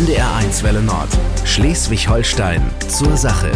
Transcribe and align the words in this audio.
NDR1 0.00 0.62
Welle 0.62 0.80
Nord. 0.80 1.10
Schleswig-Holstein 1.44 2.62
zur 2.88 3.18
Sache. 3.18 3.52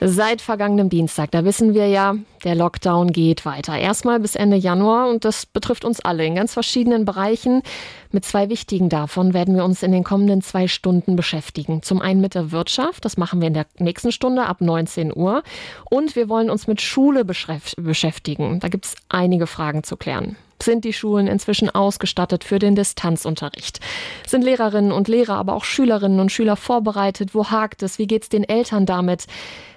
Seit 0.00 0.40
vergangenem 0.40 0.88
Dienstag, 0.88 1.30
da 1.30 1.44
wissen 1.44 1.72
wir 1.72 1.86
ja, 1.86 2.16
der 2.42 2.56
Lockdown 2.56 3.12
geht 3.12 3.46
weiter. 3.46 3.78
Erstmal 3.78 4.18
bis 4.18 4.34
Ende 4.34 4.56
Januar 4.56 5.08
und 5.08 5.24
das 5.24 5.46
betrifft 5.46 5.84
uns 5.84 6.00
alle 6.00 6.26
in 6.26 6.34
ganz 6.34 6.52
verschiedenen 6.52 7.04
Bereichen. 7.04 7.62
Mit 8.10 8.24
zwei 8.24 8.48
wichtigen 8.48 8.88
davon 8.88 9.34
werden 9.34 9.54
wir 9.54 9.64
uns 9.64 9.84
in 9.84 9.92
den 9.92 10.02
kommenden 10.02 10.42
zwei 10.42 10.66
Stunden 10.66 11.14
beschäftigen. 11.14 11.80
Zum 11.82 12.00
einen 12.00 12.20
mit 12.20 12.34
der 12.34 12.50
Wirtschaft, 12.50 13.04
das 13.04 13.16
machen 13.16 13.40
wir 13.40 13.46
in 13.46 13.54
der 13.54 13.66
nächsten 13.78 14.10
Stunde 14.10 14.46
ab 14.46 14.62
19 14.62 15.16
Uhr. 15.16 15.44
Und 15.88 16.16
wir 16.16 16.28
wollen 16.28 16.50
uns 16.50 16.66
mit 16.66 16.82
Schule 16.82 17.24
beschäftigen. 17.24 18.58
Da 18.58 18.66
gibt 18.66 18.86
es 18.86 18.96
einige 19.08 19.46
Fragen 19.46 19.84
zu 19.84 19.96
klären. 19.96 20.36
Sind 20.64 20.84
die 20.86 20.94
Schulen 20.94 21.26
inzwischen 21.26 21.68
ausgestattet 21.68 22.42
für 22.42 22.58
den 22.58 22.74
Distanzunterricht? 22.74 23.80
Sind 24.26 24.44
Lehrerinnen 24.44 24.92
und 24.92 25.08
Lehrer, 25.08 25.34
aber 25.34 25.54
auch 25.54 25.64
Schülerinnen 25.64 26.20
und 26.20 26.32
Schüler 26.32 26.56
vorbereitet? 26.56 27.34
Wo 27.34 27.50
hakt 27.50 27.82
es? 27.82 27.98
Wie 27.98 28.06
geht's 28.06 28.30
den 28.30 28.44
Eltern 28.44 28.86
damit? 28.86 29.26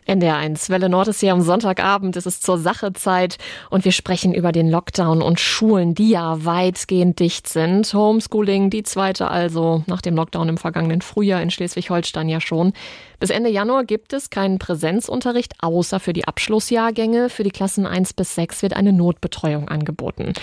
NDR1 0.07 0.69
Welle 0.69 0.87
Nord 0.87 1.09
ist 1.09 1.19
hier 1.19 1.33
am 1.33 1.41
Sonntagabend. 1.41 2.15
Es 2.15 2.25
ist 2.25 2.43
zur 2.43 2.57
Sachezeit 2.57 3.37
und 3.69 3.83
wir 3.83 3.91
sprechen 3.91 4.33
über 4.33 4.53
den 4.53 4.69
Lockdown 4.69 5.21
und 5.21 5.39
Schulen, 5.39 5.95
die 5.95 6.11
ja 6.11 6.45
weitgehend 6.45 7.19
dicht 7.19 7.47
sind. 7.47 7.93
Homeschooling, 7.93 8.69
die 8.69 8.83
zweite 8.83 9.29
also 9.29 9.83
nach 9.85 10.01
dem 10.01 10.15
Lockdown 10.15 10.47
im 10.47 10.57
vergangenen 10.57 11.01
Frühjahr 11.01 11.41
in 11.41 11.51
Schleswig-Holstein 11.51 12.29
ja 12.29 12.39
schon. 12.39 12.71
Bis 13.19 13.31
Ende 13.31 13.49
Januar 13.49 13.83
gibt 13.83 14.13
es 14.13 14.29
keinen 14.29 14.59
Präsenzunterricht, 14.59 15.55
außer 15.59 15.99
für 15.99 16.13
die 16.13 16.25
Abschlussjahrgänge. 16.25 17.29
Für 17.29 17.43
die 17.43 17.51
Klassen 17.51 17.85
1 17.85 18.13
bis 18.13 18.35
6 18.35 18.61
wird 18.61 18.75
eine 18.75 18.93
Notbetreuung 18.93 19.67
angeboten. 19.67 20.33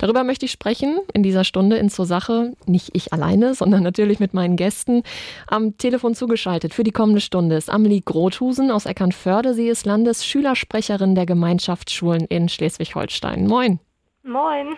Darüber 0.00 0.24
möchte 0.24 0.46
ich 0.46 0.52
sprechen 0.52 0.98
in 1.12 1.22
dieser 1.22 1.44
Stunde 1.44 1.76
in 1.76 1.90
zur 1.90 2.06
Sache. 2.06 2.54
Nicht 2.64 2.88
ich 2.94 3.12
alleine, 3.12 3.54
sondern 3.54 3.82
natürlich 3.82 4.18
mit 4.18 4.32
meinen 4.32 4.56
Gästen. 4.56 5.02
Am 5.46 5.76
Telefon 5.76 6.14
zugeschaltet 6.14 6.72
für 6.72 6.84
die 6.84 6.90
kommende 6.90 7.20
Stunde 7.20 7.56
ist 7.56 7.68
Amelie 7.68 8.00
Grothusen 8.00 8.70
aus 8.70 8.86
Eckernförde. 8.86 9.52
Sie 9.52 9.68
ist 9.68 9.84
Landesschülersprecherin 9.84 11.14
der 11.14 11.26
Gemeinschaftsschulen 11.26 12.24
in 12.24 12.48
Schleswig-Holstein. 12.48 13.46
Moin. 13.46 13.78
Moin. 14.22 14.68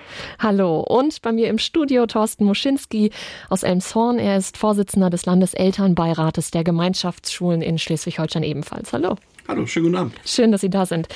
Hallo. 0.41 0.81
Und 0.81 1.23
bei 1.23 1.31
mir 1.31 1.49
im 1.49 1.59
Studio 1.59 2.07
Thorsten 2.07 2.45
Muschinski 2.45 3.13
aus 3.49 3.63
Elmshorn. 3.63 4.19
Er 4.19 4.37
ist 4.37 4.57
Vorsitzender 4.57 5.09
des 5.09 5.25
Landeselternbeirates 5.25 6.51
der 6.51 6.65
Gemeinschaftsschulen 6.65 7.63
in 7.63 7.79
Schleswig-Holstein 7.79 8.43
ebenfalls. 8.43 8.93
Hallo. 8.93 9.15
Hallo, 9.49 9.67
schönen 9.67 9.87
guten 9.87 9.97
Abend. 9.97 10.15
Schön, 10.25 10.53
dass 10.53 10.61
Sie 10.61 10.71
da 10.71 10.87
sind. 10.87 11.09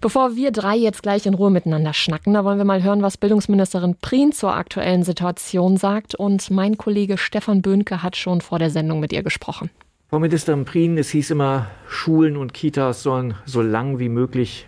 Bevor 0.00 0.36
wir 0.36 0.52
drei 0.52 0.76
jetzt 0.76 1.02
gleich 1.02 1.26
in 1.26 1.34
Ruhe 1.34 1.50
miteinander 1.50 1.92
schnacken, 1.92 2.34
da 2.34 2.44
wollen 2.44 2.58
wir 2.58 2.64
mal 2.64 2.82
hören, 2.82 3.02
was 3.02 3.16
Bildungsministerin 3.16 3.96
Prien 4.00 4.32
zur 4.32 4.54
aktuellen 4.54 5.02
Situation 5.02 5.76
sagt. 5.76 6.14
Und 6.14 6.50
mein 6.50 6.78
Kollege 6.78 7.18
Stefan 7.18 7.60
Böhnke 7.60 8.02
hat 8.02 8.16
schon 8.16 8.40
vor 8.40 8.58
der 8.58 8.70
Sendung 8.70 9.00
mit 9.00 9.12
ihr 9.12 9.22
gesprochen. 9.22 9.70
Frau 10.08 10.20
Ministerin 10.20 10.64
Prien, 10.64 10.96
es 10.98 11.10
hieß 11.10 11.30
immer, 11.30 11.70
Schulen 11.88 12.36
und 12.36 12.54
Kitas 12.54 13.02
sollen 13.02 13.34
so 13.46 13.62
lang 13.62 13.98
wie 13.98 14.10
möglich 14.10 14.66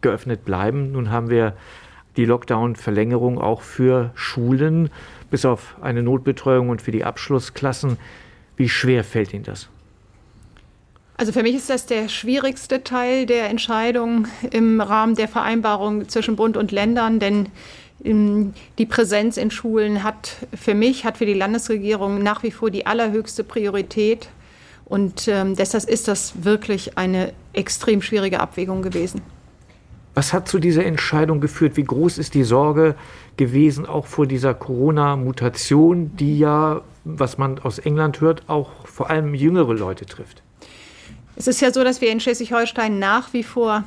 geöffnet 0.00 0.44
bleiben. 0.44 0.92
Nun 0.92 1.10
haben 1.10 1.30
wir 1.30 1.54
die 2.16 2.24
Lockdown-Verlängerung 2.24 3.38
auch 3.38 3.60
für 3.60 4.10
Schulen, 4.14 4.90
bis 5.30 5.44
auf 5.44 5.76
eine 5.82 6.02
Notbetreuung 6.02 6.70
und 6.70 6.82
für 6.82 6.92
die 6.92 7.04
Abschlussklassen. 7.04 7.98
Wie 8.56 8.68
schwer 8.68 9.04
fällt 9.04 9.34
Ihnen 9.34 9.44
das? 9.44 9.68
Also 11.18 11.32
für 11.32 11.42
mich 11.42 11.54
ist 11.54 11.70
das 11.70 11.86
der 11.86 12.08
schwierigste 12.08 12.84
Teil 12.84 13.24
der 13.24 13.48
Entscheidung 13.48 14.28
im 14.50 14.82
Rahmen 14.82 15.14
der 15.14 15.28
Vereinbarung 15.28 16.08
zwischen 16.08 16.36
Bund 16.36 16.58
und 16.58 16.72
Ländern, 16.72 17.18
denn 17.18 17.48
ähm, 18.04 18.52
die 18.76 18.84
Präsenz 18.84 19.38
in 19.38 19.50
Schulen 19.50 20.02
hat 20.02 20.36
für 20.54 20.74
mich, 20.74 21.06
hat 21.06 21.16
für 21.16 21.24
die 21.24 21.34
Landesregierung 21.34 22.22
nach 22.22 22.42
wie 22.42 22.50
vor 22.50 22.70
die 22.70 22.86
allerhöchste 22.86 23.44
Priorität. 23.44 24.28
Und 24.84 25.26
ähm, 25.26 25.56
deshalb 25.56 25.84
ist 25.84 26.06
das 26.06 26.44
wirklich 26.44 26.98
eine 26.98 27.32
extrem 27.54 28.02
schwierige 28.02 28.40
Abwägung 28.40 28.82
gewesen. 28.82 29.22
Was 30.14 30.32
hat 30.32 30.48
zu 30.48 30.58
dieser 30.58 30.84
Entscheidung 30.84 31.40
geführt? 31.40 31.76
Wie 31.76 31.84
groß 31.84 32.18
ist 32.18 32.34
die 32.34 32.44
Sorge 32.44 32.94
gewesen, 33.36 33.84
auch 33.84 34.06
vor 34.06 34.26
dieser 34.26 34.54
Corona-Mutation, 34.54 36.16
die 36.16 36.38
ja, 36.38 36.82
was 37.04 37.36
man 37.36 37.58
aus 37.58 37.78
England 37.78 38.20
hört, 38.20 38.48
auch 38.48 38.86
vor 38.86 39.10
allem 39.10 39.34
jüngere 39.34 39.74
Leute 39.74 40.06
trifft? 40.06 40.42
Es 41.36 41.46
ist 41.46 41.60
ja 41.60 41.72
so, 41.72 41.84
dass 41.84 42.00
wir 42.00 42.10
in 42.10 42.18
Schleswig-Holstein 42.18 42.98
nach 42.98 43.32
wie 43.32 43.42
vor 43.42 43.84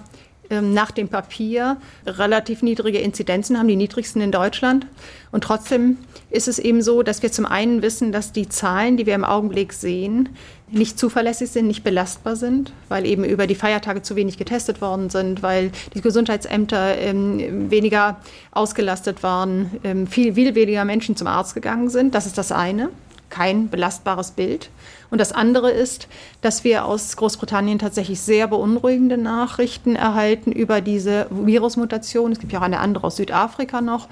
ähm, 0.51 0.73
nach 0.73 0.89
dem 0.91 1.09
Papier 1.09 1.77
relativ 2.05 2.63
niedrige 2.63 2.99
Inzidenzen 2.99 3.57
haben, 3.57 3.67
die 3.67 3.75
niedrigsten 3.75 4.21
in 4.21 4.31
Deutschland. 4.31 4.87
Und 5.31 5.43
trotzdem 5.43 5.97
ist 6.31 6.47
es 6.47 6.57
eben 6.57 6.81
so, 6.81 7.03
dass 7.03 7.21
wir 7.21 7.31
zum 7.31 7.45
einen 7.45 7.83
wissen, 7.83 8.11
dass 8.11 8.31
die 8.31 8.49
Zahlen, 8.49 8.97
die 8.97 9.05
wir 9.05 9.13
im 9.13 9.23
Augenblick 9.23 9.73
sehen, 9.73 10.29
nicht 10.71 10.97
zuverlässig 10.97 11.51
sind, 11.51 11.67
nicht 11.67 11.83
belastbar 11.83 12.35
sind, 12.35 12.73
weil 12.87 13.05
eben 13.05 13.23
über 13.23 13.45
die 13.45 13.55
Feiertage 13.55 14.01
zu 14.01 14.15
wenig 14.15 14.37
getestet 14.37 14.81
worden 14.81 15.09
sind, 15.09 15.43
weil 15.43 15.71
die 15.93 16.01
Gesundheitsämter 16.01 16.97
ähm, 16.97 17.69
weniger 17.69 18.17
ausgelastet 18.51 19.21
waren, 19.21 19.71
ähm, 19.83 20.07
viel, 20.07 20.33
viel 20.33 20.55
weniger 20.55 20.85
Menschen 20.85 21.15
zum 21.15 21.27
Arzt 21.27 21.53
gegangen 21.53 21.89
sind. 21.89 22.13
Das 22.15 22.25
ist 22.25 22.37
das 22.37 22.51
eine 22.51 22.89
kein 23.29 23.69
belastbares 23.69 24.31
Bild. 24.31 24.69
Und 25.11 25.19
das 25.19 25.31
andere 25.31 25.71
ist, 25.71 26.07
dass 26.41 26.63
wir 26.63 26.85
aus 26.85 27.15
Großbritannien 27.15 27.79
tatsächlich 27.79 28.21
sehr 28.21 28.47
beunruhigende 28.47 29.17
Nachrichten 29.17 29.95
erhalten 29.95 30.51
über 30.51 30.81
diese 30.81 31.27
Virusmutation. 31.29 32.31
Es 32.31 32.39
gibt 32.39 32.51
ja 32.51 32.59
auch 32.59 32.63
eine 32.63 32.79
andere 32.79 33.07
aus 33.07 33.15
Südafrika 33.15 33.81
noch, 33.81 34.07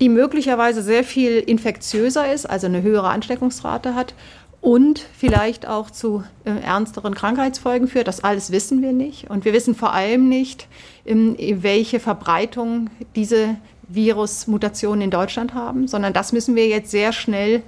die 0.00 0.08
möglicherweise 0.08 0.82
sehr 0.82 1.04
viel 1.04 1.38
infektiöser 1.38 2.32
ist, 2.32 2.46
also 2.46 2.66
eine 2.66 2.82
höhere 2.82 3.08
Ansteckungsrate 3.08 3.94
hat 3.94 4.14
und 4.60 5.06
vielleicht 5.16 5.68
auch 5.68 5.90
zu 5.90 6.24
äh, 6.44 6.50
ernsteren 6.50 7.14
Krankheitsfolgen 7.14 7.86
führt. 7.86 8.08
Das 8.08 8.24
alles 8.24 8.50
wissen 8.50 8.80
wir 8.80 8.92
nicht. 8.92 9.30
Und 9.30 9.44
wir 9.44 9.52
wissen 9.52 9.74
vor 9.74 9.92
allem 9.92 10.28
nicht, 10.28 10.68
ähm, 11.04 11.36
welche 11.38 12.00
Verbreitung 12.00 12.88
diese 13.14 13.56
Virusmutationen 13.88 15.02
in 15.02 15.10
Deutschland 15.10 15.52
haben, 15.52 15.86
sondern 15.86 16.14
das 16.14 16.32
müssen 16.32 16.56
wir 16.56 16.66
jetzt 16.66 16.90
sehr 16.90 17.12
schnell 17.12 17.62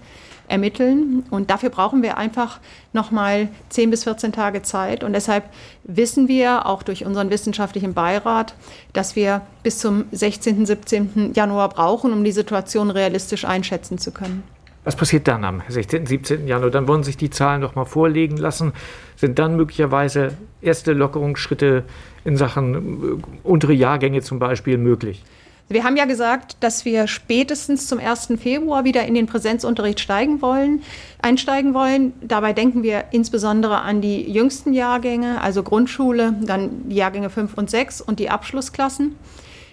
ermitteln. 0.49 1.25
Und 1.31 1.51
dafür 1.51 1.71
brauchen 1.71 2.03
wir 2.03 2.17
einfach 2.17 2.61
nochmal 2.93 3.49
10 3.71 3.91
bis 3.91 4.05
14 4.05 4.33
Tage 4.33 4.63
Zeit. 4.63 5.05
Und 5.05 5.13
deshalb 5.13 5.45
wissen 5.85 6.29
wir 6.29 6.67
auch 6.67 6.83
durch 6.83 7.05
unseren 7.05 7.31
wissenschaftlichen 7.31 7.95
Beirat, 7.95 8.55
dass 8.93 9.17
wir 9.17 9.43
bis 9.63 9.79
zum 9.79 10.05
16., 10.13 10.67
17. 10.67 11.33
Januar 11.35 11.69
brauchen, 11.69 12.13
um 12.13 12.25
die 12.25 12.33
Situation 12.33 12.91
realistisch 12.91 13.45
einschätzen 13.45 13.99
zu 13.99 14.13
können. 14.13 14.43
Was 14.87 14.95
passiert 14.95 15.27
dann 15.27 15.45
am 15.45 15.63
16., 15.67 16.07
17. 16.07 16.47
Januar? 16.47 16.71
Dann 16.71 16.87
wollen 16.87 17.03
sich 17.03 17.17
die 17.17 17.29
Zahlen 17.29 17.61
noch 17.61 17.75
mal 17.75 17.87
vorlegen 17.87 18.37
lassen. 18.37 18.73
Sind 19.17 19.37
dann 19.39 19.57
möglicherweise 19.57 20.35
erste 20.63 20.93
Lockerungsschritte 20.93 21.83
in 22.25 22.37
Sachen 22.37 22.75
äh, 22.75 23.23
untere 23.43 23.73
Jahrgänge 23.73 24.23
zum 24.23 24.39
Beispiel 24.39 24.79
möglich? 24.79 25.25
Wir 25.69 25.83
haben 25.83 25.97
ja 25.97 26.05
gesagt, 26.05 26.59
dass 26.61 26.85
wir 26.85 27.09
spätestens 27.09 27.89
zum 27.89 27.99
1. 27.99 28.35
Februar 28.39 28.85
wieder 28.85 29.05
in 29.05 29.15
den 29.15 29.27
Präsenzunterricht 29.27 29.99
steigen 29.99 30.41
wollen, 30.41 30.83
einsteigen 31.21 31.75
wollen. 31.75 32.13
Dabei 32.21 32.53
denken 32.53 32.85
wir 32.85 33.07
insbesondere 33.11 33.81
an 33.81 34.01
die 34.01 34.31
jüngsten 34.31 34.73
Jahrgänge, 34.73 35.41
also 35.41 35.65
Grundschule, 35.65 36.37
dann 36.41 36.89
die 36.89 36.95
Jahrgänge 36.95 37.31
5 37.31 37.55
und 37.55 37.69
6 37.69 38.01
und 38.01 38.21
die 38.21 38.31
Abschlussklassen. 38.31 39.17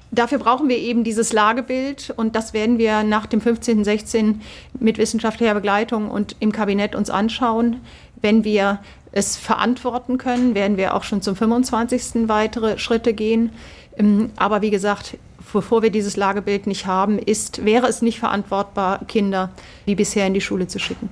Dafür 0.09 0.39
brauchen 0.39 0.67
wir 0.67 0.77
eben 0.77 1.03
dieses 1.03 1.31
Lagebild 1.31 2.11
und 2.15 2.35
das 2.35 2.53
werden 2.53 2.79
wir 2.79 3.03
nach 3.03 3.27
dem 3.27 3.41
15. 3.41 3.83
16 3.83 4.41
mit 4.79 4.97
wissenschaftlicher 4.97 5.53
Begleitung 5.53 6.09
und 6.09 6.35
im 6.39 6.51
Kabinett 6.51 6.95
uns 6.95 7.11
anschauen. 7.11 7.81
Wenn 8.19 8.43
wir 8.43 8.79
es 9.11 9.37
verantworten 9.37 10.17
können, 10.17 10.55
werden 10.55 10.77
wir 10.77 10.95
auch 10.95 11.03
schon 11.03 11.21
zum 11.21 11.35
25. 11.35 12.27
weitere 12.27 12.79
Schritte 12.79 13.13
gehen. 13.13 13.51
Ähm, 13.97 14.31
aber 14.35 14.61
wie 14.61 14.71
gesagt, 14.71 15.17
bevor 15.53 15.81
wir 15.81 15.89
dieses 15.89 16.17
Lagebild 16.17 16.67
nicht 16.67 16.85
haben, 16.85 17.17
ist, 17.19 17.63
wäre 17.65 17.87
es 17.87 18.01
nicht 18.01 18.19
verantwortbar, 18.19 19.05
Kinder 19.07 19.51
wie 19.85 19.95
bisher 19.95 20.27
in 20.27 20.33
die 20.33 20.41
Schule 20.41 20.67
zu 20.67 20.79
schicken. 20.79 21.09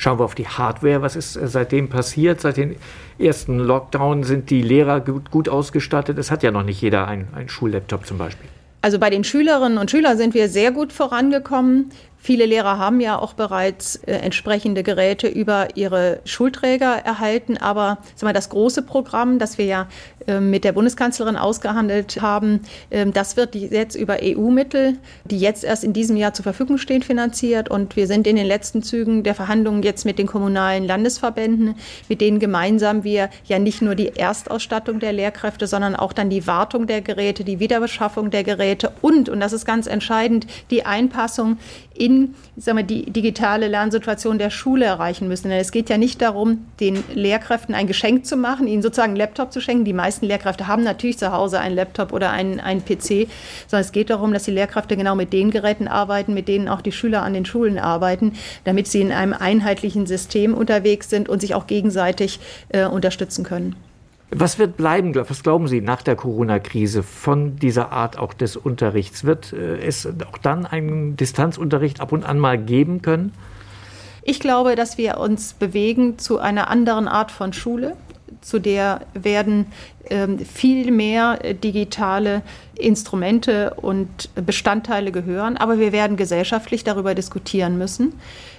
Schauen 0.00 0.18
wir 0.18 0.24
auf 0.24 0.34
die 0.34 0.48
Hardware. 0.48 1.02
Was 1.02 1.14
ist 1.14 1.36
äh, 1.36 1.46
seitdem 1.46 1.90
passiert? 1.90 2.40
Seit 2.40 2.56
den 2.56 2.76
ersten 3.18 3.58
Lockdown 3.58 4.24
sind 4.24 4.48
die 4.48 4.62
Lehrer 4.62 5.00
gut, 5.00 5.30
gut 5.30 5.50
ausgestattet. 5.50 6.16
Es 6.16 6.30
hat 6.30 6.42
ja 6.42 6.50
noch 6.50 6.62
nicht 6.62 6.80
jeder 6.80 7.06
einen 7.06 7.48
Schullaptop 7.48 8.06
zum 8.06 8.16
Beispiel. 8.16 8.48
Also 8.82 8.98
bei 8.98 9.10
den 9.10 9.24
Schülerinnen 9.24 9.76
und 9.76 9.90
Schülern 9.90 10.16
sind 10.16 10.32
wir 10.32 10.48
sehr 10.48 10.72
gut 10.72 10.90
vorangekommen. 10.90 11.90
Viele 12.16 12.46
Lehrer 12.46 12.78
haben 12.78 13.00
ja 13.00 13.18
auch 13.18 13.34
bereits 13.34 13.96
äh, 13.96 14.12
entsprechende 14.12 14.82
Geräte 14.82 15.28
über 15.28 15.68
ihre 15.74 16.20
Schulträger 16.24 16.96
erhalten. 16.96 17.58
Aber 17.58 17.98
mal, 18.22 18.32
das 18.32 18.48
große 18.48 18.82
Programm, 18.82 19.38
das 19.38 19.58
wir 19.58 19.66
ja 19.66 19.86
mit 20.38 20.64
der 20.64 20.72
Bundeskanzlerin 20.72 21.36
ausgehandelt 21.36 22.20
haben, 22.20 22.60
äh, 22.90 23.06
das 23.06 23.36
wird 23.36 23.54
jetzt 23.54 23.96
über 23.96 24.18
EU-Mittel, 24.22 24.98
die 25.24 25.38
jetzt 25.38 25.64
erst 25.64 25.82
in 25.82 25.92
diesem 25.92 26.16
Jahr 26.16 26.34
zur 26.34 26.42
Verfügung 26.42 26.76
stehen, 26.78 27.02
finanziert. 27.02 27.70
Und 27.70 27.96
wir 27.96 28.06
sind 28.06 28.26
in 28.26 28.36
den 28.36 28.46
letzten 28.46 28.82
Zügen 28.82 29.22
der 29.22 29.34
Verhandlungen 29.34 29.82
jetzt 29.82 30.04
mit 30.04 30.18
den 30.18 30.26
kommunalen 30.26 30.86
Landesverbänden, 30.86 31.74
mit 32.08 32.20
denen 32.20 32.38
gemeinsam 32.38 33.02
wir 33.02 33.30
ja 33.46 33.58
nicht 33.58 33.80
nur 33.80 33.94
die 33.94 34.14
Erstausstattung 34.14 35.00
der 35.00 35.14
Lehrkräfte, 35.14 35.66
sondern 35.66 35.96
auch 35.96 36.12
dann 36.12 36.28
die 36.28 36.46
Wartung 36.46 36.86
der 36.86 37.00
Geräte, 37.00 37.44
die 37.44 37.60
Wiederbeschaffung 37.60 38.30
der 38.30 38.44
Geräte 38.44 38.92
und, 39.00 39.30
und 39.30 39.40
das 39.40 39.54
ist 39.54 39.64
ganz 39.64 39.86
entscheidend, 39.86 40.46
die 40.70 40.84
Einpassung 40.84 41.56
in 41.94 42.10
in 42.10 42.34
sagen 42.56 42.78
wir, 42.78 42.84
die 42.84 43.10
digitale 43.10 43.68
Lernsituation 43.68 44.38
der 44.38 44.50
Schule 44.50 44.84
erreichen 44.84 45.28
müssen. 45.28 45.48
Denn 45.48 45.60
es 45.60 45.72
geht 45.72 45.88
ja 45.88 45.96
nicht 45.96 46.20
darum, 46.20 46.66
den 46.80 47.02
Lehrkräften 47.14 47.74
ein 47.74 47.86
Geschenk 47.86 48.26
zu 48.26 48.36
machen, 48.36 48.66
ihnen 48.66 48.82
sozusagen 48.82 49.10
einen 49.10 49.16
Laptop 49.16 49.52
zu 49.52 49.60
schenken. 49.60 49.84
Die 49.84 49.92
meisten 49.92 50.19
Lehrkräfte 50.26 50.66
haben 50.66 50.82
natürlich 50.82 51.18
zu 51.18 51.32
Hause 51.32 51.60
einen 51.60 51.76
Laptop 51.76 52.12
oder 52.12 52.30
einen, 52.30 52.60
einen 52.60 52.84
PC, 52.84 53.28
sondern 53.66 53.80
es 53.80 53.92
geht 53.92 54.10
darum, 54.10 54.32
dass 54.32 54.44
die 54.44 54.50
Lehrkräfte 54.50 54.96
genau 54.96 55.14
mit 55.14 55.32
den 55.32 55.50
Geräten 55.50 55.88
arbeiten, 55.88 56.34
mit 56.34 56.48
denen 56.48 56.68
auch 56.68 56.80
die 56.80 56.92
Schüler 56.92 57.22
an 57.22 57.34
den 57.34 57.44
Schulen 57.44 57.78
arbeiten, 57.78 58.32
damit 58.64 58.88
sie 58.88 59.00
in 59.00 59.12
einem 59.12 59.32
einheitlichen 59.32 60.06
System 60.06 60.54
unterwegs 60.54 61.10
sind 61.10 61.28
und 61.28 61.40
sich 61.40 61.54
auch 61.54 61.66
gegenseitig 61.66 62.40
äh, 62.68 62.86
unterstützen 62.86 63.44
können. 63.44 63.76
Was 64.32 64.60
wird 64.60 64.76
bleiben, 64.76 65.12
was 65.14 65.42
glauben 65.42 65.66
Sie 65.66 65.80
nach 65.80 66.02
der 66.02 66.14
Corona-Krise 66.14 67.02
von 67.02 67.56
dieser 67.56 67.90
Art 67.90 68.16
auch 68.16 68.32
des 68.32 68.56
Unterrichts? 68.56 69.24
Wird 69.24 69.52
äh, 69.52 69.78
es 69.84 70.06
auch 70.06 70.38
dann 70.38 70.66
einen 70.66 71.16
Distanzunterricht 71.16 72.00
ab 72.00 72.12
und 72.12 72.24
an 72.24 72.38
mal 72.38 72.56
geben 72.56 73.02
können? 73.02 73.32
Ich 74.22 74.38
glaube, 74.38 74.76
dass 74.76 74.98
wir 74.98 75.18
uns 75.18 75.54
bewegen 75.54 76.18
zu 76.18 76.38
einer 76.38 76.70
anderen 76.70 77.08
Art 77.08 77.32
von 77.32 77.52
Schule. 77.52 77.96
Zu 78.40 78.58
der 78.58 79.02
werden 79.14 79.66
ähm, 80.08 80.38
viel 80.38 80.90
mehr 80.90 81.38
digitale 81.54 82.42
Instrumente 82.74 83.74
und 83.74 84.30
Bestandteile 84.34 85.12
gehören. 85.12 85.56
Aber 85.56 85.78
wir 85.78 85.92
werden 85.92 86.16
gesellschaftlich 86.16 86.84
darüber 86.84 87.14
diskutieren 87.14 87.78
müssen, 87.78 88.14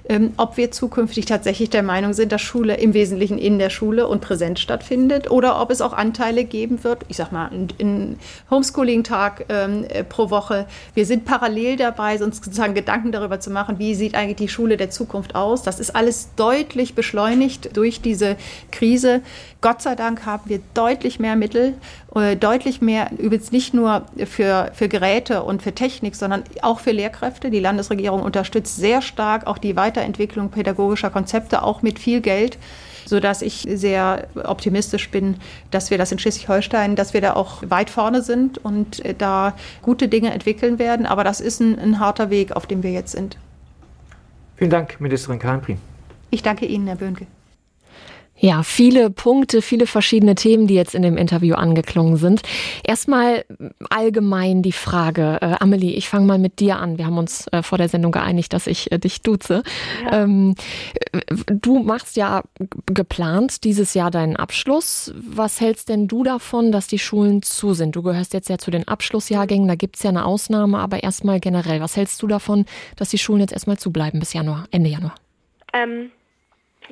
ähm, 0.10 0.34
ob 0.38 0.58
wir 0.58 0.72
zukünftig 0.72 1.26
tatsächlich 1.26 1.70
der 1.70 1.84
Meinung 1.84 2.14
sind, 2.14 2.32
dass 2.32 2.42
Schule 2.42 2.76
im 2.76 2.94
Wesentlichen 2.94 3.38
in 3.38 3.60
der 3.60 3.70
Schule 3.70 4.08
und 4.08 4.22
präsent 4.22 4.60
stattfindet 4.60 5.30
oder 5.30 5.62
ob 5.62 5.72
es 5.72 5.82
auch 5.82 5.94
Anteile 5.94 6.44
geben 6.44 6.84
wird, 6.84 7.06
ich 7.08 7.18
sag 7.18 7.32
mal, 7.32 7.50
einen 7.50 8.20
Homeschooling-Tag 8.50 9.46
ähm, 9.50 9.86
äh, 9.90 10.04
pro 10.04 10.30
Woche. 10.30 10.68
Wir 10.94 11.06
sind 11.06 11.26
parallel 11.26 11.78
dabei, 11.78 12.22
uns 12.22 12.38
sozusagen 12.38 12.74
Gedanken 12.74 13.12
darüber 13.12 13.40
zu 13.40 13.52
machen, 13.52 13.80
wie 13.80 13.96
sieht 13.96 14.16
eigentlich 14.16 14.38
die 14.38 14.50
Schule 14.50 14.78
der 14.78 14.90
Zukunft 14.90 15.36
aus. 15.36 15.64
Das 15.64 15.80
ist 15.80 15.96
alles 15.96 16.30
deutlich 16.36 16.96
beschleunigt 16.96 17.76
durch 17.78 18.02
diese 18.02 18.38
Krise. 18.72 19.22
Gott 19.62 19.82
sei 19.82 19.96
Dank 19.96 20.26
haben 20.26 20.50
wir 20.50 20.60
deutlich 20.74 21.20
mehr 21.20 21.36
Mittel, 21.36 21.76
äh, 22.16 22.36
deutlich 22.36 22.82
mehr, 22.82 23.10
übrigens 23.18 23.52
nicht 23.52 23.74
nur 23.74 24.06
für, 24.26 24.72
für 24.74 24.88
Geräte 24.90 25.44
und 25.44 25.62
für 25.62 25.74
Technik, 25.74 26.16
sondern 26.16 26.44
auch 26.62 26.80
für 26.80 26.92
Lehrkräfte. 26.92 27.50
Die 27.50 27.60
Landesregierung 27.60 28.22
unterstützt 28.22 28.78
sehr 28.78 29.02
stark 29.02 29.48
auch 29.48 29.58
die 29.58 29.76
Weiterentwicklung 29.76 30.50
pädagogischer 30.50 31.10
Konzepte, 31.10 31.64
auch 31.64 31.82
mit 31.82 32.00
viel 32.00 32.22
Geld 32.22 32.58
sodass 33.06 33.42
ich 33.42 33.68
sehr 33.74 34.28
optimistisch 34.44 35.10
bin, 35.10 35.36
dass 35.70 35.92
wir 35.92 35.98
das 35.98 36.12
in 36.12 36.20
Schleswig-Holstein, 36.20 36.96
dass 36.96 37.14
wir 37.14 37.20
da 37.20 37.34
auch 37.34 37.62
weit 37.68 37.90
vorne 37.90 38.22
sind 38.22 38.58
und 38.64 39.04
äh, 39.04 39.14
da 39.14 39.54
gute 39.82 40.08
Dinge 40.08 40.32
entwickeln 40.32 40.80
werden. 40.80 41.06
Aber 41.06 41.24
das 41.24 41.42
ist 41.42 41.60
ein, 41.60 41.78
ein 41.78 42.00
harter 42.00 42.30
Weg, 42.30 42.54
auf 42.54 42.68
dem 42.68 42.84
wir 42.84 42.92
jetzt 42.92 43.12
sind. 43.12 43.38
Vielen 44.56 44.70
Dank, 44.70 45.02
Ministerin 45.02 45.40
Kahnprin. 45.40 45.78
Ich 46.30 46.44
danke 46.44 46.66
Ihnen, 46.66 46.88
Herr 46.88 46.96
Böhnke. 46.96 47.28
Ja, 48.42 48.64
viele 48.64 49.12
Punkte, 49.12 49.62
viele 49.62 49.86
verschiedene 49.86 50.34
Themen, 50.34 50.66
die 50.66 50.74
jetzt 50.74 50.96
in 50.96 51.04
dem 51.04 51.16
Interview 51.16 51.54
angeklungen 51.54 52.18
sind. 52.18 52.42
Erstmal 52.84 53.46
allgemein 53.92 54.64
die 54.64 54.72
Frage, 54.72 55.38
äh, 55.42 55.56
Amelie, 55.60 55.94
ich 55.94 56.10
fange 56.10 56.26
mal 56.26 56.40
mit 56.40 56.60
dir 56.60 56.78
an. 56.78 56.98
Wir 56.98 57.06
haben 57.06 57.20
uns 57.20 57.46
äh, 57.52 57.62
vor 57.62 57.78
der 57.78 57.88
Sendung 57.88 58.12
geeinigt, 58.12 58.52
dass 58.54 58.66
ich 58.66 58.92
äh, 58.92 58.98
dich 58.98 59.22
duze. 59.22 59.62
Ja. 60.04 60.24
Ähm, 60.24 60.56
du 61.46 61.84
machst 61.84 62.16
ja 62.16 62.42
geplant 62.88 63.64
dieses 63.64 63.94
Jahr 63.94 64.10
deinen 64.10 64.36
Abschluss. 64.38 65.14
Was 65.16 65.62
hältst 65.62 65.90
denn 65.90 66.08
du 66.08 66.24
davon, 66.24 66.72
dass 66.72 66.88
die 66.88 67.00
Schulen 67.00 67.44
zu 67.44 67.76
sind? 67.76 67.96
Du 67.96 68.02
gehörst 68.02 68.34
jetzt 68.34 68.50
ja 68.50 68.58
zu 68.58 68.72
den 68.72 68.88
Abschlussjahrgängen, 68.88 69.68
da 69.68 69.76
gibt's 69.76 70.02
ja 70.02 70.10
eine 70.10 70.26
Ausnahme, 70.26 70.80
aber 70.80 71.04
erstmal 71.04 71.40
generell, 71.40 71.80
was 71.80 71.96
hältst 71.96 72.20
du 72.24 72.26
davon, 72.28 72.66
dass 72.96 73.10
die 73.10 73.20
Schulen 73.20 73.42
jetzt 73.42 73.54
erstmal 73.54 73.78
zubleiben 73.78 74.20
bis 74.20 74.34
Januar, 74.34 74.66
Ende 74.72 74.90
Januar? 74.90 75.14
Ähm 75.74 76.10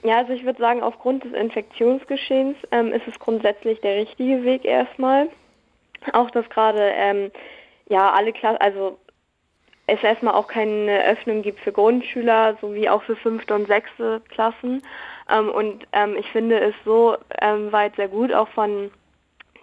ja, 0.03 0.17
also 0.17 0.33
ich 0.33 0.45
würde 0.45 0.59
sagen, 0.59 0.81
aufgrund 0.81 1.23
des 1.23 1.33
Infektionsgeschehens 1.33 2.57
ähm, 2.71 2.93
ist 2.93 3.07
es 3.07 3.19
grundsätzlich 3.19 3.81
der 3.81 3.95
richtige 3.95 4.43
Weg 4.43 4.65
erstmal. 4.65 5.29
Auch 6.13 6.31
dass 6.31 6.49
gerade 6.49 6.91
ähm, 6.95 7.31
ja 7.89 8.11
alle 8.11 8.31
Klassen, 8.31 8.61
also 8.61 8.97
es 9.87 10.03
erstmal 10.03 10.35
auch 10.35 10.47
keine 10.47 11.03
Öffnung 11.05 11.41
gibt 11.41 11.59
für 11.59 11.71
Grundschüler 11.71 12.57
sowie 12.61 12.89
auch 12.89 13.03
für 13.03 13.15
fünfte 13.15 13.55
und 13.55 13.67
sechste 13.67 14.21
Klassen. 14.29 14.83
Ähm, 15.29 15.49
und 15.49 15.87
ähm, 15.91 16.15
ich 16.17 16.29
finde 16.31 16.59
es 16.59 16.75
so 16.85 17.17
ähm, 17.41 17.71
weit 17.71 17.95
sehr 17.95 18.07
gut, 18.07 18.33
auch 18.33 18.47
von 18.49 18.91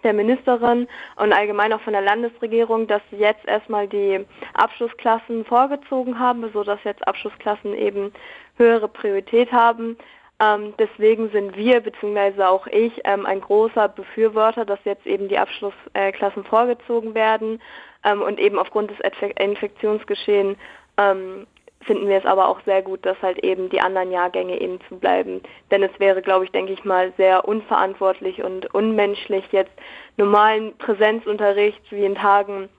der 0.03 0.13
Ministerin 0.13 0.87
und 1.15 1.33
allgemein 1.33 1.73
auch 1.73 1.81
von 1.81 1.93
der 1.93 2.01
Landesregierung, 2.01 2.87
dass 2.87 3.01
sie 3.09 3.17
jetzt 3.17 3.45
erstmal 3.47 3.87
die 3.87 4.25
Abschlussklassen 4.53 5.43
vorgezogen 5.45 6.19
haben, 6.19 6.49
sodass 6.53 6.83
jetzt 6.83 7.07
Abschlussklassen 7.07 7.73
eben 7.73 8.13
höhere 8.57 8.87
Priorität 8.87 9.51
haben. 9.51 9.97
Ähm, 10.39 10.75
deswegen 10.77 11.29
sind 11.31 11.55
wir, 11.55 11.81
beziehungsweise 11.81 12.47
auch 12.47 12.67
ich, 12.67 13.01
ähm, 13.05 13.25
ein 13.25 13.41
großer 13.41 13.87
Befürworter, 13.89 14.65
dass 14.65 14.79
jetzt 14.83 15.07
eben 15.07 15.27
die 15.29 15.37
Abschlussklassen 15.39 16.45
äh, 16.45 16.47
vorgezogen 16.47 17.15
werden 17.15 17.59
ähm, 18.03 18.21
und 18.21 18.39
eben 18.39 18.59
aufgrund 18.59 18.91
des 18.91 18.99
Infektionsgeschehens 19.39 20.57
ähm, 20.97 21.47
finden 21.81 22.07
wir 22.07 22.17
es 22.17 22.25
aber 22.25 22.49
auch 22.49 22.59
sehr 22.65 22.83
gut, 22.83 23.05
dass 23.05 23.19
halt 23.21 23.39
eben 23.43 23.69
die 23.69 23.81
anderen 23.81 24.11
Jahrgänge 24.11 24.59
eben 24.59 24.79
zu 24.87 24.97
bleiben. 24.97 25.41
Denn 25.71 25.81
es 25.81 25.99
wäre, 25.99 26.21
glaube 26.21 26.45
ich, 26.45 26.51
denke 26.51 26.73
ich 26.73 26.83
mal, 26.83 27.13
sehr 27.17 27.47
unverantwortlich 27.47 28.43
und 28.43 28.73
unmenschlich, 28.75 29.45
jetzt 29.51 29.71
normalen 30.17 30.77
Präsenzunterricht 30.77 31.81
wie 31.91 32.05
in 32.05 32.15
Tagen, 32.15 32.69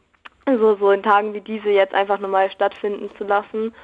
so, 0.46 0.76
so 0.76 0.90
in 0.90 1.02
Tagen 1.02 1.34
wie 1.34 1.40
diese 1.40 1.70
jetzt 1.70 1.94
einfach 1.94 2.18
normal 2.18 2.50
stattfinden 2.50 3.10
zu 3.16 3.24
lassen 3.24 3.74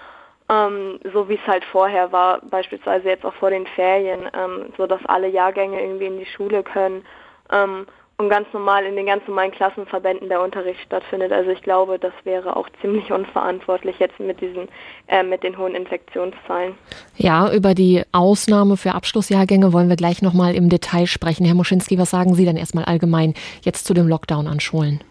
ähm, 0.49 0.99
so 1.12 1.29
wie 1.29 1.35
es 1.35 1.46
halt 1.46 1.64
vorher 1.64 2.12
war, 2.12 2.41
beispielsweise 2.43 3.08
jetzt 3.08 3.25
auch 3.25 3.35
vor 3.35 3.50
den 3.50 3.67
Ferien, 3.67 4.29
ähm, 4.35 4.73
so 4.76 4.87
dass 4.87 5.05
alle 5.06 5.29
Jahrgänge 5.29 5.81
irgendwie 5.81 6.06
in 6.06 6.19
die 6.19 6.26
Schule 6.26 6.62
können 6.62 7.05
ähm, 7.50 7.87
und 8.17 8.29
ganz 8.29 8.46
normal 8.52 8.85
in 8.85 8.94
den 8.94 9.06
ganz 9.06 9.26
normalen 9.26 9.50
Klassenverbänden 9.50 10.29
der 10.29 10.41
Unterricht 10.43 10.81
stattfindet. 10.81 11.32
Also 11.32 11.50
ich 11.50 11.62
glaube, 11.62 11.99
das 11.99 12.12
wäre 12.25 12.56
auch 12.56 12.69
ziemlich 12.81 13.11
unverantwortlich 13.11 13.99
jetzt 13.99 14.20
mit 14.20 14.41
diesen 14.41 14.69
äh, 15.08 15.23
mit 15.23 15.43
den 15.43 15.58
hohen 15.58 15.75
Infektionszahlen. 15.75 16.75
Ja, 17.17 17.52
über 17.52 17.75
die 17.75 18.02
Ausnahme 18.12 18.76
für 18.76 18.93
Abschlussjahrgänge 18.93 19.73
wollen 19.73 19.88
wir 19.88 19.96
gleich 19.96 20.23
noch 20.23 20.35
mal 20.35 20.55
im 20.55 20.69
Detail 20.69 21.06
sprechen. 21.06 21.46
Herr 21.46 21.55
Moschinski, 21.55 21.99
was 21.99 22.11
sagen 22.11 22.35
Sie 22.35 22.44
denn 22.44 22.56
erstmal 22.56 22.85
allgemein 22.85 23.35
jetzt 23.62 23.87
zu 23.87 23.94
dem 23.94 24.06
Lockdown 24.06 24.46
an 24.46 24.61
Schulen? 24.61 25.02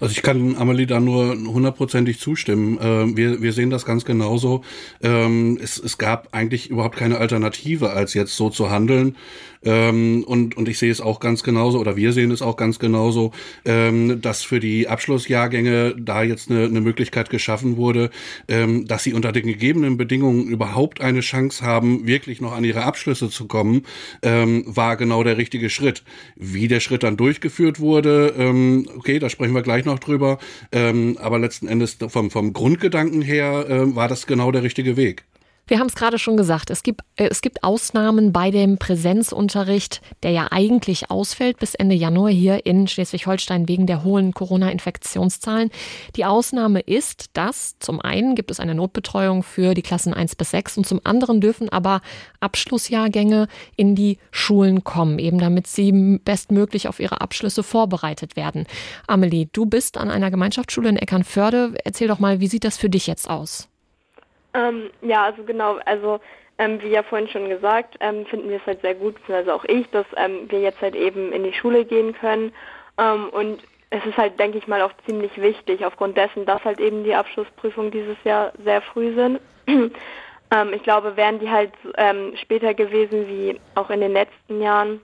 Also 0.00 0.12
ich 0.12 0.22
kann 0.22 0.56
Amelie 0.56 0.86
da 0.86 1.00
nur 1.00 1.36
hundertprozentig 1.36 2.20
zustimmen. 2.20 2.78
Ähm, 2.80 3.16
wir, 3.16 3.42
wir 3.42 3.52
sehen 3.52 3.70
das 3.70 3.84
ganz 3.84 4.04
genauso. 4.04 4.62
Ähm, 5.02 5.58
es, 5.62 5.78
es 5.78 5.98
gab 5.98 6.28
eigentlich 6.32 6.70
überhaupt 6.70 6.96
keine 6.96 7.18
Alternative, 7.18 7.90
als 7.90 8.14
jetzt 8.14 8.36
so 8.36 8.50
zu 8.50 8.70
handeln. 8.70 9.16
Ähm, 9.64 10.24
und, 10.24 10.56
und 10.56 10.68
ich 10.68 10.78
sehe 10.78 10.90
es 10.90 11.00
auch 11.00 11.20
ganz 11.20 11.42
genauso, 11.42 11.78
oder 11.78 11.96
wir 11.96 12.12
sehen 12.12 12.30
es 12.30 12.42
auch 12.42 12.56
ganz 12.56 12.78
genauso, 12.78 13.32
ähm, 13.64 14.20
dass 14.20 14.42
für 14.42 14.60
die 14.60 14.88
Abschlussjahrgänge 14.88 15.94
da 15.98 16.22
jetzt 16.22 16.50
eine, 16.50 16.64
eine 16.64 16.80
Möglichkeit 16.80 17.30
geschaffen 17.30 17.76
wurde, 17.76 18.10
ähm, 18.48 18.86
dass 18.86 19.04
sie 19.04 19.14
unter 19.14 19.32
den 19.32 19.46
gegebenen 19.46 19.96
Bedingungen 19.96 20.48
überhaupt 20.48 21.00
eine 21.00 21.20
Chance 21.20 21.64
haben, 21.64 22.06
wirklich 22.06 22.40
noch 22.40 22.52
an 22.52 22.64
ihre 22.64 22.84
Abschlüsse 22.84 23.30
zu 23.30 23.46
kommen, 23.46 23.84
ähm, 24.22 24.64
war 24.66 24.96
genau 24.96 25.22
der 25.24 25.36
richtige 25.36 25.70
Schritt. 25.70 26.02
Wie 26.36 26.68
der 26.68 26.80
Schritt 26.80 27.02
dann 27.02 27.16
durchgeführt 27.16 27.80
wurde, 27.80 28.34
ähm, 28.38 28.88
okay, 28.96 29.18
da 29.18 29.28
sprechen 29.28 29.54
wir 29.54 29.62
gleich 29.62 29.84
noch 29.84 29.98
drüber, 29.98 30.38
ähm, 30.72 31.18
aber 31.20 31.38
letzten 31.38 31.68
Endes 31.68 31.98
vom, 32.08 32.30
vom 32.30 32.52
Grundgedanken 32.52 33.22
her 33.22 33.66
äh, 33.68 33.94
war 33.94 34.08
das 34.08 34.26
genau 34.26 34.52
der 34.52 34.62
richtige 34.62 34.96
Weg. 34.96 35.24
Wir 35.68 35.80
haben 35.80 35.88
es 35.88 35.94
gerade 35.94 36.18
schon 36.18 36.38
gesagt, 36.38 36.70
es 36.70 36.82
gibt, 36.82 37.02
äh, 37.16 37.28
es 37.28 37.42
gibt 37.42 37.62
Ausnahmen 37.62 38.32
bei 38.32 38.50
dem 38.50 38.78
Präsenzunterricht, 38.78 40.00
der 40.22 40.30
ja 40.30 40.48
eigentlich 40.50 41.10
ausfällt 41.10 41.58
bis 41.58 41.74
Ende 41.74 41.94
Januar 41.94 42.30
hier 42.30 42.64
in 42.64 42.88
Schleswig-Holstein 42.88 43.68
wegen 43.68 43.86
der 43.86 44.02
hohen 44.02 44.32
Corona-Infektionszahlen. 44.32 45.70
Die 46.16 46.24
Ausnahme 46.24 46.80
ist, 46.80 47.26
dass 47.34 47.78
zum 47.80 48.00
einen 48.00 48.34
gibt 48.34 48.50
es 48.50 48.60
eine 48.60 48.74
Notbetreuung 48.74 49.42
für 49.42 49.74
die 49.74 49.82
Klassen 49.82 50.14
1 50.14 50.36
bis 50.36 50.52
6 50.52 50.78
und 50.78 50.86
zum 50.86 51.02
anderen 51.04 51.42
dürfen 51.42 51.68
aber 51.68 52.00
Abschlussjahrgänge 52.40 53.46
in 53.76 53.94
die 53.94 54.16
Schulen 54.30 54.84
kommen, 54.84 55.18
eben 55.18 55.38
damit 55.38 55.66
sie 55.66 56.18
bestmöglich 56.24 56.88
auf 56.88 56.98
ihre 56.98 57.20
Abschlüsse 57.20 57.62
vorbereitet 57.62 58.36
werden. 58.36 58.64
Amelie, 59.06 59.48
du 59.52 59.66
bist 59.66 59.98
an 59.98 60.10
einer 60.10 60.30
Gemeinschaftsschule 60.30 60.88
in 60.88 60.96
Eckernförde. 60.96 61.74
Erzähl 61.84 62.08
doch 62.08 62.20
mal, 62.20 62.40
wie 62.40 62.48
sieht 62.48 62.64
das 62.64 62.78
für 62.78 62.88
dich 62.88 63.06
jetzt 63.06 63.28
aus? 63.28 63.67
Ähm, 64.58 64.90
ja, 65.02 65.24
also 65.24 65.44
genau, 65.44 65.78
also 65.84 66.20
ähm, 66.58 66.82
wie 66.82 66.88
ja 66.88 67.02
vorhin 67.04 67.28
schon 67.28 67.48
gesagt, 67.48 67.96
ähm, 68.00 68.26
finden 68.26 68.50
wir 68.50 68.56
es 68.56 68.66
halt 68.66 68.80
sehr 68.82 68.94
gut, 68.94 69.14
also 69.28 69.52
auch 69.52 69.64
ich, 69.64 69.88
dass 69.90 70.06
ähm, 70.16 70.50
wir 70.50 70.60
jetzt 70.60 70.80
halt 70.82 70.96
eben 70.96 71.32
in 71.32 71.44
die 71.44 71.52
Schule 71.52 71.84
gehen 71.84 72.12
können. 72.14 72.52
Ähm, 72.98 73.28
und 73.30 73.62
es 73.90 74.04
ist 74.04 74.16
halt, 74.16 74.38
denke 74.38 74.58
ich 74.58 74.66
mal, 74.66 74.82
auch 74.82 74.92
ziemlich 75.06 75.40
wichtig, 75.40 75.84
aufgrund 75.86 76.16
dessen, 76.16 76.44
dass 76.44 76.64
halt 76.64 76.80
eben 76.80 77.04
die 77.04 77.14
Abschlussprüfungen 77.14 77.92
dieses 77.92 78.16
Jahr 78.24 78.52
sehr 78.64 78.82
früh 78.82 79.14
sind. 79.14 79.40
Ähm, 80.50 80.72
ich 80.72 80.82
glaube, 80.82 81.14
wären 81.14 81.38
die 81.40 81.50
halt 81.50 81.72
später 82.40 82.72
gewesen 82.72 83.28
wie 83.28 83.60
auch 83.74 83.90
in 83.90 84.00
den 84.00 84.14
letzten 84.14 84.62
Jahren, 84.62 85.02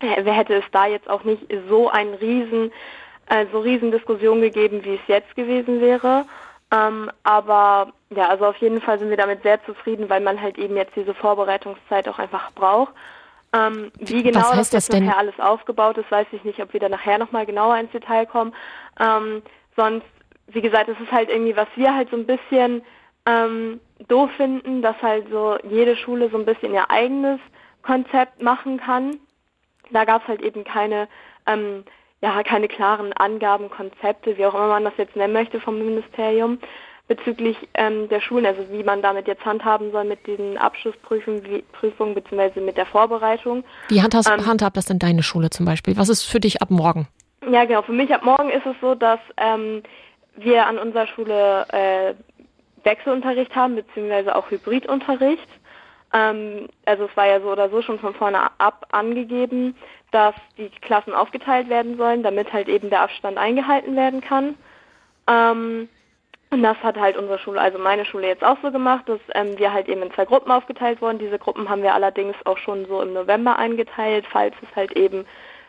äh, 0.00 0.20
hätte 0.24 0.54
es 0.54 0.64
da 0.72 0.88
jetzt 0.88 1.08
auch 1.08 1.22
nicht 1.22 1.46
so 1.68 1.88
ein 1.90 2.14
riesen, 2.14 2.72
äh, 3.26 3.46
so 3.52 3.60
riesen 3.60 3.92
Diskussion 3.92 4.40
gegeben, 4.40 4.82
wie 4.82 4.96
es 4.96 5.06
jetzt 5.06 5.36
gewesen 5.36 5.80
wäre. 5.80 6.24
aber 7.22 7.92
ja, 8.14 8.28
also 8.28 8.46
auf 8.46 8.56
jeden 8.56 8.80
Fall 8.80 8.98
sind 8.98 9.10
wir 9.10 9.16
damit 9.16 9.42
sehr 9.42 9.64
zufrieden, 9.64 10.10
weil 10.10 10.20
man 10.20 10.40
halt 10.40 10.58
eben 10.58 10.76
jetzt 10.76 10.96
diese 10.96 11.14
Vorbereitungszeit 11.14 12.08
auch 12.08 12.18
einfach 12.18 12.50
braucht. 12.52 12.92
Ähm, 13.52 13.92
wie 13.98 14.22
genau 14.22 14.40
Was 14.40 14.50
heißt 14.50 14.74
das, 14.74 14.86
das 14.86 14.88
denn? 14.88 15.06
nachher 15.06 15.18
alles 15.18 15.38
aufgebaut 15.38 15.96
ist, 15.98 16.10
weiß 16.10 16.26
ich 16.32 16.44
nicht, 16.44 16.60
ob 16.60 16.72
wir 16.72 16.80
da 16.80 16.88
nachher 16.88 17.18
nochmal 17.18 17.46
genauer 17.46 17.76
ins 17.78 17.92
Detail 17.92 18.26
kommen. 18.26 18.52
Ähm, 18.98 19.42
sonst, 19.76 20.06
wie 20.48 20.60
gesagt, 20.60 20.88
es 20.88 20.98
ist 21.00 21.12
halt 21.12 21.28
irgendwie, 21.30 21.56
was 21.56 21.68
wir 21.76 21.94
halt 21.94 22.10
so 22.10 22.16
ein 22.16 22.26
bisschen 22.26 22.82
ähm, 23.26 23.80
doof 24.08 24.30
finden, 24.36 24.82
dass 24.82 25.00
halt 25.02 25.28
so 25.30 25.56
jede 25.68 25.96
Schule 25.96 26.30
so 26.30 26.38
ein 26.38 26.46
bisschen 26.46 26.74
ihr 26.74 26.90
eigenes 26.90 27.38
Konzept 27.82 28.42
machen 28.42 28.78
kann. 28.80 29.18
Da 29.90 30.04
gab 30.04 30.22
es 30.22 30.28
halt 30.28 30.42
eben 30.42 30.64
keine, 30.64 31.08
ähm, 31.46 31.84
ja, 32.22 32.42
keine 32.42 32.68
klaren 32.68 33.12
Angaben, 33.12 33.70
Konzepte, 33.70 34.36
wie 34.36 34.46
auch 34.46 34.54
immer 34.54 34.68
man 34.68 34.84
das 34.84 34.96
jetzt 34.96 35.16
nennen 35.16 35.32
möchte 35.32 35.60
vom 35.60 35.78
Ministerium 35.78 36.58
bezüglich 37.10 37.56
ähm, 37.74 38.08
der 38.08 38.20
Schulen, 38.20 38.46
also 38.46 38.60
wie 38.70 38.84
man 38.84 39.02
damit 39.02 39.26
jetzt 39.26 39.44
handhaben 39.44 39.90
soll 39.90 40.04
mit 40.04 40.24
den 40.28 40.56
Abschlussprüfungen 40.56 41.44
wie- 41.44 41.62
Prüfungen 41.72 42.14
beziehungsweise 42.14 42.60
mit 42.60 42.76
der 42.76 42.86
Vorbereitung. 42.86 43.64
Wie 43.88 44.00
handhast, 44.00 44.30
Ähm, 44.30 44.46
handhabt 44.46 44.76
das 44.76 44.84
denn 44.86 45.00
deine 45.00 45.24
Schule 45.24 45.50
zum 45.50 45.66
Beispiel? 45.66 45.96
Was 45.96 46.08
ist 46.08 46.22
für 46.22 46.38
dich 46.38 46.62
ab 46.62 46.70
morgen? 46.70 47.08
Ja, 47.50 47.64
genau. 47.64 47.82
Für 47.82 47.92
mich 47.92 48.14
ab 48.14 48.22
morgen 48.24 48.48
ist 48.50 48.64
es 48.64 48.76
so, 48.80 48.94
dass 48.94 49.18
ähm, 49.38 49.82
wir 50.36 50.66
an 50.68 50.78
unserer 50.78 51.08
Schule 51.08 51.66
äh, 51.72 52.14
Wechselunterricht 52.84 53.56
haben, 53.56 53.74
beziehungsweise 53.74 54.36
auch 54.36 54.48
Hybridunterricht. 54.48 55.48
Ähm, 56.12 56.68
also 56.86 57.06
es 57.06 57.16
war 57.16 57.26
ja 57.26 57.40
so 57.40 57.50
oder 57.50 57.70
so 57.70 57.82
schon 57.82 57.98
von 57.98 58.14
vorne 58.14 58.38
ab 58.58 58.86
angegeben, 58.92 59.74
dass 60.12 60.34
die 60.58 60.70
Klassen 60.80 61.12
aufgeteilt 61.12 61.68
werden 61.68 61.96
sollen, 61.96 62.22
damit 62.22 62.52
halt 62.52 62.68
eben 62.68 62.88
der 62.88 63.00
Abstand 63.02 63.36
eingehalten 63.36 63.96
werden 63.96 64.20
kann. 64.20 64.54
Ähm, 65.26 65.88
und 66.52 66.64
das 66.64 66.76
hat 66.82 66.98
halt 66.98 67.16
unsere 67.16 67.38
Schule, 67.38 67.60
also 67.60 67.78
meine 67.78 68.04
Schule 68.04 68.26
jetzt 68.26 68.42
auch 68.42 68.56
so 68.60 68.72
gemacht, 68.72 69.08
dass 69.08 69.20
ähm, 69.34 69.56
wir 69.56 69.72
halt 69.72 69.88
eben 69.88 70.02
in 70.02 70.12
zwei 70.12 70.24
Gruppen 70.24 70.50
aufgeteilt 70.50 71.00
wurden. 71.00 71.20
Diese 71.20 71.38
Gruppen 71.38 71.68
haben 71.68 71.82
wir 71.82 71.94
allerdings 71.94 72.34
auch 72.44 72.58
schon 72.58 72.86
so 72.86 73.00
im 73.02 73.12
November 73.12 73.56
eingeteilt, 73.56 74.26
falls 74.28 74.54
es 74.62 74.74
halt 74.74 74.92
eben 74.96 75.24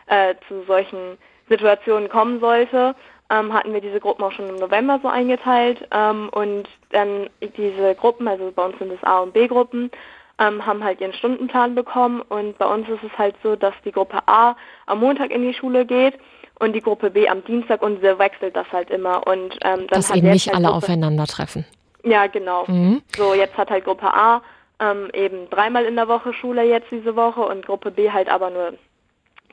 äh, 0.06 0.34
zu 0.48 0.64
solchen 0.64 1.18
Situationen 1.48 2.08
kommen 2.08 2.40
sollte, 2.40 2.96
ähm, 3.30 3.52
hatten 3.52 3.72
wir 3.72 3.80
diese 3.80 4.00
Gruppen 4.00 4.24
auch 4.24 4.32
schon 4.32 4.48
im 4.48 4.56
November 4.56 4.98
so 5.02 5.08
eingeteilt. 5.08 5.86
Ähm, 5.92 6.28
und 6.30 6.68
dann 6.90 7.30
diese 7.40 7.94
Gruppen, 7.94 8.26
also 8.26 8.50
bei 8.50 8.64
uns 8.64 8.76
sind 8.78 8.92
es 8.92 9.02
A- 9.04 9.20
und 9.20 9.32
B-Gruppen, 9.32 9.90
ähm, 10.38 10.66
haben 10.66 10.82
halt 10.82 11.00
ihren 11.00 11.12
Stundenplan 11.12 11.76
bekommen. 11.76 12.22
Und 12.22 12.58
bei 12.58 12.66
uns 12.66 12.88
ist 12.88 13.04
es 13.04 13.16
halt 13.16 13.36
so, 13.44 13.54
dass 13.54 13.74
die 13.84 13.92
Gruppe 13.92 14.18
A 14.26 14.56
am 14.86 14.98
Montag 14.98 15.30
in 15.30 15.42
die 15.42 15.54
Schule 15.54 15.86
geht 15.86 16.18
und 16.62 16.72
die 16.72 16.80
Gruppe 16.80 17.10
B 17.10 17.28
am 17.28 17.44
Dienstag 17.44 17.82
und 17.82 18.00
so 18.02 18.18
wechselt 18.18 18.56
das 18.56 18.66
halt 18.72 18.88
immer. 18.90 19.26
Und 19.26 19.58
ähm, 19.64 19.86
Dass 19.88 20.10
eben 20.10 20.30
nicht 20.30 20.46
halt 20.46 20.56
alle 20.56 20.66
Gruppe- 20.68 20.78
aufeinandertreffen. 20.86 21.64
ja, 22.04 22.26
genau. 22.28 22.64
Mhm. 22.66 23.02
So, 23.16 23.34
jetzt 23.34 23.56
hat 23.58 23.70
halt 23.70 23.84
Gruppe 23.84 24.12
A 24.12 24.40
ähm, 24.80 25.10
eben 25.12 25.48
dreimal 25.50 25.84
in 25.84 25.96
der 25.96 26.08
Woche 26.08 26.32
Schule 26.32 26.62
jetzt 26.62 26.90
diese 26.90 27.14
Woche 27.16 27.40
und 27.42 27.66
Gruppe 27.66 27.90
B 27.90 28.10
halt 28.10 28.28
aber 28.28 28.50
nur 28.50 28.72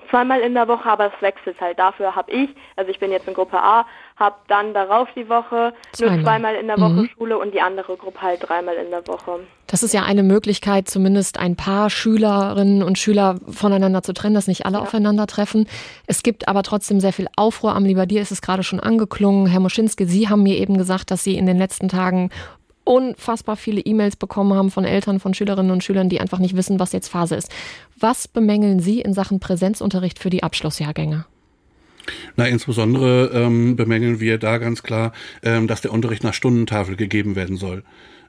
zweimal 0.10 0.40
in 0.40 0.56
der 0.56 0.68
Woche, 0.68 0.90
aber 0.90 1.08
es 1.08 1.22
wechselt 1.22 1.60
halt. 1.62 1.78
Dafür 1.78 2.16
habe 2.16 2.32
ich, 2.32 2.50
also 2.76 2.90
ich 2.90 3.00
bin 3.00 3.12
jetzt 3.12 3.28
in 3.28 3.34
Gruppe 3.36 3.62
A, 3.62 3.86
habe 4.20 4.36
dann 4.48 4.74
darauf 4.74 5.08
die 5.16 5.30
Woche 5.30 5.74
Zweimal. 5.94 6.16
nur 6.18 6.26
zweimal 6.26 6.56
in 6.56 6.68
der 6.68 6.78
Woche 6.80 6.90
Mhm. 6.94 7.10
Schule 7.16 7.38
und 7.38 7.54
die 7.54 7.62
andere 7.62 7.96
Gruppe 7.96 8.22
halt 8.22 8.48
dreimal 8.48 8.76
in 8.76 8.92
der 8.92 9.08
Woche. 9.08 9.40
Das 9.68 9.84
ist 9.84 9.94
ja 9.94 10.04
eine 10.04 10.24
Möglichkeit, 10.24 10.90
zumindest 10.90 11.40
ein 11.40 11.56
paar 11.56 11.90
Schülerinnen 11.90 12.84
und 12.84 12.98
Schüler 12.98 13.38
voneinander 13.48 14.04
zu 14.04 14.14
trennen, 14.14 14.36
dass 14.36 14.48
nicht 14.48 14.66
alle 14.66 14.82
aufeinandertreffen. 14.82 15.68
Es 16.08 16.24
gibt 16.24 16.48
aber 16.48 16.64
trotzdem 16.64 17.00
sehr 17.00 17.14
viel 17.14 17.28
Aufruhr 17.36 17.76
am 17.76 17.86
Lieber 17.86 18.10
ist 18.10 18.32
es 18.32 18.42
gerade 18.42 18.64
schon 18.64 18.80
angeklungen. 18.80 19.48
Herr 19.48 19.60
Moschinski, 19.60 20.06
Sie 20.06 20.28
haben 20.28 20.44
mir 20.44 20.58
eben 20.58 20.78
gesagt, 20.78 21.12
dass 21.12 21.24
Sie 21.24 21.38
in 21.38 21.46
den 21.46 21.58
letzten 21.58 21.88
Tagen 21.88 22.30
unfassbar 22.84 23.56
viele 23.56 23.82
E-Mails 23.82 24.16
bekommen 24.16 24.54
haben 24.56 24.72
von 24.72 24.84
Eltern, 24.84 25.20
von 25.20 25.36
Schülerinnen 25.36 25.72
und 25.72 25.84
Schülern, 25.84 26.10
die 26.10 26.20
einfach 26.20 26.40
nicht 26.40 26.56
wissen, 26.56 26.80
was 26.80 26.92
jetzt 26.92 27.08
Phase 27.08 27.36
ist. 27.36 27.52
Was 28.00 28.28
bemängeln 28.28 28.80
Sie 28.80 29.00
in 29.02 29.14
Sachen 29.14 29.40
Präsenzunterricht 29.40 30.18
für 30.18 30.32
die 30.32 30.42
Abschlussjahrgänge? 30.42 31.26
Na, 32.36 32.48
insbesondere 32.48 33.32
ähm, 33.34 33.76
bemängeln 33.76 34.20
wir 34.20 34.38
da 34.38 34.58
ganz 34.58 34.84
klar, 34.84 35.14
ähm, 35.44 35.68
dass 35.68 35.82
der 35.82 35.92
Unterricht 35.92 36.24
nach 36.24 36.34
Stundentafel 36.34 36.96
gegeben 36.96 37.36
werden 37.36 37.58
soll. 37.58 37.84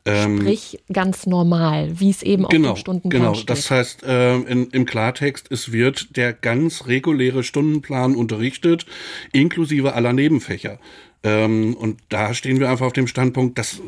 Ähm, 0.06 0.40
Sprich 0.40 0.78
ganz 0.90 1.26
normal, 1.26 2.00
wie 2.00 2.08
es 2.08 2.22
eben 2.22 2.46
auf 2.46 2.50
genau, 2.50 2.72
dem 2.72 2.76
Stundenplan 2.76 3.20
genau. 3.20 3.34
steht. 3.34 3.50
Das 3.50 3.70
heißt, 3.70 4.02
ähm, 4.06 4.46
in, 4.46 4.66
im 4.70 4.87
Klartext, 4.87 5.49
es 5.50 5.72
wird 5.72 6.16
der 6.16 6.32
ganz 6.32 6.87
reguläre 6.87 7.42
Stundenplan 7.42 8.14
unterrichtet, 8.14 8.87
inklusive 9.32 9.94
aller 9.94 10.14
Nebenfächer. 10.14 10.78
Ähm, 11.23 11.75
und 11.75 12.00
da 12.09 12.33
stehen 12.33 12.61
wir 12.61 12.71
einfach 12.71 12.87
auf 12.87 12.93
dem 12.95 13.07
Standpunkt, 13.07 13.59
dass, 13.59 13.81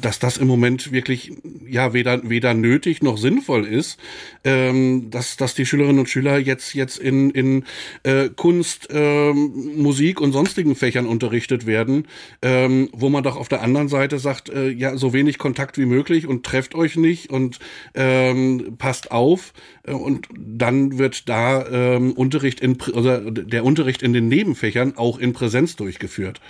dass 0.00 0.18
das 0.18 0.38
im 0.38 0.48
Moment 0.48 0.90
wirklich 0.90 1.32
ja 1.68 1.92
weder, 1.92 2.28
weder 2.28 2.52
nötig 2.52 3.02
noch 3.02 3.16
sinnvoll 3.16 3.64
ist, 3.64 3.98
ähm, 4.42 5.08
dass, 5.10 5.36
dass 5.36 5.54
die 5.54 5.66
Schülerinnen 5.66 6.00
und 6.00 6.08
Schüler 6.08 6.38
jetzt, 6.38 6.74
jetzt 6.74 6.98
in, 6.98 7.30
in 7.30 7.64
äh, 8.02 8.28
Kunst, 8.34 8.88
ähm, 8.90 9.74
Musik 9.76 10.20
und 10.20 10.32
sonstigen 10.32 10.74
Fächern 10.74 11.06
unterrichtet 11.06 11.64
werden, 11.66 12.08
ähm, 12.42 12.88
wo 12.92 13.08
man 13.08 13.22
doch 13.22 13.36
auf 13.36 13.48
der 13.48 13.62
anderen 13.62 13.88
Seite 13.88 14.18
sagt, 14.18 14.48
äh, 14.48 14.68
ja, 14.70 14.96
so 14.96 15.12
wenig 15.12 15.38
Kontakt 15.38 15.78
wie 15.78 15.86
möglich 15.86 16.26
und 16.26 16.44
trefft 16.44 16.74
euch 16.74 16.96
nicht 16.96 17.30
und 17.30 17.60
ähm, 17.94 18.74
passt 18.78 19.12
auf. 19.12 19.52
Äh, 19.84 19.92
Und 19.92 20.28
dann 20.36 20.98
wird 20.98 21.28
da 21.28 21.66
ähm, 21.70 22.12
Unterricht 22.12 22.60
in, 22.60 22.80
oder 22.92 23.20
der 23.30 23.64
Unterricht 23.64 24.02
in 24.02 24.12
den 24.12 24.28
Nebenfächern 24.28 24.96
auch 24.96 25.18
in 25.18 25.32
Präsenz 25.32 25.76
durchgeführt. 25.76 26.40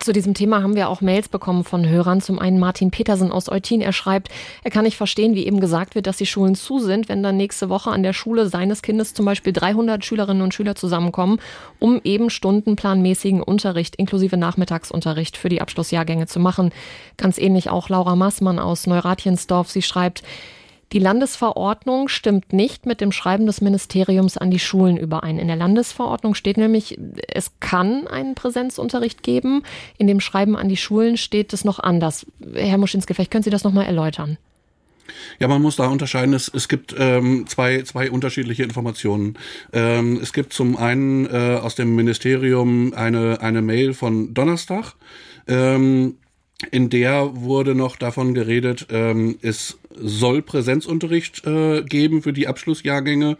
Zu 0.00 0.12
diesem 0.12 0.34
Thema 0.34 0.64
haben 0.64 0.74
wir 0.74 0.88
auch 0.88 1.00
Mails 1.00 1.28
bekommen 1.28 1.62
von 1.62 1.88
Hörern. 1.88 2.20
Zum 2.20 2.40
einen 2.40 2.58
Martin 2.58 2.90
Petersen 2.90 3.30
aus 3.30 3.48
Eutin. 3.48 3.80
Er 3.80 3.92
schreibt, 3.92 4.30
er 4.64 4.72
kann 4.72 4.82
nicht 4.82 4.96
verstehen, 4.96 5.36
wie 5.36 5.46
eben 5.46 5.60
gesagt 5.60 5.94
wird, 5.94 6.08
dass 6.08 6.16
die 6.16 6.26
Schulen 6.26 6.56
zu 6.56 6.80
sind, 6.80 7.08
wenn 7.08 7.22
dann 7.22 7.36
nächste 7.36 7.68
Woche 7.68 7.90
an 7.90 8.02
der 8.02 8.12
Schule 8.12 8.48
seines 8.48 8.82
Kindes 8.82 9.14
zum 9.14 9.24
Beispiel 9.26 9.52
300 9.52 10.04
Schülerinnen 10.04 10.42
und 10.42 10.54
Schüler 10.54 10.74
zusammenkommen, 10.74 11.38
um 11.78 12.00
eben 12.02 12.30
stundenplanmäßigen 12.30 13.40
Unterricht 13.40 13.94
inklusive 13.94 14.36
Nachmittagsunterricht 14.36 15.36
für 15.36 15.50
die 15.50 15.60
Abschlussjahrgänge 15.60 16.26
zu 16.26 16.40
machen. 16.40 16.72
Ganz 17.16 17.38
ähnlich 17.38 17.70
auch 17.70 17.88
Laura 17.88 18.16
Maßmann 18.16 18.58
aus 18.58 18.88
Neuratjensdorf. 18.88 19.70
Sie 19.70 19.82
schreibt, 19.82 20.24
die 20.92 20.98
Landesverordnung 21.00 22.08
stimmt 22.08 22.52
nicht 22.52 22.86
mit 22.86 23.00
dem 23.00 23.10
Schreiben 23.10 23.46
des 23.46 23.60
Ministeriums 23.60 24.36
an 24.36 24.50
die 24.50 24.60
Schulen 24.60 24.96
überein. 24.96 25.38
In 25.38 25.48
der 25.48 25.56
Landesverordnung 25.56 26.34
steht 26.34 26.58
nämlich, 26.58 26.98
es 27.28 27.50
kann 27.58 28.06
einen 28.06 28.36
Präsenzunterricht 28.36 29.22
geben. 29.22 29.64
In 29.98 30.06
dem 30.06 30.20
Schreiben 30.20 30.56
an 30.56 30.68
die 30.68 30.76
Schulen 30.76 31.16
steht 31.16 31.52
es 31.52 31.64
noch 31.64 31.80
anders. 31.80 32.24
Herr 32.54 32.78
Muschinski, 32.78 33.14
vielleicht 33.14 33.32
können 33.32 33.42
Sie 33.42 33.50
das 33.50 33.64
nochmal 33.64 33.86
erläutern. 33.86 34.38
Ja, 35.38 35.48
man 35.48 35.62
muss 35.62 35.76
da 35.76 35.88
unterscheiden. 35.88 36.34
Es, 36.34 36.50
es 36.52 36.68
gibt 36.68 36.94
ähm, 36.98 37.46
zwei, 37.46 37.82
zwei 37.82 38.10
unterschiedliche 38.10 38.62
Informationen. 38.62 39.38
Ähm, 39.72 40.18
es 40.22 40.32
gibt 40.32 40.52
zum 40.52 40.76
einen 40.76 41.26
äh, 41.26 41.58
aus 41.60 41.74
dem 41.74 41.94
Ministerium 41.94 42.92
eine, 42.94 43.40
eine 43.40 43.62
Mail 43.62 43.94
von 43.94 44.34
Donnerstag. 44.34 44.94
Ähm, 45.46 46.16
in 46.70 46.88
der 46.88 47.36
wurde 47.36 47.74
noch 47.74 47.96
davon 47.96 48.32
geredet, 48.32 48.86
ähm, 48.90 49.38
es 49.42 49.78
soll 50.00 50.42
Präsenzunterricht 50.42 51.46
äh, 51.46 51.82
geben 51.82 52.22
für 52.22 52.32
die 52.32 52.48
Abschlussjahrgänge 52.48 53.36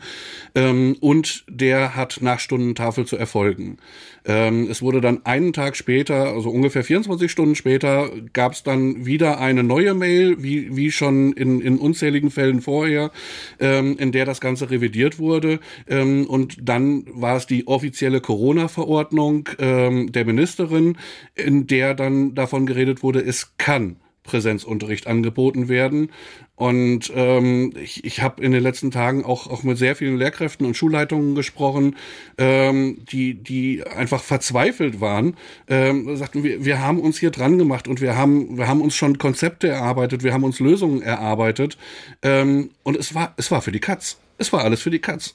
ähm, 0.55 0.97
und 1.01 1.45
der 1.49 1.97
hat 1.97 2.19
nach 2.21 2.41
Stundentafel 2.41 3.07
zu 3.07 3.17
erfolgen. 3.17 3.79
Ähm, 4.25 4.69
es 4.69 4.83
wurde 4.83 5.01
dann 5.01 5.25
einen 5.25 5.53
Tag 5.53 5.77
später, 5.77 6.33
also 6.33 6.51
ungefähr 6.51 6.83
24 6.83 7.31
Stunden 7.31 7.55
später, 7.55 8.11
gab 8.33 8.53
es 8.53 8.63
dann 8.63 9.07
wieder 9.07 9.39
eine 9.39 9.63
neue 9.63 9.95
Mail, 9.95 10.43
wie, 10.43 10.77
wie 10.77 10.91
schon 10.91 11.33
in, 11.33 11.61
in 11.61 11.79
unzähligen 11.79 12.31
Fällen 12.31 12.61
vorher, 12.61 13.13
ähm, 13.61 13.97
in 13.99 14.13
der 14.13 14.25
das 14.25 14.41
Ganze 14.41 14.71
revidiert 14.71 15.19
wurde. 15.19 15.61
Ähm, 15.89 16.27
und 16.27 16.57
dann 16.69 17.05
war 17.13 17.37
es 17.37 17.47
die 17.47 17.69
offizielle 17.69 18.21
Corona-Verordnung 18.21 19.49
ähm, 19.59 20.11
der 20.11 20.25
Ministerin, 20.25 20.99
in 21.35 21.67
der 21.67 21.95
dann 21.95 22.35
davon 22.35 22.67
geredet 22.67 23.03
wurde, 23.03 23.21
es 23.21 23.57
kann 23.59 23.97
Präsenzunterricht 24.27 25.07
angeboten 25.07 25.69
werden. 25.69 26.11
Und 26.57 27.13
ähm, 27.15 27.73
ich, 27.83 28.05
ich 28.05 28.23
habe 28.23 28.43
in 28.43 28.53
den 28.53 28.63
letzten 28.63 28.91
Tagen 28.91 29.25
auch, 29.25 29.47
auch 29.47 29.63
mit 29.63 29.77
sehr 29.77 29.95
vielen 29.95 30.17
Lehrkräften 30.17 30.67
und 30.67 30.77
Schulleitungen 30.77 31.35
gesprochen, 31.35 31.97
ähm, 32.39 32.99
die, 33.11 33.35
die 33.35 33.85
einfach 33.87 34.23
verzweifelt 34.23 35.01
waren, 35.01 35.37
ähm, 35.69 36.17
sagten, 36.17 36.43
wir, 36.43 36.65
wir 36.65 36.81
haben 36.81 36.99
uns 36.99 37.19
hier 37.19 37.31
dran 37.31 37.59
gemacht 37.59 37.89
und 37.89 38.01
wir 38.01 38.17
haben, 38.17 38.57
wir 38.57 38.69
haben 38.69 38.81
uns 38.81 38.95
schon 38.95 39.19
Konzepte 39.19 39.69
erarbeitet, 39.69 40.23
wir 40.23 40.33
haben 40.33 40.45
uns 40.45 40.59
Lösungen 40.59 41.03
erarbeitet. 41.03 41.77
Ähm, 42.23 42.71
und 42.83 42.97
es 42.97 43.15
war, 43.15 43.35
es 43.37 43.51
war 43.51 43.61
für 43.61 43.73
die 43.73 43.81
Katz. 43.81 44.19
Es 44.39 44.53
war 44.53 44.65
alles 44.65 44.81
für 44.81 44.91
die 44.91 44.99
Katz. 44.99 45.35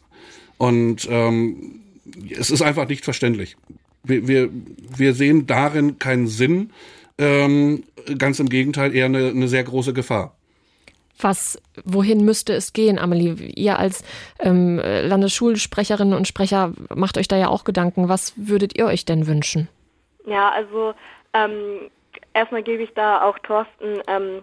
Und 0.58 1.08
ähm, 1.10 1.82
es 2.30 2.50
ist 2.52 2.62
einfach 2.62 2.88
nicht 2.88 3.04
verständlich. 3.04 3.58
Wir, 4.04 4.28
wir, 4.28 4.50
wir 4.96 5.14
sehen 5.14 5.46
darin 5.46 6.00
keinen 6.00 6.28
Sinn, 6.28 6.72
ähm, 7.22 7.84
ganz 8.18 8.40
im 8.40 8.50
Gegenteil, 8.50 8.94
eher 8.96 9.06
eine, 9.06 9.30
eine 9.30 9.48
sehr 9.48 9.64
große 9.64 9.94
Gefahr. 9.94 10.36
Was, 11.20 11.62
wohin 11.86 12.26
müsste 12.26 12.54
es 12.54 12.74
gehen, 12.74 12.98
Amelie? 12.98 13.36
Ihr 13.56 13.78
als 13.78 14.04
ähm, 14.40 14.78
Landesschulsprecherinnen 14.78 16.16
und 16.16 16.28
Sprecher 16.28 16.74
macht 16.94 17.18
euch 17.18 17.28
da 17.28 17.38
ja 17.38 17.48
auch 17.48 17.64
Gedanken. 17.64 18.10
Was 18.10 18.34
würdet 18.36 18.78
ihr 18.78 18.88
euch 18.88 19.06
denn 19.06 19.28
wünschen? 19.28 19.68
Ja, 20.26 20.50
also 20.50 20.94
ähm, 21.34 21.92
erstmal 22.34 22.64
gebe 22.64 22.84
ich 22.84 22.94
da 22.96 23.22
auch 23.22 23.38
Thorsten 23.40 24.02
ähm, 24.08 24.42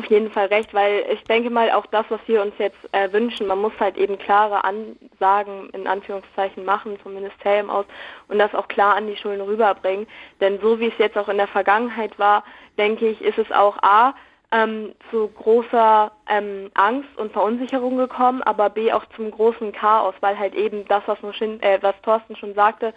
auf 0.00 0.06
jeden 0.06 0.30
Fall 0.30 0.46
recht, 0.46 0.72
weil 0.72 1.04
ich 1.12 1.22
denke 1.24 1.50
mal 1.50 1.70
auch 1.72 1.84
das, 1.86 2.06
was 2.08 2.20
wir 2.26 2.40
uns 2.40 2.54
jetzt 2.58 2.78
äh, 2.92 3.12
wünschen, 3.12 3.46
man 3.46 3.60
muss 3.60 3.72
halt 3.78 3.98
eben 3.98 4.18
klare 4.18 4.64
Ansagen 4.64 5.68
in 5.70 5.86
Anführungszeichen 5.86 6.64
machen 6.64 6.98
vom 7.02 7.12
Ministerium 7.12 7.68
aus 7.68 7.84
und 8.28 8.38
das 8.38 8.54
auch 8.54 8.66
klar 8.66 8.96
an 8.96 9.06
die 9.06 9.16
Schulen 9.16 9.42
rüberbringen. 9.42 10.06
Denn 10.40 10.58
so 10.60 10.80
wie 10.80 10.88
es 10.88 10.98
jetzt 10.98 11.18
auch 11.18 11.28
in 11.28 11.36
der 11.36 11.48
Vergangenheit 11.48 12.18
war, 12.18 12.44
denke 12.78 13.08
ich, 13.08 13.20
ist 13.20 13.36
es 13.36 13.52
auch 13.52 13.76
A, 13.82 14.14
ähm, 14.52 14.94
zu 15.10 15.28
großer 15.28 16.10
ähm, 16.28 16.70
Angst 16.72 17.10
und 17.16 17.32
Verunsicherung 17.32 17.98
gekommen, 17.98 18.42
aber 18.42 18.70
B 18.70 18.92
auch 18.92 19.04
zum 19.14 19.30
großen 19.30 19.72
Chaos, 19.72 20.14
weil 20.20 20.38
halt 20.38 20.54
eben 20.54 20.88
das, 20.88 21.02
was, 21.06 21.18
schon, 21.36 21.62
äh, 21.62 21.78
was 21.82 21.94
Thorsten 22.02 22.36
schon 22.36 22.54
sagte, 22.54 22.94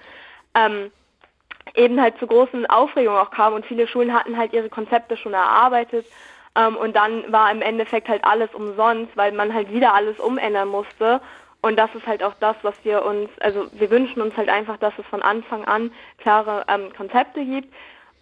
ähm, 0.55 0.89
eben 1.75 1.99
halt 2.01 2.17
zu 2.17 2.27
großen 2.27 2.65
Aufregungen 2.67 3.19
auch 3.19 3.31
kam 3.31 3.53
und 3.53 3.65
viele 3.65 3.87
Schulen 3.87 4.13
hatten 4.13 4.37
halt 4.37 4.53
ihre 4.53 4.69
Konzepte 4.69 5.17
schon 5.17 5.33
erarbeitet 5.33 6.05
ähm, 6.55 6.75
und 6.75 6.95
dann 6.95 7.31
war 7.31 7.51
im 7.51 7.61
Endeffekt 7.61 8.07
halt 8.09 8.23
alles 8.23 8.53
umsonst, 8.53 9.15
weil 9.15 9.31
man 9.31 9.53
halt 9.53 9.71
wieder 9.71 9.93
alles 9.93 10.19
umändern 10.19 10.69
musste. 10.69 11.21
Und 11.61 11.77
das 11.77 11.93
ist 11.95 12.05
halt 12.05 12.21
auch 12.23 12.33
das, 12.39 12.55
was 12.61 12.75
wir 12.83 13.05
uns, 13.05 13.29
also 13.39 13.67
wir 13.71 13.89
wünschen 13.89 14.21
uns 14.21 14.35
halt 14.35 14.49
einfach, 14.49 14.77
dass 14.77 14.93
es 14.97 15.05
von 15.05 15.21
Anfang 15.21 15.63
an 15.65 15.91
klare 16.17 16.65
ähm, 16.67 16.91
Konzepte 16.95 17.45
gibt 17.45 17.73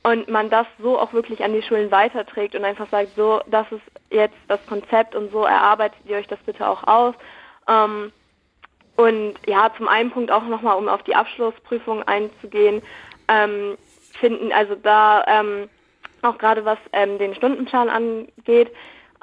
und 0.03 0.29
man 0.29 0.49
das 0.49 0.67
so 0.79 0.99
auch 0.99 1.11
wirklich 1.13 1.43
an 1.43 1.53
die 1.53 1.63
Schulen 1.63 1.91
weiterträgt 1.91 2.55
und 2.55 2.63
einfach 2.63 2.87
sagt, 2.89 3.15
so, 3.15 3.41
das 3.47 3.65
ist 3.71 3.81
jetzt 4.11 4.37
das 4.47 4.65
Konzept 4.67 5.15
und 5.15 5.31
so 5.31 5.43
erarbeitet 5.43 5.99
ihr 6.05 6.17
euch 6.17 6.27
das 6.27 6.39
bitte 6.39 6.67
auch 6.67 6.83
aus. 6.87 7.15
Ähm, 7.67 8.11
und 8.95 9.35
ja, 9.47 9.71
zum 9.75 9.87
einen 9.87 10.11
Punkt 10.11 10.31
auch 10.31 10.43
nochmal, 10.43 10.77
um 10.77 10.87
auf 10.87 11.01
die 11.03 11.15
Abschlussprüfung 11.15 12.03
einzugehen, 12.03 12.83
ähm, 13.27 13.77
finden, 14.19 14.51
also 14.51 14.75
da 14.75 15.23
ähm, 15.27 15.69
auch 16.23 16.37
gerade 16.37 16.65
was 16.65 16.77
ähm, 16.93 17.17
den 17.17 17.35
Stundenplan 17.35 17.89
angeht, 17.89 18.71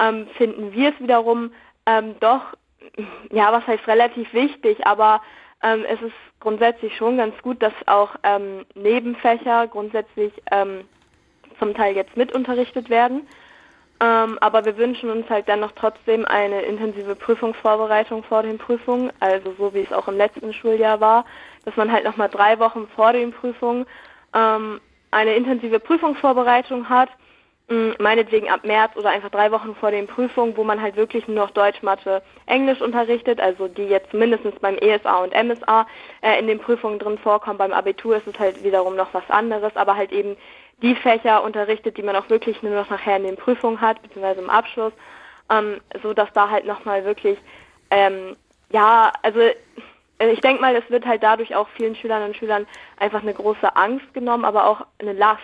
ähm, 0.00 0.26
finden 0.36 0.72
wir 0.72 0.90
es 0.90 1.00
wiederum 1.00 1.52
ähm, 1.86 2.16
doch, 2.20 2.42
ja, 3.30 3.52
was 3.52 3.66
heißt 3.66 3.86
relativ 3.86 4.32
wichtig, 4.32 4.86
aber 4.86 5.20
ähm, 5.62 5.84
es 5.88 6.00
ist 6.02 6.14
grundsätzlich 6.40 6.96
schon 6.96 7.16
ganz 7.16 7.34
gut, 7.42 7.62
dass 7.62 7.72
auch 7.86 8.10
ähm, 8.22 8.64
Nebenfächer 8.74 9.66
grundsätzlich 9.66 10.32
ähm, 10.50 10.84
zum 11.58 11.74
Teil 11.74 11.96
jetzt 11.96 12.16
mitunterrichtet 12.16 12.88
werden. 12.90 13.26
Ähm, 14.00 14.38
aber 14.40 14.64
wir 14.64 14.76
wünschen 14.76 15.10
uns 15.10 15.28
halt 15.28 15.48
dennoch 15.48 15.72
trotzdem 15.72 16.24
eine 16.24 16.62
intensive 16.62 17.16
Prüfungsvorbereitung 17.16 18.22
vor 18.22 18.44
den 18.44 18.56
Prüfungen, 18.58 19.12
also 19.18 19.52
so 19.58 19.74
wie 19.74 19.80
es 19.80 19.92
auch 19.92 20.06
im 20.06 20.16
letzten 20.16 20.52
Schuljahr 20.52 21.00
war, 21.00 21.24
dass 21.64 21.74
man 21.76 21.90
halt 21.90 22.04
nochmal 22.04 22.28
drei 22.28 22.60
Wochen 22.60 22.86
vor 22.94 23.12
den 23.12 23.32
Prüfungen 23.32 23.86
ähm, 24.34 24.80
eine 25.10 25.34
intensive 25.34 25.80
Prüfungsvorbereitung 25.80 26.88
hat, 26.88 27.08
meinetwegen 27.98 28.48
ab 28.48 28.64
März 28.64 28.96
oder 28.96 29.10
einfach 29.10 29.30
drei 29.30 29.52
Wochen 29.52 29.74
vor 29.74 29.90
den 29.90 30.06
Prüfungen, 30.06 30.56
wo 30.56 30.64
man 30.64 30.80
halt 30.80 30.96
wirklich 30.96 31.28
nur 31.28 31.36
noch 31.36 31.50
Deutsch, 31.50 31.82
Mathe, 31.82 32.22
Englisch 32.46 32.80
unterrichtet, 32.80 33.40
also 33.40 33.68
die 33.68 33.82
jetzt 33.82 34.14
mindestens 34.14 34.58
beim 34.60 34.78
ESA 34.78 35.18
und 35.18 35.34
MSA 35.34 35.86
äh, 36.22 36.38
in 36.38 36.46
den 36.46 36.60
Prüfungen 36.60 36.98
drin 36.98 37.18
vorkommen. 37.18 37.58
Beim 37.58 37.72
Abitur 37.72 38.16
ist 38.16 38.26
es 38.26 38.38
halt 38.38 38.64
wiederum 38.64 38.96
noch 38.96 39.12
was 39.12 39.28
anderes, 39.28 39.76
aber 39.76 39.96
halt 39.96 40.12
eben 40.12 40.36
die 40.80 40.94
Fächer 40.94 41.42
unterrichtet, 41.42 41.98
die 41.98 42.02
man 42.02 42.16
auch 42.16 42.30
wirklich 42.30 42.62
nur 42.62 42.72
noch 42.72 42.88
nachher 42.88 43.18
in 43.18 43.24
den 43.24 43.36
Prüfungen 43.36 43.82
hat, 43.82 44.00
beziehungsweise 44.00 44.40
im 44.40 44.50
Abschluss, 44.50 44.92
ähm, 45.50 45.80
so 46.02 46.14
dass 46.14 46.32
da 46.32 46.48
halt 46.48 46.64
nochmal 46.64 47.04
wirklich, 47.04 47.38
ähm, 47.90 48.34
ja, 48.70 49.12
also 49.22 49.40
ich 50.18 50.40
denke 50.40 50.60
mal, 50.60 50.74
es 50.74 50.88
wird 50.90 51.06
halt 51.06 51.22
dadurch 51.22 51.54
auch 51.54 51.68
vielen 51.76 51.94
Schülerinnen 51.94 52.28
und 52.28 52.36
Schülern 52.36 52.66
einfach 52.98 53.22
eine 53.22 53.34
große 53.34 53.76
Angst 53.76 54.12
genommen, 54.14 54.44
aber 54.44 54.66
auch 54.66 54.86
eine 54.98 55.12
Last. 55.12 55.42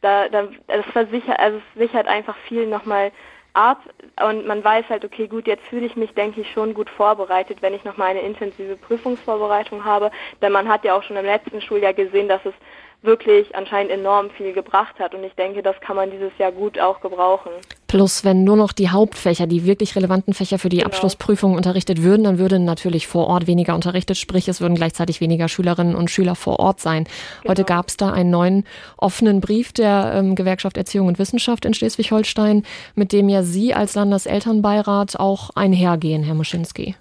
Da, 0.00 0.28
da, 0.28 0.48
das 0.66 0.84
versichert, 0.86 1.38
also 1.38 1.58
es 1.58 1.78
sichert 1.80 2.08
einfach 2.08 2.36
viel 2.48 2.66
nochmal 2.66 3.12
ab 3.54 3.80
und 4.26 4.46
man 4.46 4.64
weiß 4.64 4.88
halt, 4.88 5.04
okay, 5.04 5.28
gut, 5.28 5.46
jetzt 5.46 5.64
fühle 5.66 5.86
ich 5.86 5.96
mich, 5.96 6.12
denke 6.14 6.40
ich, 6.40 6.50
schon 6.50 6.74
gut 6.74 6.90
vorbereitet, 6.90 7.58
wenn 7.60 7.74
ich 7.74 7.84
nochmal 7.84 8.10
eine 8.10 8.22
intensive 8.22 8.76
Prüfungsvorbereitung 8.76 9.84
habe, 9.84 10.10
denn 10.40 10.52
man 10.52 10.68
hat 10.68 10.84
ja 10.84 10.94
auch 10.94 11.02
schon 11.02 11.16
im 11.16 11.24
letzten 11.24 11.60
Schuljahr 11.60 11.92
gesehen, 11.92 12.28
dass 12.28 12.44
es 12.44 12.54
wirklich 13.02 13.54
anscheinend 13.54 13.90
enorm 13.90 14.30
viel 14.30 14.52
gebracht 14.52 14.98
hat. 14.98 15.14
Und 15.14 15.24
ich 15.24 15.34
denke, 15.34 15.62
das 15.62 15.78
kann 15.80 15.96
man 15.96 16.10
dieses 16.10 16.30
Jahr 16.38 16.52
gut 16.52 16.78
auch 16.78 17.00
gebrauchen. 17.00 17.50
Plus, 17.88 18.24
wenn 18.24 18.44
nur 18.44 18.56
noch 18.56 18.72
die 18.72 18.88
Hauptfächer, 18.88 19.46
die 19.46 19.66
wirklich 19.66 19.94
relevanten 19.96 20.32
Fächer 20.32 20.58
für 20.58 20.70
die 20.70 20.78
genau. 20.78 20.86
Abschlussprüfung 20.86 21.54
unterrichtet 21.54 22.02
würden, 22.02 22.24
dann 22.24 22.38
würde 22.38 22.58
natürlich 22.58 23.06
vor 23.06 23.26
Ort 23.26 23.46
weniger 23.46 23.74
unterrichtet, 23.74 24.16
sprich 24.16 24.48
es 24.48 24.60
würden 24.62 24.76
gleichzeitig 24.76 25.20
weniger 25.20 25.48
Schülerinnen 25.48 25.94
und 25.94 26.10
Schüler 26.10 26.34
vor 26.34 26.58
Ort 26.58 26.80
sein. 26.80 27.04
Genau. 27.04 27.50
Heute 27.50 27.64
gab 27.64 27.88
es 27.88 27.98
da 27.98 28.10
einen 28.10 28.30
neuen 28.30 28.64
offenen 28.96 29.40
Brief 29.40 29.72
der 29.72 30.12
ähm, 30.14 30.36
Gewerkschaft 30.36 30.78
Erziehung 30.78 31.08
und 31.08 31.18
Wissenschaft 31.18 31.64
in 31.66 31.74
Schleswig-Holstein, 31.74 32.64
mit 32.94 33.12
dem 33.12 33.28
ja 33.28 33.42
Sie 33.42 33.74
als 33.74 33.94
Landeselternbeirat 33.94 35.20
auch 35.20 35.50
einhergehen, 35.54 36.22
Herr 36.22 36.34
Muschinski. 36.34 36.94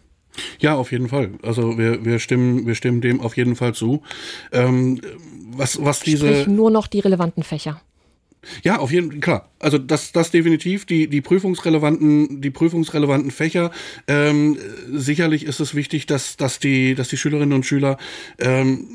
Ja, 0.59 0.75
auf 0.75 0.91
jeden 0.91 1.09
Fall. 1.09 1.31
Also 1.43 1.77
wir, 1.77 2.05
wir 2.05 2.19
stimmen, 2.19 2.65
wir 2.65 2.75
stimmen 2.75 3.01
dem 3.01 3.21
auf 3.21 3.35
jeden 3.37 3.55
Fall 3.55 3.73
zu. 3.73 4.01
Ähm, 4.51 5.01
was, 5.55 5.83
was 5.83 5.99
diese. 6.01 6.27
Sprich 6.27 6.47
nur 6.47 6.71
noch 6.71 6.87
die 6.87 6.99
relevanten 6.99 7.43
Fächer. 7.43 7.81
Ja, 8.63 8.79
auf 8.79 8.91
jeden 8.91 9.11
Fall, 9.11 9.19
klar. 9.19 9.49
Also 9.59 9.77
das, 9.77 10.11
das 10.11 10.31
definitiv, 10.31 10.85
die, 10.85 11.07
die 11.07 11.21
prüfungsrelevanten, 11.21 12.41
die 12.41 12.49
prüfungsrelevanten 12.49 13.29
Fächer. 13.29 13.69
Ähm, 14.07 14.57
sicherlich 14.91 15.45
ist 15.45 15.59
es 15.59 15.75
wichtig, 15.75 16.07
dass, 16.07 16.37
dass, 16.37 16.57
die, 16.57 16.95
dass 16.95 17.09
die 17.09 17.17
Schülerinnen 17.17 17.53
und 17.53 17.65
Schüler, 17.67 17.97
ähm, 18.39 18.87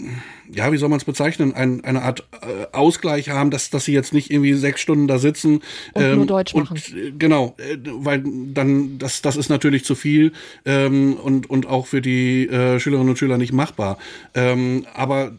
ja, 0.53 0.73
wie 0.73 0.77
soll 0.79 0.89
man 0.89 0.99
es 0.99 1.05
bezeichnen, 1.05 1.55
ein, 1.55 1.85
eine 1.85 2.03
Art 2.03 2.27
äh, 2.43 2.67
Ausgleich 2.73 3.29
haben, 3.29 3.53
dass, 3.53 3.71
dass 3.71 3.85
sie 3.85 3.93
jetzt 3.93 4.13
nicht 4.13 4.33
irgendwie 4.33 4.55
sechs 4.55 4.81
Stunden 4.81 5.07
da 5.07 5.19
sitzen. 5.19 5.63
Und 5.93 6.03
ähm, 6.03 6.17
nur 6.17 6.27
Deutsch 6.27 6.55
machen. 6.55 6.77
Und, 6.77 6.97
äh, 6.97 7.13
genau, 7.17 7.55
äh, 7.59 7.79
weil 7.85 8.25
dann, 8.53 8.99
das, 8.99 9.23
das 9.23 9.37
ist 9.37 9.49
natürlich 9.49 9.85
zu 9.85 9.95
viel 9.95 10.33
ähm, 10.65 11.15
und, 11.15 11.49
und 11.49 11.67
auch 11.67 11.87
für 11.87 12.03
die 12.03 12.49
äh, 12.49 12.81
Schülerinnen 12.81 13.11
und 13.11 13.19
Schüler 13.19 13.39
nicht 13.39 13.53
machbar. 13.53 13.99
Ähm, 14.35 14.87
aber 14.93 15.33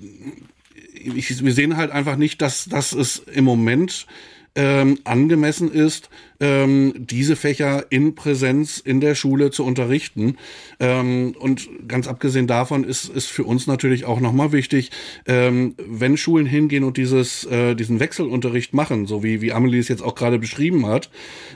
ich, 1.16 1.44
wir 1.44 1.54
sehen 1.54 1.78
halt 1.78 1.92
einfach 1.92 2.16
nicht, 2.16 2.42
dass, 2.42 2.66
dass 2.66 2.94
es 2.94 3.20
im 3.20 3.46
Moment 3.46 4.06
ähm, 4.56 5.00
angemessen 5.04 5.72
ist, 5.72 6.10
ähm, 6.40 6.94
diese 6.98 7.36
Fächer 7.36 7.86
in 7.90 8.16
Präsenz 8.16 8.80
in 8.80 9.02
der 9.02 9.16
Schule 9.16 9.52
zu 9.52 9.64
unterrichten. 9.64 10.38
Ähm, 10.80 11.36
und 11.40 11.70
ganz 11.88 12.08
abgesehen 12.08 12.48
davon 12.48 12.84
ist, 12.84 13.10
ist 13.10 13.28
für 13.28 13.44
uns 13.44 13.68
natürlich 13.68 14.06
auch 14.06 14.20
nochmal 14.20 14.52
wichtig, 14.52 14.92
ähm, 15.26 15.76
wenn 15.78 16.18
Schulen 16.18 16.46
hingehen 16.46 16.84
und 16.84 16.98
dieses, 16.98 17.46
äh, 17.46 17.76
diesen 17.76 18.00
Wechselunterricht 18.00 18.74
machen, 18.74 19.06
so 19.06 19.24
wie, 19.24 19.42
wie 19.42 19.54
Amelie 19.54 19.80
es 19.80 19.88
jetzt 19.88 20.04
auch 20.04 20.16
gerade 20.16 20.40
beschrieben 20.40 20.86
hat, 20.86 21.10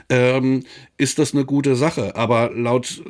ähm, 0.08 0.64
ist 0.98 1.18
das 1.18 1.34
eine 1.34 1.44
gute 1.44 1.76
Sache. 1.76 2.16
Aber 2.16 2.50
laut, 2.54 3.02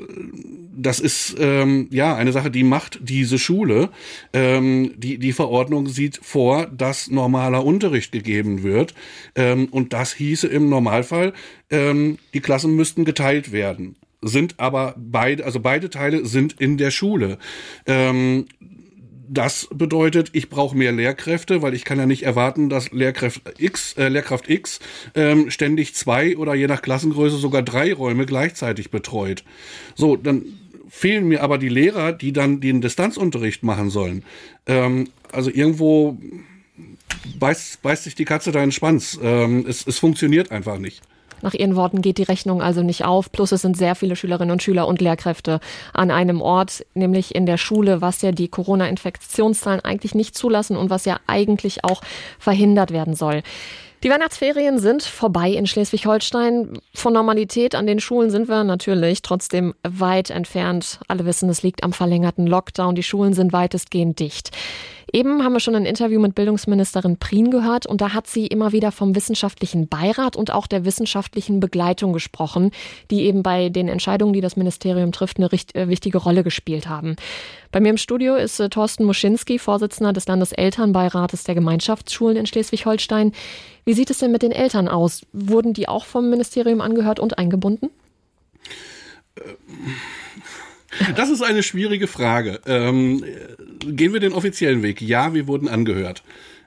das 0.74 1.00
ist 1.00 1.36
ähm, 1.38 1.88
ja 1.90 2.14
eine 2.14 2.32
Sache, 2.32 2.50
die 2.50 2.64
macht 2.64 2.98
diese 3.02 3.38
Schule. 3.38 3.90
Ähm, 4.32 4.92
die, 4.96 5.18
die 5.18 5.32
Verordnung 5.32 5.88
sieht 5.88 6.18
vor, 6.22 6.66
dass 6.66 7.10
normaler 7.10 7.64
Unterricht 7.64 8.12
gegeben 8.12 8.62
wird. 8.62 8.94
Ähm, 9.34 9.68
und 9.70 9.92
das 9.92 10.14
hieße 10.14 10.46
im 10.46 10.68
Normalfall, 10.68 11.32
ähm, 11.72 12.18
die 12.34 12.40
Klassen 12.40 12.76
müssten 12.76 13.04
geteilt 13.04 13.50
werden. 13.50 13.96
Sind 14.20 14.60
aber 14.60 14.94
beide, 14.96 15.44
also 15.44 15.58
beide 15.58 15.90
Teile 15.90 16.24
sind 16.24 16.60
in 16.60 16.76
der 16.76 16.92
Schule. 16.92 17.38
Ähm, 17.86 18.46
das 19.28 19.66
bedeutet, 19.72 20.30
ich 20.34 20.50
brauche 20.50 20.76
mehr 20.76 20.92
Lehrkräfte, 20.92 21.62
weil 21.62 21.72
ich 21.74 21.84
kann 21.84 21.98
ja 21.98 22.06
nicht 22.06 22.22
erwarten, 22.22 22.68
dass 22.68 22.92
Lehrkraft 22.92 23.40
X, 23.58 23.94
äh, 23.94 24.08
Lehrkraft 24.08 24.48
X 24.48 24.78
ähm, 25.14 25.50
ständig 25.50 25.94
zwei 25.94 26.36
oder 26.36 26.54
je 26.54 26.66
nach 26.66 26.82
Klassengröße 26.82 27.38
sogar 27.38 27.62
drei 27.62 27.94
Räume 27.94 28.26
gleichzeitig 28.26 28.90
betreut. 28.90 29.42
So, 29.94 30.16
dann 30.16 30.44
fehlen 30.88 31.26
mir 31.26 31.42
aber 31.42 31.56
die 31.56 31.70
Lehrer, 31.70 32.12
die 32.12 32.34
dann 32.34 32.60
den 32.60 32.82
Distanzunterricht 32.82 33.62
machen 33.62 33.88
sollen. 33.88 34.22
Ähm, 34.66 35.08
also 35.32 35.50
irgendwo 35.50 36.18
beißt, 37.38 37.80
beißt 37.80 38.04
sich 38.04 38.14
die 38.14 38.26
Katze 38.26 38.52
da 38.52 38.58
in 38.58 38.66
den 38.66 38.72
Schwanz. 38.72 39.18
Ähm, 39.22 39.64
es, 39.66 39.86
es 39.86 39.98
funktioniert 39.98 40.50
einfach 40.50 40.78
nicht. 40.78 41.00
Nach 41.42 41.54
Ihren 41.54 41.76
Worten 41.76 42.00
geht 42.00 42.18
die 42.18 42.22
Rechnung 42.22 42.62
also 42.62 42.82
nicht 42.82 43.04
auf. 43.04 43.30
Plus 43.30 43.52
es 43.52 43.62
sind 43.62 43.76
sehr 43.76 43.94
viele 43.94 44.16
Schülerinnen 44.16 44.52
und 44.52 44.62
Schüler 44.62 44.88
und 44.88 45.00
Lehrkräfte 45.00 45.60
an 45.92 46.10
einem 46.10 46.40
Ort, 46.40 46.84
nämlich 46.94 47.34
in 47.34 47.46
der 47.46 47.58
Schule, 47.58 48.00
was 48.00 48.22
ja 48.22 48.32
die 48.32 48.48
Corona-Infektionszahlen 48.48 49.84
eigentlich 49.84 50.14
nicht 50.14 50.36
zulassen 50.36 50.76
und 50.76 50.90
was 50.90 51.04
ja 51.04 51.18
eigentlich 51.26 51.84
auch 51.84 52.00
verhindert 52.38 52.92
werden 52.92 53.14
soll. 53.14 53.42
Die 54.02 54.10
Weihnachtsferien 54.10 54.80
sind 54.80 55.04
vorbei 55.04 55.50
in 55.50 55.64
Schleswig-Holstein. 55.64 56.80
Von 56.92 57.12
Normalität 57.12 57.76
an 57.76 57.86
den 57.86 58.00
Schulen 58.00 58.30
sind 58.30 58.48
wir 58.48 58.64
natürlich 58.64 59.22
trotzdem 59.22 59.74
weit 59.84 60.30
entfernt. 60.30 60.98
Alle 61.06 61.24
wissen, 61.24 61.48
es 61.48 61.62
liegt 61.62 61.84
am 61.84 61.92
verlängerten 61.92 62.48
Lockdown. 62.48 62.96
Die 62.96 63.04
Schulen 63.04 63.32
sind 63.32 63.52
weitestgehend 63.52 64.18
dicht. 64.18 64.50
Eben 65.14 65.44
haben 65.44 65.52
wir 65.52 65.60
schon 65.60 65.74
ein 65.74 65.84
Interview 65.84 66.18
mit 66.18 66.34
Bildungsministerin 66.34 67.18
Prien 67.18 67.50
gehört 67.50 67.86
und 67.86 68.00
da 68.00 68.14
hat 68.14 68.26
sie 68.26 68.46
immer 68.46 68.72
wieder 68.72 68.90
vom 68.92 69.14
wissenschaftlichen 69.14 69.86
Beirat 69.86 70.36
und 70.36 70.50
auch 70.50 70.66
der 70.66 70.86
wissenschaftlichen 70.86 71.60
Begleitung 71.60 72.14
gesprochen, 72.14 72.70
die 73.10 73.24
eben 73.24 73.42
bei 73.42 73.68
den 73.68 73.88
Entscheidungen, 73.88 74.32
die 74.32 74.40
das 74.40 74.56
Ministerium 74.56 75.12
trifft, 75.12 75.36
eine 75.36 75.52
richt, 75.52 75.74
äh, 75.74 75.88
wichtige 75.88 76.16
Rolle 76.16 76.42
gespielt 76.42 76.88
haben. 76.88 77.16
Bei 77.72 77.80
mir 77.80 77.90
im 77.90 77.98
Studio 77.98 78.36
ist 78.36 78.58
äh, 78.58 78.70
Thorsten 78.70 79.04
Muschinski, 79.04 79.58
Vorsitzender 79.58 80.14
des 80.14 80.26
Landeselternbeirates 80.26 81.44
der 81.44 81.56
Gemeinschaftsschulen 81.56 82.38
in 82.38 82.46
Schleswig-Holstein. 82.46 83.32
Wie 83.84 83.92
sieht 83.92 84.08
es 84.08 84.18
denn 84.18 84.32
mit 84.32 84.42
den 84.42 84.52
Eltern 84.52 84.88
aus? 84.88 85.26
Wurden 85.34 85.74
die 85.74 85.88
auch 85.88 86.06
vom 86.06 86.30
Ministerium 86.30 86.80
angehört 86.80 87.20
und 87.20 87.36
eingebunden? 87.36 87.90
Das 91.16 91.30
ist 91.30 91.42
eine 91.42 91.62
schwierige 91.62 92.06
Frage. 92.06 92.60
Ähm, 92.66 93.24
gehen 93.80 94.12
wir 94.12 94.20
den 94.20 94.32
offiziellen 94.32 94.82
Weg? 94.82 95.00
Ja, 95.00 95.34
wir 95.34 95.46
wurden 95.46 95.68
angehört. 95.68 96.22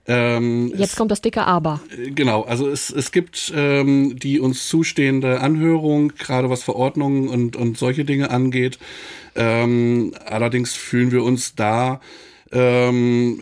Ähm, 0.08 0.72
Jetzt 0.76 0.92
es, 0.92 0.96
kommt 0.96 1.12
das 1.12 1.22
dicke 1.22 1.46
Aber. 1.46 1.82
Genau, 2.14 2.44
also 2.44 2.68
es, 2.68 2.92
es 2.92 3.12
gibt 3.12 3.52
ähm, 3.56 4.18
die 4.20 4.40
uns 4.40 4.68
zustehende 4.68 5.42
Anhörung, 5.42 6.10
gerade 6.18 6.50
was 6.50 6.64
Verordnungen 6.64 7.28
und, 7.28 7.56
und 7.56 7.78
solche 7.78 8.06
Dinge 8.06 8.30
angeht. 8.30 8.78
Ähm, 9.36 10.14
allerdings 10.26 10.74
fühlen 10.74 11.12
wir 11.12 11.24
uns 11.24 11.56
da 11.56 12.02
ähm, 12.52 13.42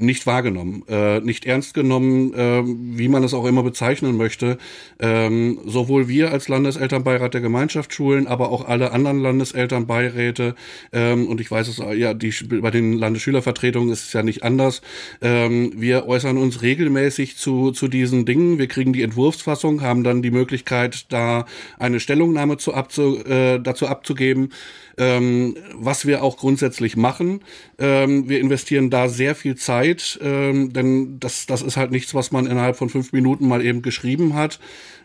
nicht 0.00 0.26
wahrgenommen, 0.26 0.84
äh, 0.88 1.20
nicht 1.20 1.44
ernst 1.46 1.74
genommen, 1.74 2.34
äh, 2.34 2.62
wie 2.64 3.08
man 3.08 3.24
es 3.24 3.34
auch 3.34 3.44
immer 3.44 3.62
bezeichnen 3.62 4.16
möchte. 4.16 4.58
Ähm, 4.98 5.58
sowohl 5.64 6.08
wir 6.08 6.32
als 6.32 6.48
Landeselternbeirat 6.48 7.34
der 7.34 7.40
Gemeinschaftsschulen, 7.40 8.26
aber 8.26 8.50
auch 8.50 8.66
alle 8.66 8.92
anderen 8.92 9.20
Landeselternbeiräte 9.20 10.54
ähm, 10.92 11.26
und 11.26 11.40
ich 11.40 11.50
weiß 11.50 11.68
es 11.68 11.82
ja, 11.96 12.14
die 12.14 12.32
bei 12.60 12.70
den 12.70 12.94
Landesschülervertretungen 12.94 13.90
ist 13.90 14.06
es 14.06 14.12
ja 14.12 14.22
nicht 14.22 14.42
anders. 14.42 14.82
Ähm, 15.20 15.72
wir 15.76 16.06
äußern 16.06 16.36
uns 16.36 16.62
regelmäßig 16.62 17.36
zu 17.36 17.70
zu 17.72 17.88
diesen 17.88 18.26
Dingen. 18.26 18.58
Wir 18.58 18.66
kriegen 18.66 18.92
die 18.92 19.02
Entwurfsfassung, 19.02 19.82
haben 19.82 20.04
dann 20.04 20.22
die 20.22 20.30
Möglichkeit, 20.30 21.06
da 21.12 21.46
eine 21.78 22.00
Stellungnahme 22.00 22.56
zu 22.56 22.74
abzu, 22.74 23.24
äh, 23.24 23.60
dazu 23.60 23.86
abzugeben 23.86 24.50
ähm, 24.98 25.56
was 25.74 26.06
wir 26.06 26.22
auch 26.22 26.36
grundsätzlich 26.36 26.96
machen. 26.96 27.40
Ähm, 27.78 28.28
wir 28.28 28.40
investieren 28.40 28.90
da 28.90 29.08
sehr 29.08 29.34
viel 29.34 29.56
Zeit, 29.56 30.18
ähm, 30.22 30.72
denn 30.72 31.20
das, 31.20 31.46
das 31.46 31.62
ist 31.62 31.76
halt 31.76 31.90
nichts, 31.90 32.14
was 32.14 32.32
man 32.32 32.46
innerhalb 32.46 32.76
von 32.76 32.88
fünf 32.88 33.12
Minuten 33.12 33.48
mal 33.48 33.64
eben 33.64 33.82
geschrieben 33.82 34.34
hat. 34.34 34.58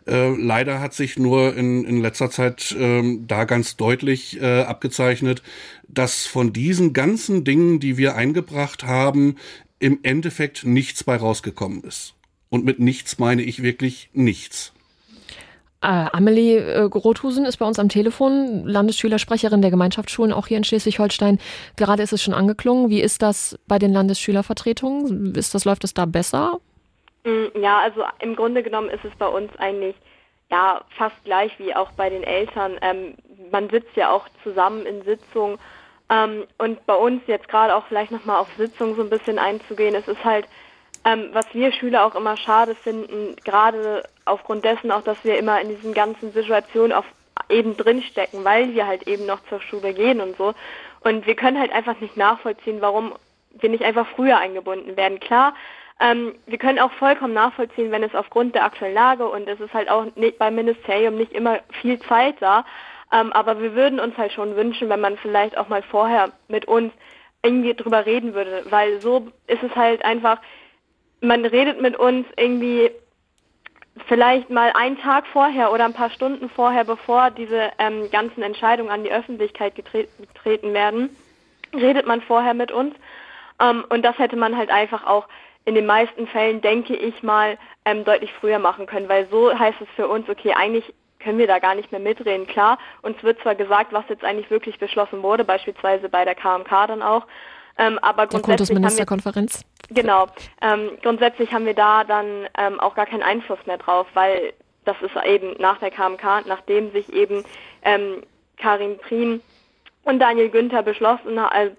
Äh, 0.05 0.35
leider 0.35 0.79
hat 0.81 0.93
sich 0.93 1.17
nur 1.17 1.55
in, 1.55 1.85
in 1.85 2.01
letzter 2.01 2.29
Zeit 2.29 2.75
ähm, 2.77 3.25
da 3.27 3.45
ganz 3.45 3.77
deutlich 3.77 4.41
äh, 4.41 4.63
abgezeichnet, 4.63 5.43
dass 5.87 6.25
von 6.25 6.51
diesen 6.51 6.93
ganzen 6.93 7.43
Dingen, 7.43 7.79
die 7.79 7.97
wir 7.97 8.15
eingebracht 8.15 8.83
haben, 8.83 9.35
im 9.79 9.99
Endeffekt 10.03 10.65
nichts 10.65 11.03
bei 11.03 11.15
rausgekommen 11.15 11.83
ist. 11.83 12.15
Und 12.49 12.65
mit 12.65 12.79
nichts 12.79 13.19
meine 13.19 13.43
ich 13.43 13.63
wirklich 13.63 14.09
nichts. 14.13 14.73
Äh, 15.83 16.05
Amelie 16.13 16.57
äh, 16.59 16.79
Rothusen 16.83 17.45
ist 17.45 17.57
bei 17.57 17.65
uns 17.65 17.77
am 17.77 17.89
Telefon, 17.89 18.65
Landesschülersprecherin 18.65 19.61
der 19.61 19.69
Gemeinschaftsschulen, 19.69 20.31
auch 20.31 20.47
hier 20.47 20.57
in 20.57 20.63
Schleswig-Holstein. 20.63 21.39
Gerade 21.75 22.01
ist 22.01 22.13
es 22.13 22.23
schon 22.23 22.33
angeklungen. 22.33 22.89
Wie 22.89 23.01
ist 23.01 23.21
das 23.21 23.59
bei 23.67 23.79
den 23.79 23.91
Landesschülervertretungen? 23.91 25.35
Ist 25.35 25.53
das, 25.53 25.65
läuft 25.65 25.83
es 25.83 25.93
da 25.93 26.05
besser? 26.05 26.59
Mm, 27.25 27.61
ja, 27.61 27.79
also 27.79 28.03
im 28.19 28.35
Grunde 28.35 28.63
genommen 28.63 28.89
ist 28.89 29.03
es 29.03 29.13
bei 29.17 29.27
uns 29.27 29.51
eigentlich 29.57 29.95
ja 30.49 30.81
fast 30.97 31.21
gleich 31.25 31.51
wie 31.59 31.75
auch 31.75 31.91
bei 31.91 32.09
den 32.09 32.23
Eltern. 32.23 32.77
Ähm, 32.81 33.15
man 33.51 33.69
sitzt 33.69 33.95
ja 33.95 34.09
auch 34.09 34.27
zusammen 34.43 34.85
in 34.85 35.03
Sitzungen 35.03 35.59
ähm, 36.09 36.45
und 36.57 36.85
bei 36.85 36.95
uns 36.95 37.21
jetzt 37.27 37.47
gerade 37.47 37.75
auch 37.75 37.85
vielleicht 37.87 38.11
nochmal 38.11 38.37
auf 38.37 38.49
Sitzungen 38.57 38.95
so 38.95 39.01
ein 39.01 39.09
bisschen 39.09 39.39
einzugehen, 39.39 39.95
es 39.95 40.07
ist 40.07 40.23
halt 40.23 40.45
ähm, 41.05 41.29
was 41.33 41.45
wir 41.53 41.71
Schüler 41.71 42.05
auch 42.05 42.15
immer 42.15 42.37
schade 42.37 42.75
finden, 42.75 43.35
gerade 43.43 44.03
aufgrund 44.25 44.63
dessen 44.63 44.91
auch, 44.91 45.03
dass 45.03 45.23
wir 45.23 45.37
immer 45.37 45.59
in 45.61 45.69
diesen 45.69 45.93
ganzen 45.93 46.31
Situationen 46.31 46.93
auf 46.93 47.05
eben 47.49 47.75
drinstecken, 47.75 48.43
weil 48.43 48.73
wir 48.73 48.87
halt 48.87 49.07
eben 49.07 49.25
noch 49.25 49.39
zur 49.49 49.59
Schule 49.61 49.93
gehen 49.93 50.21
und 50.21 50.37
so. 50.37 50.53
Und 51.01 51.25
wir 51.25 51.35
können 51.35 51.59
halt 51.59 51.71
einfach 51.71 51.99
nicht 51.99 52.15
nachvollziehen, 52.15 52.77
warum 52.79 53.13
wir 53.51 53.69
nicht 53.69 53.83
einfach 53.83 54.07
früher 54.15 54.37
eingebunden 54.37 54.95
werden. 54.95 55.19
Klar, 55.19 55.53
ähm, 55.99 56.35
wir 56.45 56.57
können 56.57 56.79
auch 56.79 56.91
vollkommen 56.93 57.33
nachvollziehen, 57.33 57.91
wenn 57.91 58.03
es 58.03 58.15
aufgrund 58.15 58.55
der 58.55 58.65
aktuellen 58.65 58.95
Lage 58.95 59.27
und 59.27 59.47
es 59.47 59.59
ist 59.59 59.73
halt 59.73 59.89
auch 59.89 60.05
nicht, 60.15 60.37
beim 60.39 60.55
Ministerium 60.55 61.15
nicht 61.15 61.33
immer 61.33 61.59
viel 61.81 61.99
Zeit 61.99 62.35
da. 62.39 62.65
Ähm, 63.11 63.31
aber 63.33 63.61
wir 63.61 63.75
würden 63.75 63.99
uns 63.99 64.17
halt 64.17 64.31
schon 64.31 64.55
wünschen, 64.55 64.89
wenn 64.89 65.01
man 65.01 65.17
vielleicht 65.17 65.57
auch 65.57 65.67
mal 65.67 65.83
vorher 65.83 66.31
mit 66.47 66.65
uns 66.65 66.91
irgendwie 67.43 67.73
drüber 67.73 68.05
reden 68.05 68.33
würde, 68.33 68.63
weil 68.69 69.01
so 69.01 69.27
ist 69.47 69.61
es 69.61 69.75
halt 69.75 70.03
einfach, 70.03 70.39
man 71.23 71.45
redet 71.45 71.81
mit 71.81 71.97
uns 71.97 72.27
irgendwie 72.37 72.91
vielleicht 74.07 74.49
mal 74.49 74.71
einen 74.73 74.97
Tag 74.99 75.25
vorher 75.27 75.71
oder 75.71 75.85
ein 75.85 75.93
paar 75.93 76.09
Stunden 76.09 76.49
vorher, 76.49 76.83
bevor 76.83 77.31
diese 77.31 77.71
ähm, 77.79 78.09
ganzen 78.11 78.43
Entscheidungen 78.43 78.91
an 78.91 79.03
die 79.03 79.11
Öffentlichkeit 79.11 79.75
getre 79.75 80.07
getreten 80.19 80.73
werden, 80.73 81.15
redet 81.73 82.05
man 82.05 82.21
vorher 82.21 82.53
mit 82.53 82.71
uns. 82.71 82.93
Ähm, 83.61 83.85
und 83.89 84.03
das 84.03 84.17
hätte 84.17 84.35
man 84.35 84.57
halt 84.57 84.69
einfach 84.69 85.05
auch 85.05 85.27
in 85.65 85.75
den 85.75 85.85
meisten 85.85 86.27
Fällen, 86.27 86.59
denke 86.59 86.95
ich 86.95 87.23
mal, 87.23 87.57
ähm, 87.85 88.03
deutlich 88.03 88.33
früher 88.33 88.59
machen 88.59 88.85
können, 88.85 89.07
weil 89.07 89.27
so 89.29 89.57
heißt 89.57 89.79
es 89.79 89.87
für 89.95 90.09
uns, 90.09 90.27
okay, 90.27 90.53
eigentlich 90.53 90.93
können 91.19 91.37
wir 91.37 91.47
da 91.47 91.59
gar 91.59 91.75
nicht 91.75 91.91
mehr 91.91 92.01
mitreden. 92.01 92.47
Klar, 92.47 92.77
uns 93.01 93.21
wird 93.23 93.39
zwar 93.41 93.55
gesagt, 93.55 93.93
was 93.93 94.03
jetzt 94.09 94.25
eigentlich 94.25 94.51
wirklich 94.51 94.77
beschlossen 94.77 95.23
wurde, 95.23 95.45
beispielsweise 95.45 96.09
bei 96.09 96.25
der 96.25 96.35
KMK 96.35 96.87
dann 96.87 97.01
auch, 97.01 97.25
ähm, 97.77 97.99
aber 97.99 98.27
grundsätzlich 98.27 98.41
der 98.41 98.41
Kultusministerkonferenz. 98.41 99.61
Genau. 99.89 100.27
Ähm, 100.61 100.91
grundsätzlich 101.01 101.51
haben 101.53 101.65
wir 101.65 101.73
da 101.73 102.03
dann 102.03 102.47
ähm, 102.57 102.79
auch 102.79 102.95
gar 102.95 103.05
keinen 103.05 103.23
Einfluss 103.23 103.59
mehr 103.65 103.77
drauf, 103.77 104.07
weil 104.13 104.53
das 104.85 104.95
ist 105.01 105.15
eben 105.25 105.55
nach 105.59 105.79
der 105.79 105.91
KMK, 105.91 106.45
nachdem 106.45 106.91
sich 106.91 107.11
eben 107.11 107.43
ähm, 107.83 108.23
Karin 108.57 108.97
Prien 108.99 109.41
und 110.03 110.19
Daniel 110.19 110.49
Günther 110.49 110.83
beschlossen, 110.83 111.37
äh, 111.37 111.71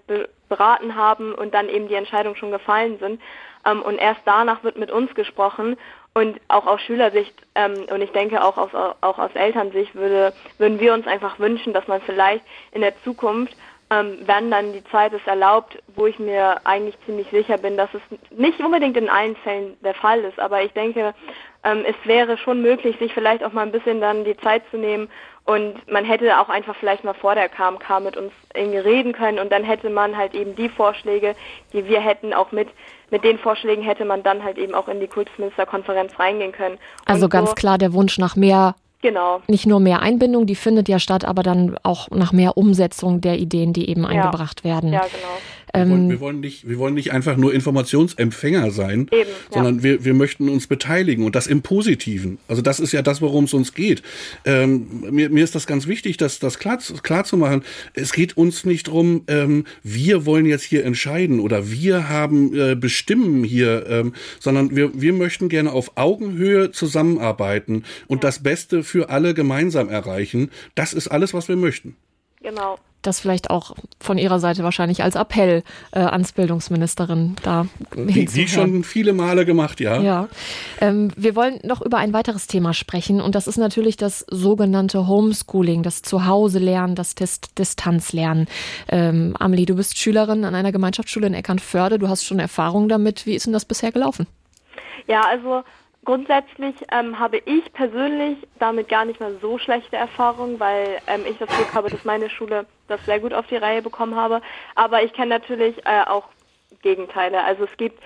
beraten 0.49 0.95
haben 0.95 1.33
und 1.33 1.53
dann 1.53 1.69
eben 1.69 1.87
die 1.87 1.95
Entscheidungen 1.95 2.35
schon 2.35 2.51
gefallen 2.51 2.97
sind. 2.99 3.21
Ähm, 3.65 3.81
und 3.81 3.97
erst 3.97 4.21
danach 4.25 4.63
wird 4.63 4.77
mit 4.77 4.91
uns 4.91 5.13
gesprochen 5.15 5.77
und 6.13 6.39
auch 6.47 6.65
aus 6.65 6.81
Schülersicht 6.81 7.33
ähm, 7.55 7.85
und 7.89 8.01
ich 8.01 8.11
denke 8.11 8.43
auch 8.43 8.57
aus, 8.57 8.73
auch 8.73 9.19
aus 9.19 9.31
Elternsicht 9.33 9.95
würde, 9.95 10.33
würden 10.57 10.79
wir 10.79 10.93
uns 10.93 11.07
einfach 11.07 11.39
wünschen, 11.39 11.73
dass 11.73 11.87
man 11.87 12.01
vielleicht 12.01 12.43
in 12.71 12.81
der 12.81 12.93
Zukunft 13.03 13.55
ähm, 13.89 14.17
wenn 14.25 14.49
dann 14.49 14.73
die 14.73 14.83
Zeit 14.85 15.13
es 15.13 15.25
erlaubt, 15.25 15.77
wo 15.95 16.07
ich 16.07 16.17
mir 16.17 16.65
eigentlich 16.65 16.97
ziemlich 17.05 17.27
sicher 17.29 17.57
bin, 17.57 17.77
dass 17.77 17.89
es 17.93 18.01
nicht 18.37 18.59
unbedingt 18.59 18.97
in 18.97 19.09
allen 19.09 19.35
Fällen 19.37 19.77
der 19.81 19.93
Fall 19.93 20.21
ist, 20.21 20.39
aber 20.39 20.63
ich 20.63 20.73
denke, 20.73 21.13
ähm, 21.63 21.83
es 21.85 21.95
wäre 22.05 22.37
schon 22.37 22.61
möglich, 22.61 22.97
sich 22.99 23.13
vielleicht 23.13 23.43
auch 23.43 23.53
mal 23.53 23.63
ein 23.63 23.71
bisschen 23.71 24.01
dann 24.01 24.23
die 24.23 24.37
Zeit 24.37 24.63
zu 24.71 24.77
nehmen. 24.77 25.09
Und 25.45 25.91
man 25.91 26.05
hätte 26.05 26.39
auch 26.39 26.49
einfach 26.49 26.75
vielleicht 26.75 27.03
mal 27.03 27.13
vor 27.13 27.35
der 27.35 27.49
KMK 27.49 27.99
mit 28.03 28.17
uns 28.17 28.31
irgendwie 28.55 28.79
reden 28.79 29.13
können. 29.13 29.37
Und 29.37 29.51
dann 29.51 29.63
hätte 29.63 29.91
man 29.91 30.17
halt 30.17 30.33
eben 30.33 30.55
die 30.55 30.69
Vorschläge, 30.69 31.35
die 31.71 31.87
wir 31.87 31.99
hätten, 31.99 32.33
auch 32.33 32.51
mit 32.51 32.69
mit 33.11 33.23
den 33.23 33.37
Vorschlägen 33.37 33.83
hätte 33.83 34.03
man 34.03 34.23
dann 34.23 34.43
halt 34.43 34.57
eben 34.57 34.73
auch 34.73 34.87
in 34.87 34.99
die 34.99 35.07
Kultusministerkonferenz 35.07 36.19
reingehen 36.19 36.51
können. 36.51 36.77
Also 37.05 37.25
und 37.25 37.29
ganz 37.29 37.49
so, 37.49 37.55
klar 37.55 37.77
der 37.77 37.93
Wunsch 37.93 38.17
nach 38.17 38.35
mehr 38.35 38.75
Genau. 39.05 39.43
Nicht 39.47 39.67
nur 39.67 39.79
mehr 39.79 40.01
Einbindung, 40.01 40.47
die 40.47 40.55
findet 40.55 40.89
ja 40.89 40.97
statt, 40.97 41.25
aber 41.25 41.43
dann 41.43 41.77
auch 41.83 42.09
nach 42.09 42.31
mehr 42.31 42.57
Umsetzung 42.57 43.21
der 43.21 43.37
Ideen, 43.37 43.71
die 43.71 43.87
eben 43.87 44.01
ja. 44.01 44.09
eingebracht 44.09 44.63
werden. 44.63 44.91
Ja, 44.91 45.01
genau. 45.01 45.37
Wir 45.75 45.89
wollen, 45.89 46.03
ähm, 46.03 46.09
wir, 46.09 46.19
wollen 46.19 46.39
nicht, 46.39 46.67
wir 46.67 46.77
wollen 46.77 46.93
nicht 46.93 47.11
einfach 47.11 47.37
nur 47.37 47.53
Informationsempfänger 47.53 48.71
sein, 48.71 49.07
Eben, 49.11 49.29
sondern 49.51 49.77
ja. 49.77 49.83
wir, 49.83 50.05
wir 50.05 50.13
möchten 50.13 50.49
uns 50.49 50.67
beteiligen 50.67 51.25
und 51.25 51.35
das 51.35 51.47
im 51.47 51.61
Positiven. 51.61 52.37
Also 52.47 52.61
das 52.61 52.79
ist 52.79 52.91
ja 52.91 53.01
das, 53.01 53.21
worum 53.21 53.45
es 53.45 53.53
uns 53.53 53.73
geht. 53.73 54.01
Ähm, 54.45 54.87
mir, 55.11 55.29
mir 55.29 55.43
ist 55.43 55.55
das 55.55 55.67
ganz 55.67 55.87
wichtig, 55.87 56.17
das, 56.17 56.39
das 56.39 56.59
klar, 56.59 56.79
klar 57.03 57.25
zu 57.25 57.37
machen. 57.37 57.63
Es 57.93 58.13
geht 58.13 58.37
uns 58.37 58.65
nicht 58.65 58.87
drum, 58.87 59.23
ähm, 59.27 59.65
wir 59.83 60.25
wollen 60.25 60.45
jetzt 60.45 60.63
hier 60.63 60.85
entscheiden 60.85 61.39
oder 61.39 61.69
wir 61.69 62.09
haben 62.09 62.57
äh, 62.57 62.75
bestimmen 62.75 63.43
hier, 63.43 63.85
ähm, 63.89 64.13
sondern 64.39 64.75
wir, 64.75 64.99
wir 64.99 65.13
möchten 65.13 65.49
gerne 65.49 65.71
auf 65.71 65.91
Augenhöhe 65.95 66.71
zusammenarbeiten 66.71 67.83
und 68.07 68.23
ja. 68.23 68.29
das 68.29 68.41
Beste 68.41 68.83
für 68.83 69.09
alle 69.09 69.33
gemeinsam 69.33 69.89
erreichen. 69.89 70.51
Das 70.75 70.93
ist 70.93 71.07
alles, 71.09 71.33
was 71.33 71.47
wir 71.47 71.55
möchten. 71.55 71.95
Genau 72.41 72.77
das 73.07 73.19
vielleicht 73.19 73.49
auch 73.49 73.75
von 73.99 74.17
Ihrer 74.17 74.39
Seite 74.39 74.63
wahrscheinlich 74.63 75.03
als 75.03 75.15
Appell 75.15 75.63
äh, 75.91 75.99
ans 75.99 76.33
Bildungsministerin 76.33 77.35
da 77.43 77.67
Wie, 77.95 78.33
wie 78.33 78.47
schon 78.47 78.83
viele 78.83 79.13
Male 79.13 79.45
gemacht, 79.45 79.79
ja. 79.79 80.01
Ja. 80.01 80.27
Ähm, 80.81 81.11
wir 81.15 81.35
wollen 81.35 81.59
noch 81.63 81.81
über 81.81 81.97
ein 81.97 82.13
weiteres 82.13 82.47
Thema 82.47 82.73
sprechen 82.73 83.21
und 83.21 83.35
das 83.35 83.47
ist 83.47 83.57
natürlich 83.57 83.97
das 83.97 84.25
sogenannte 84.29 85.07
Homeschooling, 85.07 85.83
das 85.83 86.01
Zuhause-Lernen, 86.01 86.95
das 86.95 87.15
Dist 87.15 87.57
Distanzlernen. 87.57 88.47
Ähm, 88.89 89.35
Amelie, 89.39 89.65
du 89.65 89.75
bist 89.75 89.97
Schülerin 89.97 90.45
an 90.45 90.55
einer 90.55 90.71
Gemeinschaftsschule 90.71 91.27
in 91.27 91.33
Eckernförde. 91.33 91.99
Du 91.99 92.09
hast 92.09 92.23
schon 92.25 92.39
Erfahrung 92.39 92.89
damit. 92.89 93.25
Wie 93.25 93.35
ist 93.35 93.45
denn 93.45 93.53
das 93.53 93.65
bisher 93.65 93.91
gelaufen? 93.91 94.27
Ja, 95.07 95.21
also 95.21 95.63
Grundsätzlich 96.05 96.75
ähm, 96.91 97.17
habe 97.17 97.37
ich 97.45 97.73
persönlich 97.73 98.37
damit 98.59 98.87
gar 98.87 99.05
nicht 99.05 99.19
mal 99.19 99.37
so 99.41 99.57
schlechte 99.57 99.95
Erfahrungen, 99.95 100.59
weil 100.59 100.99
ähm, 101.07 101.23
ich 101.27 101.37
das 101.39 101.49
Glück 101.49 101.73
habe, 101.73 101.89
dass 101.89 102.05
meine 102.05 102.29
Schule 102.29 102.67
das 102.87 103.03
sehr 103.05 103.19
gut 103.19 103.33
auf 103.33 103.47
die 103.47 103.55
Reihe 103.55 103.81
bekommen 103.81 104.15
habe. 104.15 104.41
Aber 104.75 105.03
ich 105.03 105.13
kenne 105.13 105.29
natürlich 105.29 105.75
äh, 105.85 106.03
auch 106.05 106.29
Gegenteile. 106.83 107.43
Also 107.43 107.63
es 107.63 107.75
gibt 107.77 107.99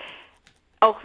auch 0.80 0.96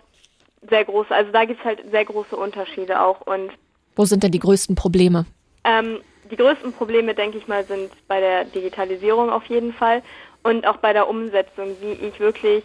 sehr 0.70 0.86
große, 0.86 1.14
also 1.14 1.32
da 1.34 1.44
gibt 1.44 1.60
es 1.60 1.66
halt 1.66 1.84
sehr 1.92 2.06
große 2.06 2.36
Unterschiede 2.36 3.02
auch. 3.02 3.22
Und 3.22 3.52
wo 3.98 4.06
sind 4.06 4.24
denn 4.24 4.32
die 4.32 4.40
größten 4.40 4.76
Probleme? 4.76 5.26
Ähm, 5.66 6.00
die 6.32 6.38
größten 6.38 6.72
Probleme, 6.72 7.14
denke 7.14 7.38
ich 7.38 7.48
mal, 7.48 7.66
sind 7.66 7.92
bei 8.08 8.22
der 8.22 8.46
Digitalisierung 8.46 9.30
auf 9.30 9.46
jeden 9.46 9.74
Fall 9.74 10.02
und 10.44 10.66
auch 10.66 10.78
bei 10.78 10.94
der 10.94 11.10
Umsetzung, 11.10 11.76
wie 11.82 11.92
ich 11.92 12.20
wirklich 12.22 12.64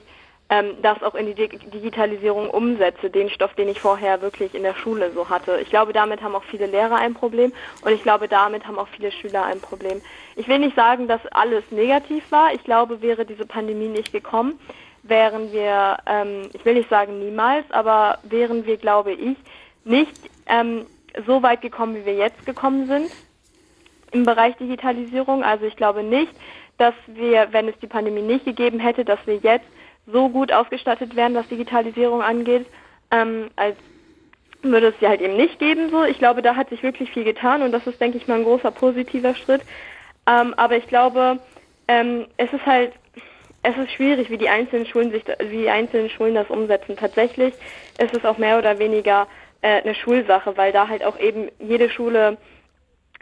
ähm, 0.50 0.74
das 0.82 1.00
auch 1.02 1.14
in 1.14 1.26
die 1.26 1.48
Digitalisierung 1.48 2.50
umsetze, 2.50 3.08
den 3.08 3.30
Stoff, 3.30 3.54
den 3.54 3.68
ich 3.68 3.80
vorher 3.80 4.20
wirklich 4.20 4.54
in 4.54 4.64
der 4.64 4.74
Schule 4.74 5.12
so 5.12 5.28
hatte. 5.28 5.60
Ich 5.62 5.70
glaube, 5.70 5.92
damit 5.92 6.22
haben 6.22 6.34
auch 6.34 6.42
viele 6.42 6.66
Lehrer 6.66 6.96
ein 6.96 7.14
Problem 7.14 7.52
und 7.82 7.92
ich 7.92 8.02
glaube, 8.02 8.26
damit 8.26 8.66
haben 8.66 8.78
auch 8.78 8.88
viele 8.88 9.12
Schüler 9.12 9.44
ein 9.44 9.60
Problem. 9.60 10.02
Ich 10.34 10.48
will 10.48 10.58
nicht 10.58 10.74
sagen, 10.74 11.06
dass 11.06 11.24
alles 11.28 11.62
negativ 11.70 12.30
war. 12.32 12.52
Ich 12.52 12.64
glaube, 12.64 13.00
wäre 13.00 13.24
diese 13.24 13.46
Pandemie 13.46 13.86
nicht 13.86 14.12
gekommen, 14.12 14.58
wären 15.04 15.52
wir, 15.52 15.98
ähm, 16.06 16.50
ich 16.52 16.64
will 16.64 16.74
nicht 16.74 16.90
sagen 16.90 17.20
niemals, 17.20 17.70
aber 17.70 18.18
wären 18.24 18.66
wir, 18.66 18.76
glaube 18.76 19.12
ich, 19.12 19.36
nicht 19.84 20.12
ähm, 20.46 20.84
so 21.26 21.44
weit 21.44 21.62
gekommen, 21.62 21.94
wie 21.94 22.04
wir 22.04 22.14
jetzt 22.14 22.44
gekommen 22.44 22.88
sind 22.88 23.10
im 24.10 24.24
Bereich 24.24 24.56
Digitalisierung. 24.56 25.44
Also 25.44 25.64
ich 25.64 25.76
glaube 25.76 26.02
nicht, 26.02 26.32
dass 26.76 26.94
wir, 27.06 27.52
wenn 27.52 27.68
es 27.68 27.78
die 27.80 27.86
Pandemie 27.86 28.22
nicht 28.22 28.44
gegeben 28.44 28.80
hätte, 28.80 29.04
dass 29.04 29.24
wir 29.26 29.36
jetzt 29.36 29.66
so 30.12 30.28
gut 30.28 30.52
ausgestattet 30.52 31.16
werden, 31.16 31.34
was 31.34 31.48
Digitalisierung 31.48 32.22
angeht, 32.22 32.66
ähm, 33.10 33.50
als 33.56 33.76
würde 34.62 34.88
es 34.88 34.94
sie 35.00 35.08
halt 35.08 35.20
eben 35.20 35.36
nicht 35.36 35.58
geben. 35.58 35.90
So, 35.90 36.04
ich 36.04 36.18
glaube, 36.18 36.42
da 36.42 36.56
hat 36.56 36.68
sich 36.68 36.82
wirklich 36.82 37.10
viel 37.10 37.24
getan 37.24 37.62
und 37.62 37.72
das 37.72 37.86
ist, 37.86 38.00
denke 38.00 38.18
ich 38.18 38.28
mal, 38.28 38.38
ein 38.38 38.44
großer 38.44 38.70
positiver 38.70 39.34
Schritt. 39.34 39.62
Ähm, 40.26 40.54
aber 40.56 40.76
ich 40.76 40.86
glaube, 40.86 41.38
ähm, 41.88 42.26
es 42.36 42.52
ist 42.52 42.66
halt, 42.66 42.92
es 43.62 43.76
ist 43.76 43.92
schwierig, 43.92 44.30
wie 44.30 44.38
die 44.38 44.48
einzelnen 44.48 44.86
Schulen 44.86 45.10
sich, 45.10 45.24
wie 45.38 45.62
die 45.62 45.70
einzelnen 45.70 46.10
Schulen 46.10 46.34
das 46.34 46.48
umsetzen. 46.48 46.96
Tatsächlich 46.96 47.54
ist 47.98 48.16
es 48.16 48.24
auch 48.24 48.38
mehr 48.38 48.58
oder 48.58 48.78
weniger 48.78 49.26
äh, 49.62 49.82
eine 49.82 49.94
Schulsache, 49.94 50.56
weil 50.56 50.72
da 50.72 50.88
halt 50.88 51.04
auch 51.04 51.18
eben 51.18 51.48
jede 51.58 51.90
Schule 51.90 52.36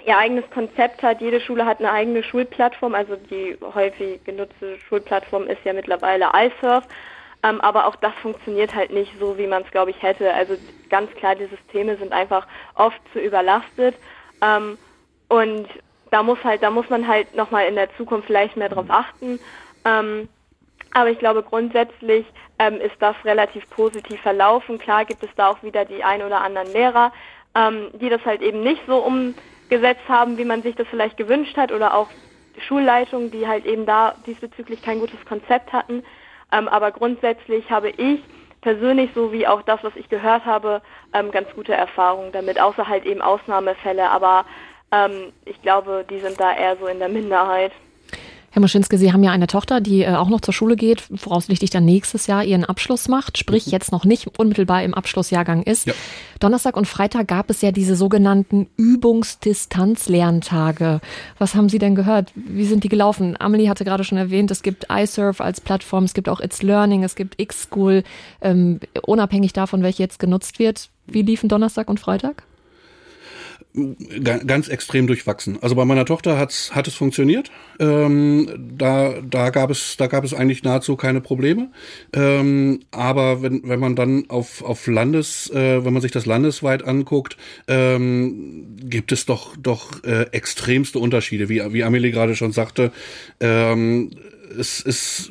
ihr 0.05 0.17
eigenes 0.17 0.49
Konzept 0.51 1.03
hat. 1.03 1.21
Jede 1.21 1.41
Schule 1.41 1.67
hat 1.67 1.79
eine 1.79 1.91
eigene 1.91 2.23
Schulplattform. 2.23 2.95
Also 2.95 3.17
die 3.17 3.57
häufig 3.75 4.23
genutzte 4.25 4.79
Schulplattform 4.89 5.47
ist 5.47 5.65
ja 5.65 5.73
mittlerweile 5.73 6.31
iSurf. 6.35 6.85
Ähm, 7.43 7.61
aber 7.61 7.87
auch 7.87 7.97
das 7.97 8.15
funktioniert 8.23 8.75
halt 8.75 8.93
nicht 8.93 9.13
so, 9.19 9.39
wie 9.39 9.47
man 9.47 9.63
es, 9.63 9.71
glaube 9.71 9.91
ich, 9.91 10.03
hätte. 10.03 10.33
Also 10.35 10.57
ganz 10.91 11.11
klar, 11.13 11.35
die 11.35 11.47
Systeme 11.47 11.97
sind 11.97 12.13
einfach 12.13 12.47
oft 12.75 13.01
zu 13.13 13.21
überlastet. 13.21 13.95
Ähm, 14.43 14.79
und 15.29 15.69
da 16.11 16.23
muss 16.23 16.43
halt, 16.43 16.63
da 16.63 16.71
muss 16.71 16.89
man 16.89 17.07
halt 17.07 17.35
nochmal 17.37 17.67
in 17.67 17.75
der 17.75 17.95
Zukunft 17.97 18.27
vielleicht 18.27 18.57
mehr 18.57 18.69
drauf 18.69 18.87
achten. 18.89 19.39
Ähm, 19.85 20.29
aber 20.95 21.11
ich 21.11 21.19
glaube, 21.19 21.43
grundsätzlich 21.43 22.27
ähm, 22.59 22.81
ist 22.81 22.97
das 22.99 23.15
relativ 23.25 23.69
positiv 23.71 24.21
verlaufen. 24.21 24.79
Klar 24.79 25.05
gibt 25.05 25.23
es 25.23 25.31
da 25.37 25.49
auch 25.49 25.63
wieder 25.63 25.85
die 25.85 26.03
ein 26.03 26.23
oder 26.23 26.41
anderen 26.41 26.73
Lehrer, 26.73 27.13
ähm, 27.55 27.91
die 28.01 28.09
das 28.09 28.25
halt 28.25 28.43
eben 28.43 28.63
nicht 28.63 28.83
so 28.87 28.97
um 28.97 29.35
gesetzt 29.69 30.09
haben, 30.09 30.39
wie 30.39 30.45
man 30.45 30.63
sich 30.63 30.75
das 30.77 30.87
vielleicht 30.89 31.17
gewünscht 31.17 31.57
hat 31.57 31.73
oder 31.73 31.95
auch 31.95 32.09
Schulleitungen, 32.67 33.31
die 33.31 33.47
halt 33.47 33.67
eben 33.67 33.87
da 33.87 34.15
diesbezüglich 34.27 34.83
kein 34.83 35.01
gutes 35.01 35.25
Konzept 35.27 35.73
hatten. 35.73 36.03
Ähm, 36.53 36.69
aber 36.69 36.91
grundsätzlich 36.91 37.71
habe 37.71 37.91
ich 37.91 38.21
persönlich, 38.61 39.11
so 39.15 39.33
wie 39.33 39.47
auch 39.47 39.63
das, 39.63 39.83
was 39.83 39.95
ich 39.97 40.09
gehört 40.09 40.45
habe, 40.45 40.83
ähm, 41.13 41.31
ganz 41.31 41.49
gute 41.55 41.75
Erfahrungen 41.75 42.33
damit, 42.33 42.61
außer 42.61 42.89
halt 42.89 43.05
eben 43.07 43.23
Ausnahmefälle. 43.23 44.11
Aber 44.11 44.45
ähm, 44.91 45.33
ich 45.45 45.61
glaube, 45.63 46.05
die 46.09 46.21
sind 46.21 46.41
da 46.41 46.57
eher 46.57 46.77
so 46.77 46.87
in 46.87 46.99
der 46.99 47.09
Minderheit. 47.09 47.73
Herr 48.51 48.61
Moschinske, 48.61 48.97
Sie 48.97 49.13
haben 49.13 49.23
ja 49.23 49.31
eine 49.31 49.47
Tochter, 49.47 49.83
die 49.83 50.01
äh, 50.03 50.15
auch 50.15 50.31
noch 50.31 50.41
zur 50.41 50.55
Schule 50.55 50.77
geht, 50.77 51.03
voraussichtlich 51.17 51.69
dann 51.71 51.85
nächstes 51.85 52.27
Jahr 52.27 52.43
ihren 52.45 52.65
Abschluss 52.65 53.07
macht, 53.09 53.37
sprich 53.37 53.67
mhm. 53.67 53.73
jetzt 53.73 53.93
noch 53.93 54.07
nicht 54.07 54.39
unmittelbar 54.39 54.83
im 54.83 54.95
Abschlussjahrgang 54.95 55.65
ist. 55.65 55.87
Ja. 55.87 55.93
Donnerstag 56.41 56.75
und 56.77 56.87
Freitag 56.87 57.29
gab 57.29 57.51
es 57.51 57.61
ja 57.61 57.73
diese 57.73 57.95
sogenannten 57.95 58.69
Übungsdistanzlerntage. 58.77 61.03
Was 61.37 61.55
haben 61.55 61.69
Sie 61.69 61.79
denn 61.79 61.95
gehört? 61.95 62.33
Wie 62.35 62.65
sind 62.65 62.85
die 62.85 62.89
gelaufen? 62.89 63.37
Amelie 63.39 63.69
hatte 63.69 63.85
gerade 63.85 64.05
schon 64.05 64.17
erwähnt, 64.17 64.51
es 64.51 64.63
gibt 64.63 64.87
iSurf 64.91 65.43
als 65.43 65.61
Plattform, 65.61 66.05
es 66.05 66.15
gibt 66.15 66.31
auch 66.31 66.41
It's 66.41 66.63
Learning, 66.63 67.05
es 67.05 67.17
gibt 67.17 67.39
X-School, 67.39 68.03
ähm, 68.41 68.81
unabhängig 69.03 69.53
davon, 69.53 69.83
welche 69.83 70.03
jetzt 70.03 70.19
genutzt 70.19 70.59
wird. 70.59 70.89
Wie 71.07 71.21
liefen 71.23 71.51
Donnerstag 71.51 71.91
und 71.91 72.01
Freitag? 72.01 72.45
Ganz 74.47 74.69
extrem 74.69 75.07
durchwachsen. 75.07 75.59
Also 75.61 75.75
bei 75.75 75.85
meiner 75.85 76.05
Tochter 76.05 76.39
hat's, 76.39 76.75
hat 76.75 76.87
es 76.89 76.95
funktioniert. 76.95 77.51
Ähm, 77.79 78.75
da, 78.77 79.15
da, 79.23 79.51
gab 79.51 79.71
es, 79.71 79.97
da 79.97 80.07
gab 80.07 80.25
es 80.25 80.35
eigentlich 80.35 80.63
nahezu 80.63 80.97
keine 80.97 81.21
Probleme. 81.21 81.71
Ähm, 82.13 82.81
aber 82.91 83.43
wenn, 83.43 83.63
wenn 83.69 83.81
man 83.81 83.97
dann 83.97 84.25
auf, 84.29 84.63
auf 84.63 84.87
Landes, 84.87 85.51
äh, 85.51 85.85
wenn 85.85 85.93
man 85.93 86.03
sich 86.03 86.13
das 86.13 86.27
landesweit 86.27 86.85
anguckt, 86.85 87.37
ähm, 87.67 88.77
gibt 88.81 89.13
es 89.13 89.27
doch, 89.27 89.57
doch 89.57 90.03
äh, 90.05 90.27
extremste 90.33 90.99
Unterschiede, 90.99 91.49
wie, 91.49 91.63
wie 91.73 91.85
Amelie 91.85 92.11
gerade 92.11 92.37
schon 92.37 92.53
sagte. 92.53 92.93
Ähm, 93.41 94.11
es 94.59 94.81
ist 94.81 95.31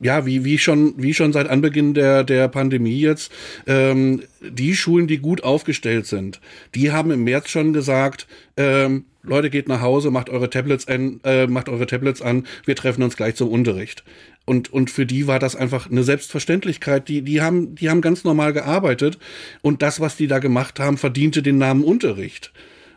ja, 0.00 0.24
wie, 0.24 0.44
wie 0.44 0.58
schon, 0.58 0.94
wie 0.96 1.14
schon 1.14 1.32
seit 1.32 1.48
Anbeginn 1.48 1.94
der, 1.94 2.24
der 2.24 2.48
Pandemie 2.48 3.00
jetzt, 3.00 3.30
ähm, 3.66 4.22
die 4.40 4.74
Schulen, 4.74 5.06
die 5.06 5.18
gut 5.18 5.44
aufgestellt 5.44 6.06
sind, 6.06 6.40
die 6.74 6.90
haben 6.90 7.10
im 7.10 7.24
März 7.24 7.50
schon 7.50 7.72
gesagt, 7.72 8.26
ähm, 8.56 9.04
Leute, 9.22 9.50
geht 9.50 9.68
nach 9.68 9.82
Hause, 9.82 10.10
macht 10.10 10.30
eure 10.30 10.48
Tablets 10.48 10.88
an, 10.88 11.20
äh, 11.24 11.46
macht 11.46 11.68
eure 11.68 11.86
Tablets 11.86 12.22
an, 12.22 12.46
wir 12.64 12.74
treffen 12.74 13.02
uns 13.02 13.16
gleich 13.16 13.34
zum 13.34 13.50
Unterricht. 13.50 14.02
Und, 14.46 14.72
und 14.72 14.90
für 14.90 15.04
die 15.04 15.26
war 15.26 15.38
das 15.38 15.54
einfach 15.54 15.90
eine 15.90 16.02
Selbstverständlichkeit. 16.02 17.08
Die, 17.08 17.22
die 17.22 17.42
haben, 17.42 17.74
die 17.74 17.90
haben 17.90 18.00
ganz 18.00 18.24
normal 18.24 18.54
gearbeitet 18.54 19.18
und 19.60 19.82
das, 19.82 20.00
was 20.00 20.16
die 20.16 20.26
da 20.26 20.38
gemacht 20.38 20.80
haben, 20.80 20.96
verdiente 20.96 21.42
den 21.42 21.58
Namen 21.58 21.84
Unterricht. 21.84 22.50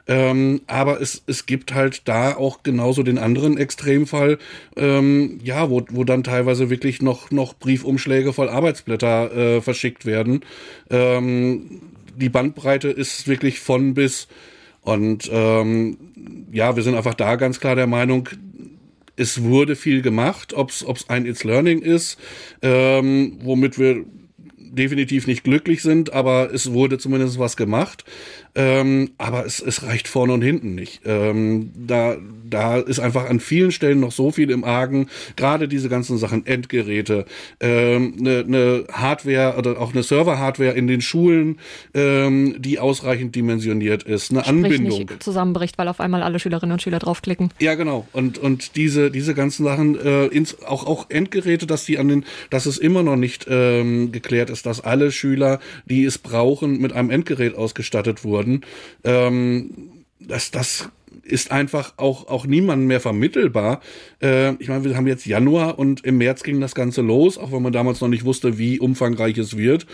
Ähm, 0.08 0.62
aber 0.68 1.00
es, 1.02 1.24
es 1.28 1.46
gibt 1.46 1.74
halt 1.74 2.08
da 2.08 2.36
auch 2.36 2.64
genauso 2.64 3.04
den 3.04 3.18
anderen 3.18 3.58
Extremfall, 3.58 4.38
ähm, 4.76 5.40
ja, 5.44 5.70
wo, 5.70 5.82
wo 5.92 6.04
dann 6.04 6.24
teilweise 6.24 6.70
wirklich 6.70 7.02
noch, 7.02 7.32
noch 7.32 7.54
Briefumschläge 7.54 8.34
voll 8.34 8.50
Arbeitsblätter 8.50 9.36
äh, 9.36 9.62
verschickt 9.62 10.06
werden. 10.06 10.42
Ähm, 10.90 11.82
die 12.16 12.30
Bandbreite 12.30 12.90
ist 12.90 13.28
wirklich 13.28 13.60
von 13.60 13.94
bis. 13.94 14.28
Und 14.82 15.30
ähm, 15.32 15.98
ja, 16.52 16.76
wir 16.76 16.84
sind 16.84 16.96
einfach 16.96 17.14
da 17.14 17.38
ganz 17.38 17.62
klar 17.62 17.76
der 17.76 17.88
Meinung, 17.88 18.28
es 19.16 19.44
wurde 19.44 19.76
viel 19.76 20.02
gemacht, 20.02 20.54
ob 20.54 20.72
es 20.72 20.86
ein 21.08 21.26
It's 21.26 21.44
Learning 21.44 21.82
ist, 21.82 22.18
ähm, 22.62 23.38
womit 23.42 23.80
wir 23.80 24.04
definitiv 24.58 25.28
nicht 25.28 25.44
glücklich 25.44 25.84
sind, 25.84 26.14
aber 26.14 26.52
es 26.52 26.74
wurde 26.74 26.98
zumindest 26.98 27.38
was 27.38 27.56
gemacht. 27.56 28.04
Ähm, 28.56 29.12
aber 29.18 29.46
es, 29.46 29.60
es 29.60 29.84
reicht 29.84 30.08
vorne 30.08 30.34
und 30.34 30.42
hinten 30.42 30.76
nicht. 30.76 31.02
Ähm, 31.06 31.72
da, 31.76 32.18
da 32.48 32.78
ist 32.78 33.00
einfach 33.00 33.28
an 33.28 33.40
vielen 33.40 33.72
Stellen 33.72 34.00
noch 34.00 34.12
so 34.12 34.32
viel 34.32 34.52
im 34.52 34.64
Argen. 34.64 35.08
Gerade 35.36 35.68
diese 35.68 35.90
ganzen 35.90 36.18
Sachen, 36.18 36.46
Endgeräte, 36.46 37.26
ähm, 37.60 38.16
eine, 38.20 38.44
ne 38.44 38.86
Hardware 38.92 39.56
oder 39.58 39.80
auch 39.80 39.94
eine 39.94 40.04
Server-Hardware 40.04 40.74
in 40.74 40.86
den 40.88 41.02
Schulen, 41.02 41.58
ähm, 41.96 42.56
die 42.60 42.78
ausreichend 42.78 43.36
dimensioniert 43.36 44.04
ist, 44.04 44.30
eine 44.30 44.42
Sprich 44.42 44.54
Anbindung. 44.54 45.00
Nicht 45.00 45.24
zusammenbricht, 45.24 45.80
weil 45.80 45.88
auf 45.88 46.00
einmal 46.00 46.22
alle 46.22 46.38
Schülerinnen 46.38 46.74
und 46.74 46.82
Schüler 46.82 47.00
draufklicken. 47.00 47.50
Ja, 47.60 47.74
genau. 47.74 48.08
Und, 48.14 48.38
und 48.38 48.76
diese, 48.76 49.10
diese 49.10 49.34
ganzen 49.34 49.64
Sachen, 49.64 50.00
äh, 50.00 50.28
ins, 50.28 50.62
auch, 50.62 50.86
auch 50.86 51.10
Endgeräte, 51.10 51.66
dass 51.66 51.86
die 51.86 51.98
an 51.98 52.08
den, 52.08 52.26
dass 52.52 52.68
es 52.68 52.78
immer 52.78 53.02
noch 53.02 53.16
nicht 53.16 53.48
ähm, 53.50 54.12
geklärt 54.12 54.52
ist, 54.52 54.68
dass 54.68 54.80
alle 54.80 55.12
Schüler, 55.12 55.60
die 55.86 56.06
es 56.06 56.20
brauchen, 56.20 56.80
mit 56.80 56.94
einem 56.94 57.10
Endgerät 57.10 57.56
ausgestattet 57.56 58.24
wurden 58.24 58.43
wurden, 58.44 58.62
ähm, 59.04 59.72
das, 60.20 60.52
das 60.52 60.90
ist 61.24 61.52
einfach 61.52 61.94
auch, 61.98 62.28
auch 62.28 62.46
niemandem 62.46 62.88
mehr 62.88 63.00
vermittelbar. 63.00 63.82
Äh, 64.22 64.54
ich 64.56 64.68
meine, 64.68 64.84
wir 64.84 64.96
haben 64.96 65.08
jetzt 65.08 65.26
Januar 65.26 65.80
und 65.80 66.04
im 66.06 66.18
März 66.18 66.44
ging 66.44 66.60
das 66.60 66.76
Ganze 66.76 67.02
los, 67.02 67.38
auch 67.38 67.52
wenn 67.52 67.62
man 67.62 67.74
damals 67.74 68.02
noch 68.02 68.10
nicht 68.10 68.26
wusste, 68.26 68.58
wie 68.58 68.80
umfangreich 68.80 69.38
es 69.38 69.58
wird. 69.58 69.86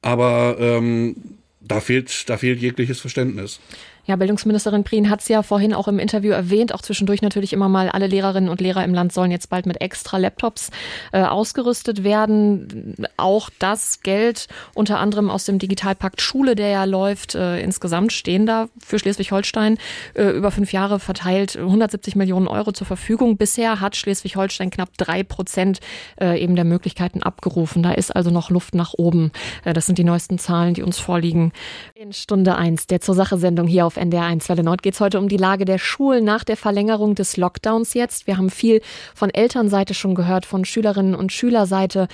Aber 0.00 0.56
ähm, 0.58 1.16
da 1.60 1.80
fehlt, 1.80 2.28
da 2.28 2.36
fehlt 2.36 2.60
jegliches 2.60 3.00
Verständnis. 3.00 3.60
Ja, 4.04 4.16
Bildungsministerin 4.16 4.82
Prien 4.82 5.10
hat 5.10 5.20
es 5.20 5.28
ja 5.28 5.44
vorhin 5.44 5.72
auch 5.72 5.86
im 5.86 6.00
Interview 6.00 6.32
erwähnt, 6.32 6.74
auch 6.74 6.82
zwischendurch 6.82 7.22
natürlich 7.22 7.52
immer 7.52 7.68
mal, 7.68 7.88
alle 7.88 8.08
Lehrerinnen 8.08 8.50
und 8.50 8.60
Lehrer 8.60 8.82
im 8.82 8.92
Land 8.92 9.12
sollen 9.12 9.30
jetzt 9.30 9.48
bald 9.48 9.64
mit 9.64 9.80
extra 9.80 10.16
Laptops 10.16 10.70
äh, 11.12 11.22
ausgerüstet 11.22 12.02
werden. 12.02 12.96
Auch 13.16 13.48
das 13.60 14.00
Geld 14.02 14.48
unter 14.74 14.98
anderem 14.98 15.30
aus 15.30 15.44
dem 15.44 15.60
Digitalpakt 15.60 16.20
Schule, 16.20 16.56
der 16.56 16.68
ja 16.68 16.84
läuft, 16.84 17.36
äh, 17.36 17.60
insgesamt 17.60 18.12
stehen 18.12 18.44
da 18.44 18.68
für 18.84 18.98
Schleswig-Holstein 18.98 19.78
äh, 20.14 20.30
über 20.30 20.50
fünf 20.50 20.72
Jahre 20.72 20.98
verteilt 20.98 21.56
170 21.56 22.16
Millionen 22.16 22.48
Euro 22.48 22.72
zur 22.72 22.88
Verfügung. 22.88 23.36
Bisher 23.36 23.80
hat 23.80 23.94
Schleswig-Holstein 23.94 24.70
knapp 24.70 24.90
drei 24.98 25.22
Prozent 25.22 25.78
äh, 26.20 26.42
eben 26.42 26.56
der 26.56 26.64
Möglichkeiten 26.64 27.22
abgerufen. 27.22 27.84
Da 27.84 27.92
ist 27.92 28.14
also 28.14 28.30
noch 28.30 28.50
Luft 28.50 28.74
nach 28.74 28.94
oben. 28.94 29.30
Äh, 29.64 29.74
das 29.74 29.86
sind 29.86 29.98
die 29.98 30.04
neuesten 30.04 30.40
Zahlen, 30.40 30.74
die 30.74 30.82
uns 30.82 30.98
vorliegen. 30.98 31.52
In 31.94 32.12
Stunde 32.12 32.56
eins 32.56 32.88
der 32.88 33.00
zur 33.00 33.14
Sache 33.14 33.38
Sendung 33.38 33.68
hier 33.68 33.86
auf 33.86 33.91
auf 33.92 33.98
NDR 33.98 34.24
1 34.24 34.48
Welle 34.48 34.62
Nord 34.62 34.82
geht 34.82 34.94
es 34.94 35.00
heute 35.00 35.18
um 35.18 35.28
die 35.28 35.36
Lage 35.36 35.66
der 35.66 35.78
Schulen 35.78 36.24
nach 36.24 36.44
der 36.44 36.56
Verlängerung 36.56 37.14
des 37.14 37.36
Lockdowns 37.36 37.92
jetzt. 37.92 38.26
Wir 38.26 38.38
haben 38.38 38.48
viel 38.48 38.80
von 39.14 39.28
Elternseite 39.28 39.92
schon 39.92 40.14
gehört, 40.14 40.46
von 40.46 40.64
Schülerinnen 40.64 41.14
und 41.14 41.30
Schülerseite. 41.30 42.08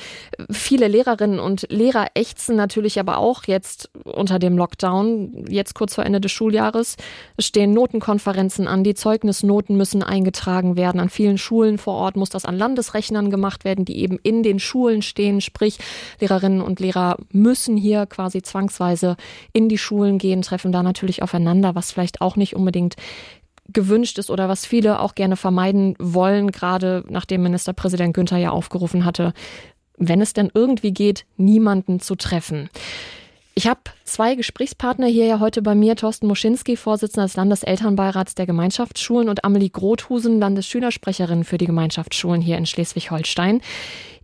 Viele 0.51 0.89
Lehrerinnen 0.89 1.39
und 1.39 1.67
Lehrer 1.71 2.09
ächzen 2.15 2.57
natürlich 2.57 2.99
aber 2.99 3.19
auch 3.19 3.45
jetzt 3.45 3.91
unter 4.05 4.41
dem 4.41 4.59
Lockdown, 4.59 5.45
jetzt 5.49 5.75
kurz 5.75 5.95
vor 5.95 6.05
Ende 6.05 6.21
des 6.21 6.33
Schuljahres. 6.33 6.97
Es 7.37 7.47
stehen 7.47 7.73
Notenkonferenzen 7.75 8.67
an, 8.67 8.83
die 8.83 8.95
Zeugnisnoten 8.95 9.77
müssen 9.77 10.03
eingetragen 10.03 10.77
werden. 10.77 11.01
An 11.01 11.11
vielen 11.11 11.39
Schulen 11.39 11.79
vor 11.79 11.95
Ort 11.95 12.17
muss 12.17 12.31
das 12.31 12.45
an 12.45 12.59
Landesrechnern 12.59 13.31
gemacht 13.31 13.65
werden, 13.65 13.85
die 13.85 13.99
eben 13.99 14.19
in 14.25 14.43
den 14.43 14.59
Schulen 14.59 15.03
stehen. 15.03 15.41
Sprich, 15.41 15.79
Lehrerinnen 16.19 16.61
und 16.61 16.81
Lehrer 16.81 17.19
müssen 17.31 17.77
hier 17.77 18.07
quasi 18.07 18.43
zwangsweise 18.43 19.17
in 19.53 19.69
die 19.69 19.79
Schulen 19.79 20.19
gehen, 20.19 20.43
treffen 20.43 20.73
da 20.73 20.83
natürlich 20.83 21.23
aufeinander, 21.23 21.68
was 21.75 21.93
vielleicht 21.93 22.21
auch 22.21 22.37
nicht 22.37 22.55
unbedingt 22.55 22.97
gewünscht 23.73 24.19
ist 24.19 24.31
oder 24.31 24.49
was 24.49 24.65
viele 24.65 25.01
auch 25.01 25.15
gerne 25.15 25.37
vermeiden 25.37 25.95
wollen, 25.99 26.51
gerade 26.51 27.05
nachdem 27.09 27.43
Ministerpräsident 27.43 28.15
Günther 28.15 28.39
ja 28.39 28.51
aufgerufen 28.51 29.05
hatte, 29.05 29.35
wenn 29.99 30.21
es 30.21 30.33
denn 30.33 30.51
irgendwie 30.55 30.93
geht, 30.93 31.27
niemanden 31.37 32.01
zu 32.01 32.15
treffen. 32.15 32.71
Ich 33.55 33.67
habe 33.67 33.81
zwei 34.05 34.37
Gesprächspartner 34.37 35.09
hier 35.09 35.27
ja 35.27 35.41
heute 35.41 35.63
bei 35.63 35.75
mir, 35.75 35.97
Thorsten 35.97 36.29
Moschinski, 36.29 36.77
Vorsitzender 36.77 37.27
des 37.27 37.35
Landeselternbeirats 37.35 38.37
der 38.37 38.47
Gemeinschaftsschulen 38.47 39.29
und 39.29 39.45
Amelie 39.45 39.71
Grothusen, 39.71 40.39
Landesschülersprecherin 40.39 41.43
für 41.43 41.59
die 41.59 41.67
Gemeinschaftsschulen 41.67 42.41
hier 42.41 42.57
in 42.57 42.67
Schleswig-Holstein. 42.67 43.61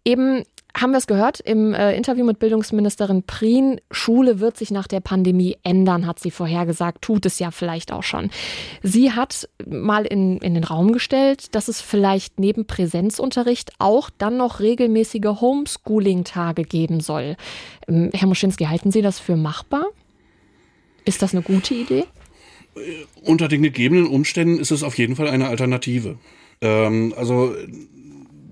Eben 0.05 0.45
haben 0.77 0.91
wir 0.91 0.99
es 0.99 1.07
gehört 1.07 1.41
im 1.41 1.73
äh, 1.73 1.97
Interview 1.97 2.25
mit 2.25 2.39
Bildungsministerin 2.41 3.23
Prien. 3.23 3.81
Schule 3.91 4.41
wird 4.41 4.57
sich 4.57 4.71
nach 4.71 4.89
der 4.89 5.01
Pandemie 5.01 5.57
ändern, 5.63 6.07
hat 6.07 6.19
sie 6.19 6.33
vorhergesagt, 6.33 7.03
tut 7.03 7.27
es 7.27 7.39
ja 7.39 7.51
vielleicht 7.53 7.93
auch 7.93 8.03
schon. 8.03 8.31
Sie 8.83 9.13
hat 9.13 9.49
mal 9.65 10.05
in, 10.05 10.39
in 10.39 10.55
den 10.55 10.65
Raum 10.65 10.93
gestellt, 10.93 11.55
dass 11.55 11.69
es 11.69 11.81
vielleicht 11.81 12.41
neben 12.41 12.67
Präsenzunterricht 12.67 13.73
auch 13.79 14.11
dann 14.11 14.37
noch 14.37 14.61
regelmäßige 14.61 15.41
Homeschooling-Tage 15.41 16.65
geben 16.65 17.01
soll. 17.01 17.37
Ähm, 17.89 18.11
Herr 18.13 18.27
Moschinski, 18.27 18.65
halten 18.65 18.91
Sie 18.91 19.03
das 19.03 19.21
für 19.21 19.37
machbar? 19.37 19.87
Ist 21.05 21.23
das 21.23 21.35
eine 21.35 21.43
gute 21.43 21.75
Idee? 21.75 22.05
Unter 23.23 23.47
den 23.47 23.63
gegebenen 23.63 24.07
Umständen 24.07 24.59
ist 24.59 24.73
es 24.73 24.83
auf 24.83 24.99
jeden 24.99 25.15
Fall 25.15 25.29
eine 25.29 25.47
Alternative. 25.47 26.19
Ähm, 26.61 27.15
also 27.17 27.55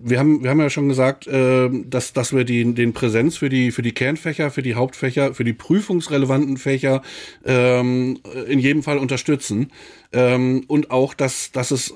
wir 0.04 0.18
haben, 0.18 0.42
wir 0.42 0.50
haben 0.50 0.60
ja 0.60 0.70
schon 0.70 0.88
gesagt, 0.88 1.26
äh, 1.26 1.68
dass, 1.84 2.12
dass 2.12 2.34
wir 2.34 2.44
die, 2.44 2.74
den 2.74 2.92
Präsenz 2.92 3.36
für 3.36 3.48
die, 3.48 3.70
für 3.70 3.82
die 3.82 3.92
Kernfächer, 3.92 4.50
für 4.50 4.62
die 4.62 4.74
Hauptfächer, 4.74 5.34
für 5.34 5.44
die 5.44 5.52
prüfungsrelevanten 5.52 6.56
Fächer 6.56 7.02
ähm, 7.44 8.18
in 8.48 8.58
jedem 8.58 8.82
Fall 8.82 8.98
unterstützen. 8.98 9.70
Ähm, 10.12 10.64
und 10.66 10.90
auch, 10.90 11.14
dass, 11.14 11.52
dass 11.52 11.70
es 11.70 11.94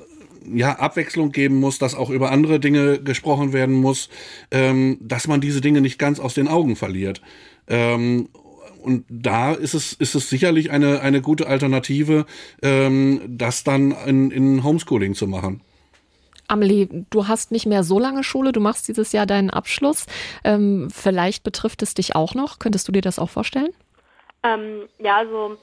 ja, 0.55 0.79
Abwechslung 0.79 1.33
geben 1.33 1.57
muss, 1.57 1.79
dass 1.79 1.95
auch 1.95 2.11
über 2.11 2.31
andere 2.31 2.61
Dinge 2.61 3.01
gesprochen 3.01 3.53
werden 3.53 3.75
muss, 3.75 4.09
ähm, 4.51 4.99
dass 5.01 5.27
man 5.27 5.40
diese 5.40 5.61
Dinge 5.61 5.81
nicht 5.81 5.99
ganz 5.99 6.21
aus 6.21 6.35
den 6.35 6.49
Augen 6.49 6.77
verliert. 6.77 7.21
Ähm, 7.66 8.29
und 8.83 9.05
da 9.09 9.53
ist 9.53 9.75
es, 9.75 9.95
ist 9.95 10.14
es 10.14 10.31
sicherlich 10.31 10.71
eine, 10.71 11.01
eine 11.01 11.21
gute 11.21 11.49
Alternative, 11.49 12.25
ähm, 12.62 13.21
das 13.27 13.64
dann 13.64 13.90
in, 14.07 14.31
in 14.31 14.62
Homeschooling 14.62 15.14
zu 15.14 15.27
machen. 15.27 15.61
Amelie, 16.49 16.89
du 17.11 17.29
hast 17.29 17.53
nicht 17.53 17.67
mehr 17.67 17.83
so 17.83 17.99
lange 17.99 18.25
Schule, 18.25 18.53
du 18.53 18.61
machst 18.61 18.89
dieses 18.89 19.13
Jahr 19.13 19.27
deinen 19.27 19.51
Abschluss. 19.51 20.07
Ähm, 20.45 20.89
vielleicht 20.93 21.45
betrifft 21.45 21.83
es 21.83 21.95
dich 21.95 22.15
auch 22.15 22.35
noch. 22.35 22.59
Könntest 22.59 22.89
du 22.89 22.93
dir 22.93 23.03
das 23.03 23.19
auch 23.19 23.31
vorstellen? 23.31 23.73
Ähm, 24.43 24.89
ja, 24.99 25.17
also 25.17 25.57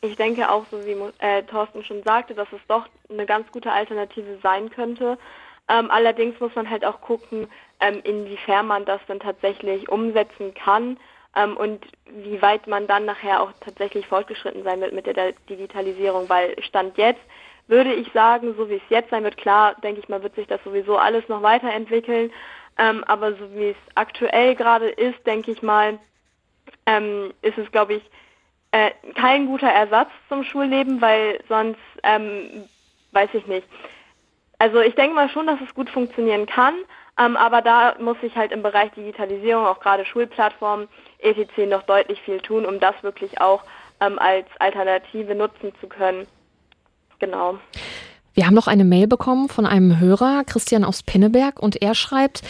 ich 0.00 0.16
denke 0.16 0.50
auch, 0.50 0.64
so 0.70 0.84
wie 0.84 0.96
äh, 1.18 1.42
Thorsten 1.44 1.84
schon 1.84 2.02
sagte, 2.02 2.34
dass 2.34 2.48
es 2.52 2.60
doch 2.68 2.86
eine 3.08 3.26
ganz 3.26 3.50
gute 3.50 3.72
Alternative 3.72 4.38
sein 4.42 4.70
könnte. 4.70 5.18
Ähm, 5.68 5.90
allerdings 5.90 6.38
muss 6.40 6.54
man 6.54 6.68
halt 6.68 6.84
auch 6.84 7.00
gucken, 7.00 7.48
ähm, 7.80 8.00
inwiefern 8.04 8.66
man 8.66 8.84
das 8.84 9.00
dann 9.06 9.20
tatsächlich 9.20 9.88
umsetzen 9.88 10.54
kann 10.54 10.98
ähm, 11.36 11.56
und 11.56 11.86
wie 12.06 12.42
weit 12.42 12.66
man 12.66 12.86
dann 12.86 13.04
nachher 13.04 13.42
auch 13.42 13.52
tatsächlich 13.60 14.06
fortgeschritten 14.06 14.64
sein 14.64 14.80
wird 14.80 14.92
mit 14.92 15.06
der 15.06 15.32
Digitalisierung, 15.48 16.28
weil 16.28 16.60
Stand 16.62 16.98
jetzt 16.98 17.20
würde 17.70 17.94
ich 17.94 18.12
sagen, 18.12 18.54
so 18.56 18.68
wie 18.68 18.74
es 18.74 18.90
jetzt 18.90 19.10
sein 19.10 19.24
wird, 19.24 19.36
klar, 19.36 19.76
denke 19.82 20.00
ich 20.00 20.08
mal, 20.08 20.22
wird 20.22 20.34
sich 20.34 20.46
das 20.46 20.62
sowieso 20.64 20.98
alles 20.98 21.28
noch 21.28 21.42
weiterentwickeln. 21.42 22.30
Ähm, 22.78 23.04
aber 23.04 23.32
so 23.32 23.54
wie 23.54 23.70
es 23.70 23.76
aktuell 23.94 24.54
gerade 24.54 24.88
ist, 24.88 25.24
denke 25.26 25.50
ich 25.50 25.62
mal, 25.62 25.98
ähm, 26.86 27.32
ist 27.42 27.58
es, 27.58 27.70
glaube 27.70 27.94
ich, 27.94 28.02
äh, 28.72 28.90
kein 29.14 29.46
guter 29.46 29.68
Ersatz 29.68 30.10
zum 30.28 30.44
Schulleben, 30.44 31.00
weil 31.00 31.40
sonst, 31.48 31.80
ähm, 32.02 32.68
weiß 33.12 33.30
ich 33.34 33.46
nicht. 33.46 33.66
Also 34.58 34.80
ich 34.80 34.94
denke 34.94 35.14
mal 35.14 35.28
schon, 35.28 35.46
dass 35.46 35.60
es 35.60 35.74
gut 35.74 35.90
funktionieren 35.90 36.46
kann, 36.46 36.74
ähm, 37.18 37.36
aber 37.36 37.62
da 37.62 37.96
muss 37.98 38.20
sich 38.20 38.36
halt 38.36 38.52
im 38.52 38.62
Bereich 38.62 38.90
Digitalisierung, 38.92 39.66
auch 39.66 39.80
gerade 39.80 40.04
Schulplattformen, 40.04 40.88
etc. 41.18 41.66
noch 41.68 41.82
deutlich 41.82 42.20
viel 42.22 42.40
tun, 42.40 42.64
um 42.64 42.78
das 42.78 42.94
wirklich 43.02 43.40
auch 43.40 43.64
ähm, 44.00 44.18
als 44.18 44.46
Alternative 44.58 45.34
nutzen 45.34 45.72
zu 45.80 45.88
können. 45.88 46.26
Genau. 47.20 47.58
Wir 48.32 48.46
haben 48.46 48.54
noch 48.54 48.68
eine 48.68 48.84
Mail 48.84 49.08
bekommen 49.08 49.48
von 49.48 49.66
einem 49.66 49.98
Hörer, 49.98 50.44
Christian 50.44 50.84
aus 50.84 51.02
Pinneberg, 51.02 51.60
und 51.60 51.82
er 51.82 51.96
schreibt, 51.96 52.42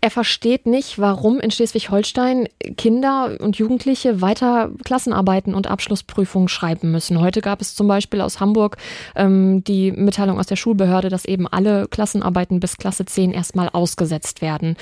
er 0.00 0.10
versteht 0.10 0.64
nicht, 0.64 0.98
warum 1.00 1.40
in 1.40 1.50
Schleswig-Holstein 1.50 2.48
Kinder 2.76 3.36
und 3.40 3.56
Jugendliche 3.56 4.20
weiter 4.20 4.70
Klassenarbeiten 4.84 5.54
und 5.54 5.66
Abschlussprüfungen 5.66 6.48
schreiben 6.48 6.92
müssen. 6.92 7.20
Heute 7.20 7.40
gab 7.40 7.60
es 7.60 7.74
zum 7.74 7.88
Beispiel 7.88 8.20
aus 8.20 8.38
Hamburg 8.38 8.76
ähm, 9.16 9.64
die 9.64 9.90
Mitteilung 9.90 10.38
aus 10.38 10.46
der 10.46 10.56
Schulbehörde, 10.56 11.08
dass 11.08 11.24
eben 11.24 11.48
alle 11.48 11.88
Klassenarbeiten 11.88 12.60
bis 12.60 12.76
Klasse 12.76 13.04
10 13.04 13.32
erstmal 13.32 13.68
ausgesetzt 13.68 14.40
werden. 14.40 14.76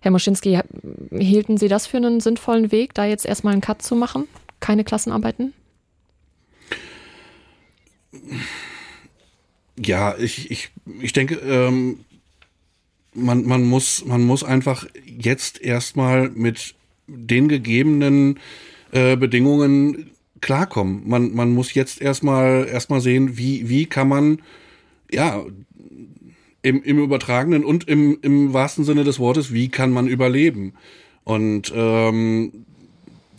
Herr 0.00 0.12
Moschinski, 0.12 0.60
hielten 1.10 1.56
Sie 1.58 1.68
das 1.68 1.88
für 1.88 1.96
einen 1.96 2.20
sinnvollen 2.20 2.70
Weg, 2.70 2.94
da 2.94 3.04
jetzt 3.04 3.26
erstmal 3.26 3.54
einen 3.54 3.60
Cut 3.60 3.82
zu 3.82 3.96
machen? 3.96 4.28
Keine 4.60 4.84
Klassenarbeiten? 4.84 5.52
Ja, 9.78 10.16
ich, 10.18 10.50
ich, 10.50 10.70
ich 11.00 11.12
denke, 11.12 11.36
ähm, 11.36 12.00
man, 13.14 13.44
man, 13.44 13.64
muss, 13.64 14.04
man 14.04 14.24
muss 14.24 14.44
einfach 14.44 14.86
jetzt 15.04 15.60
erstmal 15.60 16.30
mit 16.30 16.74
den 17.06 17.48
gegebenen 17.48 18.38
äh, 18.92 19.16
Bedingungen 19.16 20.10
klarkommen. 20.40 21.02
Man, 21.06 21.34
man 21.34 21.52
muss 21.52 21.74
jetzt 21.74 22.00
erstmal 22.00 22.66
erstmal 22.66 23.00
sehen, 23.00 23.36
wie, 23.38 23.68
wie 23.68 23.86
kann 23.86 24.08
man 24.08 24.42
ja 25.10 25.44
im, 26.62 26.82
im 26.82 26.98
übertragenen 26.98 27.64
und 27.64 27.88
im, 27.88 28.18
im 28.22 28.52
wahrsten 28.52 28.84
Sinne 28.84 29.04
des 29.04 29.18
Wortes, 29.18 29.52
wie 29.52 29.68
kann 29.68 29.92
man 29.92 30.08
überleben? 30.08 30.74
Und 31.24 31.72
ähm, 31.74 32.64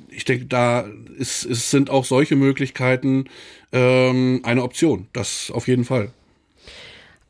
ich 0.10 0.26
denke, 0.26 0.46
da 0.46 0.88
ist, 1.18 1.44
ist, 1.44 1.70
sind 1.70 1.90
auch 1.90 2.06
solche 2.06 2.36
Möglichkeiten 2.36 3.26
ähm, 3.72 4.42
eine 4.44 4.64
Option. 4.64 5.08
Das 5.14 5.52
auf 5.52 5.68
jeden 5.68 5.86
Fall. 5.86 6.12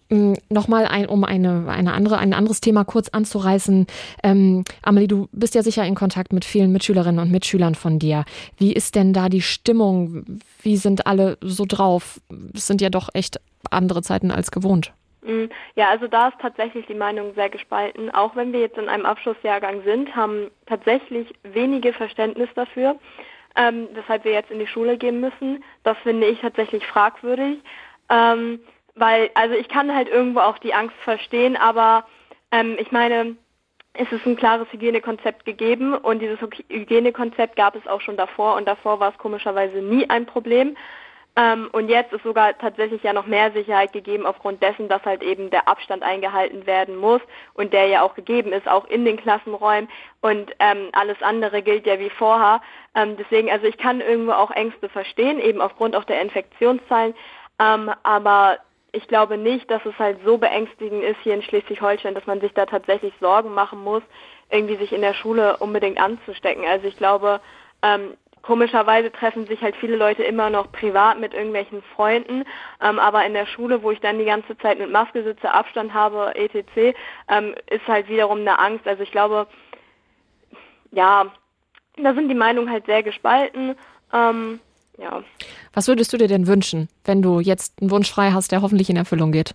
Mm, 0.09 0.33
nochmal 0.49 0.85
ein, 0.85 1.07
um 1.07 1.23
eine, 1.25 1.65
eine 1.67 1.93
andere, 1.93 2.17
ein 2.17 2.33
anderes 2.33 2.61
Thema 2.61 2.85
kurz 2.85 3.09
anzureißen. 3.09 3.87
Ähm, 4.23 4.63
Amelie, 4.81 5.07
du 5.07 5.27
bist 5.33 5.53
ja 5.53 5.63
sicher 5.63 5.85
in 5.85 5.95
Kontakt 5.95 6.31
mit 6.31 6.45
vielen 6.45 6.71
Mitschülerinnen 6.71 7.19
und 7.19 7.31
Mitschülern 7.31 7.75
von 7.75 7.99
dir. 7.99 8.23
Wie 8.57 8.71
ist 8.71 8.95
denn 8.95 9.11
da 9.11 9.27
die 9.27 9.41
Stimmung? 9.41 10.39
Wie 10.61 10.77
sind 10.77 11.07
alle 11.07 11.37
so 11.41 11.65
drauf? 11.67 12.21
Es 12.53 12.67
sind 12.67 12.81
ja 12.81 12.89
doch 12.89 13.09
echt 13.13 13.41
andere 13.69 14.01
Zeiten 14.01 14.31
als 14.31 14.51
gewohnt. 14.51 14.93
Mm, 15.23 15.45
ja, 15.75 15.89
also 15.89 16.07
da 16.07 16.29
ist 16.29 16.39
tatsächlich 16.41 16.85
die 16.85 16.93
Meinung 16.93 17.33
sehr 17.35 17.49
gespalten. 17.49 18.09
Auch 18.09 18.33
wenn 18.37 18.53
wir 18.53 18.61
jetzt 18.61 18.77
in 18.77 18.87
einem 18.87 19.05
Abschlussjahrgang 19.05 19.83
sind, 19.83 20.15
haben 20.15 20.49
tatsächlich 20.67 21.33
wenige 21.43 21.91
Verständnis 21.91 22.49
dafür, 22.55 22.95
ähm, 23.57 23.89
weshalb 23.93 24.23
wir 24.23 24.31
jetzt 24.31 24.51
in 24.51 24.59
die 24.59 24.67
Schule 24.67 24.97
gehen 24.97 25.19
müssen. 25.19 25.65
Das 25.83 25.97
finde 25.97 26.27
ich 26.27 26.39
tatsächlich 26.39 26.87
fragwürdig. 26.87 27.59
Ähm, 28.09 28.59
weil, 28.97 29.29
also 29.33 29.55
ich 29.55 29.69
kann 29.69 29.93
halt 29.93 30.09
irgendwo 30.09 30.39
auch 30.39 30.57
die 30.57 30.73
Angst 30.73 30.95
verstehen, 31.03 31.55
aber 31.55 32.05
ähm, 32.51 32.75
ich 32.79 32.91
meine, 32.91 33.35
es 33.93 34.11
ist 34.11 34.25
ein 34.25 34.35
klares 34.35 34.67
Hygienekonzept 34.71 35.45
gegeben 35.45 35.95
und 35.95 36.19
dieses 36.19 36.39
Hygienekonzept 36.69 37.55
gab 37.55 37.75
es 37.75 37.87
auch 37.87 38.01
schon 38.01 38.17
davor 38.17 38.55
und 38.55 38.67
davor 38.67 38.99
war 38.99 39.11
es 39.11 39.17
komischerweise 39.17 39.77
nie 39.77 40.09
ein 40.09 40.25
Problem. 40.25 40.75
Ähm, 41.35 41.69
und 41.71 41.87
jetzt 41.87 42.11
ist 42.13 42.23
sogar 42.23 42.57
tatsächlich 42.57 43.03
ja 43.03 43.13
noch 43.13 43.27
mehr 43.27 43.51
Sicherheit 43.51 43.93
gegeben 43.93 44.25
aufgrund 44.25 44.61
dessen, 44.63 44.89
dass 44.89 45.03
halt 45.05 45.21
eben 45.21 45.51
der 45.51 45.67
Abstand 45.67 46.01
eingehalten 46.01 46.65
werden 46.65 46.95
muss 46.95 47.21
und 47.53 47.73
der 47.73 47.87
ja 47.87 48.01
auch 48.01 48.15
gegeben 48.15 48.53
ist, 48.53 48.67
auch 48.67 48.85
in 48.85 49.05
den 49.05 49.17
Klassenräumen 49.17 49.87
und 50.21 50.51
ähm, 50.59 50.89
alles 50.93 51.21
andere 51.21 51.61
gilt 51.61 51.85
ja 51.85 51.99
wie 51.99 52.09
vorher. 52.09 52.61
Ähm, 52.95 53.17
deswegen, 53.17 53.51
also 53.51 53.67
ich 53.67 53.77
kann 53.77 54.01
irgendwo 54.01 54.31
auch 54.31 54.49
Ängste 54.49 54.89
verstehen, 54.89 55.39
eben 55.39 55.61
aufgrund 55.61 55.95
auch 55.95 56.05
der 56.05 56.21
Infektionszahlen, 56.21 57.13
ähm, 57.59 57.91
aber 58.01 58.57
ich 58.97 59.07
glaube 59.07 59.37
nicht, 59.37 59.69
dass 59.69 59.85
es 59.85 59.97
halt 59.99 60.17
so 60.25 60.37
beängstigend 60.37 61.03
ist 61.03 61.19
hier 61.23 61.35
in 61.35 61.43
Schleswig-Holstein, 61.43 62.15
dass 62.15 62.25
man 62.25 62.41
sich 62.41 62.53
da 62.53 62.65
tatsächlich 62.65 63.13
Sorgen 63.19 63.53
machen 63.53 63.83
muss, 63.83 64.03
irgendwie 64.49 64.75
sich 64.75 64.91
in 64.91 65.01
der 65.01 65.13
Schule 65.13 65.57
unbedingt 65.57 65.99
anzustecken. 65.99 66.65
Also 66.65 66.87
ich 66.87 66.97
glaube, 66.97 67.39
ähm, 67.83 68.17
komischerweise 68.41 69.11
treffen 69.11 69.45
sich 69.45 69.61
halt 69.61 69.75
viele 69.75 69.97
Leute 69.97 70.23
immer 70.23 70.49
noch 70.49 70.71
privat 70.71 71.19
mit 71.19 71.33
irgendwelchen 71.33 71.83
Freunden, 71.95 72.43
ähm, 72.81 72.97
aber 72.97 73.25
in 73.25 73.33
der 73.33 73.45
Schule, 73.45 73.83
wo 73.83 73.91
ich 73.91 73.99
dann 73.99 74.19
die 74.19 74.25
ganze 74.25 74.57
Zeit 74.57 74.79
mit 74.79 74.91
Maske 74.91 75.23
sitze, 75.23 75.51
Abstand 75.51 75.93
habe, 75.93 76.33
etc., 76.35 76.95
ähm, 77.29 77.55
ist 77.69 77.87
halt 77.87 78.09
wiederum 78.09 78.39
eine 78.39 78.57
Angst. 78.57 78.87
Also 78.87 79.03
ich 79.03 79.11
glaube, 79.11 79.47
ja, 80.91 81.27
da 81.97 82.13
sind 82.13 82.29
die 82.29 82.35
Meinungen 82.35 82.71
halt 82.71 82.85
sehr 82.85 83.03
gespalten. 83.03 83.75
Ähm, 84.13 84.59
ja. 84.97 85.23
Was 85.73 85.87
würdest 85.87 86.11
du 86.13 86.17
dir 86.17 86.27
denn 86.27 86.47
wünschen, 86.47 86.89
wenn 87.05 87.21
du 87.21 87.39
jetzt 87.39 87.81
einen 87.81 87.91
Wunsch 87.91 88.11
frei 88.11 88.31
hast, 88.31 88.51
der 88.51 88.61
hoffentlich 88.61 88.89
in 88.89 88.97
Erfüllung 88.97 89.31
geht? 89.31 89.53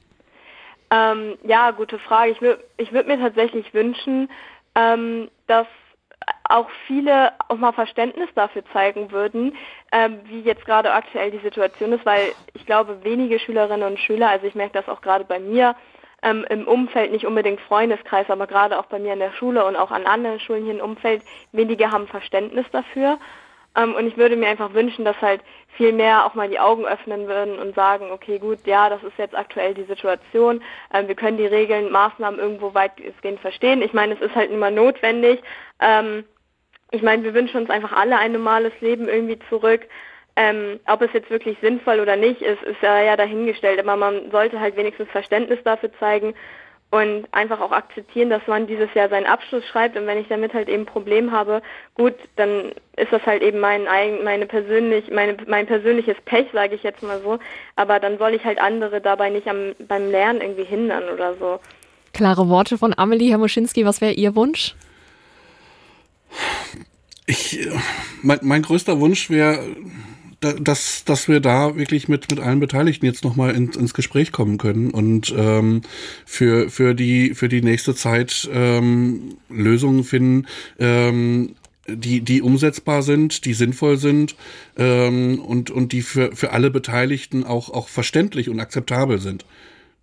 Ähm, 0.90 1.38
ja, 1.44 1.70
gute 1.70 1.98
Frage. 1.98 2.32
Ich 2.32 2.40
würde 2.40 2.62
ich 2.76 2.92
würd 2.92 3.06
mir 3.06 3.18
tatsächlich 3.18 3.72
wünschen, 3.72 4.28
ähm, 4.74 5.28
dass 5.46 5.66
auch 6.44 6.68
viele 6.86 7.32
auch 7.48 7.56
mal 7.56 7.72
Verständnis 7.72 8.28
dafür 8.34 8.62
zeigen 8.72 9.10
würden, 9.10 9.56
ähm, 9.90 10.20
wie 10.24 10.40
jetzt 10.40 10.64
gerade 10.64 10.92
aktuell 10.92 11.30
die 11.30 11.38
Situation 11.38 11.92
ist, 11.92 12.04
weil 12.04 12.32
ich 12.54 12.66
glaube, 12.66 13.02
wenige 13.02 13.38
Schülerinnen 13.38 13.86
und 13.86 13.98
Schüler, 13.98 14.28
also 14.28 14.46
ich 14.46 14.54
merke 14.54 14.74
das 14.74 14.88
auch 14.88 15.00
gerade 15.00 15.24
bei 15.24 15.38
mir 15.38 15.74
ähm, 16.22 16.44
im 16.48 16.68
Umfeld, 16.68 17.10
nicht 17.10 17.26
unbedingt 17.26 17.60
Freundeskreis, 17.60 18.30
aber 18.30 18.46
gerade 18.46 18.78
auch 18.78 18.86
bei 18.86 18.98
mir 18.98 19.14
in 19.14 19.18
der 19.18 19.32
Schule 19.32 19.64
und 19.64 19.76
auch 19.76 19.90
an 19.90 20.06
anderen 20.06 20.40
Schulen 20.40 20.64
hier 20.64 20.74
im 20.74 20.80
Umfeld, 20.80 21.22
wenige 21.52 21.90
haben 21.90 22.06
Verständnis 22.06 22.66
dafür. 22.70 23.18
Ähm, 23.76 23.94
und 23.94 24.06
ich 24.06 24.16
würde 24.16 24.36
mir 24.36 24.48
einfach 24.48 24.74
wünschen, 24.74 25.04
dass 25.04 25.20
halt 25.20 25.40
viel 25.76 25.92
mehr 25.92 26.26
auch 26.26 26.34
mal 26.34 26.48
die 26.48 26.60
Augen 26.60 26.84
öffnen 26.84 27.26
würden 27.26 27.58
und 27.58 27.74
sagen, 27.74 28.10
okay, 28.10 28.38
gut, 28.38 28.58
ja, 28.66 28.90
das 28.90 29.02
ist 29.02 29.16
jetzt 29.18 29.34
aktuell 29.34 29.74
die 29.74 29.84
Situation. 29.84 30.62
Ähm, 30.92 31.08
wir 31.08 31.14
können 31.14 31.38
die 31.38 31.46
Regeln, 31.46 31.90
Maßnahmen 31.90 32.38
irgendwo 32.38 32.74
weitgehend 32.74 33.40
verstehen. 33.40 33.82
Ich 33.82 33.92
meine, 33.92 34.14
es 34.14 34.20
ist 34.20 34.34
halt 34.34 34.50
immer 34.50 34.70
notwendig. 34.70 35.42
Ähm, 35.80 36.24
ich 36.90 37.02
meine, 37.02 37.24
wir 37.24 37.32
wünschen 37.32 37.60
uns 37.60 37.70
einfach 37.70 37.92
alle 37.92 38.18
ein 38.18 38.32
normales 38.32 38.72
Leben 38.80 39.08
irgendwie 39.08 39.38
zurück. 39.48 39.86
Ähm, 40.36 40.80
ob 40.86 41.02
es 41.02 41.12
jetzt 41.12 41.30
wirklich 41.30 41.58
sinnvoll 41.60 42.00
oder 42.00 42.16
nicht 42.16 42.40
ist, 42.40 42.62
ist 42.62 42.80
ja, 42.82 43.02
ja 43.02 43.16
dahingestellt. 43.16 43.78
Aber 43.80 43.96
man 43.96 44.30
sollte 44.30 44.60
halt 44.60 44.76
wenigstens 44.76 45.08
Verständnis 45.10 45.58
dafür 45.64 45.90
zeigen 45.98 46.34
und 46.92 47.26
einfach 47.32 47.58
auch 47.60 47.72
akzeptieren, 47.72 48.28
dass 48.28 48.46
man 48.46 48.66
dieses 48.66 48.92
Jahr 48.92 49.08
seinen 49.08 49.24
Abschluss 49.24 49.64
schreibt 49.66 49.96
und 49.96 50.06
wenn 50.06 50.18
ich 50.18 50.28
damit 50.28 50.52
halt 50.52 50.68
eben 50.68 50.82
ein 50.82 50.86
Problem 50.86 51.32
habe, 51.32 51.62
gut, 51.94 52.12
dann 52.36 52.72
ist 52.96 53.10
das 53.10 53.24
halt 53.24 53.42
eben 53.42 53.60
mein 53.60 53.84
meine 53.84 54.44
persönlich 54.44 55.10
meine 55.10 55.38
mein 55.46 55.66
persönliches 55.66 56.16
Pech, 56.26 56.48
sage 56.52 56.74
ich 56.74 56.82
jetzt 56.82 57.02
mal 57.02 57.18
so, 57.22 57.38
aber 57.76 57.98
dann 57.98 58.18
soll 58.18 58.34
ich 58.34 58.44
halt 58.44 58.60
andere 58.60 59.00
dabei 59.00 59.30
nicht 59.30 59.48
am, 59.48 59.74
beim 59.88 60.10
Lernen 60.10 60.42
irgendwie 60.42 60.64
hindern 60.64 61.04
oder 61.08 61.34
so. 61.36 61.60
Klare 62.12 62.50
Worte 62.50 62.76
von 62.76 62.92
Amelie 62.94 63.30
Herr 63.30 63.38
Moschinski, 63.38 63.86
was 63.86 64.02
wäre 64.02 64.12
Ihr 64.12 64.36
Wunsch? 64.36 64.74
Ich 67.24 67.70
mein, 68.20 68.40
mein 68.42 68.60
größter 68.60 69.00
Wunsch 69.00 69.30
wäre 69.30 69.64
dass, 70.42 71.04
dass 71.04 71.28
wir 71.28 71.40
da 71.40 71.76
wirklich 71.76 72.08
mit, 72.08 72.30
mit 72.30 72.40
allen 72.40 72.60
Beteiligten 72.60 73.06
jetzt 73.06 73.24
nochmal 73.24 73.54
in, 73.54 73.70
ins 73.70 73.94
Gespräch 73.94 74.32
kommen 74.32 74.58
können 74.58 74.90
und 74.90 75.32
ähm, 75.36 75.82
für, 76.26 76.68
für, 76.68 76.94
die, 76.94 77.34
für 77.34 77.48
die 77.48 77.62
nächste 77.62 77.94
Zeit 77.94 78.48
ähm, 78.52 79.36
Lösungen 79.48 80.04
finden, 80.04 80.46
ähm, 80.78 81.54
die, 81.88 82.20
die 82.20 82.42
umsetzbar 82.42 83.02
sind, 83.02 83.44
die 83.44 83.54
sinnvoll 83.54 83.96
sind 83.96 84.36
ähm, 84.76 85.40
und, 85.40 85.70
und 85.70 85.92
die 85.92 86.02
für, 86.02 86.34
für 86.34 86.52
alle 86.52 86.70
Beteiligten 86.70 87.44
auch, 87.44 87.70
auch 87.70 87.88
verständlich 87.88 88.48
und 88.48 88.60
akzeptabel 88.60 89.20
sind. 89.20 89.44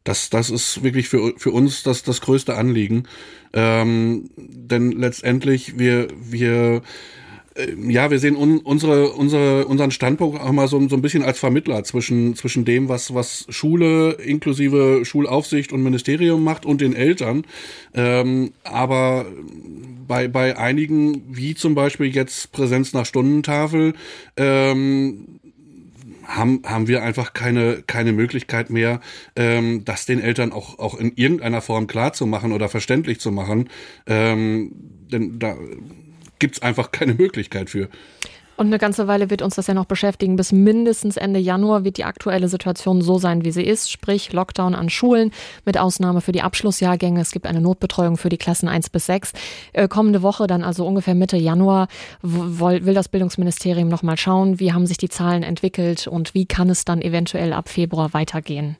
Das, 0.04 0.30
das 0.30 0.50
ist 0.50 0.84
wirklich 0.84 1.10
für, 1.10 1.34
für 1.38 1.52
uns 1.52 1.84
das, 1.84 2.04
das 2.04 2.22
größte 2.22 2.56
Anliegen. 2.56 3.04
Ähm, 3.54 4.30
denn 4.38 4.92
letztendlich, 4.94 5.78
wir, 5.78 6.08
wir 6.20 6.82
ja, 7.88 8.12
wir 8.12 8.20
sehen 8.20 8.36
un, 8.36 8.60
unsere, 8.60 9.12
unsere, 9.12 9.66
unseren 9.66 9.92
Standpunkt 9.92 10.40
auch 10.40 10.52
mal 10.52 10.68
so, 10.68 10.88
so 10.88 10.96
ein 10.96 11.02
bisschen 11.02 11.24
als 11.24 11.40
Vermittler 11.40 11.84
zwischen, 11.84 12.36
zwischen 12.36 12.66
dem, 12.66 12.90
was, 12.90 13.14
was 13.14 13.46
Schule 13.50 14.12
inklusive 14.14 15.02
Schulaufsicht 15.04 15.74
und 15.74 15.84
Ministerium 15.84 16.44
macht 16.44 16.66
und 16.66 16.82
den 16.82 16.94
Eltern. 16.94 17.44
Ähm, 17.94 18.52
aber 18.64 19.26
bei, 20.08 20.28
bei 20.28 20.58
einigen, 20.58 21.24
wie 21.30 21.56
zum 21.56 21.76
Beispiel 21.76 22.08
jetzt 22.08 22.52
Präsenz 22.52 22.94
nach 22.94 23.06
Stundentafel, 23.06 23.94
ähm, 24.38 25.40
haben, 26.26 26.62
haben 26.66 26.88
wir 26.88 27.04
einfach 27.04 27.34
keine, 27.34 27.84
keine 27.86 28.14
Möglichkeit 28.14 28.70
mehr, 28.70 29.02
ähm, 29.36 29.84
das 29.84 30.06
den 30.06 30.20
Eltern 30.20 30.52
auch, 30.52 30.78
auch 30.80 31.00
in 31.00 31.14
irgendeiner 31.16 31.62
Form 31.62 31.88
klar 31.88 32.14
zu 32.14 32.26
machen 32.28 32.52
oder 32.52 32.70
verständlich 32.70 33.20
zu 33.20 33.32
machen. 33.32 33.70
Ähm, 34.06 34.72
denn 35.12 35.40
da 35.40 35.56
gibt 36.40 36.56
es 36.56 36.62
einfach 36.62 36.92
keine 36.92 37.14
Möglichkeit 37.14 37.70
für. 37.70 37.90
Und 38.60 38.68
eine 38.68 38.78
ganze 38.78 39.08
Weile 39.08 39.30
wird 39.30 39.42
uns 39.42 39.56
das 39.56 39.68
ja 39.68 39.74
noch 39.74 39.86
beschäftigen. 39.86 40.36
Bis 40.36 40.52
mindestens 40.52 41.16
Ende 41.16 41.40
Januar 41.40 41.86
wird 41.86 41.96
die 41.96 42.04
aktuelle 42.04 42.50
Situation 42.50 43.02
so 43.02 43.18
sein, 43.18 43.46
wie 43.46 43.52
sie 43.52 43.64
ist, 43.64 43.90
sprich 43.90 44.34
Lockdown 44.34 44.76
an 44.76 44.90
Schulen 44.90 45.32
mit 45.64 45.78
Ausnahme 45.78 46.20
für 46.20 46.34
die 46.34 46.42
Abschlussjahrgänge. 46.42 47.22
Es 47.22 47.32
gibt 47.32 47.48
eine 47.48 47.62
Notbetreuung 47.62 48.18
für 48.18 48.28
die 48.28 48.38
Klassen 48.38 48.68
1 48.68 48.90
bis 48.90 49.06
6. 49.06 49.32
Äh, 49.72 49.88
kommende 49.88 50.24
Woche, 50.24 50.46
dann 50.46 50.66
also 50.66 50.86
ungefähr 50.86 51.16
Mitte 51.16 51.38
Januar, 51.38 51.88
will 52.22 52.94
das 52.94 53.08
Bildungsministerium 53.08 53.88
nochmal 53.88 54.18
schauen, 54.18 54.60
wie 54.60 54.74
haben 54.74 54.88
sich 54.88 54.98
die 54.98 55.08
Zahlen 55.08 55.44
entwickelt 55.44 56.08
und 56.08 56.34
wie 56.34 56.46
kann 56.46 56.70
es 56.70 56.84
dann 56.84 57.02
eventuell 57.02 57.54
ab 57.54 57.70
Februar 57.70 58.14
weitergehen. 58.14 58.76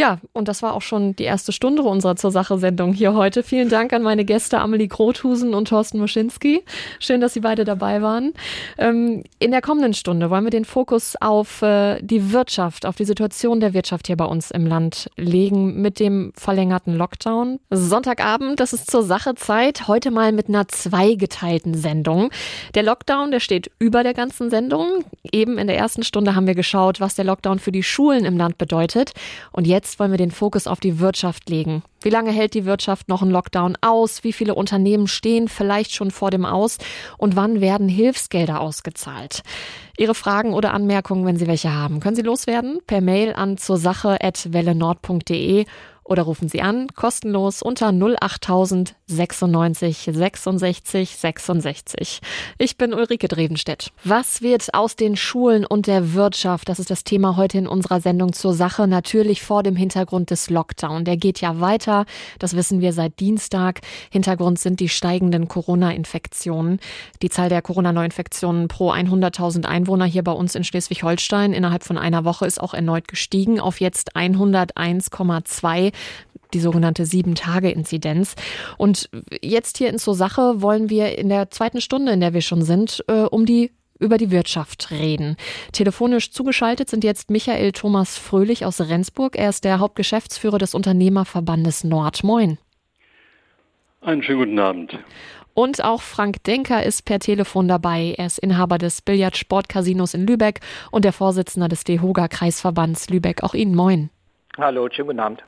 Ja, 0.00 0.16
und 0.32 0.48
das 0.48 0.62
war 0.62 0.72
auch 0.72 0.80
schon 0.80 1.14
die 1.14 1.24
erste 1.24 1.52
Stunde 1.52 1.82
unserer 1.82 2.16
zur 2.16 2.30
Sache 2.30 2.56
Sendung 2.56 2.94
hier 2.94 3.12
heute. 3.12 3.42
Vielen 3.42 3.68
Dank 3.68 3.92
an 3.92 4.00
meine 4.00 4.24
Gäste 4.24 4.58
Amelie 4.58 4.88
Grothusen 4.88 5.52
und 5.52 5.68
Thorsten 5.68 5.98
Moschinski. 5.98 6.62
Schön, 7.00 7.20
dass 7.20 7.34
Sie 7.34 7.40
beide 7.40 7.66
dabei 7.66 8.00
waren. 8.00 8.32
Ähm, 8.78 9.24
in 9.40 9.50
der 9.50 9.60
kommenden 9.60 9.92
Stunde 9.92 10.30
wollen 10.30 10.44
wir 10.44 10.50
den 10.50 10.64
Fokus 10.64 11.16
auf 11.20 11.60
äh, 11.60 12.00
die 12.00 12.32
Wirtschaft, 12.32 12.86
auf 12.86 12.96
die 12.96 13.04
Situation 13.04 13.60
der 13.60 13.74
Wirtschaft 13.74 14.06
hier 14.06 14.16
bei 14.16 14.24
uns 14.24 14.50
im 14.50 14.64
Land 14.64 15.10
legen 15.18 15.82
mit 15.82 16.00
dem 16.00 16.32
verlängerten 16.34 16.96
Lockdown. 16.96 17.60
Sonntagabend, 17.68 18.58
das 18.58 18.72
ist 18.72 18.90
zur 18.90 19.02
Sache 19.02 19.34
Zeit. 19.34 19.86
Heute 19.86 20.10
mal 20.10 20.32
mit 20.32 20.48
einer 20.48 20.66
zweigeteilten 20.66 21.74
Sendung. 21.74 22.30
Der 22.74 22.84
Lockdown, 22.84 23.32
der 23.32 23.40
steht 23.40 23.70
über 23.78 24.02
der 24.02 24.14
ganzen 24.14 24.48
Sendung. 24.48 25.04
Eben 25.30 25.58
in 25.58 25.66
der 25.66 25.76
ersten 25.76 26.04
Stunde 26.04 26.34
haben 26.34 26.46
wir 26.46 26.54
geschaut, 26.54 27.00
was 27.00 27.16
der 27.16 27.26
Lockdown 27.26 27.58
für 27.58 27.70
die 27.70 27.82
Schulen 27.82 28.24
im 28.24 28.38
Land 28.38 28.56
bedeutet. 28.56 29.12
Und 29.52 29.66
jetzt 29.66 29.89
Jetzt 29.90 29.98
wollen 29.98 30.12
wir 30.12 30.18
den 30.18 30.30
Fokus 30.30 30.68
auf 30.68 30.78
die 30.78 31.00
Wirtschaft 31.00 31.50
legen. 31.50 31.82
Wie 32.00 32.10
lange 32.10 32.30
hält 32.30 32.54
die 32.54 32.64
Wirtschaft 32.64 33.08
noch 33.08 33.22
einen 33.22 33.32
Lockdown 33.32 33.76
aus? 33.80 34.22
Wie 34.22 34.32
viele 34.32 34.54
Unternehmen 34.54 35.08
stehen 35.08 35.48
vielleicht 35.48 35.92
schon 35.92 36.12
vor 36.12 36.30
dem 36.30 36.44
Aus? 36.44 36.78
Und 37.18 37.34
wann 37.34 37.60
werden 37.60 37.88
Hilfsgelder 37.88 38.60
ausgezahlt? 38.60 39.42
Ihre 39.98 40.14
Fragen 40.14 40.54
oder 40.54 40.74
Anmerkungen, 40.74 41.26
wenn 41.26 41.34
Sie 41.34 41.48
welche 41.48 41.74
haben, 41.74 41.98
können 41.98 42.14
Sie 42.14 42.22
loswerden 42.22 42.78
per 42.86 43.00
Mail 43.00 43.32
an 43.32 43.58
zur 43.58 43.78
Sache 43.78 44.18
at 44.22 44.52
wellenord.de 44.52 45.66
oder 46.10 46.24
rufen 46.24 46.48
Sie 46.48 46.60
an, 46.60 46.88
kostenlos 46.96 47.62
unter 47.62 47.92
08000 47.92 48.96
96 49.06 50.10
66 50.12 51.16
66. 51.16 52.20
Ich 52.58 52.76
bin 52.76 52.92
Ulrike 52.92 53.28
Drevenstedt. 53.28 53.92
Was 54.04 54.42
wird 54.42 54.74
aus 54.74 54.96
den 54.96 55.16
Schulen 55.16 55.64
und 55.64 55.86
der 55.86 56.12
Wirtschaft? 56.14 56.68
Das 56.68 56.80
ist 56.80 56.90
das 56.90 57.04
Thema 57.04 57.36
heute 57.36 57.58
in 57.58 57.68
unserer 57.68 58.00
Sendung 58.00 58.32
zur 58.32 58.54
Sache. 58.54 58.88
Natürlich 58.88 59.42
vor 59.42 59.62
dem 59.62 59.76
Hintergrund 59.76 60.30
des 60.30 60.50
Lockdown. 60.50 61.04
Der 61.04 61.16
geht 61.16 61.40
ja 61.40 61.60
weiter. 61.60 62.06
Das 62.40 62.56
wissen 62.56 62.80
wir 62.80 62.92
seit 62.92 63.20
Dienstag. 63.20 63.80
Hintergrund 64.10 64.58
sind 64.58 64.80
die 64.80 64.88
steigenden 64.88 65.46
Corona-Infektionen. 65.46 66.80
Die 67.22 67.30
Zahl 67.30 67.48
der 67.48 67.62
Corona-Neuinfektionen 67.62 68.66
pro 68.66 68.92
100.000 68.92 69.64
Einwohner 69.64 70.06
hier 70.06 70.24
bei 70.24 70.32
uns 70.32 70.56
in 70.56 70.64
Schleswig-Holstein 70.64 71.52
innerhalb 71.52 71.84
von 71.84 71.98
einer 71.98 72.24
Woche 72.24 72.46
ist 72.46 72.60
auch 72.60 72.74
erneut 72.74 73.06
gestiegen 73.06 73.60
auf 73.60 73.80
jetzt 73.80 74.16
101,2 74.16 75.92
die 76.52 76.60
sogenannte 76.60 77.06
Sieben-Tage-Inzidenz. 77.06 78.34
Und 78.76 79.08
jetzt 79.40 79.78
hier 79.78 79.88
in 79.88 79.98
zur 79.98 80.14
Sache 80.14 80.60
wollen 80.62 80.90
wir 80.90 81.18
in 81.18 81.28
der 81.28 81.50
zweiten 81.50 81.80
Stunde, 81.80 82.12
in 82.12 82.20
der 82.20 82.34
wir 82.34 82.42
schon 82.42 82.62
sind, 82.62 83.04
äh, 83.08 83.22
um 83.22 83.46
die 83.46 83.70
über 84.00 84.16
die 84.16 84.30
Wirtschaft 84.30 84.90
reden. 84.90 85.36
Telefonisch 85.72 86.32
zugeschaltet 86.32 86.88
sind 86.88 87.04
jetzt 87.04 87.30
Michael 87.30 87.72
Thomas 87.72 88.18
Fröhlich 88.18 88.64
aus 88.64 88.80
Rendsburg. 88.80 89.36
Er 89.36 89.50
ist 89.50 89.64
der 89.64 89.78
Hauptgeschäftsführer 89.78 90.58
des 90.58 90.74
Unternehmerverbandes 90.74 91.84
Nord. 91.84 92.24
Moin. 92.24 92.58
Einen 94.00 94.22
schönen 94.22 94.38
guten 94.38 94.58
Abend. 94.58 94.98
Und 95.52 95.84
auch 95.84 96.00
Frank 96.00 96.42
Denker 96.44 96.82
ist 96.82 97.04
per 97.04 97.18
Telefon 97.18 97.68
dabei. 97.68 98.14
Er 98.16 98.26
ist 98.26 98.38
Inhaber 98.38 98.78
des 98.78 99.02
Billard-Sportcasinos 99.02 100.14
in 100.14 100.26
Lübeck 100.26 100.60
und 100.90 101.04
der 101.04 101.12
Vorsitzende 101.12 101.68
des 101.68 101.84
DEHOGA-Kreisverbands 101.84 103.10
Lübeck. 103.10 103.42
Auch 103.42 103.52
Ihnen 103.52 103.74
moin. 103.74 104.08
Hallo, 104.56 104.88
schönen 104.90 105.08
guten 105.08 105.20
Abend. 105.20 105.44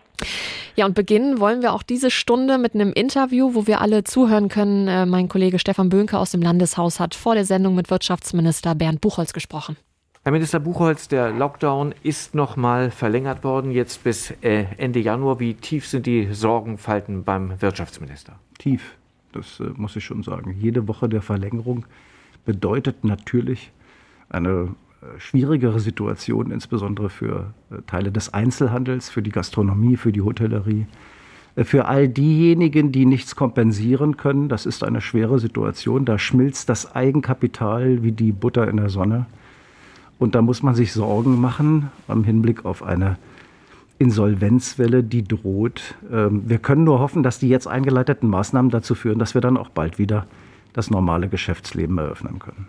Ja, 0.74 0.86
und 0.86 0.94
beginnen 0.94 1.38
wollen 1.40 1.62
wir 1.62 1.72
auch 1.72 1.82
diese 1.82 2.10
Stunde 2.10 2.58
mit 2.58 2.74
einem 2.74 2.92
Interview, 2.92 3.54
wo 3.54 3.66
wir 3.66 3.80
alle 3.80 4.04
zuhören 4.04 4.48
können. 4.48 4.88
Äh, 4.88 5.06
mein 5.06 5.28
Kollege 5.28 5.58
Stefan 5.58 5.88
Böhnke 5.88 6.18
aus 6.18 6.30
dem 6.30 6.42
Landeshaus 6.42 7.00
hat 7.00 7.14
vor 7.14 7.34
der 7.34 7.44
Sendung 7.44 7.74
mit 7.74 7.90
Wirtschaftsminister 7.90 8.74
Bernd 8.74 9.00
Buchholz 9.00 9.32
gesprochen. 9.32 9.76
Herr 10.24 10.30
Minister 10.30 10.60
Buchholz, 10.60 11.08
der 11.08 11.32
Lockdown 11.32 11.94
ist 12.04 12.34
noch 12.34 12.54
mal 12.54 12.92
verlängert 12.92 13.42
worden, 13.42 13.72
jetzt 13.72 14.04
bis 14.04 14.30
äh, 14.42 14.66
Ende 14.78 15.00
Januar. 15.00 15.40
Wie 15.40 15.54
tief 15.54 15.86
sind 15.86 16.06
die 16.06 16.32
Sorgenfalten 16.32 17.24
beim 17.24 17.60
Wirtschaftsminister? 17.60 18.38
Tief, 18.56 18.96
das 19.32 19.58
äh, 19.58 19.64
muss 19.74 19.96
ich 19.96 20.04
schon 20.04 20.22
sagen. 20.22 20.56
Jede 20.60 20.86
Woche 20.86 21.08
der 21.08 21.22
Verlängerung 21.22 21.86
bedeutet 22.44 23.02
natürlich 23.02 23.72
eine 24.28 24.74
schwierigere 25.18 25.80
Situation, 25.80 26.50
insbesondere 26.50 27.10
für 27.10 27.52
äh, 27.70 27.82
Teile 27.86 28.12
des 28.12 28.32
Einzelhandels, 28.32 29.10
für 29.10 29.22
die 29.22 29.30
Gastronomie, 29.30 29.96
für 29.96 30.12
die 30.12 30.22
Hotellerie. 30.22 30.86
Äh, 31.56 31.64
für 31.64 31.86
all 31.86 32.08
diejenigen, 32.08 32.92
die 32.92 33.06
nichts 33.06 33.36
kompensieren 33.36 34.16
können, 34.16 34.48
das 34.48 34.66
ist 34.66 34.84
eine 34.84 35.00
schwere 35.00 35.38
Situation. 35.38 36.04
Da 36.04 36.18
schmilzt 36.18 36.68
das 36.68 36.94
Eigenkapital 36.94 38.02
wie 38.02 38.12
die 38.12 38.32
Butter 38.32 38.68
in 38.68 38.76
der 38.76 38.90
Sonne. 38.90 39.26
Und 40.18 40.34
da 40.34 40.42
muss 40.42 40.62
man 40.62 40.74
sich 40.74 40.92
Sorgen 40.92 41.40
machen 41.40 41.90
am 42.06 42.24
Hinblick 42.24 42.64
auf 42.64 42.82
eine 42.82 43.18
Insolvenzwelle, 43.98 45.02
die 45.02 45.24
droht. 45.24 45.94
Ähm, 46.12 46.42
wir 46.46 46.58
können 46.58 46.84
nur 46.84 47.00
hoffen, 47.00 47.22
dass 47.22 47.38
die 47.38 47.48
jetzt 47.48 47.66
eingeleiteten 47.66 48.28
Maßnahmen 48.28 48.70
dazu 48.70 48.94
führen, 48.94 49.18
dass 49.18 49.34
wir 49.34 49.40
dann 49.40 49.56
auch 49.56 49.68
bald 49.68 49.98
wieder 49.98 50.26
das 50.72 50.90
normale 50.90 51.28
Geschäftsleben 51.28 51.98
eröffnen 51.98 52.38
können. 52.38 52.66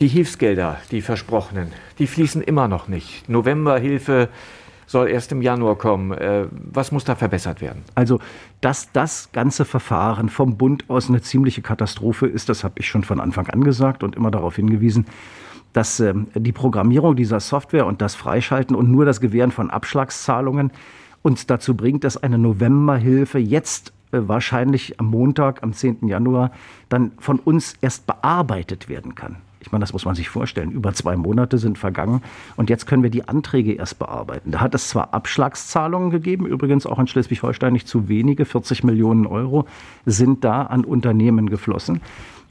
Die 0.00 0.08
Hilfsgelder, 0.08 0.78
die 0.90 1.02
versprochenen, 1.02 1.68
die 1.98 2.06
fließen 2.06 2.42
immer 2.42 2.66
noch 2.66 2.88
nicht. 2.88 3.28
Novemberhilfe 3.28 4.28
soll 4.86 5.08
erst 5.08 5.32
im 5.32 5.40
Januar 5.40 5.76
kommen. 5.76 6.12
Äh, 6.12 6.46
was 6.50 6.92
muss 6.92 7.04
da 7.04 7.14
verbessert 7.14 7.60
werden? 7.60 7.82
Also, 7.94 8.18
dass 8.60 8.90
das 8.92 9.30
ganze 9.32 9.64
Verfahren 9.64 10.28
vom 10.28 10.56
Bund 10.56 10.90
aus 10.90 11.08
eine 11.08 11.22
ziemliche 11.22 11.62
Katastrophe 11.62 12.26
ist, 12.26 12.48
das 12.48 12.64
habe 12.64 12.74
ich 12.78 12.88
schon 12.88 13.04
von 13.04 13.20
Anfang 13.20 13.48
an 13.48 13.62
gesagt 13.62 14.02
und 14.02 14.16
immer 14.16 14.30
darauf 14.30 14.56
hingewiesen, 14.56 15.06
dass 15.72 16.00
äh, 16.00 16.12
die 16.34 16.52
Programmierung 16.52 17.16
dieser 17.16 17.40
Software 17.40 17.86
und 17.86 18.02
das 18.02 18.14
Freischalten 18.14 18.74
und 18.74 18.90
nur 18.90 19.04
das 19.04 19.20
Gewähren 19.20 19.52
von 19.52 19.70
Abschlagszahlungen 19.70 20.72
uns 21.22 21.46
dazu 21.46 21.76
bringt, 21.76 22.04
dass 22.04 22.16
eine 22.16 22.38
Novemberhilfe 22.38 23.38
jetzt 23.38 23.92
äh, 24.12 24.18
wahrscheinlich 24.26 24.98
am 24.98 25.06
Montag, 25.06 25.62
am 25.62 25.72
10. 25.72 26.08
Januar, 26.08 26.50
dann 26.88 27.12
von 27.18 27.38
uns 27.38 27.74
erst 27.80 28.06
bearbeitet 28.06 28.88
werden 28.88 29.14
kann. 29.14 29.36
Ich 29.64 29.72
meine, 29.72 29.82
das 29.82 29.94
muss 29.94 30.04
man 30.04 30.14
sich 30.14 30.28
vorstellen. 30.28 30.70
Über 30.70 30.92
zwei 30.92 31.16
Monate 31.16 31.56
sind 31.56 31.78
vergangen 31.78 32.20
und 32.56 32.68
jetzt 32.68 32.86
können 32.86 33.02
wir 33.02 33.08
die 33.08 33.26
Anträge 33.26 33.72
erst 33.72 33.98
bearbeiten. 33.98 34.50
Da 34.50 34.60
hat 34.60 34.74
es 34.74 34.88
zwar 34.88 35.14
Abschlagszahlungen 35.14 36.10
gegeben, 36.10 36.46
übrigens 36.46 36.84
auch 36.84 36.98
in 36.98 37.06
Schleswig-Holstein 37.06 37.72
nicht 37.72 37.88
zu 37.88 38.08
wenige, 38.08 38.44
40 38.44 38.84
Millionen 38.84 39.26
Euro 39.26 39.66
sind 40.04 40.44
da 40.44 40.64
an 40.64 40.84
Unternehmen 40.84 41.48
geflossen. 41.48 42.02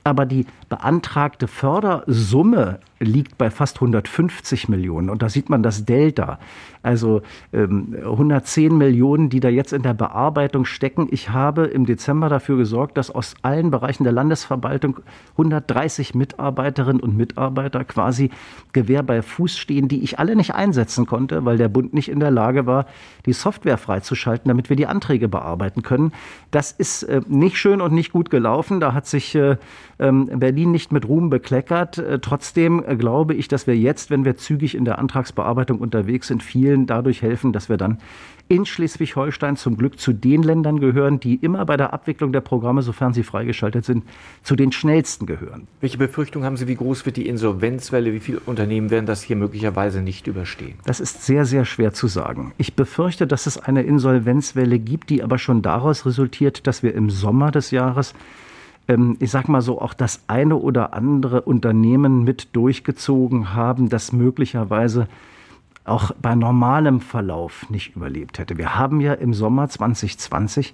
Aber 0.03 0.25
die 0.25 0.47
beantragte 0.67 1.47
Fördersumme 1.47 2.79
liegt 2.99 3.37
bei 3.37 3.49
fast 3.49 3.77
150 3.77 4.67
Millionen. 4.67 5.09
Und 5.09 5.21
da 5.21 5.29
sieht 5.29 5.49
man 5.49 5.63
das 5.63 5.85
Delta. 5.85 6.39
Also 6.83 7.21
ähm, 7.53 7.95
110 8.03 8.77
Millionen, 8.77 9.29
die 9.29 9.39
da 9.39 9.49
jetzt 9.49 9.71
in 9.73 9.81
der 9.81 9.93
Bearbeitung 9.93 10.65
stecken. 10.65 11.07
Ich 11.11 11.29
habe 11.29 11.63
im 11.65 11.85
Dezember 11.85 12.27
dafür 12.27 12.57
gesorgt, 12.57 12.97
dass 12.97 13.09
aus 13.09 13.35
allen 13.41 13.71
Bereichen 13.71 14.03
der 14.03 14.11
Landesverwaltung 14.11 14.99
130 15.31 16.13
Mitarbeiterinnen 16.13 17.01
und 17.01 17.15
Mitarbeiter 17.15 17.85
quasi 17.85 18.29
Gewehr 18.73 19.01
bei 19.01 19.21
Fuß 19.21 19.57
stehen, 19.57 19.87
die 19.87 20.03
ich 20.03 20.19
alle 20.19 20.35
nicht 20.35 20.53
einsetzen 20.53 21.05
konnte, 21.05 21.45
weil 21.45 21.57
der 21.57 21.69
Bund 21.69 21.93
nicht 21.93 22.09
in 22.09 22.19
der 22.19 22.31
Lage 22.31 22.65
war, 22.65 22.85
die 23.25 23.33
Software 23.33 23.77
freizuschalten, 23.77 24.49
damit 24.49 24.69
wir 24.69 24.75
die 24.75 24.87
Anträge 24.87 25.29
bearbeiten 25.29 25.83
können. 25.83 26.11
Das 26.51 26.71
ist 26.71 27.03
äh, 27.03 27.21
nicht 27.27 27.57
schön 27.57 27.79
und 27.79 27.93
nicht 27.93 28.11
gut 28.11 28.29
gelaufen. 28.29 28.81
Da 28.81 28.93
hat 28.93 29.07
sich 29.07 29.35
äh, 29.35 29.55
ähm, 29.99 30.29
Berlin 30.33 30.71
nicht 30.71 30.91
mit 30.91 31.07
Ruhm 31.07 31.29
bekleckert. 31.29 31.97
Äh, 31.97 32.19
trotzdem 32.19 32.83
äh, 32.85 32.97
glaube 32.97 33.33
ich, 33.35 33.47
dass 33.47 33.67
wir 33.67 33.77
jetzt, 33.77 34.09
wenn 34.09 34.25
wir 34.25 34.35
zügig 34.35 34.75
in 34.75 34.83
der 34.85 34.99
Antragsbearbeitung 34.99 35.79
unterwegs 35.79 36.27
sind, 36.27 36.43
vielen 36.73 36.87
dadurch 36.87 37.21
helfen, 37.21 37.53
dass 37.53 37.69
wir 37.69 37.77
dann 37.77 37.99
in 38.49 38.65
Schleswig-Holstein 38.65 39.55
zum 39.55 39.77
Glück 39.77 39.99
zu 39.99 40.11
den 40.11 40.43
Ländern 40.43 40.79
gehören, 40.79 41.19
die 41.19 41.35
immer 41.35 41.65
bei 41.65 41.77
der 41.77 41.93
Abwicklung 41.93 42.33
der 42.33 42.41
Programme, 42.41 42.81
sofern 42.81 43.13
sie 43.13 43.23
freigeschaltet 43.23 43.85
sind, 43.85 44.03
zu 44.41 44.55
den 44.55 44.71
schnellsten 44.71 45.25
gehören. 45.25 45.67
Welche 45.79 45.97
Befürchtung 45.97 46.43
haben 46.43 46.57
Sie, 46.57 46.67
wie 46.67 46.75
groß 46.75 47.05
wird 47.05 47.17
die 47.17 47.27
Insolvenzwelle? 47.27 48.11
Wie 48.11 48.19
viele 48.19 48.39
Unternehmen 48.41 48.89
werden 48.89 49.05
das 49.05 49.21
hier 49.21 49.37
möglicherweise 49.37 50.01
nicht 50.01 50.27
überstehen? 50.27 50.75
Das 50.85 50.99
ist 50.99 51.23
sehr, 51.23 51.45
sehr 51.45 51.63
schwer 51.63 51.93
zu 51.93 52.07
sagen. 52.07 52.53
Ich 52.57 52.75
befürchte, 52.75 53.27
dass 53.27 53.45
es 53.45 53.57
eine 53.57 53.83
Insolvenzwelle 53.83 54.77
gibt, 54.79 55.09
die 55.09 55.23
aber 55.23 55.37
schon 55.37 55.61
daraus 55.61 56.05
resultiert, 56.05 56.67
dass 56.67 56.83
wir 56.83 56.93
im 56.95 57.09
Sommer 57.09 57.51
des 57.51 57.71
Jahres 57.71 58.13
ähm, 58.89 59.15
ich 59.21 59.31
sag 59.31 59.47
mal 59.47 59.61
so, 59.61 59.79
auch 59.79 59.93
das 59.93 60.23
eine 60.27 60.57
oder 60.57 60.93
andere 60.93 61.43
Unternehmen 61.43 62.25
mit 62.25 62.53
durchgezogen 62.53 63.53
haben, 63.53 63.87
das 63.87 64.11
möglicherweise 64.11 65.07
auch 65.85 66.11
bei 66.21 66.35
normalem 66.35 67.01
Verlauf 67.01 67.69
nicht 67.69 67.95
überlebt 67.95 68.39
hätte. 68.39 68.57
Wir 68.57 68.75
haben 68.75 69.01
ja 69.01 69.13
im 69.13 69.33
Sommer 69.33 69.67
2020 69.67 70.73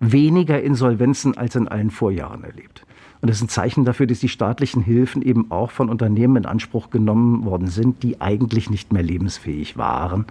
weniger 0.00 0.62
Insolvenzen 0.62 1.36
als 1.36 1.56
in 1.56 1.68
allen 1.68 1.90
Vorjahren 1.90 2.44
erlebt. 2.44 2.86
Und 3.20 3.30
das 3.30 3.38
ist 3.38 3.44
ein 3.44 3.48
Zeichen 3.48 3.84
dafür, 3.84 4.06
dass 4.06 4.20
die 4.20 4.28
staatlichen 4.28 4.82
Hilfen 4.82 5.22
eben 5.22 5.50
auch 5.50 5.70
von 5.70 5.88
Unternehmen 5.88 6.36
in 6.36 6.46
Anspruch 6.46 6.90
genommen 6.90 7.44
worden 7.44 7.68
sind, 7.68 8.02
die 8.02 8.20
eigentlich 8.20 8.70
nicht 8.70 8.92
mehr 8.92 9.02
lebensfähig 9.02 9.76
waren. 9.76 10.26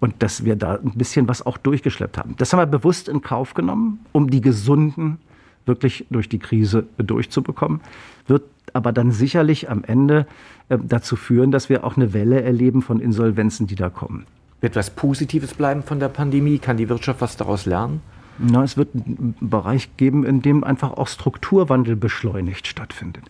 Und 0.00 0.22
dass 0.22 0.44
wir 0.44 0.56
da 0.56 0.76
ein 0.76 0.92
bisschen 0.92 1.28
was 1.28 1.44
auch 1.44 1.58
durchgeschleppt 1.58 2.18
haben. 2.18 2.34
Das 2.38 2.52
haben 2.52 2.60
wir 2.60 2.66
bewusst 2.66 3.08
in 3.08 3.20
Kauf 3.20 3.54
genommen, 3.54 4.04
um 4.12 4.30
die 4.30 4.40
gesunden 4.40 5.18
wirklich 5.66 6.06
durch 6.10 6.28
die 6.28 6.38
Krise 6.38 6.86
durchzubekommen, 6.98 7.80
wird 8.26 8.42
aber 8.72 8.92
dann 8.92 9.12
sicherlich 9.12 9.70
am 9.70 9.84
Ende 9.84 10.26
dazu 10.68 11.16
führen, 11.16 11.50
dass 11.50 11.68
wir 11.68 11.84
auch 11.84 11.96
eine 11.96 12.12
Welle 12.12 12.42
erleben 12.42 12.82
von 12.82 13.00
Insolvenzen, 13.00 13.66
die 13.66 13.74
da 13.74 13.90
kommen. 13.90 14.26
Wird 14.60 14.76
was 14.76 14.90
Positives 14.90 15.54
bleiben 15.54 15.82
von 15.82 16.00
der 16.00 16.08
Pandemie? 16.08 16.58
Kann 16.58 16.76
die 16.76 16.88
Wirtschaft 16.88 17.20
was 17.20 17.36
daraus 17.36 17.66
lernen? 17.66 18.00
Na, 18.38 18.64
es 18.64 18.76
wird 18.76 18.94
einen 18.94 19.36
Bereich 19.40 19.96
geben, 19.96 20.24
in 20.24 20.42
dem 20.42 20.64
einfach 20.64 20.92
auch 20.92 21.06
Strukturwandel 21.06 21.96
beschleunigt 21.96 22.66
stattfindet. 22.66 23.24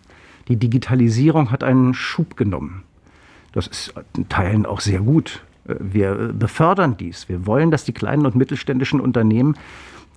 Die 0.47 0.55
Digitalisierung 0.55 1.51
hat 1.51 1.63
einen 1.63 1.93
Schub 1.93 2.37
genommen. 2.37 2.83
Das 3.51 3.67
ist 3.67 3.93
in 4.15 4.29
Teilen 4.29 4.65
auch 4.65 4.79
sehr 4.79 4.99
gut. 4.99 5.43
Äh, 5.67 5.75
wir 5.79 6.33
befördern 6.33 6.97
dies. 6.97 7.29
Wir 7.29 7.45
wollen, 7.45 7.71
dass 7.71 7.83
die 7.83 7.93
kleinen 7.93 8.25
und 8.25 8.35
mittelständischen 8.35 8.99
Unternehmen 8.99 9.55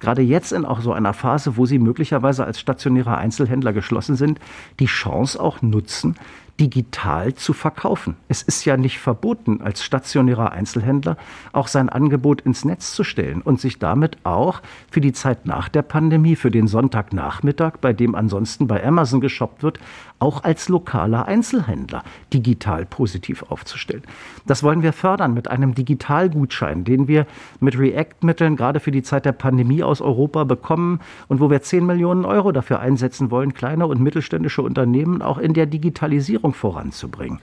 gerade 0.00 0.22
jetzt 0.22 0.52
in 0.52 0.64
auch 0.64 0.80
so 0.80 0.92
einer 0.92 1.12
Phase, 1.12 1.56
wo 1.56 1.66
sie 1.66 1.78
möglicherweise 1.78 2.44
als 2.44 2.60
stationärer 2.60 3.18
Einzelhändler 3.18 3.72
geschlossen 3.72 4.16
sind, 4.16 4.38
die 4.80 4.86
Chance 4.86 5.40
auch 5.40 5.62
nutzen, 5.62 6.16
digital 6.60 7.34
zu 7.34 7.52
verkaufen. 7.52 8.16
Es 8.26 8.42
ist 8.42 8.64
ja 8.64 8.76
nicht 8.76 8.98
verboten, 8.98 9.60
als 9.62 9.84
stationärer 9.84 10.50
Einzelhändler 10.52 11.16
auch 11.52 11.68
sein 11.68 11.88
Angebot 11.88 12.40
ins 12.40 12.64
Netz 12.64 12.94
zu 12.94 13.04
stellen 13.04 13.42
und 13.42 13.60
sich 13.60 13.78
damit 13.78 14.18
auch 14.24 14.60
für 14.90 15.00
die 15.00 15.12
Zeit 15.12 15.46
nach 15.46 15.68
der 15.68 15.82
Pandemie, 15.82 16.34
für 16.34 16.50
den 16.50 16.66
Sonntagnachmittag, 16.66 17.76
bei 17.80 17.92
dem 17.92 18.14
ansonsten 18.14 18.66
bei 18.66 18.84
Amazon 18.84 19.20
geshoppt 19.20 19.62
wird, 19.62 19.78
auch 20.18 20.42
als 20.42 20.68
lokaler 20.68 21.26
Einzelhändler 21.26 22.02
digital 22.32 22.84
positiv 22.86 23.44
aufzustellen. 23.50 24.02
Das 24.46 24.64
wollen 24.64 24.82
wir 24.82 24.92
fördern 24.92 25.34
mit 25.34 25.48
einem 25.48 25.76
Digitalgutschein, 25.76 26.82
den 26.82 27.06
wir 27.06 27.26
mit 27.60 27.78
React-Mitteln 27.78 28.56
gerade 28.56 28.80
für 28.80 28.90
die 28.90 29.04
Zeit 29.04 29.24
der 29.24 29.32
Pandemie 29.32 29.84
aus 29.88 30.00
Europa 30.00 30.44
bekommen 30.44 31.00
und 31.26 31.40
wo 31.40 31.50
wir 31.50 31.62
10 31.62 31.84
Millionen 31.84 32.24
Euro 32.24 32.52
dafür 32.52 32.80
einsetzen 32.80 33.30
wollen, 33.30 33.54
kleine 33.54 33.86
und 33.86 34.00
mittelständische 34.00 34.62
Unternehmen 34.62 35.22
auch 35.22 35.38
in 35.38 35.54
der 35.54 35.66
Digitalisierung 35.66 36.54
voranzubringen. 36.54 37.40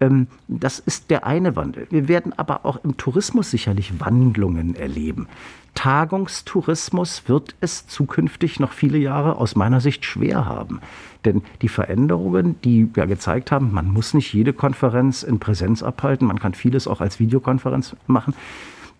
Ähm, 0.00 0.28
das 0.46 0.78
ist 0.78 1.10
der 1.10 1.26
eine 1.26 1.56
Wandel. 1.56 1.86
Wir 1.90 2.08
werden 2.08 2.32
aber 2.36 2.64
auch 2.64 2.82
im 2.84 2.96
Tourismus 2.96 3.50
sicherlich 3.50 4.00
Wandlungen 4.00 4.76
erleben. 4.76 5.26
Tagungstourismus 5.74 7.28
wird 7.28 7.54
es 7.60 7.86
zukünftig 7.86 8.58
noch 8.58 8.72
viele 8.72 8.98
Jahre 8.98 9.36
aus 9.36 9.54
meiner 9.54 9.80
Sicht 9.80 10.04
schwer 10.04 10.44
haben. 10.44 10.80
Denn 11.24 11.42
die 11.62 11.68
Veränderungen, 11.68 12.60
die 12.62 12.88
ja 12.96 13.04
gezeigt 13.06 13.52
haben, 13.52 13.72
man 13.72 13.86
muss 13.92 14.14
nicht 14.14 14.32
jede 14.32 14.52
Konferenz 14.52 15.22
in 15.22 15.38
Präsenz 15.38 15.82
abhalten, 15.82 16.26
man 16.26 16.38
kann 16.38 16.54
vieles 16.54 16.86
auch 16.86 17.00
als 17.00 17.20
Videokonferenz 17.20 17.96
machen, 18.06 18.34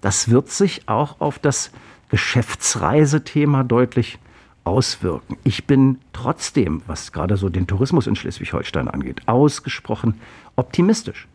das 0.00 0.30
wird 0.30 0.50
sich 0.50 0.88
auch 0.88 1.20
auf 1.20 1.38
das 1.38 1.72
Geschäftsreisethema 2.08 3.64
deutlich 3.64 4.18
auswirken. 4.64 5.36
Ich 5.44 5.66
bin 5.66 5.98
trotzdem, 6.12 6.82
was 6.86 7.12
gerade 7.12 7.36
so 7.36 7.48
den 7.48 7.66
Tourismus 7.66 8.06
in 8.06 8.16
Schleswig-Holstein 8.16 8.88
angeht, 8.88 9.22
ausgesprochen 9.26 10.14
optimistisch. 10.56 11.26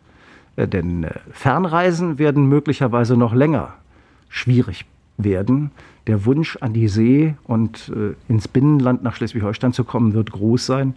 Äh, 0.55 0.67
denn 0.67 1.03
äh, 1.03 1.11
Fernreisen 1.31 2.19
werden 2.19 2.47
möglicherweise 2.47 3.17
noch 3.17 3.33
länger 3.33 3.73
schwierig 4.29 4.85
werden. 5.17 5.71
Der 6.07 6.25
Wunsch 6.25 6.57
an 6.59 6.73
die 6.73 6.87
See 6.87 7.35
und 7.43 7.91
äh, 7.95 8.15
ins 8.31 8.47
Binnenland 8.47 9.03
nach 9.03 9.15
Schleswig-Holstein 9.15 9.73
zu 9.73 9.83
kommen, 9.83 10.13
wird 10.13 10.31
groß 10.31 10.65
sein. 10.65 10.95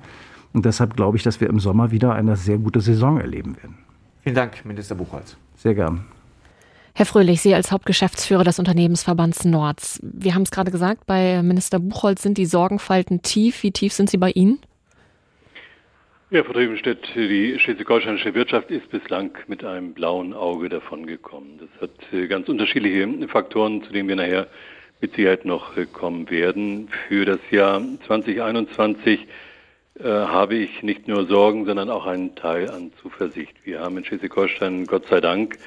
Und 0.52 0.64
deshalb 0.64 0.96
glaube 0.96 1.16
ich, 1.16 1.22
dass 1.22 1.40
wir 1.40 1.48
im 1.48 1.60
Sommer 1.60 1.90
wieder 1.90 2.14
eine 2.14 2.36
sehr 2.36 2.58
gute 2.58 2.80
Saison 2.80 3.20
erleben 3.20 3.56
werden. 3.56 3.76
Vielen 4.22 4.36
Dank, 4.36 4.64
Minister 4.64 4.94
Buchholz. 4.94 5.36
Sehr 5.56 5.74
gern. 5.74 6.04
Herr 6.98 7.04
Fröhlich, 7.04 7.42
Sie 7.42 7.54
als 7.54 7.72
Hauptgeschäftsführer 7.72 8.42
des 8.42 8.58
Unternehmensverbands 8.58 9.44
Nords. 9.44 10.00
Wir 10.02 10.34
haben 10.34 10.44
es 10.44 10.50
gerade 10.50 10.70
gesagt, 10.70 11.04
bei 11.04 11.42
Minister 11.42 11.78
Buchholz 11.78 12.22
sind 12.22 12.38
die 12.38 12.46
Sorgenfalten 12.46 13.20
tief. 13.20 13.62
Wie 13.62 13.70
tief 13.70 13.92
sind 13.92 14.08
sie 14.08 14.16
bei 14.16 14.30
Ihnen? 14.30 14.60
Ja, 16.30 16.42
Frau 16.42 16.54
Drübenstedt, 16.54 17.06
die 17.14 17.58
schleswig-holsteinische 17.58 18.34
Wirtschaft 18.34 18.70
ist 18.70 18.88
bislang 18.88 19.32
mit 19.46 19.62
einem 19.62 19.92
blauen 19.92 20.32
Auge 20.32 20.70
davongekommen. 20.70 21.58
Das 21.58 21.68
hat 21.82 22.14
äh, 22.14 22.28
ganz 22.28 22.48
unterschiedliche 22.48 23.28
Faktoren, 23.28 23.84
zu 23.84 23.92
denen 23.92 24.08
wir 24.08 24.16
nachher 24.16 24.46
mit 25.02 25.16
Sicherheit 25.16 25.44
noch 25.44 25.76
äh, 25.76 25.84
kommen 25.84 26.30
werden. 26.30 26.88
Für 27.08 27.26
das 27.26 27.40
Jahr 27.50 27.82
2021 28.06 29.26
äh, 29.98 30.02
habe 30.02 30.54
ich 30.54 30.82
nicht 30.82 31.08
nur 31.08 31.26
Sorgen, 31.26 31.66
sondern 31.66 31.90
auch 31.90 32.06
einen 32.06 32.34
Teil 32.36 32.70
an 32.70 32.90
Zuversicht. 33.02 33.54
Wir 33.64 33.80
haben 33.80 33.98
in 33.98 34.04
Schleswig-Holstein 34.06 34.86
Gott 34.86 35.06
sei 35.08 35.20
Dank 35.20 35.58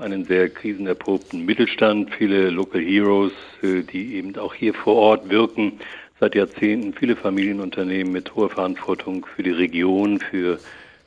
einen 0.00 0.24
sehr 0.24 0.48
krisenerprobten 0.48 1.44
Mittelstand, 1.44 2.14
viele 2.14 2.50
Local 2.50 2.80
Heroes, 2.80 3.32
äh, 3.62 3.82
die 3.82 4.16
eben 4.16 4.36
auch 4.38 4.54
hier 4.54 4.74
vor 4.74 4.96
Ort 4.96 5.30
wirken, 5.30 5.80
seit 6.18 6.34
Jahrzehnten 6.34 6.92
viele 6.92 7.16
Familienunternehmen 7.16 8.12
mit 8.12 8.34
hoher 8.34 8.50
Verantwortung 8.50 9.26
für 9.26 9.42
die 9.42 9.50
Region, 9.50 10.20
für 10.20 10.58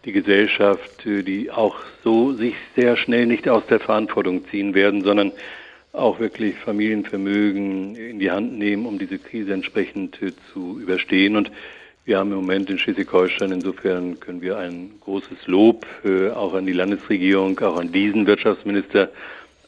die 0.06 0.12
Gesellschaft, 0.12 1.06
äh, 1.06 1.24
die 1.24 1.52
auch 1.52 1.76
so 2.04 2.34
sich 2.34 2.56
sehr 2.76 2.98
schnell 2.98 3.26
nicht 3.26 3.48
aus 3.50 3.66
der 3.68 3.80
Verantwortung 3.80 4.46
ziehen 4.50 4.74
werden, 4.74 5.04
sondern 5.04 5.32
auch 5.94 6.20
wirklich 6.20 6.56
Familienvermögen 6.56 7.96
in 7.96 8.20
die 8.20 8.32
Hand 8.32 8.58
nehmen, 8.58 8.86
um 8.86 8.98
diese 8.98 9.20
Krise 9.20 9.54
entsprechend 9.54 10.22
äh, 10.22 10.32
zu 10.52 10.80
überstehen. 10.80 11.36
Und 11.36 11.52
wir 12.06 12.18
haben 12.18 12.32
im 12.32 12.38
Moment 12.38 12.70
in 12.70 12.78
Schleswig-Holstein, 12.78 13.54
insofern 13.54 14.20
können 14.20 14.42
wir 14.42 14.58
ein 14.58 14.92
großes 15.00 15.48
Lob 15.48 15.86
äh, 16.04 16.32
auch 16.32 16.54
an 16.54 16.66
die 16.66 16.74
Landesregierung, 16.74 17.58
auch 17.62 17.78
an 17.80 17.94
diesen 17.94 18.28
Wirtschaftsminister 18.28 19.10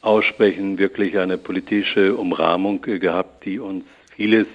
aussprechen, 0.02 0.76
wirklich 0.76 1.18
eine 1.18 1.38
politische 1.38 2.14
Umrahmung 2.14 2.84
äh, 2.84 2.98
gehabt, 2.98 3.46
die 3.46 3.58
uns 3.58 3.84
vieles 4.14 4.46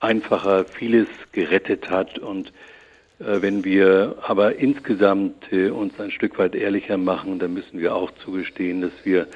einfacher, 0.00 0.66
vieles 0.66 1.08
gerettet 1.32 1.88
hat. 1.88 2.18
Und 2.18 2.48
äh, 3.18 3.40
wenn 3.40 3.64
wir 3.64 4.16
aber 4.20 4.56
insgesamt 4.56 5.50
äh, 5.52 5.70
uns 5.70 5.98
ein 5.98 6.10
Stück 6.10 6.38
weit 6.38 6.54
ehrlicher 6.54 6.98
machen, 6.98 7.38
dann 7.38 7.54
müssen 7.54 7.80
wir 7.80 7.94
auch 7.94 8.10
zugestehen, 8.22 8.82
dass 8.82 8.92
wir 9.04 9.26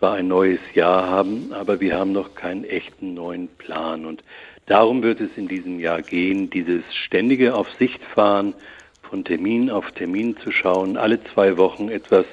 zwar 0.00 0.14
ein 0.14 0.26
neues 0.26 0.60
Jahr 0.74 1.08
haben, 1.08 1.52
aber 1.52 1.78
wir 1.78 1.96
haben 1.96 2.10
noch 2.10 2.34
keinen 2.34 2.64
echten 2.64 3.14
neuen 3.14 3.46
Plan. 3.46 4.06
Und 4.06 4.24
darum 4.66 5.02
wird 5.02 5.20
es 5.20 5.30
in 5.36 5.48
diesem 5.48 5.80
Jahr 5.80 6.02
gehen, 6.02 6.50
dieses 6.50 6.82
ständige 6.94 7.54
Auf 7.54 7.70
Sicht 7.78 8.02
fahren, 8.14 8.54
von 9.02 9.24
Termin 9.24 9.70
auf 9.70 9.92
Termin 9.92 10.36
zu 10.38 10.50
schauen, 10.50 10.96
alle 10.96 11.22
zwei 11.22 11.56
Wochen 11.56 11.88
etwas 11.88 12.24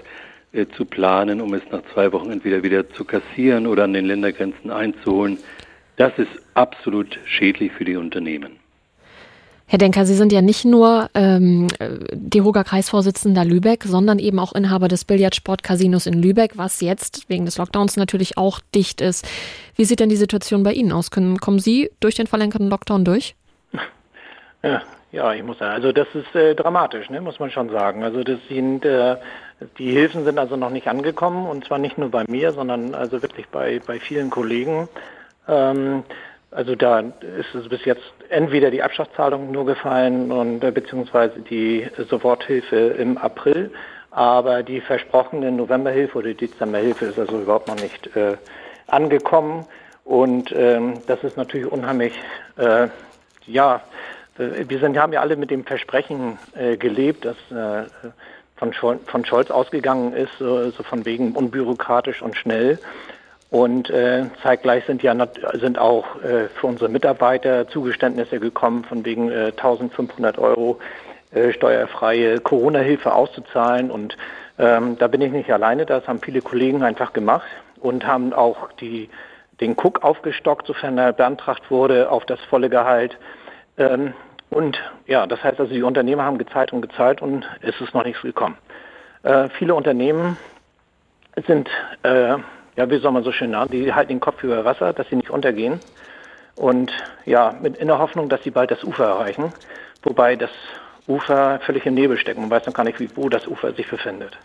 äh, 0.51 0.65
zu 0.75 0.86
planen, 0.86 1.39
um 1.41 1.53
es 1.53 1.61
nach 1.71 1.84
zwei 1.93 2.11
Wochen 2.11 2.32
entweder 2.32 2.63
wieder 2.63 2.89
zu 2.89 3.05
kassieren 3.05 3.67
oder 3.67 3.84
an 3.84 3.93
den 3.93 4.05
Ländergrenzen 4.05 4.71
einzuholen. 4.71 5.38
Das 5.97 6.17
ist 6.17 6.32
absolut 6.55 7.19
schädlich 7.25 7.71
für 7.73 7.86
die 7.86 7.97
Unternehmen. 7.97 8.61
Herr 9.72 9.78
Denker, 9.78 10.05
Sie 10.05 10.15
sind 10.15 10.34
ja 10.34 10.41
nicht 10.41 10.65
nur 10.65 11.09
ähm, 11.13 11.69
DEHOGA-Kreisvorsitzender 12.11 13.45
Lübeck, 13.45 13.86
sondern 13.86 14.19
eben 14.19 14.38
auch 14.38 14.51
Inhaber 14.51 14.89
des 14.89 15.05
Billardsport-Casinos 15.05 16.07
in 16.07 16.22
Lübeck, 16.22 16.57
was 16.57 16.82
jetzt 16.82 17.30
wegen 17.30 17.45
des 17.45 17.57
Lockdowns 17.57 17.95
natürlich 17.95 18.38
auch 18.38 18.59
dicht 18.76 18.99
ist. 18.99 19.26
Wie 19.78 19.86
sieht 19.86 20.01
denn 20.01 20.09
die 20.09 20.17
Situation 20.17 20.63
bei 20.63 20.74
Ihnen 20.74 20.91
aus? 20.91 21.09
Können, 21.09 21.38
kommen 21.38 21.59
Sie 21.59 21.89
durch 22.01 22.15
den 22.15 22.28
verlängerten 22.28 22.69
Lockdown 22.69 23.05
durch? 23.05 23.36
Ja, 24.61 24.82
ja 25.13 25.34
ich 25.34 25.41
muss 25.41 25.57
sagen, 25.57 25.74
also 25.74 25.93
das 25.93 26.07
ist 26.15 26.36
äh, 26.36 26.53
dramatisch, 26.53 27.09
ne, 27.09 27.22
muss 27.22 27.39
man 27.39 27.49
schon 27.49 27.69
sagen. 27.69 28.03
Also 28.03 28.26
das 28.26 28.39
sind 28.49 28.84
äh, 28.84 29.15
die 29.78 29.91
Hilfen 29.91 30.26
sind 30.26 30.38
also 30.38 30.57
noch 30.57 30.69
nicht 30.69 30.89
angekommen 30.89 31.47
und 31.47 31.63
zwar 31.63 31.78
nicht 31.78 31.97
nur 31.97 32.09
bei 32.09 32.26
mir, 32.28 32.51
sondern 32.51 32.93
also 32.93 33.22
wirklich 33.22 33.47
bei, 33.47 33.80
bei 33.88 34.01
vielen 34.01 34.30
Kollegen. 34.32 34.89
Ähm, 35.47 36.03
also 36.51 36.75
da 36.75 36.99
ist 36.99 37.55
es 37.55 37.69
bis 37.69 37.85
jetzt 37.85 38.03
entweder 38.29 38.71
die 38.71 38.83
Abschlagszahlung 38.83 39.51
nur 39.51 39.65
gefallen 39.65 40.31
und 40.31 40.63
äh, 40.63 40.71
beziehungsweise 40.71 41.39
die 41.39 41.87
Soforthilfe 42.09 42.75
im 42.75 43.17
April, 43.17 43.71
aber 44.11 44.61
die 44.61 44.81
versprochene 44.81 45.51
Novemberhilfe 45.51 46.17
oder 46.17 46.33
Dezemberhilfe 46.33 47.05
ist 47.05 47.17
also 47.17 47.41
überhaupt 47.41 47.69
noch 47.69 47.79
nicht 47.79 48.15
äh, 48.15 48.35
angekommen. 48.87 49.65
Und 50.03 50.51
ähm, 50.51 50.95
das 51.07 51.23
ist 51.23 51.37
natürlich 51.37 51.71
unheimlich, 51.71 52.13
äh, 52.57 52.87
ja, 53.45 53.81
äh, 54.37 54.65
wir 54.67 54.79
sind, 54.79 54.97
haben 54.97 55.13
ja 55.13 55.21
alle 55.21 55.37
mit 55.37 55.51
dem 55.51 55.63
Versprechen 55.63 56.37
äh, 56.53 56.75
gelebt, 56.75 57.23
das 57.23 57.37
äh, 57.51 57.87
von, 58.57 58.73
Scholz, 58.73 59.01
von 59.07 59.23
Scholz 59.23 59.49
ausgegangen 59.51 60.13
ist, 60.13 60.33
so, 60.39 60.69
so 60.71 60.83
von 60.83 61.05
wegen 61.05 61.33
unbürokratisch 61.33 62.21
und 62.21 62.35
schnell. 62.35 62.79
Und 63.51 63.89
äh, 63.89 64.27
zeitgleich 64.41 64.85
sind 64.85 65.03
ja 65.03 65.13
sind 65.59 65.77
auch 65.77 66.15
äh, 66.23 66.47
für 66.47 66.67
unsere 66.67 66.89
Mitarbeiter 66.89 67.67
Zugeständnisse 67.67 68.39
gekommen, 68.39 68.85
von 68.85 69.03
wegen 69.03 69.29
äh, 69.29 69.47
1500 69.47 70.37
Euro 70.37 70.79
äh, 71.33 71.51
steuerfreie 71.51 72.39
Corona-Hilfe 72.39 73.13
auszuzahlen. 73.13 73.91
Und 73.91 74.15
ähm, 74.57 74.97
da 74.97 75.09
bin 75.09 75.19
ich 75.19 75.33
nicht 75.33 75.51
alleine, 75.51 75.85
das 75.85 76.07
haben 76.07 76.21
viele 76.21 76.41
Kollegen 76.41 76.81
einfach 76.81 77.11
gemacht 77.11 77.47
und 77.81 78.07
haben 78.07 78.31
auch 78.31 78.71
die, 78.79 79.09
den 79.59 79.73
Cook 79.73 80.01
aufgestockt, 80.01 80.65
sofern 80.65 80.97
er 80.97 81.11
beantragt 81.11 81.69
wurde, 81.69 82.09
auf 82.09 82.25
das 82.25 82.39
volle 82.49 82.69
Gehalt. 82.69 83.17
Ähm, 83.77 84.13
und 84.49 84.79
ja, 85.07 85.27
das 85.27 85.43
heißt 85.43 85.59
also, 85.59 85.73
die 85.73 85.83
Unternehmer 85.83 86.23
haben 86.23 86.37
gezahlt 86.37 86.71
und 86.71 86.81
gezahlt 86.81 87.21
und 87.21 87.45
es 87.61 87.79
ist 87.81 87.93
noch 87.93 88.05
nichts 88.05 88.21
gekommen. 88.21 88.57
Äh, 89.23 89.49
viele 89.49 89.75
Unternehmen 89.75 90.37
sind 91.47 91.69
äh, 92.03 92.37
ja, 92.76 92.89
wie 92.89 92.99
soll 92.99 93.11
man 93.11 93.24
so 93.24 93.32
schön 93.32 93.51
sagen, 93.51 93.72
die 93.72 93.93
halten 93.93 94.09
den 94.09 94.19
Kopf 94.19 94.43
über 94.43 94.63
Wasser, 94.65 94.93
dass 94.93 95.07
sie 95.09 95.15
nicht 95.15 95.30
untergehen. 95.30 95.80
Und 96.55 96.91
ja, 97.26 97.55
mit 97.61 97.78
in 97.78 97.88
der 97.88 97.99
Hoffnung, 97.99 98.30
dass 98.30 98.43
sie 98.43 98.51
bald 98.51 98.72
das 98.72 98.84
Ufer 98.84 99.05
erreichen. 99.05 99.53
Wobei 100.03 100.36
das 100.36 100.51
Ufer 101.07 101.59
völlig 101.65 101.86
im 101.86 101.93
Nebel 101.93 102.17
steckt. 102.17 102.39
Man 102.39 102.49
weiß 102.49 102.65
noch 102.65 102.74
gar 102.74 102.84
nicht, 102.84 102.99
wo 103.15 103.30
das 103.30 103.47
Ufer 103.47 103.74
sich 103.74 103.89
befindet. 103.89 104.38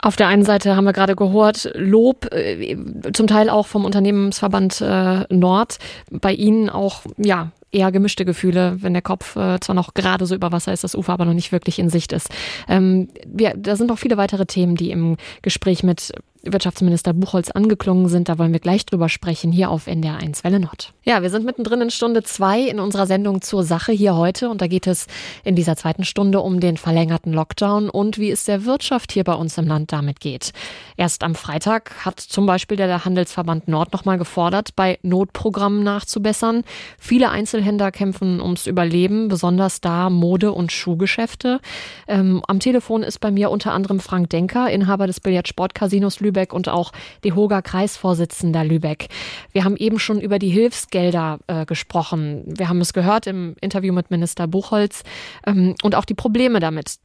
Auf 0.00 0.14
der 0.14 0.28
einen 0.28 0.44
Seite 0.44 0.76
haben 0.76 0.84
wir 0.84 0.92
gerade 0.92 1.16
gehört, 1.16 1.70
Lob, 1.74 2.32
äh, 2.32 2.76
zum 3.12 3.26
Teil 3.26 3.50
auch 3.50 3.66
vom 3.66 3.84
Unternehmensverband 3.84 4.80
äh, 4.80 5.24
Nord. 5.34 5.78
Bei 6.10 6.32
Ihnen 6.32 6.70
auch, 6.70 7.02
ja, 7.16 7.50
eher 7.72 7.92
gemischte 7.92 8.24
Gefühle, 8.24 8.76
wenn 8.80 8.92
der 8.92 9.02
Kopf 9.02 9.36
äh, 9.36 9.58
zwar 9.60 9.74
noch 9.74 9.94
gerade 9.94 10.24
so 10.24 10.34
über 10.34 10.52
Wasser 10.52 10.72
ist, 10.72 10.84
das 10.84 10.94
Ufer 10.94 11.12
aber 11.12 11.24
noch 11.24 11.34
nicht 11.34 11.52
wirklich 11.52 11.78
in 11.78 11.90
Sicht 11.90 12.12
ist. 12.12 12.30
Ähm, 12.68 13.08
wir, 13.26 13.54
da 13.56 13.76
sind 13.76 13.88
noch 13.88 13.98
viele 13.98 14.16
weitere 14.16 14.46
Themen, 14.46 14.76
die 14.76 14.90
im 14.90 15.16
Gespräch 15.42 15.82
mit 15.82 16.12
Wirtschaftsminister 16.42 17.12
Buchholz 17.12 17.50
angeklungen 17.50 18.08
sind. 18.08 18.28
Da 18.28 18.38
wollen 18.38 18.52
wir 18.52 18.60
gleich 18.60 18.86
drüber 18.86 19.08
sprechen, 19.08 19.52
hier 19.52 19.70
auf 19.70 19.86
NDR 19.86 20.16
1 20.16 20.44
Welle 20.44 20.60
Nord. 20.60 20.92
Ja, 21.04 21.22
wir 21.22 21.30
sind 21.30 21.44
mittendrin 21.44 21.80
in 21.80 21.90
Stunde 21.90 22.22
zwei 22.22 22.60
in 22.60 22.80
unserer 22.80 23.06
Sendung 23.06 23.42
zur 23.42 23.64
Sache 23.64 23.92
hier 23.92 24.16
heute. 24.16 24.48
Und 24.48 24.60
da 24.60 24.66
geht 24.66 24.86
es 24.86 25.06
in 25.44 25.56
dieser 25.56 25.76
zweiten 25.76 26.04
Stunde 26.04 26.40
um 26.40 26.60
den 26.60 26.76
verlängerten 26.76 27.32
Lockdown 27.32 27.90
und 27.90 28.18
wie 28.18 28.30
es 28.30 28.44
der 28.44 28.64
Wirtschaft 28.64 29.12
hier 29.12 29.24
bei 29.24 29.34
uns 29.34 29.58
im 29.58 29.66
Land 29.66 29.92
damit 29.92 30.20
geht. 30.20 30.52
Erst 30.96 31.24
am 31.24 31.34
Freitag 31.34 32.04
hat 32.04 32.20
zum 32.20 32.46
Beispiel 32.46 32.76
der 32.76 33.04
Handelsverband 33.04 33.68
Nord 33.68 33.92
nochmal 33.92 34.18
gefordert, 34.18 34.76
bei 34.76 34.98
Notprogrammen 35.02 35.82
nachzubessern. 35.82 36.62
Viele 36.98 37.30
Einzelhändler 37.30 37.90
kämpfen 37.90 38.40
ums 38.40 38.66
Überleben, 38.66 39.28
besonders 39.28 39.80
da 39.80 40.10
Mode- 40.10 40.52
und 40.52 40.72
Schuhgeschäfte. 40.72 41.60
Ähm, 42.06 42.42
am 42.46 42.60
Telefon 42.60 43.02
ist 43.02 43.18
bei 43.18 43.30
mir 43.30 43.50
unter 43.50 43.72
anderem 43.72 44.00
Frank 44.00 44.30
Denker, 44.30 44.70
Inhaber 44.70 45.06
des 45.06 45.20
Billardsportcasinos 45.20 46.20
Lübeck 46.20 46.27
Lübeck 46.28 46.52
und 46.52 46.68
auch 46.68 46.92
DEHOGA 47.24 47.62
Kreisvorsitzender 47.62 48.64
Lübeck. 48.64 49.08
Wir 49.52 49.64
haben 49.64 49.76
eben 49.76 49.98
schon 49.98 50.20
über 50.20 50.38
die 50.38 50.50
Hilfsgelder 50.50 51.38
äh, 51.46 51.64
gesprochen. 51.64 52.44
Wir 52.46 52.68
haben 52.68 52.80
es 52.80 52.92
gehört 52.92 53.26
im 53.26 53.56
Interview 53.60 53.92
mit 53.92 54.10
Minister 54.10 54.46
Buchholz 54.46 55.02
ähm, 55.46 55.74
und 55.82 55.94
auch 55.94 56.04
die 56.04 56.14
Probleme 56.14 56.60
damit. 56.60 56.98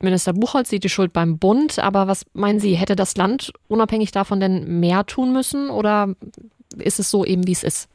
Minister 0.00 0.32
Buchholz 0.32 0.68
sieht 0.68 0.84
die 0.84 0.90
Schuld 0.90 1.12
beim 1.12 1.38
Bund, 1.38 1.78
aber 1.78 2.06
was 2.06 2.26
meinen 2.34 2.60
Sie, 2.60 2.74
hätte 2.74 2.96
das 2.96 3.16
Land 3.16 3.52
unabhängig 3.68 4.12
davon 4.12 4.40
denn 4.40 4.80
mehr 4.80 5.06
tun 5.06 5.32
müssen 5.32 5.70
oder 5.70 6.14
ist 6.78 6.98
es 6.98 7.10
so 7.10 7.24
eben, 7.24 7.46
wie 7.46 7.52
es 7.52 7.62
ist? 7.62 7.88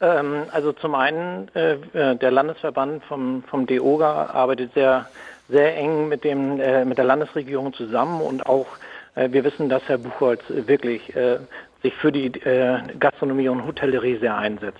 Ähm, 0.00 0.44
also 0.52 0.72
zum 0.72 0.94
einen, 0.94 1.48
äh, 1.54 1.74
äh 1.92 2.16
der 2.16 2.30
Landesverband 2.30 3.04
vom, 3.04 3.42
vom 3.44 3.66
DEOGA 3.66 4.30
arbeitet 4.32 4.72
sehr, 4.74 5.06
sehr 5.48 5.76
eng 5.76 6.08
mit, 6.08 6.24
dem, 6.24 6.60
äh, 6.60 6.84
mit 6.84 6.98
der 6.98 7.04
Landesregierung 7.04 7.74
zusammen 7.74 8.20
und 8.20 8.46
auch 8.46 8.66
wir 9.14 9.44
wissen, 9.44 9.68
dass 9.68 9.82
Herr 9.88 9.98
Buchholz 9.98 10.42
wirklich 10.48 11.14
äh, 11.14 11.38
sich 11.82 11.94
für 11.94 12.12
die 12.12 12.26
äh, 12.26 12.80
Gastronomie 12.98 13.48
und 13.48 13.66
Hotellerie 13.66 14.18
sehr 14.18 14.36
einsetzt. 14.36 14.78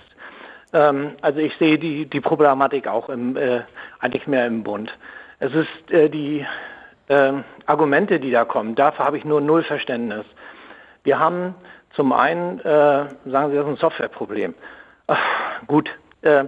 Ähm, 0.73 1.11
also 1.21 1.39
ich 1.39 1.55
sehe 1.57 1.77
die, 1.77 2.05
die 2.05 2.21
Problematik 2.21 2.87
auch 2.87 3.09
im, 3.09 3.37
eigentlich 3.99 4.27
mehr 4.27 4.47
im 4.47 4.63
Bund. 4.63 4.91
Es 5.39 5.53
ist 5.53 6.13
die 6.13 6.45
ähm, 7.09 7.43
Argumente, 7.65 8.19
die 8.19 8.31
da 8.31 8.45
kommen, 8.45 8.75
dafür 8.75 9.05
habe 9.05 9.17
ich 9.17 9.25
nur 9.25 9.41
null 9.41 9.63
Verständnis. 9.63 10.25
Wir 11.03 11.19
haben 11.19 11.55
zum 11.95 12.13
einen, 12.13 12.59
äh, 12.59 12.63
sagen 13.25 13.51
Sie, 13.51 13.55
das 13.57 13.65
ist 13.65 13.71
ein 13.71 13.77
Softwareproblem. 13.77 14.55
Gut, 15.67 15.89
äh, 16.21 16.45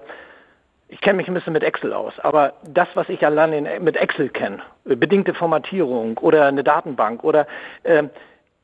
ich 0.95 1.01
kenne 1.01 1.17
mich 1.17 1.27
ein 1.27 1.33
bisschen 1.33 1.51
mit 1.51 1.61
Excel 1.61 1.91
aus, 1.91 2.13
aber 2.21 2.53
das, 2.63 2.87
was 2.93 3.09
ich 3.09 3.25
allein 3.25 3.67
mit 3.83 3.97
Excel 3.97 4.29
kenne, 4.29 4.59
bedingte 4.85 5.33
Formatierung 5.33 6.17
oder 6.19 6.45
eine 6.45 6.63
Datenbank 6.63 7.21
oder 7.25 7.47
äh, 7.83 8.03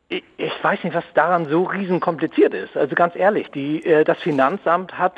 ich, 0.07 0.23
ich, 0.37 0.63
weiß 0.63 0.81
nicht, 0.85 0.95
was 0.95 1.03
daran 1.13 1.47
so 1.49 1.63
riesenkompliziert 1.63 2.53
ist. 2.53 2.77
Also 2.77 2.95
ganz 2.95 3.17
ehrlich, 3.17 3.51
die, 3.51 3.85
äh, 3.85 4.05
das 4.05 4.17
Finanzamt 4.19 4.97
hat 4.97 5.15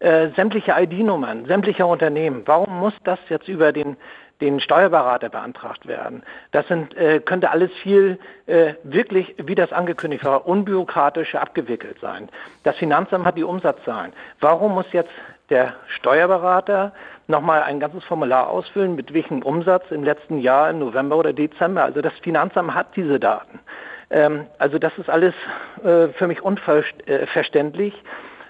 äh, 0.00 0.28
sämtliche 0.36 0.74
ID-Nummern, 0.78 1.46
sämtlicher 1.46 1.86
Unternehmen. 1.86 2.42
Warum 2.44 2.78
muss 2.80 2.94
das 3.02 3.18
jetzt 3.30 3.48
über 3.48 3.72
den 3.72 3.96
den 4.42 4.60
Steuerberater 4.60 5.28
beantragt 5.28 5.86
werden. 5.86 6.24
Das 6.50 6.66
sind, 6.66 6.96
äh, 6.96 7.20
könnte 7.20 7.50
alles 7.50 7.70
viel 7.82 8.18
äh, 8.46 8.74
wirklich, 8.82 9.34
wie 9.38 9.54
das 9.54 9.72
angekündigt 9.72 10.24
war, 10.24 10.46
unbürokratisch 10.46 11.36
abgewickelt 11.36 11.98
sein. 12.00 12.28
Das 12.64 12.76
Finanzamt 12.76 13.24
hat 13.24 13.38
die 13.38 13.44
Umsatzzahlen. 13.44 14.12
Warum 14.40 14.72
muss 14.74 14.92
jetzt 14.92 15.12
der 15.50 15.74
Steuerberater 15.88 16.92
nochmal 17.28 17.62
ein 17.62 17.80
ganzes 17.80 18.04
Formular 18.04 18.48
ausfüllen, 18.48 18.94
mit 18.94 19.12
welchem 19.12 19.42
Umsatz 19.42 19.84
im 19.90 20.04
letzten 20.04 20.38
Jahr, 20.38 20.70
im 20.70 20.78
November 20.78 21.16
oder 21.16 21.32
Dezember. 21.32 21.84
Also 21.84 22.00
das 22.00 22.12
Finanzamt 22.20 22.74
hat 22.74 22.94
diese 22.96 23.18
Daten. 23.20 23.58
Ähm, 24.10 24.46
also 24.58 24.78
das 24.78 24.96
ist 24.98 25.08
alles 25.08 25.34
äh, 25.82 26.08
für 26.08 26.26
mich 26.26 26.42
unverständlich, 26.42 27.94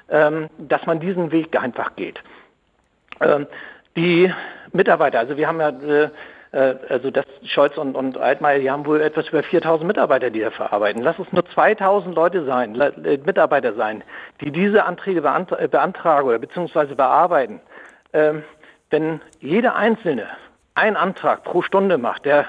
äh, 0.09 0.27
ähm, 0.27 0.51
dass 0.59 0.85
man 0.87 1.01
diesen 1.01 1.33
Weg 1.33 1.59
einfach 1.59 1.97
geht. 1.97 2.21
Ähm, 3.21 3.47
die 3.97 4.33
Mitarbeiter, 4.73 5.21
also 5.21 5.37
wir 5.37 5.47
haben 5.49 5.61
ja 5.61 5.69
äh, 5.69 6.11
also 6.53 7.11
das 7.11 7.25
Scholz 7.45 7.79
und, 7.79 7.97
und 7.97 8.19
Altmaier, 8.19 8.59
die 8.59 8.71
haben 8.71 8.85
wohl 8.85 9.01
etwas 9.01 9.29
über 9.29 9.43
4000 9.43 9.87
Mitarbeiter, 9.87 10.29
die 10.29 10.41
da 10.41 10.51
verarbeiten. 10.51 11.03
Lass 11.03 11.19
es 11.19 11.33
nur 11.33 11.47
2000 11.47 12.15
Leute 12.15 12.45
sein, 12.45 12.79
äh, 12.79 13.19
Mitarbeiter 13.25 13.73
sein, 13.73 14.05
die 14.43 14.51
diese 14.51 14.85
Anträge 14.85 15.21
äh, 15.21 15.69
beantragen 15.69 16.29
oder 16.29 16.39
beziehungsweise 16.39 16.95
bearbeiten. 16.95 17.61
Ähm, 18.13 18.45
wenn 18.91 19.23
jeder 19.41 19.77
Einzelne 19.77 20.27
einen 20.75 20.97
Antrag 20.97 21.43
pro 21.45 21.63
Stunde 21.63 21.97
macht, 21.97 22.27
der 22.27 22.47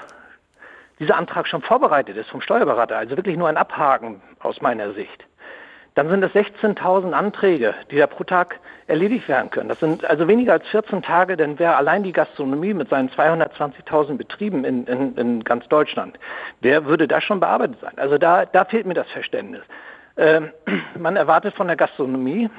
dieser 0.98 1.16
Antrag 1.16 1.48
schon 1.48 1.62
vorbereitet 1.62 2.16
ist 2.16 2.28
vom 2.28 2.42
Steuerberater, 2.42 2.98
also 2.98 3.16
wirklich 3.16 3.36
nur 3.36 3.48
ein 3.48 3.56
Abhaken 3.56 4.20
aus 4.40 4.60
meiner 4.60 4.92
Sicht, 4.92 5.24
dann 5.94 6.08
sind 6.08 6.24
es 6.24 6.32
16.000 6.32 7.12
Anträge, 7.12 7.74
die 7.90 7.96
da 7.96 8.06
pro 8.06 8.24
Tag 8.24 8.58
erledigt 8.86 9.28
werden 9.28 9.50
können. 9.50 9.68
Das 9.68 9.80
sind 9.80 10.04
also 10.04 10.26
weniger 10.26 10.52
als 10.52 10.66
14 10.68 11.02
Tage, 11.02 11.36
denn 11.36 11.58
wäre 11.58 11.76
allein 11.76 12.02
die 12.02 12.12
Gastronomie 12.12 12.74
mit 12.74 12.88
seinen 12.90 13.10
220.000 13.10 14.16
Betrieben 14.16 14.64
in, 14.64 14.86
in, 14.86 15.16
in, 15.16 15.44
ganz 15.44 15.66
Deutschland, 15.68 16.18
wer 16.60 16.84
würde 16.86 17.06
da 17.06 17.20
schon 17.20 17.40
bearbeitet 17.40 17.78
sein? 17.80 17.92
Also 17.96 18.18
da, 18.18 18.44
da 18.44 18.64
fehlt 18.64 18.86
mir 18.86 18.94
das 18.94 19.10
Verständnis. 19.10 19.62
Ähm, 20.16 20.50
man 20.98 21.16
erwartet 21.16 21.54
von 21.54 21.68
der 21.68 21.76
Gastronomie, 21.76 22.50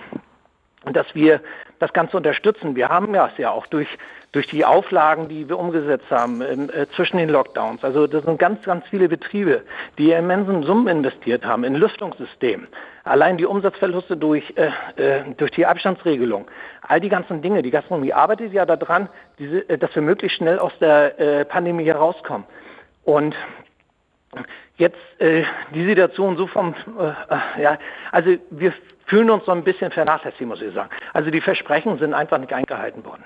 dass 0.94 1.14
wir 1.16 1.42
das 1.80 1.94
Ganze 1.94 2.18
unterstützen. 2.18 2.76
Wir 2.76 2.90
haben 2.90 3.14
ja 3.14 3.28
es 3.28 3.38
ja 3.38 3.52
auch 3.52 3.68
durch, 3.68 3.88
durch 4.32 4.48
die 4.48 4.66
Auflagen, 4.66 5.28
die 5.28 5.48
wir 5.50 5.58
umgesetzt 5.58 6.10
haben 6.10 6.42
äh, 6.42 6.88
zwischen 6.96 7.18
den 7.18 7.30
Lockdowns. 7.30 7.84
Also 7.84 8.08
das 8.08 8.24
sind 8.24 8.40
ganz, 8.40 8.64
ganz 8.64 8.88
viele 8.88 9.10
Betriebe, 9.10 9.64
die 9.98 10.12
immensen 10.12 10.64
Summen 10.64 10.88
investiert 10.88 11.46
haben 11.46 11.64
in 11.64 11.76
Lüftungssystem. 11.76 12.68
Allein 13.04 13.38
die 13.38 13.46
Umsatzverluste 13.46 14.18
durch, 14.18 14.54
äh, 14.56 14.72
äh, 14.96 15.24
durch 15.38 15.52
die 15.52 15.66
Abstandsregelung. 15.66 16.48
All 16.82 17.00
die 17.00 17.10
ganzen 17.10 17.42
Dinge. 17.42 17.62
Die 17.62 17.72
Gastronomie 17.72 18.14
arbeitet 18.14 18.52
ja 18.52 18.66
daran, 18.66 19.10
diese, 19.38 19.68
äh, 19.70 19.78
dass 19.78 19.94
wir 19.94 20.02
möglichst 20.02 20.38
schnell 20.38 20.60
aus 20.60 20.74
der 20.80 21.20
äh, 21.20 21.46
Pandemie 21.46 21.86
herauskommen. 21.86 22.46
Und 23.04 23.36
jetzt 24.78 24.98
äh, 25.20 25.44
die 25.74 25.86
Situation 25.86 26.38
so 26.38 26.48
vom, 26.48 26.76
äh, 27.00 27.62
ja, 27.62 27.78
also 28.12 28.36
wir 28.50 28.74
fühlen 29.06 29.30
uns 29.30 29.46
so 29.46 29.52
ein 29.52 29.64
bisschen 29.64 29.92
vernachlässigt, 29.92 30.42
muss 30.42 30.62
ich 30.62 30.74
sagen. 30.74 30.90
Also 31.14 31.30
die 31.30 31.42
Versprechen 31.42 31.98
sind 32.00 32.14
einfach 32.14 32.38
nicht 32.38 32.54
eingehalten 32.54 33.06
worden. 33.06 33.24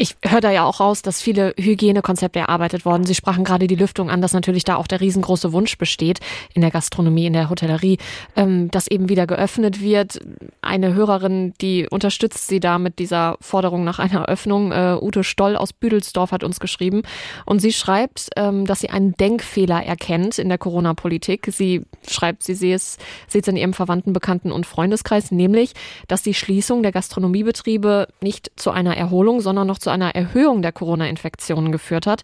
Ich 0.00 0.14
höre 0.24 0.40
da 0.40 0.52
ja 0.52 0.64
auch 0.64 0.78
raus, 0.78 1.02
dass 1.02 1.20
viele 1.20 1.54
Hygienekonzepte 1.58 2.38
erarbeitet 2.38 2.84
worden. 2.84 3.02
Sie 3.02 3.16
sprachen 3.16 3.42
gerade 3.42 3.66
die 3.66 3.74
Lüftung 3.74 4.10
an, 4.10 4.22
dass 4.22 4.32
natürlich 4.32 4.62
da 4.62 4.76
auch 4.76 4.86
der 4.86 5.00
riesengroße 5.00 5.52
Wunsch 5.52 5.76
besteht 5.76 6.20
in 6.54 6.60
der 6.60 6.70
Gastronomie, 6.70 7.26
in 7.26 7.32
der 7.32 7.50
Hotellerie, 7.50 7.98
ähm, 8.36 8.70
dass 8.70 8.86
eben 8.86 9.08
wieder 9.08 9.26
geöffnet 9.26 9.82
wird. 9.82 10.20
Eine 10.62 10.94
Hörerin, 10.94 11.52
die 11.60 11.88
unterstützt 11.88 12.46
sie 12.46 12.60
da 12.60 12.78
mit 12.78 13.00
dieser 13.00 13.38
Forderung 13.40 13.82
nach 13.82 13.98
einer 13.98 14.26
Öffnung. 14.26 14.70
Äh, 14.70 14.98
Ute 15.00 15.24
Stoll 15.24 15.56
aus 15.56 15.72
Büdelsdorf 15.72 16.30
hat 16.30 16.44
uns 16.44 16.60
geschrieben 16.60 17.02
und 17.44 17.58
sie 17.58 17.72
schreibt, 17.72 18.30
ähm, 18.36 18.66
dass 18.66 18.78
sie 18.78 18.90
einen 18.90 19.14
Denkfehler 19.16 19.82
erkennt 19.82 20.38
in 20.38 20.48
der 20.48 20.58
Corona-Politik. 20.58 21.48
Sie 21.50 21.82
schreibt, 22.08 22.44
sie 22.44 22.54
sehe 22.54 22.76
es, 22.76 22.98
sieht 23.26 23.42
es 23.42 23.48
in 23.48 23.56
ihrem 23.56 23.72
Verwandten, 23.74 24.12
Bekannten 24.12 24.52
und 24.52 24.64
Freundeskreis, 24.64 25.32
nämlich, 25.32 25.72
dass 26.06 26.22
die 26.22 26.34
Schließung 26.34 26.84
der 26.84 26.92
Gastronomiebetriebe 26.92 28.06
nicht 28.20 28.52
zu 28.54 28.70
einer 28.70 28.96
Erholung, 28.96 29.40
sondern 29.40 29.66
noch 29.66 29.78
zu 29.78 29.87
einer 29.88 30.14
Erhöhung 30.14 30.62
der 30.62 30.72
Corona-Infektionen 30.72 31.72
geführt 31.72 32.06
hat, 32.06 32.22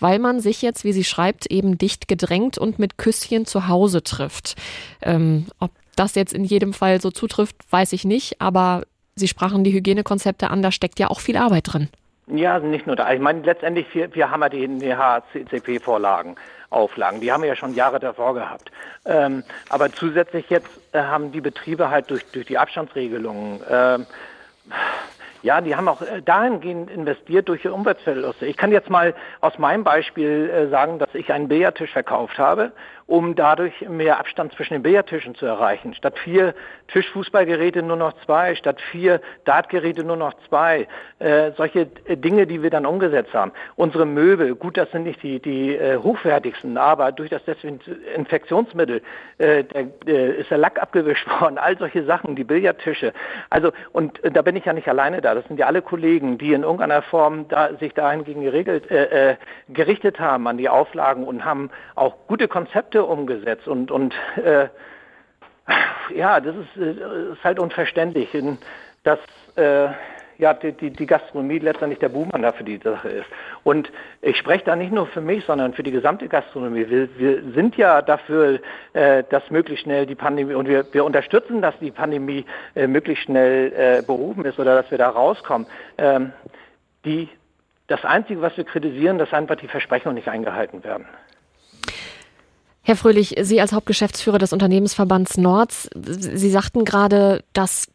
weil 0.00 0.18
man 0.18 0.40
sich 0.40 0.62
jetzt, 0.62 0.84
wie 0.84 0.92
sie 0.92 1.04
schreibt, 1.04 1.46
eben 1.46 1.78
dicht 1.78 2.08
gedrängt 2.08 2.58
und 2.58 2.78
mit 2.78 2.98
Küsschen 2.98 3.46
zu 3.46 3.68
Hause 3.68 4.02
trifft. 4.02 4.56
Ähm, 5.02 5.46
ob 5.58 5.70
das 5.96 6.14
jetzt 6.14 6.32
in 6.32 6.44
jedem 6.44 6.72
Fall 6.72 7.00
so 7.00 7.10
zutrifft, 7.10 7.56
weiß 7.70 7.92
ich 7.92 8.04
nicht, 8.04 8.40
aber 8.40 8.82
Sie 9.18 9.28
sprachen 9.28 9.64
die 9.64 9.72
Hygienekonzepte 9.72 10.50
an, 10.50 10.60
da 10.60 10.70
steckt 10.70 10.98
ja 10.98 11.08
auch 11.08 11.20
viel 11.20 11.38
Arbeit 11.38 11.72
drin. 11.72 11.88
Ja, 12.26 12.58
nicht 12.58 12.86
nur 12.86 12.96
da. 12.96 13.10
Ich 13.12 13.20
meine, 13.20 13.40
letztendlich, 13.40 13.86
wir, 13.94 14.14
wir 14.14 14.30
haben 14.30 14.42
ja 14.42 14.48
die, 14.50 14.68
die 14.78 14.94
HCCP-Vorlagen, 14.94 16.36
Auflagen. 16.68 17.20
Die 17.20 17.32
haben 17.32 17.42
wir 17.42 17.48
ja 17.48 17.56
schon 17.56 17.74
Jahre 17.74 17.98
davor 17.98 18.34
gehabt. 18.34 18.70
Ähm, 19.06 19.42
aber 19.70 19.90
zusätzlich 19.90 20.50
jetzt 20.50 20.68
äh, 20.92 20.98
haben 20.98 21.32
die 21.32 21.40
Betriebe 21.40 21.88
halt 21.88 22.10
durch, 22.10 22.26
durch 22.32 22.44
die 22.46 22.58
Abstandsregelungen 22.58 23.62
äh, 23.62 23.98
ja, 25.46 25.60
die 25.60 25.76
haben 25.76 25.86
auch 25.86 26.02
äh, 26.02 26.20
dahingehend 26.22 26.90
investiert 26.90 27.48
durch 27.48 27.64
ihre 27.64 27.72
Umweltverluste. 27.72 28.46
Ich 28.46 28.56
kann 28.56 28.72
jetzt 28.72 28.90
mal 28.90 29.14
aus 29.40 29.58
meinem 29.58 29.84
Beispiel 29.84 30.50
äh, 30.50 30.68
sagen, 30.68 30.98
dass 30.98 31.14
ich 31.14 31.32
einen 31.32 31.46
Billardtisch 31.46 31.92
verkauft 31.92 32.36
habe 32.36 32.72
um 33.06 33.36
dadurch 33.36 33.88
mehr 33.88 34.18
Abstand 34.18 34.52
zwischen 34.54 34.74
den 34.74 34.82
Billardtischen 34.82 35.36
zu 35.36 35.46
erreichen. 35.46 35.94
Statt 35.94 36.18
vier 36.18 36.54
Tischfußballgeräte 36.88 37.82
nur 37.82 37.96
noch 37.96 38.12
zwei, 38.24 38.56
statt 38.56 38.80
vier 38.90 39.20
Dartgeräte 39.44 40.02
nur 40.02 40.16
noch 40.16 40.34
zwei. 40.48 40.88
Äh, 41.20 41.52
solche 41.56 41.88
äh, 42.06 42.16
Dinge, 42.16 42.46
die 42.46 42.62
wir 42.62 42.70
dann 42.70 42.84
umgesetzt 42.84 43.32
haben. 43.32 43.52
Unsere 43.76 44.06
Möbel, 44.06 44.56
gut, 44.56 44.76
das 44.76 44.90
sind 44.90 45.04
nicht 45.04 45.22
die, 45.22 45.40
die 45.40 45.76
äh, 45.76 45.98
hochwertigsten, 45.98 46.76
aber 46.76 47.12
durch 47.12 47.30
das 47.30 47.44
Desinfektionsmittel 47.44 49.02
äh, 49.38 49.64
der, 49.64 49.86
äh, 50.06 50.40
ist 50.40 50.50
der 50.50 50.58
Lack 50.58 50.82
abgewischt 50.82 51.28
worden, 51.40 51.58
all 51.58 51.78
solche 51.78 52.04
Sachen, 52.04 52.34
die 52.34 52.44
Billardtische. 52.44 53.12
Also, 53.50 53.70
und 53.92 54.22
äh, 54.24 54.32
da 54.32 54.42
bin 54.42 54.56
ich 54.56 54.64
ja 54.64 54.72
nicht 54.72 54.88
alleine 54.88 55.20
da. 55.20 55.34
Das 55.34 55.46
sind 55.46 55.60
ja 55.60 55.66
alle 55.66 55.80
Kollegen, 55.80 56.38
die 56.38 56.52
in 56.52 56.62
irgendeiner 56.64 57.02
Form 57.02 57.46
da, 57.48 57.74
sich 57.76 57.94
dahingegen 57.94 58.42
geregelt, 58.42 58.90
äh, 58.90 59.30
äh, 59.30 59.36
gerichtet 59.68 60.18
haben 60.18 60.48
an 60.48 60.58
die 60.58 60.68
Auflagen 60.68 61.24
und 61.24 61.44
haben 61.44 61.70
auch 61.94 62.16
gute 62.26 62.48
Konzepte 62.48 62.95
Konzepte 62.96 63.04
umgesetzt 63.04 63.68
und, 63.68 63.90
und 63.90 64.14
äh, 64.36 64.68
ja, 66.14 66.40
das 66.40 66.54
ist, 66.56 66.76
äh, 66.82 67.32
ist 67.32 67.44
halt 67.44 67.58
unverständlich, 67.58 68.28
dass 69.02 69.18
äh, 69.56 69.88
ja, 70.38 70.52
die, 70.52 70.72
die, 70.72 70.90
die 70.90 71.06
Gastronomie 71.06 71.58
letztendlich 71.58 71.98
der 71.98 72.10
Buhmann 72.10 72.42
dafür 72.42 72.66
die 72.66 72.76
Sache 72.76 73.08
ist. 73.08 73.26
Und 73.64 73.90
ich 74.20 74.36
spreche 74.36 74.64
da 74.64 74.76
nicht 74.76 74.92
nur 74.92 75.06
für 75.06 75.22
mich, 75.22 75.44
sondern 75.46 75.72
für 75.72 75.82
die 75.82 75.90
gesamte 75.90 76.28
Gastronomie. 76.28 76.86
Wir, 76.90 77.08
wir 77.18 77.42
sind 77.54 77.76
ja 77.76 78.02
dafür, 78.02 78.60
äh, 78.92 79.24
dass 79.30 79.50
möglichst 79.50 79.84
schnell 79.84 80.04
die 80.04 80.14
Pandemie, 80.14 80.54
und 80.54 80.68
wir, 80.68 80.84
wir 80.92 81.04
unterstützen, 81.04 81.62
dass 81.62 81.78
die 81.78 81.90
Pandemie 81.90 82.44
äh, 82.74 82.86
möglichst 82.86 83.24
schnell 83.24 83.72
äh, 83.72 84.02
behoben 84.02 84.44
ist 84.44 84.58
oder 84.58 84.74
dass 84.74 84.90
wir 84.90 84.98
da 84.98 85.08
rauskommen. 85.08 85.66
Ähm, 85.96 86.32
die, 87.06 87.28
das 87.86 88.04
Einzige, 88.04 88.42
was 88.42 88.56
wir 88.58 88.64
kritisieren, 88.64 89.16
dass 89.16 89.32
einfach 89.32 89.56
die 89.56 89.68
Versprechungen 89.68 90.16
nicht 90.16 90.28
eingehalten 90.28 90.84
werden. 90.84 91.06
Herr 92.86 92.94
Fröhlich, 92.94 93.34
Sie 93.40 93.60
als 93.60 93.72
Hauptgeschäftsführer 93.72 94.38
des 94.38 94.52
Unternehmensverbands 94.52 95.38
Nords, 95.38 95.90
Sie 95.92 96.50
sagten 96.50 96.84
gerade, 96.84 97.42
dass 97.52 97.88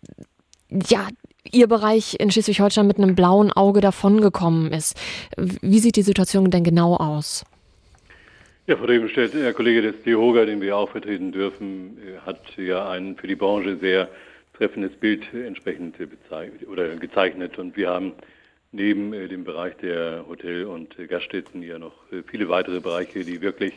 ja, 0.69 1.07
Ihr 1.49 1.67
Bereich 1.67 2.19
in 2.19 2.29
Schleswig-Holstein 2.29 2.87
mit 2.87 2.97
einem 2.97 3.15
blauen 3.15 3.53
Auge 3.53 3.79
davongekommen 3.79 4.73
ist. 4.73 4.99
Wie 5.37 5.79
sieht 5.79 5.95
die 5.95 6.01
Situation 6.01 6.51
denn 6.51 6.65
genau 6.65 6.97
aus? 6.97 7.45
Ja, 8.67 8.75
Frau 8.75 8.83
Rebenstedt, 8.83 9.33
Herr 9.33 9.53
Kollege 9.53 9.81
des 9.81 10.03
DIHOGA, 10.03 10.43
den 10.43 10.59
wir 10.59 10.75
auch 10.75 10.89
vertreten 10.89 11.31
dürfen, 11.31 11.97
hat 12.25 12.41
ja 12.57 12.89
ein 12.89 13.15
für 13.15 13.27
die 13.27 13.35
Branche 13.35 13.77
sehr 13.77 14.09
treffendes 14.57 14.91
Bild 14.91 15.23
entsprechend 15.33 15.95
oder 16.69 16.97
gezeichnet. 16.97 17.57
Und 17.57 17.77
wir 17.77 17.87
haben 17.87 18.11
neben 18.73 19.13
äh, 19.13 19.29
dem 19.29 19.45
Bereich 19.45 19.77
der 19.77 20.25
Hotel- 20.27 20.65
und 20.65 20.97
Gaststätten 21.07 21.63
ja 21.63 21.79
noch 21.79 21.93
äh, 22.11 22.23
viele 22.29 22.49
weitere 22.49 22.81
Bereiche, 22.81 23.23
die 23.23 23.39
wirklich 23.39 23.75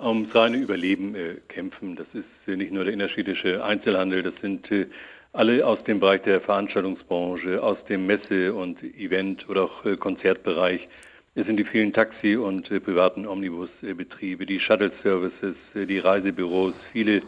ums 0.00 0.34
reine 0.34 0.58
Überleben 0.58 1.14
äh, 1.14 1.36
kämpfen. 1.48 1.96
Das 1.96 2.06
ist 2.14 2.24
äh, 2.46 2.56
nicht 2.56 2.72
nur 2.72 2.84
der 2.84 2.92
innerstädtische 2.92 3.64
Einzelhandel, 3.64 4.22
das 4.22 4.34
sind 4.40 4.70
äh, 4.70 4.86
alle 5.32 5.66
aus 5.66 5.82
dem 5.84 6.00
Bereich 6.00 6.22
der 6.22 6.40
Veranstaltungsbranche, 6.40 7.62
aus 7.62 7.82
dem 7.84 8.06
Messe- 8.06 8.54
und 8.54 8.82
Event- 8.82 9.48
oder 9.48 9.64
auch 9.64 9.84
äh, 9.84 9.96
Konzertbereich. 9.96 10.88
Es 11.34 11.46
sind 11.46 11.56
die 11.58 11.64
vielen 11.64 11.92
Taxi- 11.92 12.36
und 12.36 12.70
äh, 12.70 12.80
privaten 12.80 13.26
Omnibusbetriebe, 13.26 14.46
die 14.46 14.60
Shuttle-Services, 14.60 15.56
äh, 15.74 15.86
die 15.86 15.98
Reisebüros, 15.98 16.74
viele, 16.92 17.22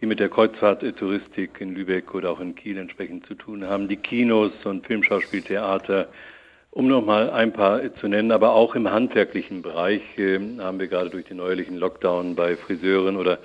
die 0.00 0.06
mit 0.06 0.20
der 0.20 0.28
Kreuzfahrttouristik 0.28 1.60
in 1.60 1.74
Lübeck 1.74 2.14
oder 2.14 2.30
auch 2.30 2.40
in 2.40 2.54
Kiel 2.54 2.78
entsprechend 2.78 3.26
zu 3.26 3.34
tun 3.34 3.66
haben, 3.66 3.88
die 3.88 3.96
Kinos 3.96 4.52
und 4.64 4.86
Filmschauspieltheater, 4.86 6.08
um 6.70 6.86
noch 6.86 7.04
mal 7.04 7.30
ein 7.30 7.52
paar 7.52 7.94
zu 7.96 8.08
nennen, 8.08 8.32
aber 8.32 8.52
auch 8.52 8.74
im 8.74 8.90
handwerklichen 8.90 9.62
Bereich 9.62 10.02
äh, 10.18 10.38
haben 10.58 10.78
wir 10.78 10.86
gerade 10.86 11.10
durch 11.10 11.24
den 11.24 11.38
neuerlichen 11.38 11.76
Lockdown 11.76 12.36
bei 12.36 12.56
Friseuren 12.56 13.16
oder 13.16 13.38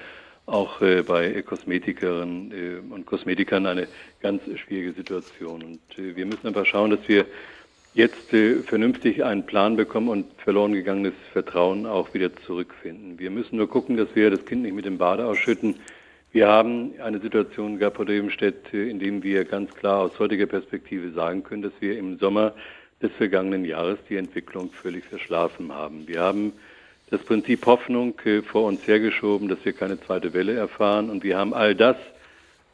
auch 0.46 0.82
äh, 0.82 1.02
bei 1.02 1.42
Kosmetikerinnen 1.42 2.52
äh, 2.52 2.94
und 2.94 3.06
Kosmetikern 3.06 3.66
eine 3.66 3.88
ganz 4.22 4.44
schwierige 4.60 4.94
Situation. 4.94 5.64
Und 5.64 6.00
äh, 6.00 6.16
wir 6.16 6.26
müssen 6.26 6.46
einfach 6.46 6.66
schauen, 6.66 6.92
dass 6.92 7.08
wir 7.08 7.26
jetzt 7.96 8.32
äh, 8.34 8.58
vernünftig 8.62 9.24
einen 9.24 9.46
Plan 9.46 9.76
bekommen 9.76 10.10
und 10.10 10.28
verloren 10.38 10.74
gegangenes 10.74 11.14
Vertrauen 11.34 11.88
auch 11.88 12.14
wieder 12.14 12.36
zurückfinden. 12.46 13.18
Wir 13.18 13.32
müssen 13.32 13.58
nur 13.58 13.70
gucken, 13.70 13.98
dass 13.98 14.10
wir 14.14 14.30
das 14.30 14.46
Kind 14.46 14.62
nicht 14.62 14.76
mit 14.76 14.86
dem 14.86 15.00
Bade 15.00 15.26
ausschütten. 15.26 15.78
Wir 16.32 16.48
haben 16.48 16.92
eine 17.02 17.20
Situation 17.20 17.80
gehabt, 17.80 17.96
Frau 17.96 18.04
Debenstedt, 18.04 18.74
in 18.74 19.00
dem 19.00 19.24
wir 19.24 19.46
ganz 19.46 19.74
klar 19.74 20.02
aus 20.02 20.20
heutiger 20.20 20.46
Perspektive 20.46 21.12
sagen 21.12 21.44
können, 21.44 21.62
dass 21.62 21.72
wir 21.80 21.98
im 21.98 22.20
Sommer 22.20 22.54
des 23.02 23.12
vergangenen 23.14 23.66
Jahres 23.66 24.00
die 24.10 24.16
Entwicklung 24.16 24.72
völlig 24.72 25.04
verschlafen 25.06 25.74
haben. 25.74 26.08
Wir 26.08 26.22
haben 26.22 26.54
das 27.10 27.22
Prinzip 27.22 27.66
Hoffnung 27.66 28.16
äh, 28.26 28.41
vor 28.41 28.66
uns 28.66 28.88
hergeschoben, 28.88 29.48
dass 29.48 29.64
wir 29.64 29.74
keine 29.74 30.00
zweite 30.00 30.34
Welle 30.34 30.54
erfahren 30.54 31.10
und 31.10 31.24
wir 31.24 31.38
haben 31.38 31.54
all 31.54 31.76
das, 31.76 31.98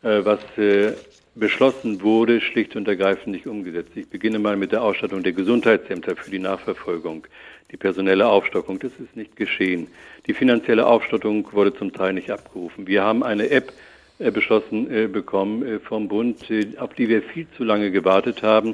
äh, 0.04 0.24
was 0.24 0.40
äh, 0.58 0.94
beschlossen 1.36 2.02
wurde, 2.02 2.42
schlicht 2.42 2.76
und 2.76 2.88
ergreifend 2.88 3.28
nicht 3.28 3.48
umgesetzt. 3.48 3.92
Ich 3.96 4.08
beginne 4.08 4.40
mal 4.40 4.58
mit 4.58 4.72
der 4.72 4.84
Ausstattung 4.84 5.24
der 5.24 5.32
Gesundheitsämter 5.34 6.16
für 6.16 6.30
die 6.30 6.40
Nachverfolgung, 6.40 7.26
die 7.72 7.78
personelle 7.78 8.28
Aufstockung. 8.28 8.80
Das 8.80 8.92
ist 9.00 9.16
nicht 9.16 9.36
geschehen. 9.38 9.88
Die 10.28 10.34
finanzielle 10.34 10.86
Aufstattung 10.86 11.48
wurde 11.54 11.74
zum 11.74 11.94
Teil 11.94 12.14
nicht 12.14 12.32
abgerufen. 12.32 12.86
Wir 12.86 13.04
haben 13.04 13.24
eine 13.24 13.50
App 13.50 13.72
beschlossen 14.20 15.12
bekommen 15.12 15.80
vom 15.80 16.08
Bund, 16.08 16.46
auf 16.78 16.94
die 16.94 17.10
wir 17.10 17.24
viel 17.24 17.48
zu 17.58 17.64
lange 17.64 17.90
gewartet 17.90 18.44
haben 18.44 18.74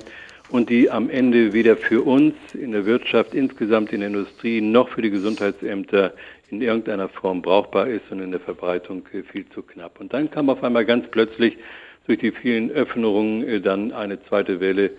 und 0.49 0.69
die 0.69 0.89
am 0.89 1.09
Ende 1.09 1.53
weder 1.53 1.75
für 1.75 2.01
uns 2.01 2.33
in 2.53 2.71
der 2.71 2.85
Wirtschaft, 2.85 3.33
insgesamt 3.33 3.91
in 3.91 3.99
der 3.99 4.09
Industrie, 4.09 4.61
noch 4.61 4.89
für 4.89 5.01
die 5.01 5.09
Gesundheitsämter 5.09 6.13
in 6.49 6.61
irgendeiner 6.61 7.09
Form 7.09 7.41
brauchbar 7.41 7.87
ist 7.87 8.09
und 8.09 8.21
in 8.21 8.31
der 8.31 8.39
Verbreitung 8.39 9.03
viel 9.31 9.47
zu 9.49 9.61
knapp. 9.61 9.99
Und 9.99 10.13
dann 10.13 10.31
kam 10.31 10.49
auf 10.49 10.63
einmal 10.63 10.85
ganz 10.85 11.07
plötzlich 11.11 11.57
durch 12.05 12.19
die 12.19 12.31
vielen 12.31 12.71
Öffnungen 12.71 13.61
dann 13.63 13.91
eine 13.91 14.23
zweite 14.23 14.61
Welle, 14.61 14.91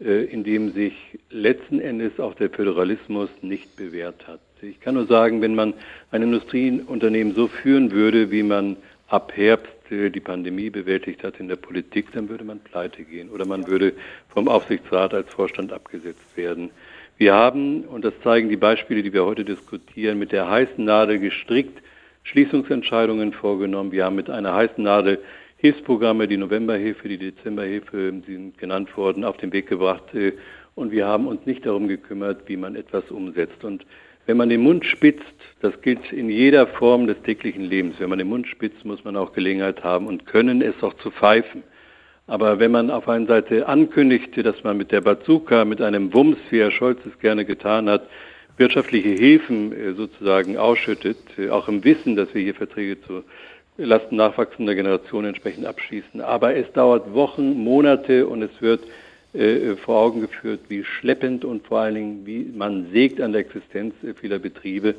in 0.00 0.42
dem 0.42 0.72
sich 0.72 0.94
letzten 1.30 1.80
Endes 1.80 2.18
auch 2.18 2.34
der 2.34 2.50
Föderalismus 2.50 3.30
nicht 3.40 3.76
bewährt 3.76 4.26
hat. 4.26 4.40
Ich 4.60 4.80
kann 4.80 4.94
nur 4.94 5.06
sagen, 5.06 5.40
wenn 5.42 5.54
man 5.54 5.74
ein 6.10 6.22
Industrieunternehmen 6.22 7.34
so 7.34 7.46
führen 7.46 7.92
würde, 7.92 8.30
wie 8.30 8.42
man 8.42 8.76
ab 9.08 9.32
Herbst 9.34 9.70
äh, 9.72 9.75
die 9.90 10.20
Pandemie 10.20 10.70
bewältigt 10.70 11.22
hat 11.22 11.40
in 11.40 11.48
der 11.48 11.56
Politik, 11.56 12.12
dann 12.12 12.28
würde 12.28 12.44
man 12.44 12.60
pleite 12.60 13.04
gehen 13.04 13.30
oder 13.30 13.46
man 13.46 13.66
würde 13.66 13.92
vom 14.28 14.48
Aufsichtsrat 14.48 15.14
als 15.14 15.28
Vorstand 15.32 15.72
abgesetzt 15.72 16.36
werden. 16.36 16.70
Wir 17.18 17.34
haben, 17.34 17.82
und 17.84 18.04
das 18.04 18.12
zeigen 18.22 18.48
die 18.48 18.56
Beispiele, 18.56 19.02
die 19.02 19.12
wir 19.12 19.24
heute 19.24 19.44
diskutieren, 19.44 20.18
mit 20.18 20.32
der 20.32 20.50
heißen 20.50 20.84
Nadel 20.84 21.18
gestrickt 21.18 21.82
Schließungsentscheidungen 22.24 23.32
vorgenommen. 23.32 23.92
Wir 23.92 24.04
haben 24.04 24.16
mit 24.16 24.28
einer 24.28 24.52
heißen 24.52 24.82
Nadel 24.82 25.20
Hilfsprogramme, 25.58 26.28
die 26.28 26.36
Novemberhilfe, 26.36 27.08
die 27.08 27.18
Dezemberhilfe, 27.18 28.12
die 28.12 28.34
sind 28.34 28.58
genannt 28.58 28.94
worden, 28.96 29.24
auf 29.24 29.36
den 29.38 29.52
Weg 29.52 29.68
gebracht. 29.68 30.14
Äh, 30.14 30.32
und 30.74 30.90
wir 30.90 31.06
haben 31.06 31.26
uns 31.26 31.46
nicht 31.46 31.64
darum 31.64 31.88
gekümmert, 31.88 32.42
wie 32.48 32.58
man 32.58 32.76
etwas 32.76 33.10
umsetzt. 33.10 33.64
Und 33.64 33.86
wenn 34.26 34.36
man 34.36 34.48
den 34.48 34.60
Mund 34.60 34.84
spitzt, 34.84 35.24
das 35.60 35.80
gilt 35.80 36.12
in 36.12 36.28
jeder 36.28 36.66
Form 36.66 37.06
des 37.06 37.20
täglichen 37.22 37.64
Lebens, 37.64 37.96
wenn 37.98 38.10
man 38.10 38.18
den 38.18 38.28
Mund 38.28 38.46
spitzt, 38.46 38.84
muss 38.84 39.04
man 39.04 39.16
auch 39.16 39.32
Gelegenheit 39.32 39.82
haben 39.82 40.06
und 40.06 40.26
können, 40.26 40.60
es 40.62 40.74
auch 40.82 40.94
zu 40.94 41.10
pfeifen. 41.10 41.62
Aber 42.26 42.58
wenn 42.58 42.72
man 42.72 42.90
auf 42.90 43.08
einer 43.08 43.26
Seite 43.26 43.68
ankündigte, 43.68 44.42
dass 44.42 44.62
man 44.64 44.76
mit 44.76 44.90
der 44.90 45.00
Bazooka, 45.00 45.64
mit 45.64 45.80
einem 45.80 46.12
Wumms, 46.12 46.38
wie 46.50 46.58
Herr 46.58 46.72
Scholz 46.72 46.98
es 47.06 47.18
gerne 47.20 47.44
getan 47.44 47.88
hat, 47.88 48.02
wirtschaftliche 48.56 49.10
Hilfen 49.10 49.72
äh, 49.72 49.92
sozusagen 49.92 50.56
ausschüttet, 50.56 51.18
äh, 51.38 51.50
auch 51.50 51.68
im 51.68 51.84
Wissen, 51.84 52.16
dass 52.16 52.34
wir 52.34 52.42
hier 52.42 52.54
Verträge 52.54 53.00
zu 53.02 53.22
Lasten 53.78 54.16
nachwachsender 54.16 54.74
Generationen 54.74 55.28
entsprechend 55.28 55.66
abschließen. 55.66 56.20
Aber 56.20 56.56
es 56.56 56.70
dauert 56.72 57.12
Wochen, 57.12 57.62
Monate 57.62 58.26
und 58.26 58.42
es 58.42 58.62
wird 58.62 58.80
äh, 59.36 59.76
vor 59.76 59.98
Augen 59.98 60.20
geführt, 60.20 60.60
wie 60.68 60.84
schleppend 60.84 61.44
und 61.44 61.66
vor 61.66 61.80
allen 61.80 61.94
Dingen, 61.94 62.26
wie 62.26 62.52
man 62.56 62.90
sägt 62.92 63.20
an 63.20 63.32
der 63.32 63.42
Existenz 63.42 63.94
vieler 64.20 64.38
Betriebe, 64.38 64.94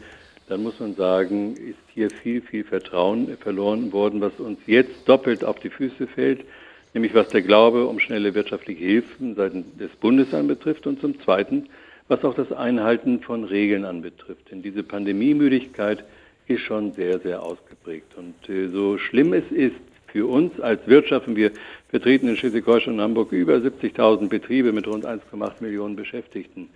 dann 0.47 0.63
muss 0.63 0.79
man 0.79 0.95
sagen, 0.95 1.55
ist 1.55 1.77
hier 1.93 2.09
viel, 2.09 2.41
viel 2.41 2.63
Vertrauen 2.63 3.37
verloren 3.37 3.91
worden, 3.91 4.21
was 4.21 4.39
uns 4.39 4.59
jetzt 4.65 5.07
doppelt 5.07 5.43
auf 5.43 5.59
die 5.59 5.69
Füße 5.69 6.07
fällt, 6.07 6.45
nämlich 6.93 7.13
was 7.13 7.27
der 7.29 7.41
Glaube 7.41 7.85
um 7.85 7.99
schnelle 7.99 8.33
wirtschaftliche 8.33 8.83
Hilfen 8.83 9.35
seitens 9.35 9.65
des 9.77 9.91
Bundes 9.91 10.33
anbetrifft 10.33 10.87
und 10.87 11.01
zum 11.01 11.19
Zweiten, 11.21 11.67
was 12.07 12.23
auch 12.23 12.33
das 12.33 12.53
Einhalten 12.53 13.19
von 13.19 13.43
Regeln 13.43 13.83
anbetrifft. 13.83 14.51
Denn 14.51 14.61
diese 14.61 14.83
Pandemiemüdigkeit 14.83 16.05
ist 16.47 16.61
schon 16.61 16.93
sehr, 16.93 17.19
sehr 17.19 17.43
ausgeprägt. 17.43 18.15
Und 18.15 18.49
äh, 18.49 18.69
so 18.69 18.97
schlimm 18.97 19.33
es 19.33 19.51
ist 19.51 19.75
für 20.17 20.25
uns 20.25 20.59
als 20.59 20.87
Wirtschaft, 20.87 21.27
und 21.27 21.35
wir 21.35 21.51
vertreten 21.89 22.27
in 22.27 22.37
Schleswig-Holstein 22.37 22.95
und 22.95 23.01
Hamburg 23.01 23.31
über 23.31 23.53
70.000 23.53 24.29
Betriebe 24.29 24.71
mit 24.71 24.87
rund 24.87 25.05
1,8 25.05 25.61
Millionen 25.61 25.95
Beschäftigten. 25.95 26.69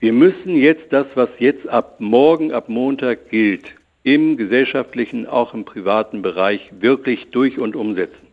Wir 0.00 0.12
müssen 0.12 0.54
jetzt 0.54 0.92
das, 0.92 1.06
was 1.14 1.30
jetzt 1.38 1.66
ab 1.66 1.96
morgen, 1.98 2.52
ab 2.52 2.68
Montag 2.68 3.30
gilt, 3.30 3.64
im 4.02 4.36
gesellschaftlichen, 4.36 5.26
auch 5.26 5.54
im 5.54 5.64
privaten 5.64 6.20
Bereich 6.20 6.60
wirklich 6.78 7.30
durch 7.30 7.58
und 7.58 7.74
umsetzen. 7.74 8.26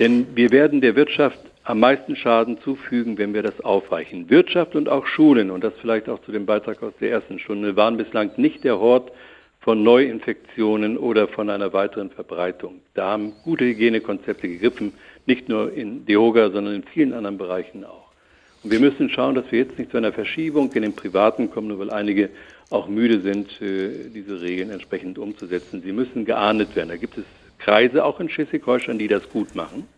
Denn 0.00 0.26
wir 0.34 0.50
werden 0.50 0.80
der 0.80 0.96
Wirtschaft 0.96 1.38
am 1.62 1.78
meisten 1.78 2.16
Schaden 2.16 2.58
zufügen, 2.62 3.16
wenn 3.16 3.32
wir 3.32 3.44
das 3.44 3.60
aufweichen. 3.60 4.28
Wirtschaft 4.28 4.74
und 4.74 4.88
auch 4.88 5.06
Schulen, 5.06 5.52
und 5.52 5.62
das 5.62 5.74
vielleicht 5.80 6.08
auch 6.08 6.20
zu 6.22 6.32
dem 6.32 6.46
Beitrag 6.46 6.82
aus 6.82 6.94
der 7.00 7.12
ersten 7.12 7.38
Stunde, 7.38 7.76
waren 7.76 7.96
bislang 7.96 8.32
nicht 8.38 8.64
der 8.64 8.80
Hort 8.80 9.12
von 9.66 9.82
Neuinfektionen 9.82 10.96
oder 10.96 11.26
von 11.26 11.50
einer 11.50 11.72
weiteren 11.72 12.10
Verbreitung. 12.10 12.82
Da 12.94 13.10
haben 13.10 13.32
gute 13.42 13.64
Hygienekonzepte 13.64 14.46
gegriffen, 14.46 14.92
nicht 15.26 15.48
nur 15.48 15.72
in 15.72 16.06
Dehoga, 16.06 16.50
sondern 16.50 16.76
in 16.76 16.84
vielen 16.84 17.12
anderen 17.12 17.36
Bereichen 17.36 17.84
auch. 17.84 18.12
Und 18.62 18.70
wir 18.70 18.78
müssen 18.78 19.10
schauen, 19.10 19.34
dass 19.34 19.50
wir 19.50 19.58
jetzt 19.58 19.76
nicht 19.76 19.90
zu 19.90 19.96
einer 19.96 20.12
Verschiebung 20.12 20.72
in 20.72 20.82
den 20.82 20.94
Privaten 20.94 21.50
kommen, 21.50 21.66
nur 21.66 21.80
weil 21.80 21.90
einige 21.90 22.30
auch 22.70 22.86
müde 22.86 23.20
sind, 23.22 23.60
äh, 23.60 24.08
diese 24.14 24.40
Regeln 24.40 24.70
entsprechend 24.70 25.18
umzusetzen. 25.18 25.82
Sie 25.82 25.90
müssen 25.90 26.24
geahndet 26.24 26.76
werden. 26.76 26.90
Da 26.90 26.96
gibt 26.96 27.18
es 27.18 27.24
Kreise 27.58 28.04
auch 28.04 28.20
in 28.20 28.28
Schleswig-Holstein, 28.28 29.00
die 29.00 29.08
das 29.08 29.28
gut 29.30 29.56
machen, 29.56 29.88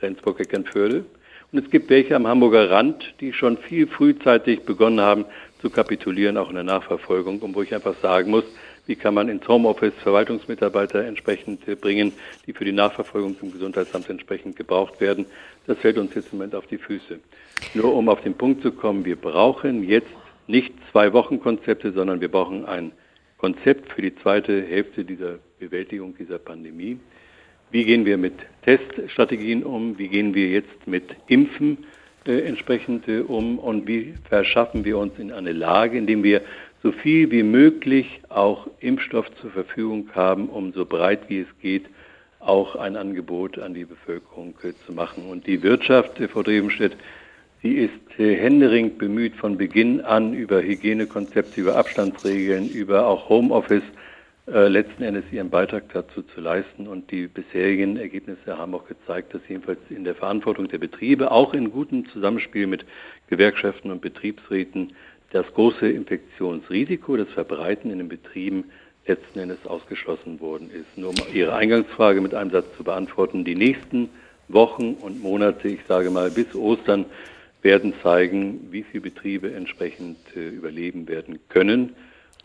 Rendsburg-Eckernförde. 0.00 1.04
Und 1.52 1.62
es 1.62 1.70
gibt 1.70 1.90
welche 1.90 2.16
am 2.16 2.26
Hamburger 2.26 2.70
Rand, 2.70 3.12
die 3.20 3.34
schon 3.34 3.58
viel 3.58 3.86
frühzeitig 3.86 4.60
begonnen 4.60 5.00
haben 5.00 5.26
zu 5.60 5.68
kapitulieren, 5.68 6.38
auch 6.38 6.48
in 6.48 6.54
der 6.54 6.64
Nachverfolgung, 6.64 7.40
und 7.40 7.54
wo 7.54 7.60
ich 7.60 7.74
einfach 7.74 7.96
sagen 8.00 8.30
muss, 8.30 8.44
wie 8.90 8.96
kann 8.96 9.14
man 9.14 9.28
ins 9.28 9.46
Homeoffice 9.46 9.94
Verwaltungsmitarbeiter 10.02 11.04
entsprechend 11.04 11.64
bringen, 11.80 12.12
die 12.44 12.52
für 12.52 12.64
die 12.64 12.72
Nachverfolgung 12.72 13.38
zum 13.38 13.52
Gesundheitsamt 13.52 14.10
entsprechend 14.10 14.56
gebraucht 14.56 15.00
werden. 15.00 15.26
Das 15.68 15.78
fällt 15.78 15.96
uns 15.96 16.12
jetzt 16.16 16.32
im 16.32 16.38
Moment 16.38 16.56
auf 16.56 16.66
die 16.66 16.76
Füße. 16.76 17.20
Nur 17.74 17.94
um 17.94 18.08
auf 18.08 18.20
den 18.22 18.34
Punkt 18.34 18.62
zu 18.62 18.72
kommen, 18.72 19.04
wir 19.04 19.14
brauchen 19.14 19.88
jetzt 19.88 20.10
nicht 20.48 20.74
zwei 20.90 21.12
Wochen 21.12 21.38
Konzepte, 21.38 21.92
sondern 21.92 22.20
wir 22.20 22.32
brauchen 22.32 22.64
ein 22.64 22.90
Konzept 23.38 23.92
für 23.92 24.02
die 24.02 24.12
zweite 24.16 24.60
Hälfte 24.60 25.04
dieser 25.04 25.38
Bewältigung 25.60 26.16
dieser 26.18 26.40
Pandemie. 26.40 26.98
Wie 27.70 27.84
gehen 27.84 28.04
wir 28.04 28.18
mit 28.18 28.34
Teststrategien 28.64 29.62
um? 29.62 29.98
Wie 29.98 30.08
gehen 30.08 30.34
wir 30.34 30.48
jetzt 30.48 30.88
mit 30.88 31.04
Impfen 31.28 31.86
äh, 32.26 32.40
entsprechend 32.40 33.06
äh, 33.06 33.20
um? 33.20 33.60
Und 33.60 33.86
wie 33.86 34.14
verschaffen 34.28 34.84
wir 34.84 34.98
uns 34.98 35.16
in 35.20 35.30
eine 35.30 35.52
Lage, 35.52 35.96
indem 35.96 36.24
wir 36.24 36.42
so 36.82 36.92
viel 36.92 37.30
wie 37.30 37.42
möglich 37.42 38.20
auch 38.28 38.68
Impfstoff 38.80 39.26
zur 39.40 39.50
Verfügung 39.50 40.08
haben, 40.14 40.48
um 40.48 40.72
so 40.72 40.84
breit 40.84 41.28
wie 41.28 41.40
es 41.40 41.58
geht 41.60 41.86
auch 42.40 42.74
ein 42.74 42.96
Angebot 42.96 43.58
an 43.58 43.74
die 43.74 43.84
Bevölkerung 43.84 44.54
äh, 44.62 44.72
zu 44.86 44.92
machen. 44.92 45.28
Und 45.28 45.46
die 45.46 45.62
Wirtschaft, 45.62 46.18
äh, 46.20 46.28
Frau 46.28 46.42
Drebenstedt, 46.42 46.96
sie 47.62 47.74
ist 47.74 48.18
äh, 48.18 48.34
händeringend 48.34 48.98
bemüht 48.98 49.36
von 49.36 49.56
Beginn 49.56 50.00
an 50.00 50.34
über 50.34 50.62
Hygienekonzepte, 50.62 51.60
über 51.60 51.76
Abstandsregeln, 51.76 52.68
über 52.68 53.06
auch 53.06 53.28
Homeoffice 53.28 53.84
letzten 54.46 55.04
Endes 55.04 55.22
ihren 55.30 55.48
Beitrag 55.48 55.84
dazu 55.92 56.22
zu 56.22 56.40
leisten. 56.40 56.88
Und 56.88 57.08
die 57.12 57.28
bisherigen 57.28 57.96
Ergebnisse 57.96 58.58
haben 58.58 58.74
auch 58.74 58.88
gezeigt, 58.88 59.32
dass 59.32 59.42
jedenfalls 59.48 59.78
in 59.90 60.02
der 60.02 60.16
Verantwortung 60.16 60.66
der 60.66 60.78
Betriebe, 60.78 61.30
auch 61.30 61.54
in 61.54 61.70
gutem 61.70 62.08
Zusammenspiel 62.08 62.66
mit 62.66 62.84
Gewerkschaften 63.28 63.92
und 63.92 64.00
Betriebsräten, 64.00 64.94
das 65.30 65.46
große 65.54 65.88
Infektionsrisiko, 65.88 67.16
das 67.16 67.28
Verbreiten 67.28 67.90
in 67.90 67.98
den 67.98 68.08
Betrieben 68.08 68.64
letzten 69.06 69.38
Endes 69.38 69.64
ausgeschlossen 69.66 70.40
worden 70.40 70.70
ist. 70.70 70.96
Nur 70.96 71.10
um 71.10 71.16
Ihre 71.32 71.54
Eingangsfrage 71.54 72.20
mit 72.20 72.34
einem 72.34 72.50
Satz 72.50 72.66
zu 72.76 72.84
beantworten, 72.84 73.44
die 73.44 73.54
nächsten 73.54 74.10
Wochen 74.48 74.94
und 74.94 75.22
Monate, 75.22 75.68
ich 75.68 75.80
sage 75.88 76.10
mal 76.10 76.30
bis 76.30 76.54
Ostern, 76.54 77.06
werden 77.62 77.94
zeigen, 78.02 78.68
wie 78.70 78.82
viele 78.82 79.02
Betriebe 79.02 79.52
entsprechend 79.52 80.18
äh, 80.34 80.48
überleben 80.48 81.08
werden 81.08 81.38
können. 81.48 81.94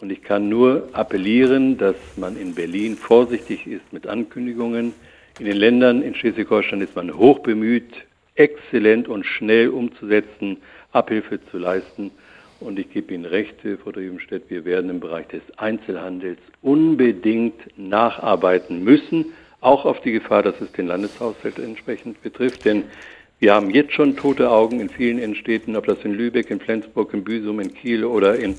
Und 0.01 0.11
ich 0.11 0.21
kann 0.21 0.49
nur 0.49 0.89
appellieren, 0.91 1.77
dass 1.77 1.95
man 2.17 2.37
in 2.37 2.53
Berlin 2.53 2.97
vorsichtig 2.97 3.65
ist 3.65 3.93
mit 3.93 4.07
Ankündigungen. 4.07 4.93
In 5.39 5.45
den 5.45 5.57
Ländern 5.57 6.01
in 6.01 6.15
Schleswig-Holstein 6.15 6.81
ist 6.81 6.95
man 6.95 7.15
hochbemüht, 7.15 7.93
exzellent 8.35 9.07
und 9.07 9.25
schnell 9.25 9.69
umzusetzen, 9.69 10.57
Abhilfe 10.91 11.39
zu 11.49 11.57
leisten. 11.57 12.11
Und 12.59 12.79
ich 12.79 12.91
gebe 12.91 13.13
Ihnen 13.13 13.25
recht, 13.25 13.55
Frau 13.83 13.91
Drevenstedt, 13.91 14.43
wir 14.49 14.65
werden 14.65 14.89
im 14.89 14.99
Bereich 14.99 15.27
des 15.27 15.41
Einzelhandels 15.57 16.39
unbedingt 16.61 17.55
nacharbeiten 17.77 18.83
müssen, 18.83 19.33
auch 19.61 19.85
auf 19.85 19.99
die 20.01 20.11
Gefahr, 20.11 20.43
dass 20.43 20.59
es 20.61 20.71
den 20.71 20.87
Landeshaushalt 20.87 21.59
entsprechend 21.59 22.21
betrifft. 22.21 22.65
Denn 22.65 22.83
wir 23.39 23.53
haben 23.53 23.69
jetzt 23.69 23.93
schon 23.93 24.15
tote 24.15 24.49
Augen 24.49 24.79
in 24.79 24.89
vielen 24.89 25.19
Innenstädten, 25.19 25.75
ob 25.75 25.85
das 25.85 25.97
in 26.03 26.13
Lübeck, 26.13 26.49
in 26.49 26.59
Flensburg, 26.59 27.13
in 27.13 27.23
Büsum, 27.23 27.59
in 27.59 27.73
Kiel 27.73 28.05
oder 28.05 28.35
in 28.35 28.55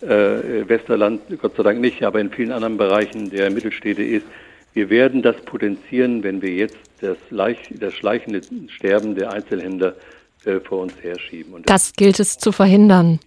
äh, 0.00 0.68
Westerland, 0.68 1.20
Gott 1.40 1.56
sei 1.56 1.62
Dank 1.62 1.80
nicht, 1.80 2.02
aber 2.02 2.20
in 2.20 2.30
vielen 2.30 2.52
anderen 2.52 2.76
Bereichen 2.76 3.30
der 3.30 3.50
Mittelstädte 3.50 4.02
ist. 4.02 4.26
Wir 4.72 4.88
werden 4.88 5.22
das 5.22 5.36
potenzieren, 5.42 6.22
wenn 6.22 6.40
wir 6.42 6.54
jetzt 6.54 6.78
das, 7.00 7.16
das 7.30 7.94
schleichende 7.94 8.40
Sterben 8.68 9.16
der 9.16 9.32
Einzelhändler 9.32 9.96
äh, 10.44 10.60
vor 10.60 10.82
uns 10.82 10.94
herschieben. 11.02 11.54
Und 11.54 11.68
das 11.68 11.92
gilt 11.94 12.20
es 12.20 12.38
zu 12.38 12.52
verhindern. 12.52 13.18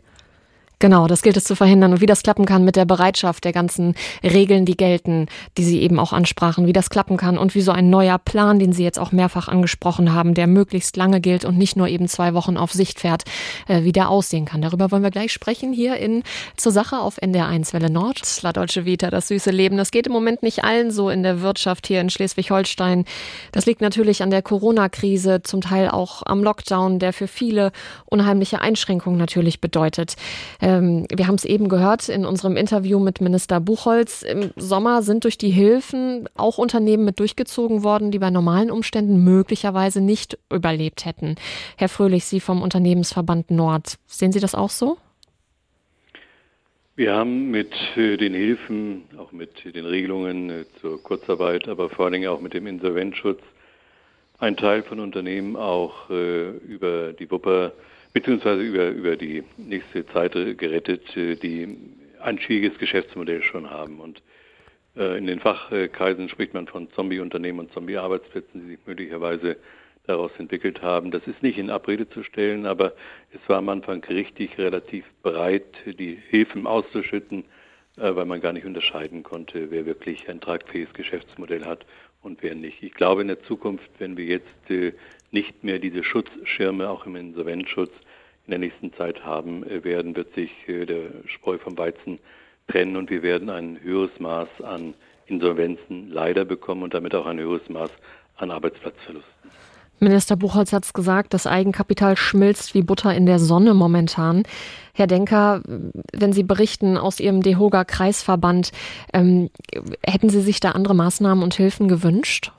Genau, 0.83 1.07
das 1.07 1.21
gilt 1.21 1.37
es 1.37 1.45
zu 1.45 1.55
verhindern. 1.55 1.93
Und 1.93 2.01
wie 2.01 2.07
das 2.07 2.23
klappen 2.23 2.45
kann 2.45 2.65
mit 2.65 2.75
der 2.75 2.83
Bereitschaft 2.83 3.45
der 3.45 3.53
ganzen 3.53 3.95
Regeln, 4.21 4.65
die 4.65 4.75
gelten, 4.75 5.27
die 5.57 5.63
Sie 5.63 5.81
eben 5.81 5.97
auch 5.97 6.11
ansprachen, 6.11 6.67
wie 6.67 6.73
das 6.73 6.89
klappen 6.89 7.15
kann 7.15 7.37
und 7.37 7.55
wie 7.55 7.61
so 7.61 7.71
ein 7.71 7.89
neuer 7.89 8.17
Plan, 8.17 8.59
den 8.59 8.73
Sie 8.73 8.83
jetzt 8.83 8.99
auch 8.99 9.13
mehrfach 9.13 9.47
angesprochen 9.47 10.13
haben, 10.13 10.33
der 10.33 10.45
möglichst 10.45 10.97
lange 10.97 11.21
gilt 11.21 11.45
und 11.45 11.57
nicht 11.57 11.77
nur 11.77 11.87
eben 11.87 12.09
zwei 12.09 12.33
Wochen 12.33 12.57
auf 12.57 12.73
Sicht 12.73 12.99
fährt, 12.99 13.23
äh, 13.69 13.83
wie 13.83 13.93
der 13.93 14.09
aussehen 14.09 14.43
kann. 14.43 14.61
Darüber 14.61 14.91
wollen 14.91 15.03
wir 15.03 15.09
gleich 15.09 15.31
sprechen 15.31 15.71
hier 15.71 15.95
in 15.95 16.21
Zur 16.57 16.73
Sache 16.73 16.99
auf 16.99 17.17
NDR1 17.17 17.71
Welle 17.71 17.89
Nord. 17.89 18.19
La 18.41 18.51
Deutsche 18.51 18.83
Vita, 18.83 19.09
das 19.09 19.29
süße 19.29 19.51
Leben. 19.51 19.77
Das 19.77 19.89
geht 19.89 20.07
im 20.07 20.11
Moment 20.11 20.43
nicht 20.43 20.65
allen 20.65 20.91
so 20.91 21.09
in 21.09 21.23
der 21.23 21.39
Wirtschaft 21.39 21.87
hier 21.87 22.01
in 22.01 22.09
Schleswig-Holstein. 22.09 23.05
Das 23.53 23.65
liegt 23.65 23.79
natürlich 23.79 24.21
an 24.21 24.31
der 24.31 24.41
Corona-Krise, 24.41 25.43
zum 25.43 25.61
Teil 25.61 25.87
auch 25.87 26.23
am 26.25 26.43
Lockdown, 26.43 26.99
der 26.99 27.13
für 27.13 27.29
viele 27.29 27.71
unheimliche 28.03 28.59
Einschränkungen 28.59 29.17
natürlich 29.17 29.61
bedeutet. 29.61 30.17
Äh, 30.59 30.72
ähm, 30.77 31.05
wir 31.13 31.27
haben 31.27 31.35
es 31.35 31.45
eben 31.45 31.69
gehört 31.69 32.09
in 32.09 32.25
unserem 32.25 32.57
Interview 32.57 32.99
mit 32.99 33.21
Minister 33.21 33.59
Buchholz. 33.59 34.23
Im 34.23 34.51
Sommer 34.55 35.01
sind 35.01 35.23
durch 35.23 35.37
die 35.37 35.49
Hilfen 35.49 36.27
auch 36.35 36.57
Unternehmen 36.57 37.05
mit 37.05 37.19
durchgezogen 37.19 37.83
worden, 37.83 38.11
die 38.11 38.19
bei 38.19 38.29
normalen 38.29 38.71
Umständen 38.71 39.23
möglicherweise 39.23 40.01
nicht 40.01 40.37
überlebt 40.51 41.05
hätten. 41.05 41.35
Herr 41.77 41.89
Fröhlich, 41.89 42.25
Sie 42.25 42.39
vom 42.39 42.61
Unternehmensverband 42.61 43.51
Nord, 43.51 43.95
sehen 44.07 44.31
Sie 44.31 44.39
das 44.39 44.55
auch 44.55 44.69
so? 44.69 44.97
Wir 46.95 47.13
haben 47.13 47.49
mit 47.49 47.73
äh, 47.95 48.17
den 48.17 48.35
Hilfen, 48.35 49.03
auch 49.17 49.31
mit 49.31 49.65
den 49.65 49.85
Regelungen 49.85 50.49
äh, 50.49 50.65
zur 50.79 51.01
Kurzarbeit, 51.01 51.67
aber 51.67 51.89
vor 51.89 52.05
allen 52.05 52.13
Dingen 52.13 52.29
auch 52.29 52.39
mit 52.39 52.53
dem 52.53 52.67
Insolvenzschutz, 52.67 53.41
einen 54.37 54.57
Teil 54.57 54.83
von 54.83 54.99
Unternehmen 54.99 55.55
auch 55.55 56.09
äh, 56.11 56.49
über 56.49 57.13
die 57.13 57.29
Wupper 57.31 57.71
beziehungsweise 58.13 58.61
über, 58.61 58.89
über 58.89 59.15
die 59.15 59.43
nächste 59.57 60.05
Zeit 60.07 60.33
gerettet, 60.33 61.15
äh, 61.17 61.35
die 61.35 61.77
ein 62.21 62.39
schwieriges 62.39 62.77
Geschäftsmodell 62.77 63.43
schon 63.43 63.69
haben. 63.69 63.99
Und 63.99 64.21
äh, 64.95 65.17
in 65.17 65.27
den 65.27 65.39
Fachkreisen 65.39 66.29
spricht 66.29 66.53
man 66.53 66.67
von 66.67 66.89
Zombie-Unternehmen 66.91 67.59
und 67.59 67.73
Zombie-Arbeitsplätzen, 67.73 68.61
die 68.61 68.75
sich 68.75 68.79
möglicherweise 68.85 69.57
daraus 70.05 70.31
entwickelt 70.37 70.81
haben. 70.81 71.11
Das 71.11 71.25
ist 71.27 71.41
nicht 71.41 71.57
in 71.57 71.69
Abrede 71.69 72.09
zu 72.09 72.23
stellen, 72.23 72.65
aber 72.65 72.93
es 73.31 73.39
war 73.47 73.57
am 73.57 73.69
Anfang 73.69 74.03
richtig 74.03 74.57
relativ 74.57 75.05
bereit, 75.21 75.65
die 75.85 76.19
Hilfen 76.29 76.67
auszuschütten, 76.67 77.45
äh, 77.97 78.15
weil 78.15 78.25
man 78.25 78.41
gar 78.41 78.53
nicht 78.53 78.65
unterscheiden 78.65 79.23
konnte, 79.23 79.71
wer 79.71 79.85
wirklich 79.85 80.29
ein 80.29 80.41
tragfähiges 80.41 80.93
Geschäftsmodell 80.93 81.65
hat 81.65 81.85
und 82.21 82.43
wer 82.43 82.55
nicht. 82.55 82.83
Ich 82.83 82.93
glaube, 82.93 83.21
in 83.21 83.27
der 83.27 83.43
Zukunft, 83.43 83.89
wenn 83.99 84.17
wir 84.17 84.25
jetzt 84.25 85.01
nicht 85.33 85.63
mehr 85.63 85.79
diese 85.79 86.03
Schutzschirme 86.03 86.89
auch 86.89 87.05
im 87.05 87.15
Insolvenzschutz 87.15 87.91
in 88.45 88.51
der 88.51 88.59
nächsten 88.59 88.93
Zeit 88.93 89.25
haben 89.25 89.65
werden, 89.83 90.15
wird 90.15 90.33
sich 90.35 90.51
äh, 90.67 90.85
der 90.85 91.09
Spreu 91.25 91.57
vom 91.57 91.77
Weizen 91.77 92.19
trennen 92.67 92.95
und 92.95 93.09
wir 93.09 93.23
werden 93.23 93.49
ein 93.49 93.79
höheres 93.81 94.19
Maß 94.19 94.49
an 94.63 94.93
Insolvenzen 95.25 96.09
leider 96.09 96.45
bekommen 96.45 96.83
und 96.83 96.93
damit 96.93 97.15
auch 97.15 97.25
ein 97.25 97.39
höheres 97.39 97.67
Maß 97.69 97.89
an 98.37 98.51
Arbeitsplatzverlusten. 98.51 99.31
Minister 99.99 100.35
Buchholz 100.35 100.73
hat 100.73 100.83
es 100.83 100.93
gesagt, 100.93 101.33
das 101.33 101.47
Eigenkapital 101.47 102.17
schmilzt 102.17 102.73
wie 102.73 102.81
Butter 102.81 103.15
in 103.15 103.25
der 103.25 103.39
Sonne 103.39 103.73
momentan. 103.73 104.43
Herr 104.93 105.07
Denker, 105.07 105.61
wenn 106.11 106.33
Sie 106.33 106.43
berichten 106.43 106.97
aus 106.97 107.21
Ihrem 107.21 107.41
DEHOGA 107.41 107.85
Kreisverband, 107.85 108.71
ähm, 109.13 109.49
hätten 110.05 110.29
Sie 110.29 110.41
sich 110.41 110.59
da 110.59 110.71
andere 110.71 110.93
Maßnahmen 110.93 111.43
und 111.43 111.53
Hilfen 111.53 111.87
gewünscht? 111.87 112.51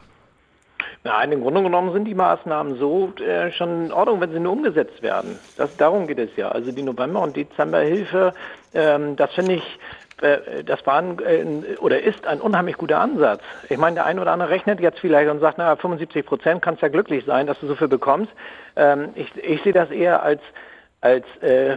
Nein, 1.07 1.33
im 1.33 1.43
Grunde 1.43 1.63
genommen 1.63 1.93
sind 1.93 2.07
die 2.07 2.15
Maßnahmen 2.15 2.79
so 2.79 3.13
äh, 3.21 3.53
schon 3.53 3.87
in 3.87 3.93
Ordnung, 3.93 4.23
wenn 4.23 4.33
sie 4.33 4.41
nur 4.41 4.53
umgesetzt 4.53 5.03
werden. 5.03 5.39
Das, 5.59 5.69
darum 5.77 6.07
geht 6.07 6.19
es 6.19 6.35
ja. 6.37 6.49
Also 6.49 6.73
die 6.73 6.83
November- 6.83 7.21
und 7.21 7.37
Dezemberhilfe, 7.37 8.33
ähm, 8.73 9.15
das 9.15 9.31
finde 9.35 9.57
ich, 9.57 9.79
äh, 10.23 10.65
das 10.65 10.87
war 10.87 11.03
ein, 11.03 11.19
äh, 11.19 11.77
oder 11.77 12.01
ist 12.03 12.27
ein 12.27 12.41
unheimlich 12.41 12.79
guter 12.79 13.01
Ansatz. 13.01 13.43
Ich 13.69 13.77
meine, 13.77 13.97
der 13.97 14.07
eine 14.07 14.19
oder 14.19 14.33
andere 14.33 14.49
rechnet 14.49 14.81
jetzt 14.81 14.99
vielleicht 14.99 15.31
und 15.31 15.41
sagt, 15.41 15.59
naja, 15.59 15.77
75 15.77 16.25
Prozent 16.25 16.63
kannst 16.63 16.81
ja 16.81 16.89
glücklich 16.89 17.27
sein, 17.27 17.47
dass 17.47 17.61
du 17.61 17.67
so 17.67 17.75
viel 17.75 17.89
bekommst. 17.89 18.33
Ähm, 18.75 19.11
ich, 19.15 19.31
ich 19.37 19.63
sehe 19.63 19.75
das 19.75 19.91
eher 19.91 20.23
als, 20.23 20.41
als 21.03 21.27
äh, 21.43 21.77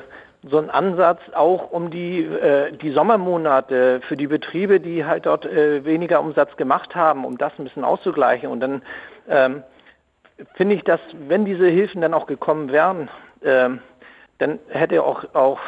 so 0.49 0.57
ein 0.57 0.69
Ansatz 0.69 1.19
auch 1.34 1.71
um 1.71 1.89
die, 1.91 2.19
äh, 2.23 2.71
die 2.71 2.91
Sommermonate 2.91 4.01
für 4.07 4.15
die 4.15 4.28
Betriebe, 4.28 4.80
die 4.80 5.03
halt 5.03 5.25
dort 5.25 5.45
äh, 5.45 5.84
weniger 5.84 6.21
Umsatz 6.21 6.55
gemacht 6.55 6.95
haben, 6.95 7.25
um 7.25 7.38
das 7.38 7.51
ein 7.57 7.65
bisschen 7.65 7.84
auszugleichen. 7.84 8.49
Und 8.49 8.59
dann 8.59 8.82
ähm, 9.30 9.63
finde 10.55 10.75
ich, 10.75 10.84
dass 10.84 10.99
wenn 11.28 11.45
diese 11.45 11.67
Hilfen 11.67 12.01
dann 12.01 12.13
auch 12.13 12.28
gekommen 12.28 12.71
wären, 12.71 13.09
ähm, 13.43 13.80
dann 14.39 14.59
hätte 14.69 15.03
auch, 15.03 15.23
auch 15.34 15.59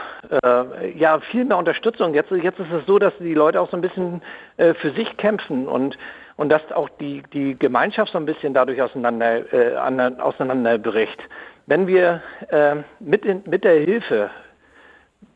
äh, 0.44 0.92
ja, 0.92 1.20
viel 1.20 1.46
mehr 1.46 1.58
Unterstützung. 1.58 2.14
Jetzt, 2.14 2.32
jetzt 2.32 2.60
ist 2.60 2.72
es 2.72 2.86
so, 2.86 3.00
dass 3.00 3.14
die 3.20 3.34
Leute 3.34 3.60
auch 3.60 3.70
so 3.72 3.78
ein 3.78 3.82
bisschen 3.82 4.22
äh, 4.58 4.74
für 4.76 4.92
sich 4.92 5.18
kämpfen 5.18 5.68
und, 5.68 5.98
und 6.38 6.50
dass 6.50 6.72
auch 6.72 6.90
die, 7.00 7.24
die 7.34 7.58
Gemeinschaft 7.58 8.12
so 8.12 8.20
ein 8.20 8.26
bisschen 8.26 8.54
dadurch 8.54 8.82
auseinander, 8.82 9.52
äh, 9.52 9.76
auseinanderbricht. 10.20 11.20
Wenn 11.66 11.88
wir 11.88 12.22
äh, 12.50 12.76
mit, 13.00 13.26
in, 13.26 13.44
mit 13.48 13.64
der 13.64 13.80
Hilfe, 13.80 14.30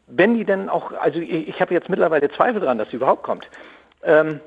wenn 0.07 0.35
die 0.35 0.45
denn 0.45 0.69
auch, 0.69 0.91
also 0.93 1.19
ich, 1.19 1.47
ich 1.47 1.61
habe 1.61 1.73
jetzt 1.73 1.89
mittlerweile 1.89 2.29
Zweifel 2.29 2.61
daran, 2.61 2.77
dass 2.77 2.89
sie 2.89 2.97
überhaupt 2.97 3.23
kommt, 3.23 3.49
ähm, 4.03 4.39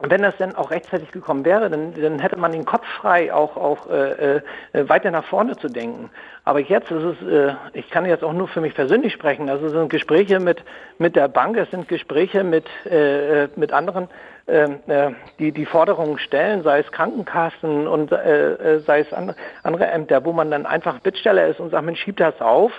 und 0.00 0.12
wenn 0.12 0.22
das 0.22 0.36
dann 0.36 0.54
auch 0.54 0.70
rechtzeitig 0.70 1.10
gekommen 1.10 1.44
wäre, 1.44 1.68
dann, 1.68 1.92
dann 1.92 2.20
hätte 2.20 2.38
man 2.38 2.52
den 2.52 2.64
Kopf 2.64 2.86
frei, 2.86 3.32
auch, 3.32 3.56
auch 3.56 3.90
äh, 3.90 4.36
äh, 4.36 4.42
weiter 4.88 5.10
nach 5.10 5.24
vorne 5.24 5.56
zu 5.56 5.68
denken. 5.68 6.10
Aber 6.44 6.60
jetzt 6.60 6.92
ist 6.92 7.02
es, 7.02 7.28
äh, 7.28 7.54
ich 7.72 7.90
kann 7.90 8.06
jetzt 8.06 8.22
auch 8.22 8.32
nur 8.32 8.46
für 8.46 8.60
mich 8.60 8.74
persönlich 8.74 9.12
sprechen, 9.12 9.50
also 9.50 9.66
es 9.66 9.72
sind 9.72 9.90
Gespräche 9.90 10.38
mit, 10.38 10.62
mit 10.98 11.16
der 11.16 11.26
Bank, 11.26 11.56
es 11.56 11.68
sind 11.72 11.88
Gespräche 11.88 12.44
mit, 12.44 12.66
äh, 12.86 13.44
äh 13.44 13.48
mit 13.56 13.72
anderen, 13.72 14.08
äh, 14.46 14.68
äh, 14.86 15.14
die 15.40 15.50
die 15.50 15.66
Forderungen 15.66 16.20
stellen, 16.20 16.62
sei 16.62 16.78
es 16.78 16.92
Krankenkassen 16.92 17.88
und 17.88 18.12
äh, 18.12 18.76
äh 18.76 18.78
sei 18.80 19.00
es 19.00 19.12
andere, 19.12 19.36
andere 19.64 19.86
Ämter, 19.88 20.24
wo 20.24 20.32
man 20.32 20.52
dann 20.52 20.64
einfach 20.64 21.00
Bittsteller 21.00 21.48
ist 21.48 21.58
und 21.58 21.70
sagt, 21.70 21.84
man 21.84 21.96
schiebt 21.96 22.20
das 22.20 22.40
auf, 22.40 22.70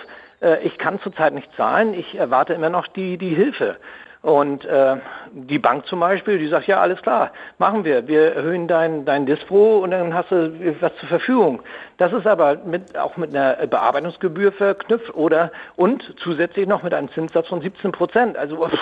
äh, 0.42 0.64
ich 0.64 0.78
kann 0.78 1.02
zurzeit 1.02 1.34
nicht 1.34 1.54
zahlen, 1.58 1.94
ich 1.94 2.18
erwarte 2.18 2.54
immer 2.54 2.70
noch 2.70 2.88
die, 2.88 3.18
die 3.18 3.36
Hilfe. 3.36 3.76
Und 4.22 4.66
äh, 4.66 4.98
die 5.32 5.60
Bank 5.60 5.88
zum 5.88 6.02
Beispiel, 6.02 6.40
die 6.40 6.48
sagt, 6.50 6.68
ja, 6.68 6.82
alles 6.82 7.02
klar, 7.02 7.32
machen 7.58 7.86
wir. 7.86 8.08
Wir 8.08 8.36
erhöhen 8.36 8.68
dein, 8.68 9.06
dein 9.06 9.26
Dispro 9.26 9.80
und 9.80 9.92
dann 9.92 10.14
hast 10.14 10.30
du 10.30 10.52
was 10.82 10.92
zur 10.98 11.08
Verfügung. 11.08 11.62
Das 11.98 12.12
ist 12.12 12.28
aber 12.28 12.58
mit, 12.66 12.98
auch 12.98 13.16
mit 13.16 13.34
einer 13.34 13.66
Bearbeitungsgebühr 13.66 14.52
verknüpft 14.52 15.14
oder 15.16 15.52
und 15.78 16.04
zusätzlich 16.22 16.68
noch 16.68 16.84
mit 16.84 16.94
einem 16.94 17.10
Zinssatz 17.14 17.48
von 17.48 17.62
17 17.62 17.94
Prozent. 17.94 18.36
Also 18.36 18.68
pff, 18.68 18.78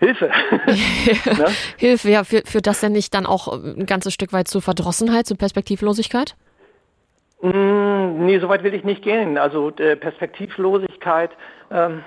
Hilfe. 0.00 0.26
ne? 0.66 1.46
Hilfe, 1.76 2.08
ja, 2.08 2.24
führt, 2.24 2.48
führt 2.48 2.66
das 2.66 2.80
denn 2.80 2.92
nicht 2.92 3.12
dann 3.12 3.26
auch 3.26 3.48
ein 3.48 3.84
ganzes 3.84 4.14
Stück 4.14 4.32
weit 4.32 4.48
zur 4.48 4.62
Verdrossenheit, 4.62 5.26
zur 5.26 5.36
Perspektivlosigkeit? 5.36 6.36
Mm, 7.42 8.24
nee, 8.24 8.38
so 8.38 8.48
weit 8.48 8.62
will 8.62 8.74
ich 8.74 8.84
nicht 8.84 9.02
gehen. 9.02 9.36
Also 9.36 9.70
äh, 9.70 9.96
Perspektivlosigkeit. 9.96 11.30
Ähm, 11.70 12.02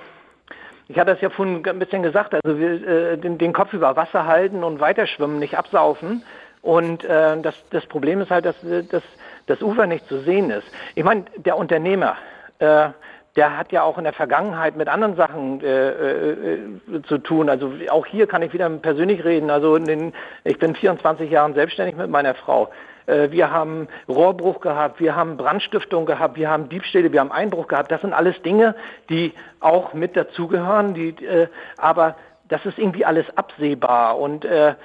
ich 0.88 1.00
hatte 1.00 1.12
es 1.12 1.22
ja 1.22 1.30
vorhin 1.30 1.64
ein 1.66 1.80
bisschen 1.80 2.04
gesagt, 2.04 2.34
also 2.34 2.60
wir, 2.60 2.88
äh, 2.88 3.18
den, 3.18 3.38
den, 3.38 3.54
Kopf 3.54 3.74
über 3.74 3.96
Wasser 3.96 4.26
halten 4.26 4.64
und 4.64 4.80
weiterschwimmen, 4.80 5.40
nicht 5.40 5.58
absaufen. 5.58 6.24
Und 6.62 7.04
äh, 7.04 7.42
das, 7.42 7.56
das 7.72 7.86
Problem 7.86 8.22
ist 8.22 8.32
halt, 8.32 8.46
dass, 8.46 8.56
dass 8.90 9.04
das 9.48 9.62
Ufer 9.62 9.86
nicht 9.86 10.08
zu 10.08 10.20
sehen 10.20 10.50
ist. 10.50 10.68
Ich 10.96 11.04
meine, 11.04 11.26
der 11.38 11.58
Unternehmer, 11.58 12.16
äh, 12.60 12.90
der 13.36 13.58
hat 13.58 13.72
ja 13.72 13.84
auch 13.84 13.98
in 13.98 14.04
der 14.04 14.14
Vergangenheit 14.14 14.76
mit 14.76 14.88
anderen 14.88 15.16
Sachen 15.16 15.62
äh, 15.62 15.90
äh, 15.90 16.60
zu 17.08 17.18
tun. 17.18 17.50
Also 17.50 17.72
auch 17.90 18.06
hier 18.06 18.28
kann 18.28 18.44
ich 18.44 18.54
wieder 18.54 18.70
persönlich 18.70 19.24
reden. 19.26 19.50
Also 19.50 19.78
den, 19.78 20.14
ich 20.44 20.60
bin 20.60 20.76
24 20.76 21.32
Jahre 21.32 21.54
selbstständig 21.54 21.96
mit 21.96 22.10
meiner 22.10 22.36
Frau. 22.36 22.70
Äh, 23.06 23.32
wir 23.32 23.52
haben 23.52 23.88
Rohrbruch 24.08 24.62
gehabt, 24.62 25.00
wir 25.00 25.16
haben 25.16 25.38
Brandstiftung 25.38 26.06
gehabt, 26.06 26.38
wir 26.38 26.50
haben 26.50 26.70
Diebstähle, 26.70 27.12
wir 27.12 27.20
haben 27.20 27.32
Einbruch 27.32 27.68
gehabt. 27.68 27.92
Das 27.92 28.02
sind 28.02 28.14
alles 28.14 28.42
Dinge, 28.42 28.76
die 29.10 29.34
auch 29.60 29.94
mit 29.94 30.16
dazugehören, 30.16 30.94
die, 30.94 31.10
äh, 31.26 31.48
aber 31.78 32.16
das 32.50 32.66
ist 32.66 32.78
irgendwie 32.78 33.06
alles 33.06 33.26
absehbar 33.36 34.20
und 34.20 34.46
äh, 34.46 34.76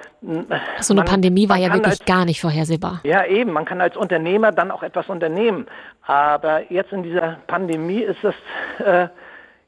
so 0.81 0.95
eine 0.95 1.01
man, 1.01 1.05
Pandemie 1.05 1.49
war 1.49 1.57
ja 1.57 1.73
wirklich 1.73 2.01
als, 2.01 2.05
gar 2.05 2.25
nicht 2.25 2.41
vorhersehbar. 2.41 3.01
Ja, 3.03 3.25
eben. 3.27 3.53
Man 3.53 3.65
kann 3.65 3.81
als 3.81 3.97
Unternehmer 3.97 4.53
dann 4.53 4.71
auch 4.71 4.83
etwas 4.83 5.09
unternehmen. 5.09 5.67
Aber 6.03 6.71
jetzt 6.73 6.93
in 6.93 7.03
dieser 7.03 7.37
Pandemie 7.47 8.01
ist 8.01 8.25
es 8.25 8.35
äh, 8.85 9.09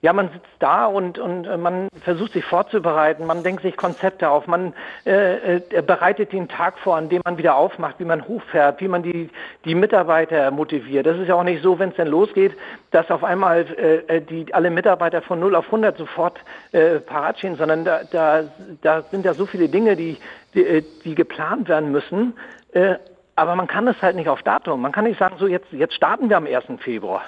ja, 0.02 0.14
man 0.14 0.30
sitzt 0.30 0.48
da 0.60 0.86
und, 0.86 1.18
und 1.18 1.46
äh, 1.46 1.58
man 1.58 1.88
versucht 2.02 2.32
sich 2.32 2.44
vorzubereiten, 2.44 3.26
man 3.26 3.42
denkt 3.42 3.62
sich 3.62 3.76
Konzepte 3.76 4.30
auf, 4.30 4.46
man 4.46 4.72
äh, 5.04 5.56
äh, 5.56 5.82
bereitet 5.82 6.32
den 6.32 6.48
Tag 6.48 6.78
vor, 6.78 6.96
an 6.96 7.10
dem 7.10 7.20
man 7.24 7.36
wieder 7.36 7.56
aufmacht, 7.56 7.96
wie 7.98 8.06
man 8.06 8.26
hochfährt, 8.26 8.80
wie 8.80 8.88
man 8.88 9.02
die, 9.02 9.28
die 9.66 9.74
Mitarbeiter 9.74 10.50
motiviert. 10.50 11.04
Das 11.04 11.18
ist 11.18 11.28
ja 11.28 11.34
auch 11.34 11.44
nicht 11.44 11.62
so, 11.62 11.78
wenn 11.78 11.90
es 11.90 11.96
denn 11.96 12.08
losgeht, 12.08 12.56
dass 12.92 13.10
auf 13.10 13.22
einmal 13.22 13.66
äh, 13.76 14.16
äh 14.16 14.20
die, 14.22 14.52
alle 14.54 14.70
Mitarbeiter 14.70 15.20
von 15.20 15.38
0 15.38 15.54
auf 15.54 15.66
100 15.66 15.98
sofort 15.98 16.38
äh, 16.72 17.00
parat 17.00 17.38
stehen, 17.38 17.56
sondern 17.56 17.84
da, 17.84 18.00
da, 18.10 18.44
da 18.80 19.02
sind 19.02 19.26
ja 19.26 19.34
so 19.34 19.44
viele 19.44 19.68
Dinge, 19.68 19.96
die, 19.96 20.16
die, 20.54 20.82
die 21.04 21.14
geplant 21.14 21.68
werden 21.68 21.92
müssen. 21.92 22.34
Äh, 22.72 22.94
aber 23.36 23.54
man 23.54 23.66
kann 23.66 23.86
es 23.86 24.00
halt 24.00 24.16
nicht 24.16 24.28
auf 24.28 24.42
Datum. 24.42 24.80
Man 24.80 24.92
kann 24.92 25.04
nicht 25.04 25.18
sagen, 25.18 25.36
so 25.38 25.46
jetzt, 25.46 25.72
jetzt 25.72 25.94
starten 25.94 26.30
wir 26.30 26.36
am 26.36 26.46
1. 26.46 26.64
Februar. 26.80 27.22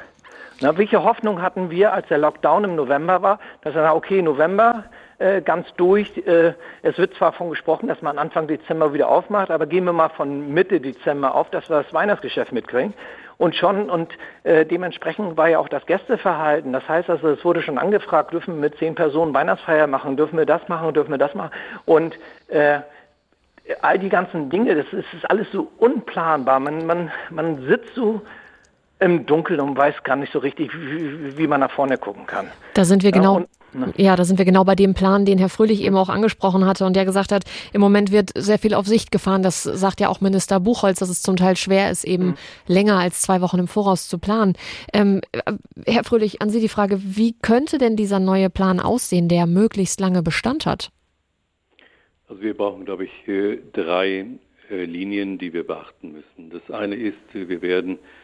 Na, 0.62 0.78
welche 0.78 1.02
Hoffnung 1.02 1.42
hatten 1.42 1.70
wir, 1.72 1.92
als 1.92 2.06
der 2.06 2.18
Lockdown 2.18 2.62
im 2.62 2.76
November 2.76 3.20
war, 3.20 3.40
dass 3.62 3.74
er 3.74 3.96
okay, 3.96 4.22
November 4.22 4.84
äh, 5.18 5.42
ganz 5.42 5.66
durch. 5.76 6.16
Äh, 6.24 6.54
es 6.82 6.96
wird 6.98 7.14
zwar 7.14 7.32
von 7.32 7.50
gesprochen, 7.50 7.88
dass 7.88 8.00
man 8.00 8.16
Anfang 8.16 8.46
Dezember 8.46 8.94
wieder 8.94 9.08
aufmacht, 9.08 9.50
aber 9.50 9.66
gehen 9.66 9.84
wir 9.84 9.92
mal 9.92 10.10
von 10.10 10.54
Mitte 10.54 10.80
Dezember 10.80 11.34
auf, 11.34 11.50
dass 11.50 11.68
wir 11.68 11.82
das 11.82 11.92
Weihnachtsgeschäft 11.92 12.52
mitkriegen. 12.52 12.94
Und 13.38 13.56
schon, 13.56 13.90
und 13.90 14.12
äh, 14.44 14.64
dementsprechend 14.64 15.36
war 15.36 15.48
ja 15.48 15.58
auch 15.58 15.68
das 15.68 15.84
Gästeverhalten. 15.86 16.72
Das 16.72 16.88
heißt 16.88 17.10
also, 17.10 17.30
es 17.30 17.44
wurde 17.44 17.60
schon 17.62 17.76
angefragt, 17.76 18.32
dürfen 18.32 18.54
wir 18.54 18.60
mit 18.60 18.78
zehn 18.78 18.94
Personen 18.94 19.34
Weihnachtsfeier 19.34 19.88
machen, 19.88 20.16
dürfen 20.16 20.38
wir 20.38 20.46
das 20.46 20.68
machen, 20.68 20.94
dürfen 20.94 21.10
wir 21.10 21.18
das 21.18 21.34
machen. 21.34 21.50
Und 21.86 22.16
äh, 22.46 22.78
all 23.80 23.98
die 23.98 24.10
ganzen 24.10 24.48
Dinge, 24.48 24.76
das 24.76 24.86
ist, 24.92 25.12
ist 25.12 25.28
alles 25.28 25.50
so 25.50 25.72
unplanbar. 25.78 26.60
Man, 26.60 26.86
man, 26.86 27.10
man 27.30 27.66
sitzt 27.66 27.96
so 27.96 28.22
im 29.03 29.26
Dunkeln 29.26 29.61
und 29.61 29.76
weiß 29.76 30.03
gar 30.05 30.16
nicht 30.16 30.32
so 30.32 30.38
richtig, 30.38 30.72
wie, 30.74 31.36
wie 31.36 31.46
man 31.46 31.61
nach 31.61 31.70
vorne 31.70 31.98
gucken 31.98 32.26
kann. 32.26 32.46
Da 32.74 32.84
sind 32.84 33.03
wir 33.03 33.11
genau. 33.11 33.40
Ja, 33.40 33.46
und, 33.84 33.98
ja, 33.98 34.16
da 34.16 34.24
sind 34.24 34.38
wir 34.38 34.44
genau 34.44 34.64
bei 34.64 34.74
dem 34.74 34.94
Plan, 34.94 35.24
den 35.24 35.38
Herr 35.38 35.48
Fröhlich 35.48 35.82
eben 35.82 35.96
auch 35.96 36.09
angesprochen 36.09 36.66
hatte 36.66 36.84
und 36.84 36.94
der 36.94 37.05
gesagt 37.05 37.32
hat, 37.32 37.44
im 37.72 37.80
Moment 37.80 38.12
wird 38.12 38.30
sehr 38.34 38.59
viel 38.59 38.74
auf 38.74 38.86
Sicht 38.86 39.11
gefahren. 39.11 39.42
Das 39.42 39.62
sagt 39.62 40.00
ja 40.00 40.09
auch 40.09 40.20
Minister 40.20 40.61
Buchholz, 40.61 40.98
dass 40.98 41.09
es 41.09 41.22
zum 41.22 41.36
Teil 41.36 41.57
schwer 41.57 41.90
ist, 41.90 42.05
eben 42.05 42.26
mhm. 42.26 42.34
länger 42.66 42.98
als 42.98 43.22
zwei 43.22 43.40
Wochen 43.40 43.59
im 43.59 43.68
Voraus 43.68 44.09
zu 44.09 44.18
planen. 44.18 44.55
Ähm, 44.92 45.22
Herr 45.86 46.05
Fröhlich, 46.05 46.42
an 46.42 46.50
Sie 46.50 46.61
die 46.61 46.68
Frage, 46.68 47.00
wie 47.03 47.34
könnte 47.40 47.78
denn 47.78 47.96
dieser 47.96 48.20
neue 48.20 48.50
Plan 48.50 48.78
aussehen, 48.78 49.28
der 49.28 49.46
möglichst 49.46 50.00
lange 50.00 50.22
Bestand 50.22 50.66
hat? 50.66 50.90
Also 52.28 52.42
wir 52.42 52.57
brauchen, 52.57 52.84
glaube 52.84 53.05
ich, 53.05 53.11
drei 53.72 54.26
äh, 54.70 54.84
Linien, 54.84 55.38
die 55.38 55.53
wir 55.53 55.66
beachten 55.66 56.12
müssen. 56.12 56.50
Das 56.50 56.74
eine 56.74 56.94
ist, 56.94 57.16
wir 57.32 57.62
werden 57.62 57.94
äh, 57.94 58.21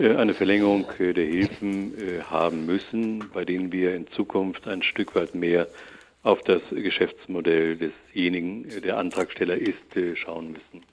eine 0.00 0.32
Verlängerung 0.32 0.86
äh, 0.98 1.12
der 1.12 1.26
Hilfen 1.26 1.92
äh, 1.98 2.22
haben 2.22 2.64
müssen, 2.64 3.30
bei 3.34 3.44
denen 3.44 3.70
wir 3.70 3.94
in 3.94 4.06
Zukunft 4.08 4.66
ein 4.66 4.82
Stück 4.82 5.14
weit 5.14 5.34
mehr 5.34 5.68
auf 6.22 6.40
das 6.42 6.62
Geschäftsmodell 6.70 7.76
desjenigen, 7.76 8.66
der 8.82 8.96
Antragsteller 8.96 9.56
ist, 9.56 9.76
schauen 10.16 10.52
müssen. 10.52 10.84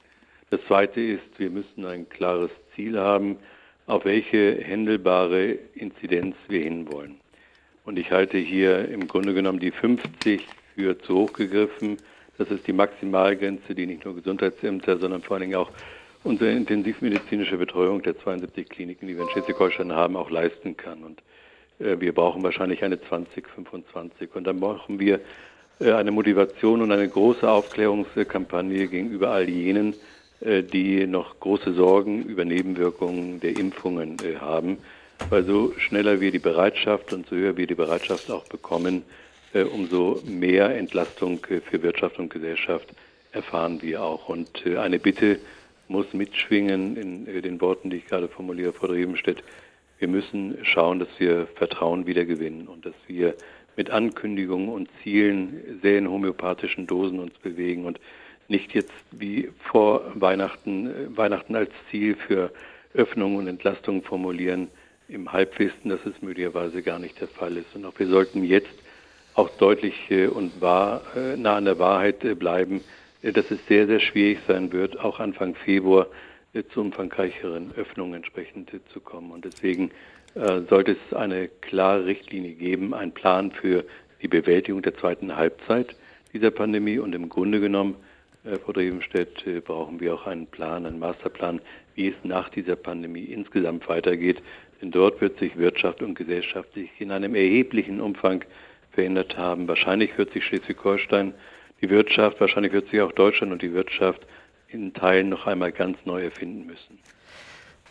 Das 0.50 0.62
Zweite 0.68 1.02
ist, 1.02 1.38
wir 1.38 1.50
müssen 1.50 1.86
ein 1.86 2.08
klares 2.08 2.52
Ziel 2.76 2.98
haben, 2.98 3.38
auf 3.88 4.06
welche 4.06 4.56
händelbare 4.62 5.58
Inzidenz 5.76 6.36
wir 6.48 6.62
hinwollen. 6.62 7.16
Und 7.84 8.00
ich 8.00 8.12
halte 8.12 8.38
hier 8.38 8.88
im 8.90 9.08
Grunde 9.08 9.34
genommen 9.34 9.60
die 9.60 9.72
50 9.72 10.46
für 10.76 10.98
zu 11.00 11.16
hoch 11.16 11.34
gegriffen. 11.34 11.98
Das 12.38 12.50
ist 12.52 12.68
die 12.68 12.74
Maximalgrenze, 12.74 13.76
die 13.76 13.86
nicht 13.86 14.06
nur 14.06 14.16
Gesundheitsämter, 14.16 14.98
sondern 14.98 15.22
vor 15.22 15.36
allen 15.36 15.50
Dingen 15.50 15.56
auch 15.56 15.72
unsere 16.28 16.52
intensivmedizinische 16.52 17.58
Betreuung 17.58 18.04
der 18.04 18.20
72 18.20 18.68
Kliniken, 18.70 19.08
die 19.08 19.16
wir 19.16 19.24
in 19.24 19.30
Schleswig-Holstein 19.30 19.94
haben, 19.94 20.16
auch 20.18 20.30
leisten 20.30 20.76
kann. 20.76 21.04
Und 21.04 21.22
äh, 21.80 22.00
wir 22.00 22.14
brauchen 22.14 22.44
wahrscheinlich 22.44 22.84
eine 22.84 23.02
2025. 23.02 24.36
Und 24.36 24.46
dann 24.46 24.60
brauchen 24.60 25.00
wir 25.00 25.22
äh, 25.80 25.92
eine 25.94 26.12
Motivation 26.12 26.82
und 26.82 26.92
eine 26.92 27.08
große 27.08 27.50
Aufklärungskampagne 27.50 28.88
gegenüber 28.88 29.30
all 29.30 29.48
jenen, 29.48 29.96
äh, 30.42 30.64
die 30.64 31.08
noch 31.08 31.40
große 31.40 31.74
Sorgen 31.74 32.24
über 32.24 32.46
Nebenwirkungen 32.46 33.40
der 33.40 33.58
Impfungen 33.58 34.18
äh, 34.24 34.36
haben. 34.38 34.78
Weil 35.30 35.46
so 35.46 35.74
schneller 35.78 36.20
wir 36.20 36.32
die 36.32 36.40
Bereitschaft 36.40 37.14
und 37.14 37.28
so 37.28 37.36
höher 37.36 37.58
wir 37.58 37.68
die 37.68 37.76
Bereitschaft 37.76 38.30
auch 38.30 38.46
bekommen, 38.48 39.04
äh, 39.54 39.64
umso 39.64 40.22
mehr 40.26 40.76
Entlastung 40.76 41.40
äh, 41.50 41.62
für 41.62 41.82
Wirtschaft 41.82 42.20
und 42.20 42.30
Gesellschaft 42.30 42.90
erfahren 43.32 43.82
wir 43.82 44.04
auch. 44.04 44.30
Und 44.30 44.66
eine 44.66 45.00
Bitte, 45.00 45.40
muss 45.88 46.14
mitschwingen 46.14 46.98
in 46.98 47.28
äh, 47.28 47.42
den 47.42 47.62
Worten, 47.62 47.90
die 47.90 47.98
ich 47.98 48.06
gerade 48.06 48.28
formuliere, 48.28 48.74
Frau 48.74 48.88
Drebenstedt. 48.88 49.44
Wir 50.00 50.08
müssen 50.08 50.58
schauen, 50.64 51.00
dass 51.00 51.10
wir 51.18 51.48
Vertrauen 51.56 52.06
wiedergewinnen 52.06 52.68
und 52.68 52.86
dass 52.86 52.94
wir 53.08 53.36
mit 53.76 53.90
Ankündigungen 53.90 54.70
und 54.70 54.90
Zielen 55.04 55.80
sehr 55.82 55.98
in 55.98 56.10
homöopathischen 56.10 56.88
Dosen 56.88 57.20
uns 57.20 57.34
bewegen 57.40 57.86
und 57.86 58.00
nicht 58.48 58.74
jetzt 58.74 58.94
wie 59.12 59.50
vor 59.72 60.12
Weihnachten, 60.16 60.88
äh, 60.88 61.18
Weihnachten 61.18 61.56
als 61.56 61.72
Ziel 61.90 62.16
für 62.16 62.52
Öffnung 62.94 63.36
und 63.36 63.48
Entlastung 63.48 64.04
formulieren, 64.04 64.70
im 65.10 65.32
Halbwissen, 65.32 65.90
dass 65.90 66.06
es 66.06 66.22
möglicherweise 66.22 66.82
gar 66.82 67.00
nicht 67.00 67.22
der 67.22 67.30
Fall 67.30 67.56
ist. 67.56 67.74
Und 67.76 67.86
auch 67.86 67.98
wir 67.98 68.08
sollten 68.08 68.44
jetzt 68.44 68.74
auch 69.36 69.50
deutlich 69.58 69.96
äh, 70.10 70.28
und 70.28 70.60
wahr, 70.60 71.02
nah 71.38 71.56
an 71.56 71.66
der 71.66 71.80
Wahrheit 71.80 72.20
bleiben, 72.40 72.82
dass 73.32 73.52
es 73.52 73.66
sehr, 73.68 73.88
sehr 73.88 74.00
schwierig 74.00 74.40
sein 74.48 74.72
wird, 74.72 75.00
auch 75.00 75.20
Anfang 75.20 75.56
Februar 75.56 76.08
äh, 76.54 76.64
zu 76.74 76.82
umfangreicheren 76.82 77.74
Öffnungen 77.76 78.16
entsprechend 78.16 78.74
äh, 78.74 78.80
zu 78.94 79.00
kommen. 79.00 79.32
Und 79.32 79.46
deswegen 79.46 79.92
sollte 80.70 80.92
es 80.92 81.16
eine 81.16 81.48
klare 81.48 82.06
Richtlinie 82.06 82.52
geben, 82.52 82.94
einen 82.94 83.12
Plan 83.12 83.50
für 83.50 83.84
die 84.22 84.28
Bewältigung 84.28 84.84
der 84.84 84.96
zweiten 84.96 85.36
Halbzeit 85.36 85.96
dieser 86.32 86.52
Pandemie. 86.52 87.00
Und 87.00 87.16
im 87.16 87.28
Grunde 87.28 87.60
genommen, 87.60 87.96
Frau 88.64 88.72
Drevenstedt, 88.72 89.64
brauchen 89.66 90.00
wir 90.00 90.14
auch 90.14 90.28
einen 90.28 90.46
Plan, 90.46 90.86
einen 90.86 91.00
Masterplan, 91.00 91.60
wie 91.96 92.10
es 92.10 92.16
nach 92.22 92.50
dieser 92.50 92.76
Pandemie 92.76 93.24
insgesamt 93.24 93.90
weitergeht. 93.90 94.44
Denn 94.80 94.92
dort 94.92 95.22
wird 95.22 95.40
sich 95.40 95.58
Wirtschaft 95.58 96.04
und 96.04 96.14
Gesellschaft 96.14 96.72
sich 96.76 96.92
in 97.00 97.10
einem 97.10 97.34
erheblichen 97.34 98.00
Umfang 98.00 98.44
verändert 98.92 99.38
haben. 99.38 99.68
Wahrscheinlich 99.68 100.16
wird 100.20 100.34
sich 100.34 100.46
Schleswig-Holstein 100.46 101.34
die 101.82 101.90
Wirtschaft, 101.90 102.40
wahrscheinlich 102.40 102.74
wird 102.74 102.90
sich 102.90 103.02
auch 103.02 103.12
Deutschland 103.12 103.52
und 103.52 103.62
die 103.62 103.74
Wirtschaft 103.74 104.22
in 104.68 104.94
Teilen 104.94 105.30
noch 105.30 105.46
einmal 105.48 105.72
ganz 105.72 105.98
neu 106.06 106.24
erfinden 106.24 106.66
müssen. 106.66 107.00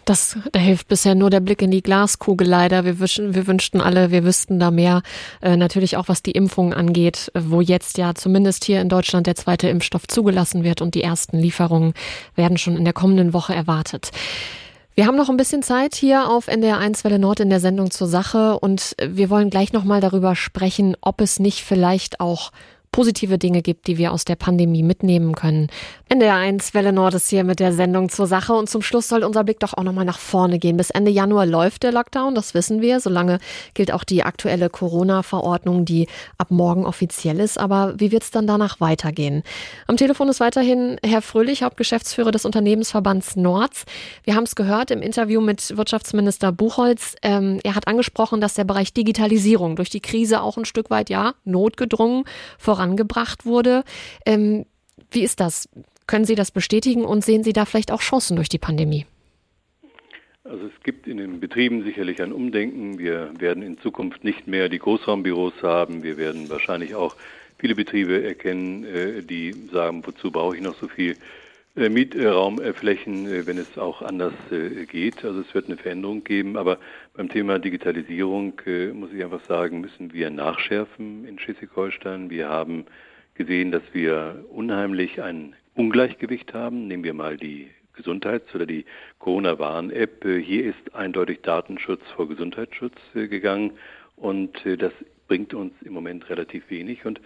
Das, 0.06 0.38
da 0.52 0.60
hilft 0.60 0.86
bisher 0.86 1.16
nur 1.16 1.30
der 1.30 1.40
Blick 1.40 1.60
in 1.62 1.72
die 1.72 1.82
Glaskugel 1.82 2.46
leider. 2.46 2.84
Wir, 2.84 3.00
wünschen, 3.00 3.34
wir 3.34 3.48
wünschten 3.48 3.80
alle, 3.80 4.12
wir 4.12 4.22
wüssten 4.22 4.60
da 4.60 4.70
mehr. 4.70 5.02
Äh, 5.42 5.56
natürlich 5.56 5.96
auch 5.96 6.06
was 6.06 6.22
die 6.22 6.30
Impfungen 6.30 6.72
angeht, 6.72 7.32
wo 7.34 7.60
jetzt 7.60 7.98
ja 7.98 8.14
zumindest 8.14 8.64
hier 8.64 8.80
in 8.80 8.88
Deutschland 8.88 9.26
der 9.26 9.34
zweite 9.34 9.68
Impfstoff 9.68 10.06
zugelassen 10.06 10.62
wird 10.62 10.80
und 10.80 10.94
die 10.94 11.02
ersten 11.02 11.38
Lieferungen 11.38 11.92
werden 12.36 12.56
schon 12.56 12.76
in 12.76 12.84
der 12.84 12.94
kommenden 12.94 13.32
Woche 13.32 13.52
erwartet. 13.52 14.12
Wir 14.94 15.06
haben 15.06 15.16
noch 15.16 15.28
ein 15.28 15.36
bisschen 15.36 15.64
Zeit 15.64 15.96
hier 15.96 16.30
auf 16.30 16.46
NDR 16.46 16.78
1 16.78 17.02
Welle 17.02 17.18
Nord 17.18 17.40
in 17.40 17.50
der 17.50 17.60
Sendung 17.60 17.90
zur 17.90 18.06
Sache 18.06 18.60
und 18.60 18.94
wir 19.02 19.28
wollen 19.28 19.50
gleich 19.50 19.72
nochmal 19.72 20.00
darüber 20.00 20.36
sprechen, 20.36 20.96
ob 21.00 21.20
es 21.20 21.40
nicht 21.40 21.64
vielleicht 21.64 22.20
auch 22.20 22.52
positive 22.96 23.36
Dinge 23.36 23.60
gibt, 23.60 23.88
die 23.88 23.98
wir 23.98 24.10
aus 24.10 24.24
der 24.24 24.36
Pandemie 24.36 24.82
mitnehmen 24.82 25.34
können. 25.34 25.68
NDR 26.08 26.36
1 26.36 26.72
Welle 26.72 26.94
Nord 26.94 27.12
ist 27.12 27.28
hier 27.28 27.44
mit 27.44 27.60
der 27.60 27.74
Sendung 27.74 28.08
zur 28.08 28.26
Sache 28.26 28.54
und 28.54 28.70
zum 28.70 28.80
Schluss 28.80 29.06
soll 29.06 29.22
unser 29.22 29.44
Blick 29.44 29.60
doch 29.60 29.74
auch 29.74 29.82
nochmal 29.82 30.06
nach 30.06 30.18
vorne 30.18 30.58
gehen. 30.58 30.78
Bis 30.78 30.88
Ende 30.88 31.10
Januar 31.10 31.44
läuft 31.44 31.82
der 31.82 31.92
Lockdown, 31.92 32.34
das 32.34 32.54
wissen 32.54 32.80
wir. 32.80 33.00
Solange 33.00 33.38
gilt 33.74 33.92
auch 33.92 34.02
die 34.02 34.22
aktuelle 34.22 34.70
Corona-Verordnung, 34.70 35.84
die 35.84 36.06
ab 36.38 36.50
morgen 36.50 36.86
offiziell 36.86 37.38
ist. 37.38 37.58
Aber 37.58 37.92
wie 37.98 38.12
wird 38.12 38.22
es 38.22 38.30
dann 38.30 38.46
danach 38.46 38.80
weitergehen? 38.80 39.42
Am 39.88 39.98
Telefon 39.98 40.30
ist 40.30 40.40
weiterhin 40.40 40.96
Herr 41.04 41.20
Fröhlich, 41.20 41.64
Hauptgeschäftsführer 41.64 42.30
des 42.30 42.46
Unternehmensverbands 42.46 43.36
Nords. 43.36 43.84
Wir 44.24 44.36
haben 44.36 44.44
es 44.44 44.54
gehört 44.54 44.90
im 44.90 45.02
Interview 45.02 45.42
mit 45.42 45.76
Wirtschaftsminister 45.76 46.50
Buchholz. 46.50 47.16
Ähm, 47.20 47.58
er 47.62 47.74
hat 47.74 47.88
angesprochen, 47.88 48.40
dass 48.40 48.54
der 48.54 48.64
Bereich 48.64 48.94
Digitalisierung 48.94 49.76
durch 49.76 49.90
die 49.90 50.00
Krise 50.00 50.40
auch 50.40 50.56
ein 50.56 50.64
Stück 50.64 50.88
weit, 50.88 51.10
ja, 51.10 51.34
notgedrungen 51.44 52.24
voran 52.56 52.85
vorangebracht 52.86 53.44
wurde. 53.44 53.84
Ähm, 54.24 54.66
wie 55.10 55.22
ist 55.22 55.40
das? 55.40 55.68
Können 56.06 56.24
Sie 56.24 56.36
das 56.36 56.50
bestätigen 56.50 57.04
und 57.04 57.24
sehen 57.24 57.42
Sie 57.42 57.52
da 57.52 57.64
vielleicht 57.64 57.90
auch 57.90 58.00
Chancen 58.00 58.36
durch 58.36 58.48
die 58.48 58.58
Pandemie? 58.58 59.06
Also 60.44 60.66
es 60.66 60.82
gibt 60.84 61.08
in 61.08 61.16
den 61.16 61.40
Betrieben 61.40 61.82
sicherlich 61.82 62.22
ein 62.22 62.32
Umdenken. 62.32 62.98
Wir 63.00 63.32
werden 63.38 63.64
in 63.64 63.78
Zukunft 63.78 64.22
nicht 64.22 64.46
mehr 64.46 64.68
die 64.68 64.78
Großraumbüros 64.78 65.54
haben. 65.62 66.04
Wir 66.04 66.16
werden 66.16 66.48
wahrscheinlich 66.48 66.94
auch 66.94 67.16
viele 67.58 67.74
Betriebe 67.74 68.22
erkennen, 68.22 68.84
äh, 68.84 69.22
die 69.22 69.52
sagen, 69.72 70.06
wozu 70.06 70.30
brauche 70.30 70.54
ich 70.54 70.62
noch 70.62 70.76
so 70.78 70.86
viel 70.86 71.16
Mietraumflächen, 71.76 73.26
äh, 73.26 73.46
wenn 73.46 73.58
es 73.58 73.76
auch 73.76 74.00
anders 74.02 74.32
geht. 74.90 75.24
Also 75.24 75.40
es 75.40 75.54
wird 75.54 75.66
eine 75.66 75.76
Veränderung 75.76 76.24
geben. 76.24 76.56
Aber 76.56 76.78
beim 77.14 77.28
Thema 77.28 77.58
Digitalisierung 77.58 78.54
muss 78.94 79.12
ich 79.12 79.22
einfach 79.22 79.44
sagen, 79.44 79.80
müssen 79.80 80.12
wir 80.12 80.30
nachschärfen 80.30 81.26
in 81.26 81.38
Schleswig-Holstein. 81.38 82.30
Wir 82.30 82.48
haben 82.48 82.86
gesehen, 83.34 83.70
dass 83.70 83.82
wir 83.92 84.44
unheimlich 84.50 85.22
ein 85.22 85.54
Ungleichgewicht 85.74 86.54
haben. 86.54 86.88
Nehmen 86.88 87.04
wir 87.04 87.14
mal 87.14 87.36
die 87.36 87.68
Gesundheits- 87.94 88.54
oder 88.54 88.66
die 88.66 88.86
Corona-Warn-App. 89.18 90.24
Hier 90.24 90.64
ist 90.64 90.94
eindeutig 90.94 91.40
Datenschutz 91.42 92.02
vor 92.14 92.28
Gesundheitsschutz 92.28 92.96
gegangen. 93.12 93.72
Und 94.16 94.64
äh, 94.64 94.76
das 94.76 94.92
bringt 95.28 95.52
uns 95.54 95.74
im 95.82 95.92
Moment 95.92 96.28
relativ 96.30 96.70
wenig. 96.70 97.04
Und 97.04 97.20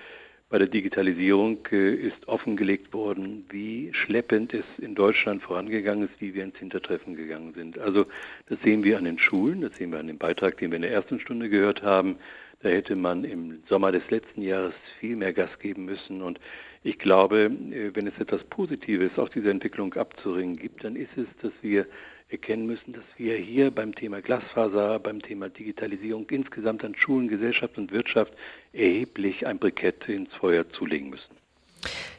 bei 0.50 0.58
der 0.58 0.66
Digitalisierung 0.66 1.58
äh, 1.70 1.94
ist 1.94 2.26
offengelegt 2.28 2.92
worden, 2.92 3.46
wie 3.50 3.90
schleppend 3.94 4.52
es 4.52 4.64
in 4.78 4.96
Deutschland 4.96 5.42
vorangegangen 5.42 6.08
ist, 6.08 6.20
wie 6.20 6.34
wir 6.34 6.42
ins 6.42 6.58
Hintertreffen 6.58 7.14
gegangen 7.14 7.54
sind. 7.54 7.78
Also 7.78 8.04
das 8.48 8.60
sehen 8.62 8.82
wir 8.82 8.98
an 8.98 9.04
den 9.04 9.18
Schulen, 9.18 9.60
das 9.60 9.76
sehen 9.76 9.92
wir 9.92 10.00
an 10.00 10.08
dem 10.08 10.18
Beitrag, 10.18 10.58
den 10.58 10.72
wir 10.72 10.76
in 10.76 10.82
der 10.82 10.90
ersten 10.90 11.20
Stunde 11.20 11.48
gehört 11.48 11.82
haben. 11.82 12.16
Da 12.62 12.68
hätte 12.68 12.96
man 12.96 13.24
im 13.24 13.62
Sommer 13.68 13.92
des 13.92 14.02
letzten 14.10 14.42
Jahres 14.42 14.74
viel 14.98 15.14
mehr 15.16 15.32
Gas 15.32 15.56
geben 15.60 15.84
müssen. 15.84 16.20
Und 16.20 16.40
ich 16.82 16.98
glaube, 16.98 17.44
äh, 17.44 17.94
wenn 17.94 18.08
es 18.08 18.18
etwas 18.18 18.42
Positives 18.44 19.16
aus 19.18 19.30
dieser 19.30 19.52
Entwicklung 19.52 19.94
abzuringen 19.94 20.56
gibt, 20.56 20.82
dann 20.82 20.96
ist 20.96 21.16
es, 21.16 21.26
dass 21.42 21.52
wir 21.62 21.86
erkennen 22.30 22.66
müssen, 22.66 22.92
dass 22.92 23.04
wir 23.16 23.36
hier 23.36 23.70
beim 23.70 23.94
Thema 23.94 24.20
Glasfaser, 24.20 24.98
beim 24.98 25.20
Thema 25.20 25.48
Digitalisierung 25.48 26.28
insgesamt 26.30 26.84
an 26.84 26.94
Schulen, 26.94 27.28
Gesellschaft 27.28 27.78
und 27.78 27.92
Wirtschaft 27.92 28.32
erheblich 28.72 29.46
ein 29.46 29.58
Brikett 29.58 30.08
ins 30.08 30.32
Feuer 30.34 30.68
zulegen 30.70 31.10
müssen. 31.10 31.40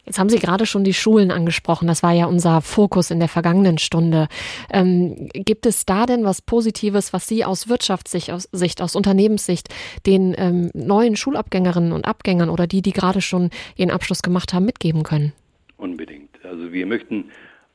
Jetzt 0.06 0.18
haben 0.18 0.30
Sie 0.30 0.40
gerade 0.40 0.66
schon 0.66 0.84
die 0.84 0.94
Schulen 0.94 1.30
angesprochen. 1.30 1.88
Das 1.88 2.02
war 2.02 2.12
ja 2.12 2.26
unser 2.26 2.62
Fokus 2.62 3.12
in 3.12 3.20
der 3.20 3.28
vergangenen 3.28 3.78
Stunde. 3.78 4.28
Ähm, 4.72 5.30
gibt 5.34 5.66
es 5.66 5.86
da 5.86 6.06
denn 6.06 6.24
was 6.24 6.42
Positives, 6.42 7.14
was 7.14 7.28
Sie 7.28 7.46
aus 7.46 7.70
Wirtschaftssicht, 7.70 8.32
aus, 8.32 8.50
Sicht, 8.52 8.82
aus 8.82 8.96
Unternehmenssicht 8.96 9.70
den 10.08 10.34
ähm, 10.38 10.72
neuen 10.74 11.16
Schulabgängerinnen 11.16 11.92
und 11.92 12.06
Abgängern 12.06 12.50
oder 12.50 12.66
die, 12.66 12.82
die 12.82 12.94
gerade 12.94 13.22
schon 13.22 13.52
ihren 13.76 13.92
Abschluss 13.92 14.24
gemacht 14.24 14.54
haben, 14.54 14.66
mitgeben 14.66 15.04
können? 15.04 15.34
Unbedingt. 15.78 16.44
Also 16.44 16.74
wir 16.74 16.86
möchten 16.88 17.26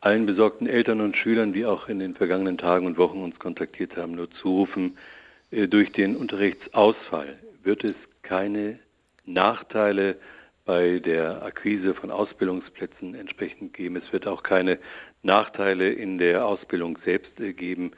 allen 0.01 0.27
besorgten 0.27 0.67
Eltern 0.67 1.01
und 1.01 1.17
Schülern, 1.17 1.53
die 1.53 1.67
auch 1.67 1.89
in 1.89 1.99
den 1.99 2.15
vergangenen 2.15 2.59
Tagen 2.59 2.87
und 2.87 2.99
Wochen 2.99 3.23
uns 3.23 3.39
kontaktiert 3.39 3.97
haben, 3.97 4.13
nur 4.13 4.31
zurufen, 4.31 4.97
äh, 5.51 5.69
durch 5.69 5.93
den 5.93 6.17
Unterrichtsausfall 6.17 7.39
wird 7.63 7.85
es 7.85 7.97
keine 8.23 8.79
Nachteile 9.25 10.17
bei 10.65 10.99
der 10.99 11.43
Akquise 11.43 11.95
von 11.95 12.11
Ausbildungsplätzen 12.11 13.15
entsprechend 13.15 13.73
geben. 13.73 13.97
Es 13.97 14.13
wird 14.13 14.27
auch 14.27 14.43
keine 14.43 14.79
Nachteile 15.23 15.91
in 15.91 16.19
der 16.19 16.45
Ausbildung 16.45 16.99
selbst 17.05 17.39
äh, 17.41 17.53
geben. 17.53 17.93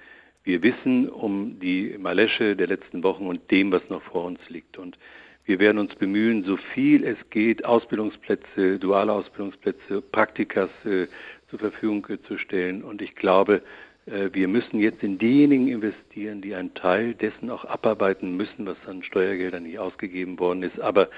Wir 0.44 0.62
wissen 0.62 1.08
um 1.08 1.58
die 1.60 1.96
Malesche 1.98 2.56
der 2.56 2.68
letzten 2.68 3.02
Wochen 3.02 3.26
und 3.26 3.50
dem, 3.50 3.72
was 3.72 3.86
noch 3.90 4.02
vor 4.02 4.24
uns 4.24 4.40
liegt. 4.48 4.78
Und 4.78 4.96
wir 5.44 5.58
werden 5.58 5.78
uns 5.78 5.94
bemühen, 5.94 6.44
so 6.44 6.58
viel 6.74 7.04
es 7.04 7.18
geht, 7.30 7.64
Ausbildungsplätze, 7.64 8.78
duale 8.78 9.12
Ausbildungsplätze, 9.12 10.02
Praktikas 10.02 10.70
äh, 10.84 11.06
zur 11.50 11.58
Verfügung 11.58 12.06
zu 12.26 12.38
stellen. 12.38 12.82
Und 12.82 13.02
ich 13.02 13.14
glaube, 13.14 13.62
äh, 14.06 14.30
wir 14.32 14.48
müssen 14.48 14.80
jetzt 14.80 15.02
in 15.02 15.18
diejenigen 15.18 15.68
investieren, 15.68 16.40
die 16.40 16.54
einen 16.54 16.74
Teil 16.74 17.14
dessen 17.14 17.50
auch 17.50 17.64
abarbeiten 17.64 18.36
müssen, 18.36 18.66
was 18.66 18.76
an 18.86 19.02
Steuergeldern 19.02 19.64
nicht 19.64 19.78
ausgegeben 19.78 20.38
worden 20.38 20.62
ist. 20.62 20.80
Aber 20.80 21.08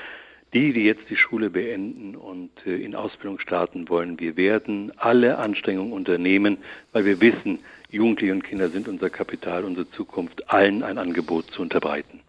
die, 0.52 0.72
die 0.72 0.84
jetzt 0.84 1.08
die 1.08 1.16
Schule 1.16 1.50
beenden 1.50 2.16
und 2.16 2.50
äh, 2.66 2.76
in 2.76 2.94
Ausbildung 2.94 3.38
starten 3.38 3.88
wollen, 3.88 4.18
wir 4.18 4.36
werden 4.36 4.92
alle 4.96 5.38
Anstrengungen 5.38 5.92
unternehmen, 5.92 6.58
weil 6.92 7.04
wir 7.04 7.20
wissen, 7.20 7.60
Jugendliche 7.90 8.32
und 8.32 8.44
Kinder 8.44 8.68
sind 8.68 8.88
unser 8.88 9.10
Kapital, 9.10 9.64
unsere 9.64 9.90
Zukunft, 9.90 10.50
allen 10.50 10.82
ein 10.82 10.98
Angebot 10.98 11.50
zu 11.52 11.62
unterbreiten. 11.62 12.20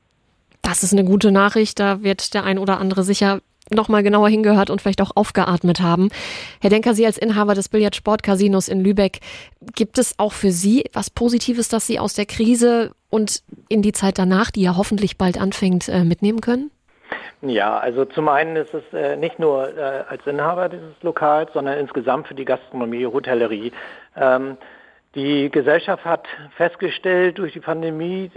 Das 0.61 0.83
ist 0.83 0.93
eine 0.93 1.03
gute 1.03 1.31
Nachricht. 1.31 1.79
Da 1.79 2.03
wird 2.03 2.33
der 2.33 2.43
ein 2.43 2.57
oder 2.57 2.79
andere 2.79 3.03
sicher 3.03 3.41
nochmal 3.73 4.03
genauer 4.03 4.29
hingehört 4.29 4.69
und 4.69 4.81
vielleicht 4.81 5.01
auch 5.01 5.11
aufgeatmet 5.15 5.81
haben. 5.81 6.09
Herr 6.61 6.69
Denker, 6.69 6.93
Sie 6.93 7.05
als 7.05 7.17
Inhaber 7.17 7.55
des 7.55 7.69
Billard-Sport-Casinos 7.69 8.67
in 8.67 8.83
Lübeck, 8.83 9.19
gibt 9.75 9.97
es 9.97 10.17
auch 10.19 10.33
für 10.33 10.51
Sie 10.51 10.85
was 10.93 11.09
Positives, 11.09 11.69
das 11.69 11.87
Sie 11.87 11.99
aus 11.99 12.13
der 12.13 12.25
Krise 12.25 12.91
und 13.09 13.43
in 13.69 13.81
die 13.81 13.93
Zeit 13.93 14.17
danach, 14.17 14.51
die 14.51 14.61
ja 14.61 14.75
hoffentlich 14.77 15.17
bald 15.17 15.39
anfängt, 15.39 15.89
äh, 15.89 16.03
mitnehmen 16.03 16.41
können? 16.41 16.71
Ja, 17.41 17.77
also 17.79 18.05
zum 18.05 18.29
einen 18.29 18.55
ist 18.55 18.73
es 18.73 18.83
äh, 18.93 19.15
nicht 19.17 19.39
nur 19.39 19.75
äh, 19.75 20.03
als 20.07 20.25
Inhaber 20.27 20.69
dieses 20.69 21.01
Lokals, 21.01 21.51
sondern 21.53 21.77
insgesamt 21.79 22.27
für 22.27 22.35
die 22.35 22.45
Gastronomie, 22.45 23.05
Hotellerie. 23.05 23.71
Ähm, 24.15 24.57
die 25.15 25.49
Gesellschaft 25.49 26.05
hat 26.05 26.25
festgestellt 26.55 27.37
durch 27.37 27.51
die 27.51 27.59
Pandemie, 27.59 28.31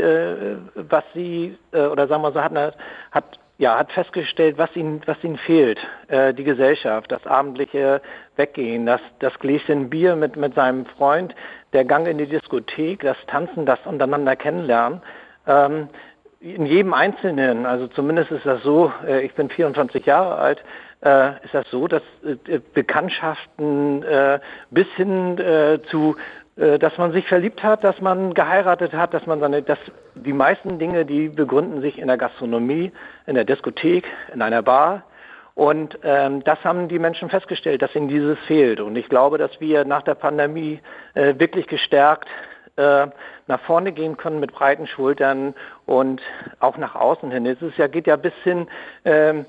was 0.75 1.05
sie, 1.15 1.57
oder 1.71 2.09
sagen 2.09 2.23
wir 2.23 2.33
so, 2.33 2.41
hat, 2.41 2.77
hat 3.13 3.39
ja, 3.59 3.79
hat 3.79 3.93
festgestellt, 3.93 4.59
was 4.59 4.75
ihnen, 4.75 5.01
was 5.07 5.23
ihnen 5.23 5.39
fehlt. 5.39 5.79
Äh, 6.09 6.35
die 6.35 6.45
Gesellschaft, 6.45 7.13
das 7.13 7.27
abendliche 7.27 8.01
Weggehen, 8.37 8.87
das, 8.87 9.01
das 9.21 9.39
Gläschen 9.39 9.91
Bier 9.91 10.17
mit, 10.17 10.37
mit 10.37 10.55
seinem 10.55 10.87
Freund, 10.87 11.35
der 11.73 11.85
Gang 11.85 12.07
in 12.09 12.19
die 12.19 12.27
Diskothek, 12.27 13.01
das 13.01 13.17
Tanzen, 13.27 13.65
das 13.65 13.79
untereinander 13.85 14.35
kennenlernen. 14.37 15.03
Ähm, 15.47 15.89
in 16.41 16.67
jedem 16.67 16.93
Einzelnen, 16.93 17.65
also 17.65 17.87
zumindest 17.87 18.31
ist 18.33 18.45
das 18.45 18.63
so, 18.63 18.93
äh, 19.07 19.25
ich 19.25 19.35
bin 19.35 19.49
24 19.49 20.05
Jahre 20.05 20.37
alt, 20.37 20.65
äh, 21.05 21.45
ist 21.45 21.55
das 21.55 21.71
so, 21.71 21.87
dass 21.87 22.03
äh, 22.25 22.59
Bekanntschaften 22.75 24.03
äh, 24.03 24.41
bis 24.71 24.87
hin 24.97 25.39
äh, 25.39 25.81
zu 25.91 26.17
dass 26.57 26.97
man 26.99 27.11
sich 27.13 27.27
verliebt 27.27 27.63
hat, 27.65 27.83
dass 27.83 28.01
man 28.01 28.33
geheiratet 28.33 28.93
hat, 28.93 29.13
dass 29.13 29.27
man 29.27 29.41
seine, 29.41 29.63
dass 29.63 29.79
die 30.15 30.33
meisten 30.33 30.79
Dinge, 30.79 31.05
die 31.05 31.29
begründen 31.29 31.81
sich 31.81 31.99
in 31.99 32.07
der 32.07 32.17
Gastronomie, 32.17 32.93
in 33.27 33.35
der 33.35 33.45
Diskothek, 33.45 34.05
in 34.33 34.41
einer 34.41 34.63
Bar. 34.63 35.03
Und 35.55 35.99
ähm, 36.03 36.43
das 36.45 36.65
haben 36.65 36.89
die 36.89 36.99
Menschen 36.99 37.29
festgestellt, 37.29 37.83
dass 37.83 37.95
ihnen 37.95 38.09
dieses 38.09 38.39
fehlt. 38.47 38.81
Und 38.81 38.97
ich 38.97 39.09
glaube, 39.09 39.39
dass 39.39 39.61
wir 39.61 39.85
nach 39.85 40.03
der 40.03 40.15
Pandemie 40.15 40.81
äh, 41.15 41.35
wirklich 41.39 41.67
gestärkt 41.69 42.29
äh, 42.77 43.07
nach 43.47 43.61
vorne 43.61 43.93
gehen 43.93 44.17
können 44.17 44.41
mit 44.41 44.53
breiten 44.53 44.87
Schultern 44.89 45.55
und 45.87 46.21
auch 46.59 46.77
nach 46.77 46.97
außen 46.97 47.31
hin. 47.31 47.47
Es 47.47 47.63
ist 47.63 47.79
ja, 47.79 47.87
geht 47.87 48.09
ja 48.09 48.17
bis 48.17 48.33
hin, 48.43 48.67
ähm, 49.05 49.47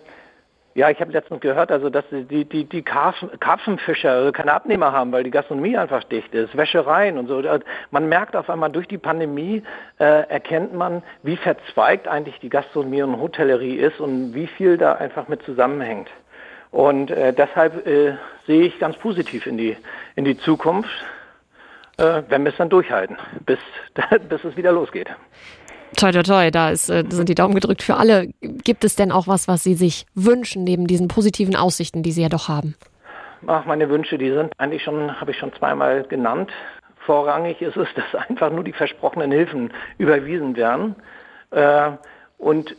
ja, 0.76 0.90
ich 0.90 1.00
habe 1.00 1.14
letztens 1.14 1.40
gehört, 1.40 1.72
also 1.72 1.90
dass 1.90 2.04
die, 2.12 2.44
die, 2.44 2.66
die 2.66 2.82
Karpfen, 2.82 3.30
Karpfenfischer 3.40 4.12
also 4.12 4.32
keine 4.34 4.52
Abnehmer 4.52 4.92
haben, 4.92 5.14
weil 5.14 5.24
die 5.24 5.32
Gastronomie 5.32 5.78
einfach 5.78 6.04
dicht 6.04 6.34
ist, 6.34 6.56
Wäschereien 6.58 7.18
und 7.18 7.28
so. 7.28 7.42
Man 7.92 8.10
merkt 8.10 8.36
auf 8.36 8.50
einmal 8.50 8.70
durch 8.70 8.86
die 8.90 8.98
Pandemie, 8.98 9.64
äh, 10.00 10.28
erkennt 10.28 10.74
man, 10.74 11.02
wie 11.24 11.38
verzweigt 11.38 12.10
eigentlich 12.10 12.40
die 12.42 12.50
Gastronomie 12.50 13.04
und 13.04 13.22
Hotellerie 13.22 13.78
ist 13.78 14.02
und 14.02 14.36
wie 14.36 14.48
viel 14.48 14.78
da 14.78 14.94
einfach 14.96 15.30
mit 15.30 15.44
zusammenhängt. 15.44 16.10
Und 16.72 17.10
äh, 17.10 17.32
deshalb 17.32 17.88
äh, 17.88 18.18
sehe 18.46 18.64
ich 18.64 18.78
ganz 18.78 18.98
positiv 18.98 19.48
in 19.48 19.58
die, 19.58 19.78
in 20.18 20.26
die 20.26 20.38
Zukunft, 20.38 20.90
äh, 21.96 22.24
wenn 22.28 22.44
wir 22.44 22.52
es 22.52 22.58
dann 22.58 22.70
durchhalten, 22.70 23.16
bis, 23.46 23.60
bis 24.28 24.44
es 24.44 24.58
wieder 24.58 24.74
losgeht. 24.74 25.08
Toi, 25.98 26.12
toi, 26.12 26.24
toi, 26.24 26.52
da 26.52 26.70
ist, 26.72 26.90
äh, 26.90 27.04
sind 27.08 27.30
die 27.30 27.36
Daumen 27.36 27.56
gedrückt 27.56 27.82
für 27.82 27.96
alle. 27.96 28.28
Gibt 28.42 28.84
es 28.84 28.96
denn 28.96 29.12
auch 29.12 29.28
was, 29.28 29.48
was 29.48 29.64
Sie 29.64 29.76
sich 29.76 30.06
wünschen, 30.14 30.64
neben 30.64 30.88
diesen 30.88 31.08
positiven 31.08 31.56
Aussichten, 31.56 32.04
die 32.04 32.12
Sie 32.12 32.22
ja 32.22 32.30
doch 32.30 32.50
haben? 32.50 32.76
Ach, 33.48 33.66
meine 33.66 33.90
Wünsche, 33.90 34.18
die 34.18 34.32
sind 34.32 34.52
eigentlich 34.58 34.84
schon, 34.84 35.20
habe 35.20 35.32
ich 35.32 35.38
schon 35.38 35.54
zweimal 35.54 36.04
genannt. 36.04 36.52
Vorrangig 37.06 37.62
ist 37.62 37.78
es, 37.78 37.88
dass 37.96 38.28
einfach 38.30 38.52
nur 38.52 38.64
die 38.64 38.74
versprochenen 38.74 39.32
Hilfen 39.32 39.72
überwiesen 39.98 40.56
werden. 40.56 40.96
Äh, 41.52 41.92
und 42.38 42.76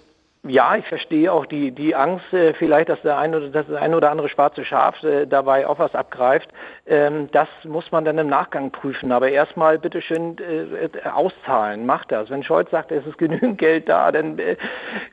ja, 0.48 0.77
ich 0.77 0.86
verstehe 0.86 1.32
auch 1.32 1.47
die, 1.47 1.70
die 1.70 1.94
Angst 1.94 2.32
äh, 2.32 2.55
vielleicht, 2.55 2.89
dass 2.89 3.01
der 3.02 3.18
eine 3.18 3.39
oder 3.39 3.48
das 3.48 3.70
eine 3.70 3.97
oder 3.97 4.10
andere 4.10 4.28
schwarze 4.28 4.64
Schaf 4.64 5.02
äh, 5.02 5.27
dabei 5.27 5.66
auch 5.66 5.78
was 5.78 5.94
abgreift. 5.94 6.48
Ähm, 6.86 7.28
das 7.32 7.48
muss 7.64 7.90
man 7.93 8.05
dann 8.05 8.18
im 8.18 8.28
Nachgang 8.28 8.70
prüfen. 8.70 9.12
Aber 9.12 9.28
erstmal 9.28 9.78
bitteschön 9.78 10.36
äh, 10.39 11.09
auszahlen, 11.09 11.86
macht 11.86 12.12
das. 12.12 12.31
Wenn 12.31 12.43
Scholz 12.43 12.70
sagt, 12.70 12.93
es 12.93 13.06
ist 13.06 13.18
genügend 13.18 13.59
Geld 13.59 13.89
da, 13.89 14.12
dann 14.12 14.39
äh, 14.39 14.56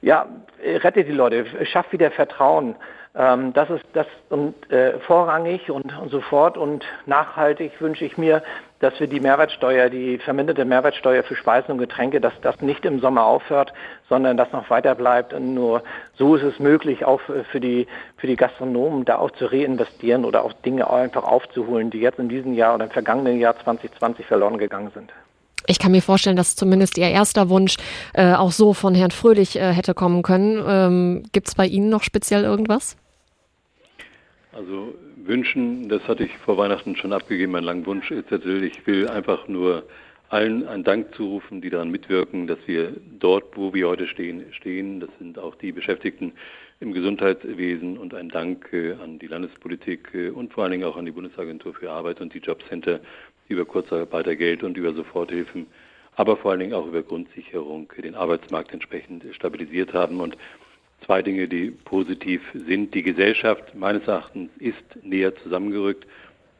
ja, 0.02 0.28
rettet 0.64 1.08
die 1.08 1.14
Leute, 1.14 1.46
schafft 1.66 1.92
wieder 1.94 2.12
Vertrauen. 2.12 2.76
Ähm, 3.16 3.54
das 3.54 3.70
ist 3.70 3.86
das 3.94 4.08
und 4.30 4.56
äh, 4.72 5.00
vorrangig 5.00 5.70
und, 5.70 5.98
und 6.00 6.10
sofort 6.10 6.58
und 6.58 6.84
nachhaltig 7.06 7.80
wünsche 7.80 8.06
ich 8.06 8.18
mir, 8.18 8.42
dass 8.80 9.00
wir 9.00 9.08
die 9.08 9.20
Mehrwertsteuer, 9.20 9.90
die 9.90 10.18
verminderte 10.18 10.66
Mehrwertsteuer 10.66 11.24
für 11.24 11.36
Speisen 11.36 11.72
und 11.72 11.78
Getränke, 11.78 12.20
dass 12.20 12.34
das 12.42 12.60
nicht 12.62 12.86
im 12.86 13.00
Sommer 13.00 13.24
aufhört, 13.26 13.72
sondern 14.10 14.36
das 14.36 14.52
noch 14.52 14.70
weiter 14.72 14.96
bleibt. 14.96 15.32
Und 15.32 15.54
nur 15.54 15.84
so 16.18 16.36
ist 16.36 16.44
es 16.44 16.60
möglich, 16.60 17.06
auch 17.06 17.22
für 17.22 17.60
die, 17.60 17.88
für 18.18 18.28
die 18.28 18.36
Gastronomen 18.36 19.06
da 19.06 19.20
auch 19.20 19.32
zu 19.32 19.46
reinvestieren 19.46 20.26
oder 20.26 20.44
auch 20.44 20.54
Dinge 20.54 20.90
einfach 20.90 21.24
aufzuholen, 21.24 21.92
die 21.92 22.00
jetzt 22.00 22.20
in 22.20 22.30
diesem 22.30 22.54
Jahr 22.54 22.76
oder 22.76 22.86
im 22.86 22.92
vergangenen 22.92 23.40
Jahr 23.40 23.56
2020 23.58 24.26
verloren 24.26 24.58
gegangen 24.58 24.92
sind. 24.94 25.14
Ich 25.68 25.80
kann 25.80 25.92
mir 25.92 26.02
vorstellen, 26.02 26.36
dass 26.36 26.56
zumindest 26.56 26.98
Ihr 26.98 27.10
erster 27.10 27.48
Wunsch 27.48 27.78
äh, 28.14 28.34
auch 28.34 28.52
so 28.52 28.74
von 28.74 28.96
Herrn 28.96 29.12
Fröhlich 29.12 29.56
äh, 29.56 29.72
hätte 29.72 29.94
kommen 29.94 30.24
können. 30.24 30.62
Ähm, 30.68 31.24
Gibt 31.32 31.48
es 31.48 31.56
bei 31.56 31.66
Ihnen 31.68 31.90
noch 31.90 32.04
speziell 32.04 32.44
irgendwas? 32.44 32.98
Also 34.54 34.94
wünschen, 35.18 35.90
das 35.90 36.08
hatte 36.08 36.24
ich 36.24 36.38
vor 36.38 36.58
Weihnachten 36.58 36.96
schon 36.96 37.12
abgegeben, 37.12 37.54
mein 37.54 37.64
langen 37.64 37.86
Wunsch 37.88 38.12
ist 38.12 38.30
natürlich, 38.30 38.78
ich 38.78 38.88
will 38.88 39.08
einfach 39.08 39.48
nur 39.48 39.84
allen 40.30 40.68
einen 40.68 40.84
Dank 40.84 41.14
zurufen, 41.16 41.62
die 41.62 41.70
daran 41.70 41.90
mitwirken, 41.90 42.48
dass 42.48 42.60
wir 42.66 42.94
dort, 43.20 43.58
wo 43.58 43.74
wir 43.74 43.88
heute 43.88 44.08
stehen, 44.08 44.46
stehen. 44.52 45.00
Das 45.00 45.10
sind 45.20 45.38
auch 45.38 45.56
die 45.56 45.72
Beschäftigten 45.72 46.34
im 46.80 46.94
Gesundheitswesen 46.94 47.98
und 47.98 48.14
ein 48.14 48.30
Dank 48.30 48.72
äh, 48.74 48.94
an 48.94 49.20
die 49.20 49.28
Landespolitik 49.28 50.10
äh, 50.14 50.30
und 50.30 50.54
vor 50.54 50.64
allen 50.64 50.72
Dingen 50.72 50.86
auch 50.86 50.98
an 50.98 51.06
die 51.06 51.12
Bundesagentur 51.12 51.74
für 51.74 51.92
Arbeit 51.92 52.22
und 52.22 52.34
die 52.34 52.40
Jobcenter, 52.40 53.00
die 53.48 53.54
über 53.54 53.66
Kurzarbeitergeld 53.66 54.64
und 54.64 54.78
über 54.78 54.94
Soforthilfen 54.94 55.68
aber 56.16 56.38
vor 56.38 56.52
allen 56.52 56.60
Dingen 56.60 56.74
auch 56.74 56.86
über 56.86 57.02
Grundsicherung 57.02 57.92
den 58.02 58.16
Arbeitsmarkt 58.16 58.72
entsprechend 58.72 59.24
stabilisiert 59.34 59.94
haben. 59.94 60.20
Und 60.20 60.38
zwei 61.06 61.22
Dinge, 61.22 61.48
die 61.48 61.72
positiv 61.72 62.42
sind. 62.54 62.94
Die 62.94 63.04
Gesellschaft 63.04 63.76
meines 63.76 64.08
Erachtens 64.08 64.50
ist 64.60 64.84
näher 65.04 65.36
zusammengerückt. 65.38 66.06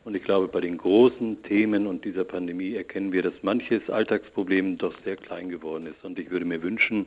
Und 0.06 0.16
ich 0.16 0.24
glaube, 0.24 0.48
bei 0.50 0.60
den 0.60 0.78
großen 0.78 1.44
Themen 1.44 1.88
und 1.88 2.04
dieser 2.04 2.26
Pandemie 2.26 2.76
erkennen 2.76 3.14
wir, 3.14 3.22
dass 3.22 3.34
manches 3.42 3.90
Alltagsproblem 3.90 4.78
doch 4.78 4.94
sehr 5.06 5.16
klein 5.16 5.50
geworden 5.50 5.88
ist. 5.88 6.04
Und 6.04 6.20
ich 6.20 6.30
würde 6.30 6.46
mir 6.46 6.62
wünschen, 6.62 7.06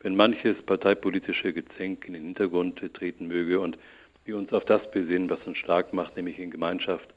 wenn 0.00 0.14
manches 0.14 0.60
parteipolitische 0.66 1.54
Gezänk 1.54 2.04
in 2.06 2.12
den 2.12 2.22
Hintergrund 2.24 2.80
treten 2.92 3.28
möge 3.28 3.60
und 3.60 3.78
wir 4.26 4.36
uns 4.36 4.52
auf 4.52 4.64
das 4.66 4.90
besinnen, 4.90 5.30
was 5.30 5.40
uns 5.46 5.58
stark 5.58 5.94
macht, 5.94 6.16
nämlich 6.16 6.38
in 6.38 6.50
Gemeinschaft 6.50 7.08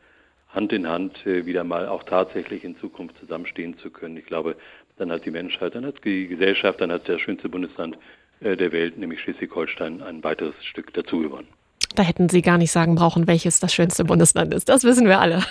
Hand 0.49 0.71
in 0.71 0.87
Hand 0.87 1.25
äh, 1.25 1.45
wieder 1.45 1.65
mal 1.65 1.87
auch 1.87 2.03
tatsächlich 2.03 2.63
in 2.63 2.77
Zukunft 2.77 3.17
zusammenstehen 3.19 3.77
zu 3.79 3.89
können. 3.89 4.15
Ich 4.15 4.25
glaube, 4.25 4.55
dann 4.97 5.11
hat 5.11 5.25
die 5.25 5.31
Menschheit, 5.31 5.75
dann 5.75 5.85
hat 5.85 6.03
die 6.05 6.27
Gesellschaft, 6.27 6.79
dann 6.79 6.91
hat 6.91 7.07
das 7.07 7.21
schönste 7.21 7.49
Bundesland 7.49 7.97
der 8.41 8.71
Welt, 8.71 8.97
nämlich 8.97 9.21
Schleswig-Holstein, 9.21 10.01
ein 10.01 10.23
weiteres 10.23 10.55
Stück 10.63 10.93
dazu 10.93 11.19
gewonnen. 11.19 11.47
Da 11.95 12.03
hätten 12.03 12.29
Sie 12.29 12.41
gar 12.41 12.57
nicht 12.57 12.71
sagen 12.71 12.95
brauchen, 12.95 13.27
welches 13.27 13.59
das 13.59 13.73
schönste 13.73 14.03
Bundesland 14.03 14.53
ist. 14.53 14.69
Das 14.69 14.83
wissen 14.83 15.07
wir 15.07 15.19
alle. 15.19 15.43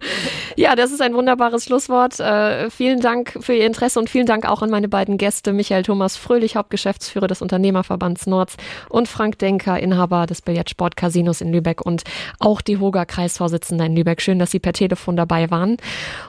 ja, 0.56 0.74
das 0.74 0.90
ist 0.90 1.02
ein 1.02 1.14
wunderbares 1.14 1.64
Schlusswort. 1.64 2.18
Äh, 2.18 2.70
vielen 2.70 3.00
Dank 3.00 3.38
für 3.40 3.54
Ihr 3.54 3.66
Interesse 3.66 4.00
und 4.00 4.08
vielen 4.08 4.26
Dank 4.26 4.48
auch 4.48 4.62
an 4.62 4.70
meine 4.70 4.88
beiden 4.88 5.18
Gäste, 5.18 5.52
Michael 5.52 5.82
Thomas 5.82 6.16
Fröhlich, 6.16 6.56
Hauptgeschäftsführer 6.56 7.26
des 7.26 7.42
Unternehmerverbands 7.42 8.26
Nords 8.26 8.56
und 8.88 9.06
Frank 9.06 9.38
Denker, 9.38 9.78
Inhaber 9.78 10.26
des 10.26 10.42
Billardsport 10.42 10.96
Casinos 10.96 11.40
in 11.40 11.52
Lübeck 11.52 11.84
und 11.84 12.04
auch 12.40 12.62
die 12.62 12.78
Hoga 12.78 13.04
Kreisvorsitzende 13.04 13.84
in 13.84 13.94
Lübeck. 13.94 14.22
Schön, 14.22 14.38
dass 14.38 14.50
Sie 14.50 14.60
per 14.60 14.72
Telefon 14.72 15.16
dabei 15.16 15.50
waren. 15.50 15.76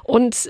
Und 0.04 0.50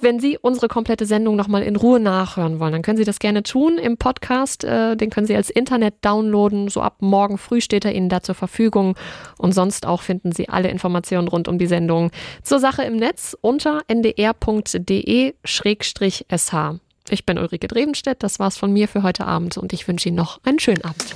wenn 0.00 0.20
Sie 0.20 0.38
unsere 0.38 0.68
komplette 0.68 1.06
Sendung 1.06 1.36
nochmal 1.36 1.62
in 1.62 1.76
Ruhe 1.76 2.00
nachhören 2.00 2.60
wollen, 2.60 2.72
dann 2.72 2.82
können 2.82 2.98
Sie 2.98 3.04
das 3.04 3.18
gerne 3.18 3.42
tun 3.42 3.78
im 3.78 3.96
Podcast. 3.96 4.64
Äh, 4.64 4.96
den 4.96 5.10
können 5.10 5.26
Sie 5.26 5.36
als 5.36 5.50
Internet 5.50 5.94
downloaden. 6.02 6.68
So 6.68 6.80
ab 6.80 6.96
morgen 7.00 7.38
früh 7.38 7.60
steht 7.60 7.84
er 7.84 7.94
Ihnen 7.94 8.08
da 8.08 8.22
zur 8.22 8.34
Verfügung. 8.34 8.96
Und 9.38 9.52
sonst 9.52 9.86
auch 9.86 10.02
finden 10.02 10.32
Sie 10.32 10.48
alle 10.48 10.68
Informationen 10.68 11.28
rund 11.28 11.48
um 11.48 11.58
die 11.58 11.66
Sendung 11.66 12.10
zur 12.42 12.58
Sache 12.58 12.82
im 12.82 12.96
Netz 12.96 13.36
unter 13.40 13.82
ndr.de-sh. 13.88 15.32
Ich 17.10 17.26
bin 17.26 17.38
Ulrike 17.38 17.68
Drevenstedt. 17.68 18.22
Das 18.22 18.38
war's 18.38 18.56
von 18.56 18.72
mir 18.72 18.88
für 18.88 19.02
heute 19.02 19.26
Abend 19.26 19.56
und 19.58 19.72
ich 19.72 19.88
wünsche 19.88 20.08
Ihnen 20.08 20.16
noch 20.16 20.40
einen 20.44 20.58
schönen 20.58 20.84
Abend. 20.84 21.14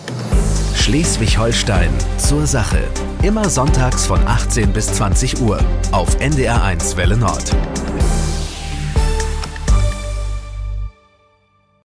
Schleswig-Holstein 0.74 1.90
zur 2.18 2.46
Sache. 2.46 2.78
Immer 3.22 3.48
sonntags 3.48 4.06
von 4.06 4.20
18 4.26 4.72
bis 4.72 4.92
20 4.92 5.40
Uhr 5.40 5.58
auf 5.90 6.16
NDR1 6.20 6.96
Welle 6.96 7.16
Nord. 7.16 7.54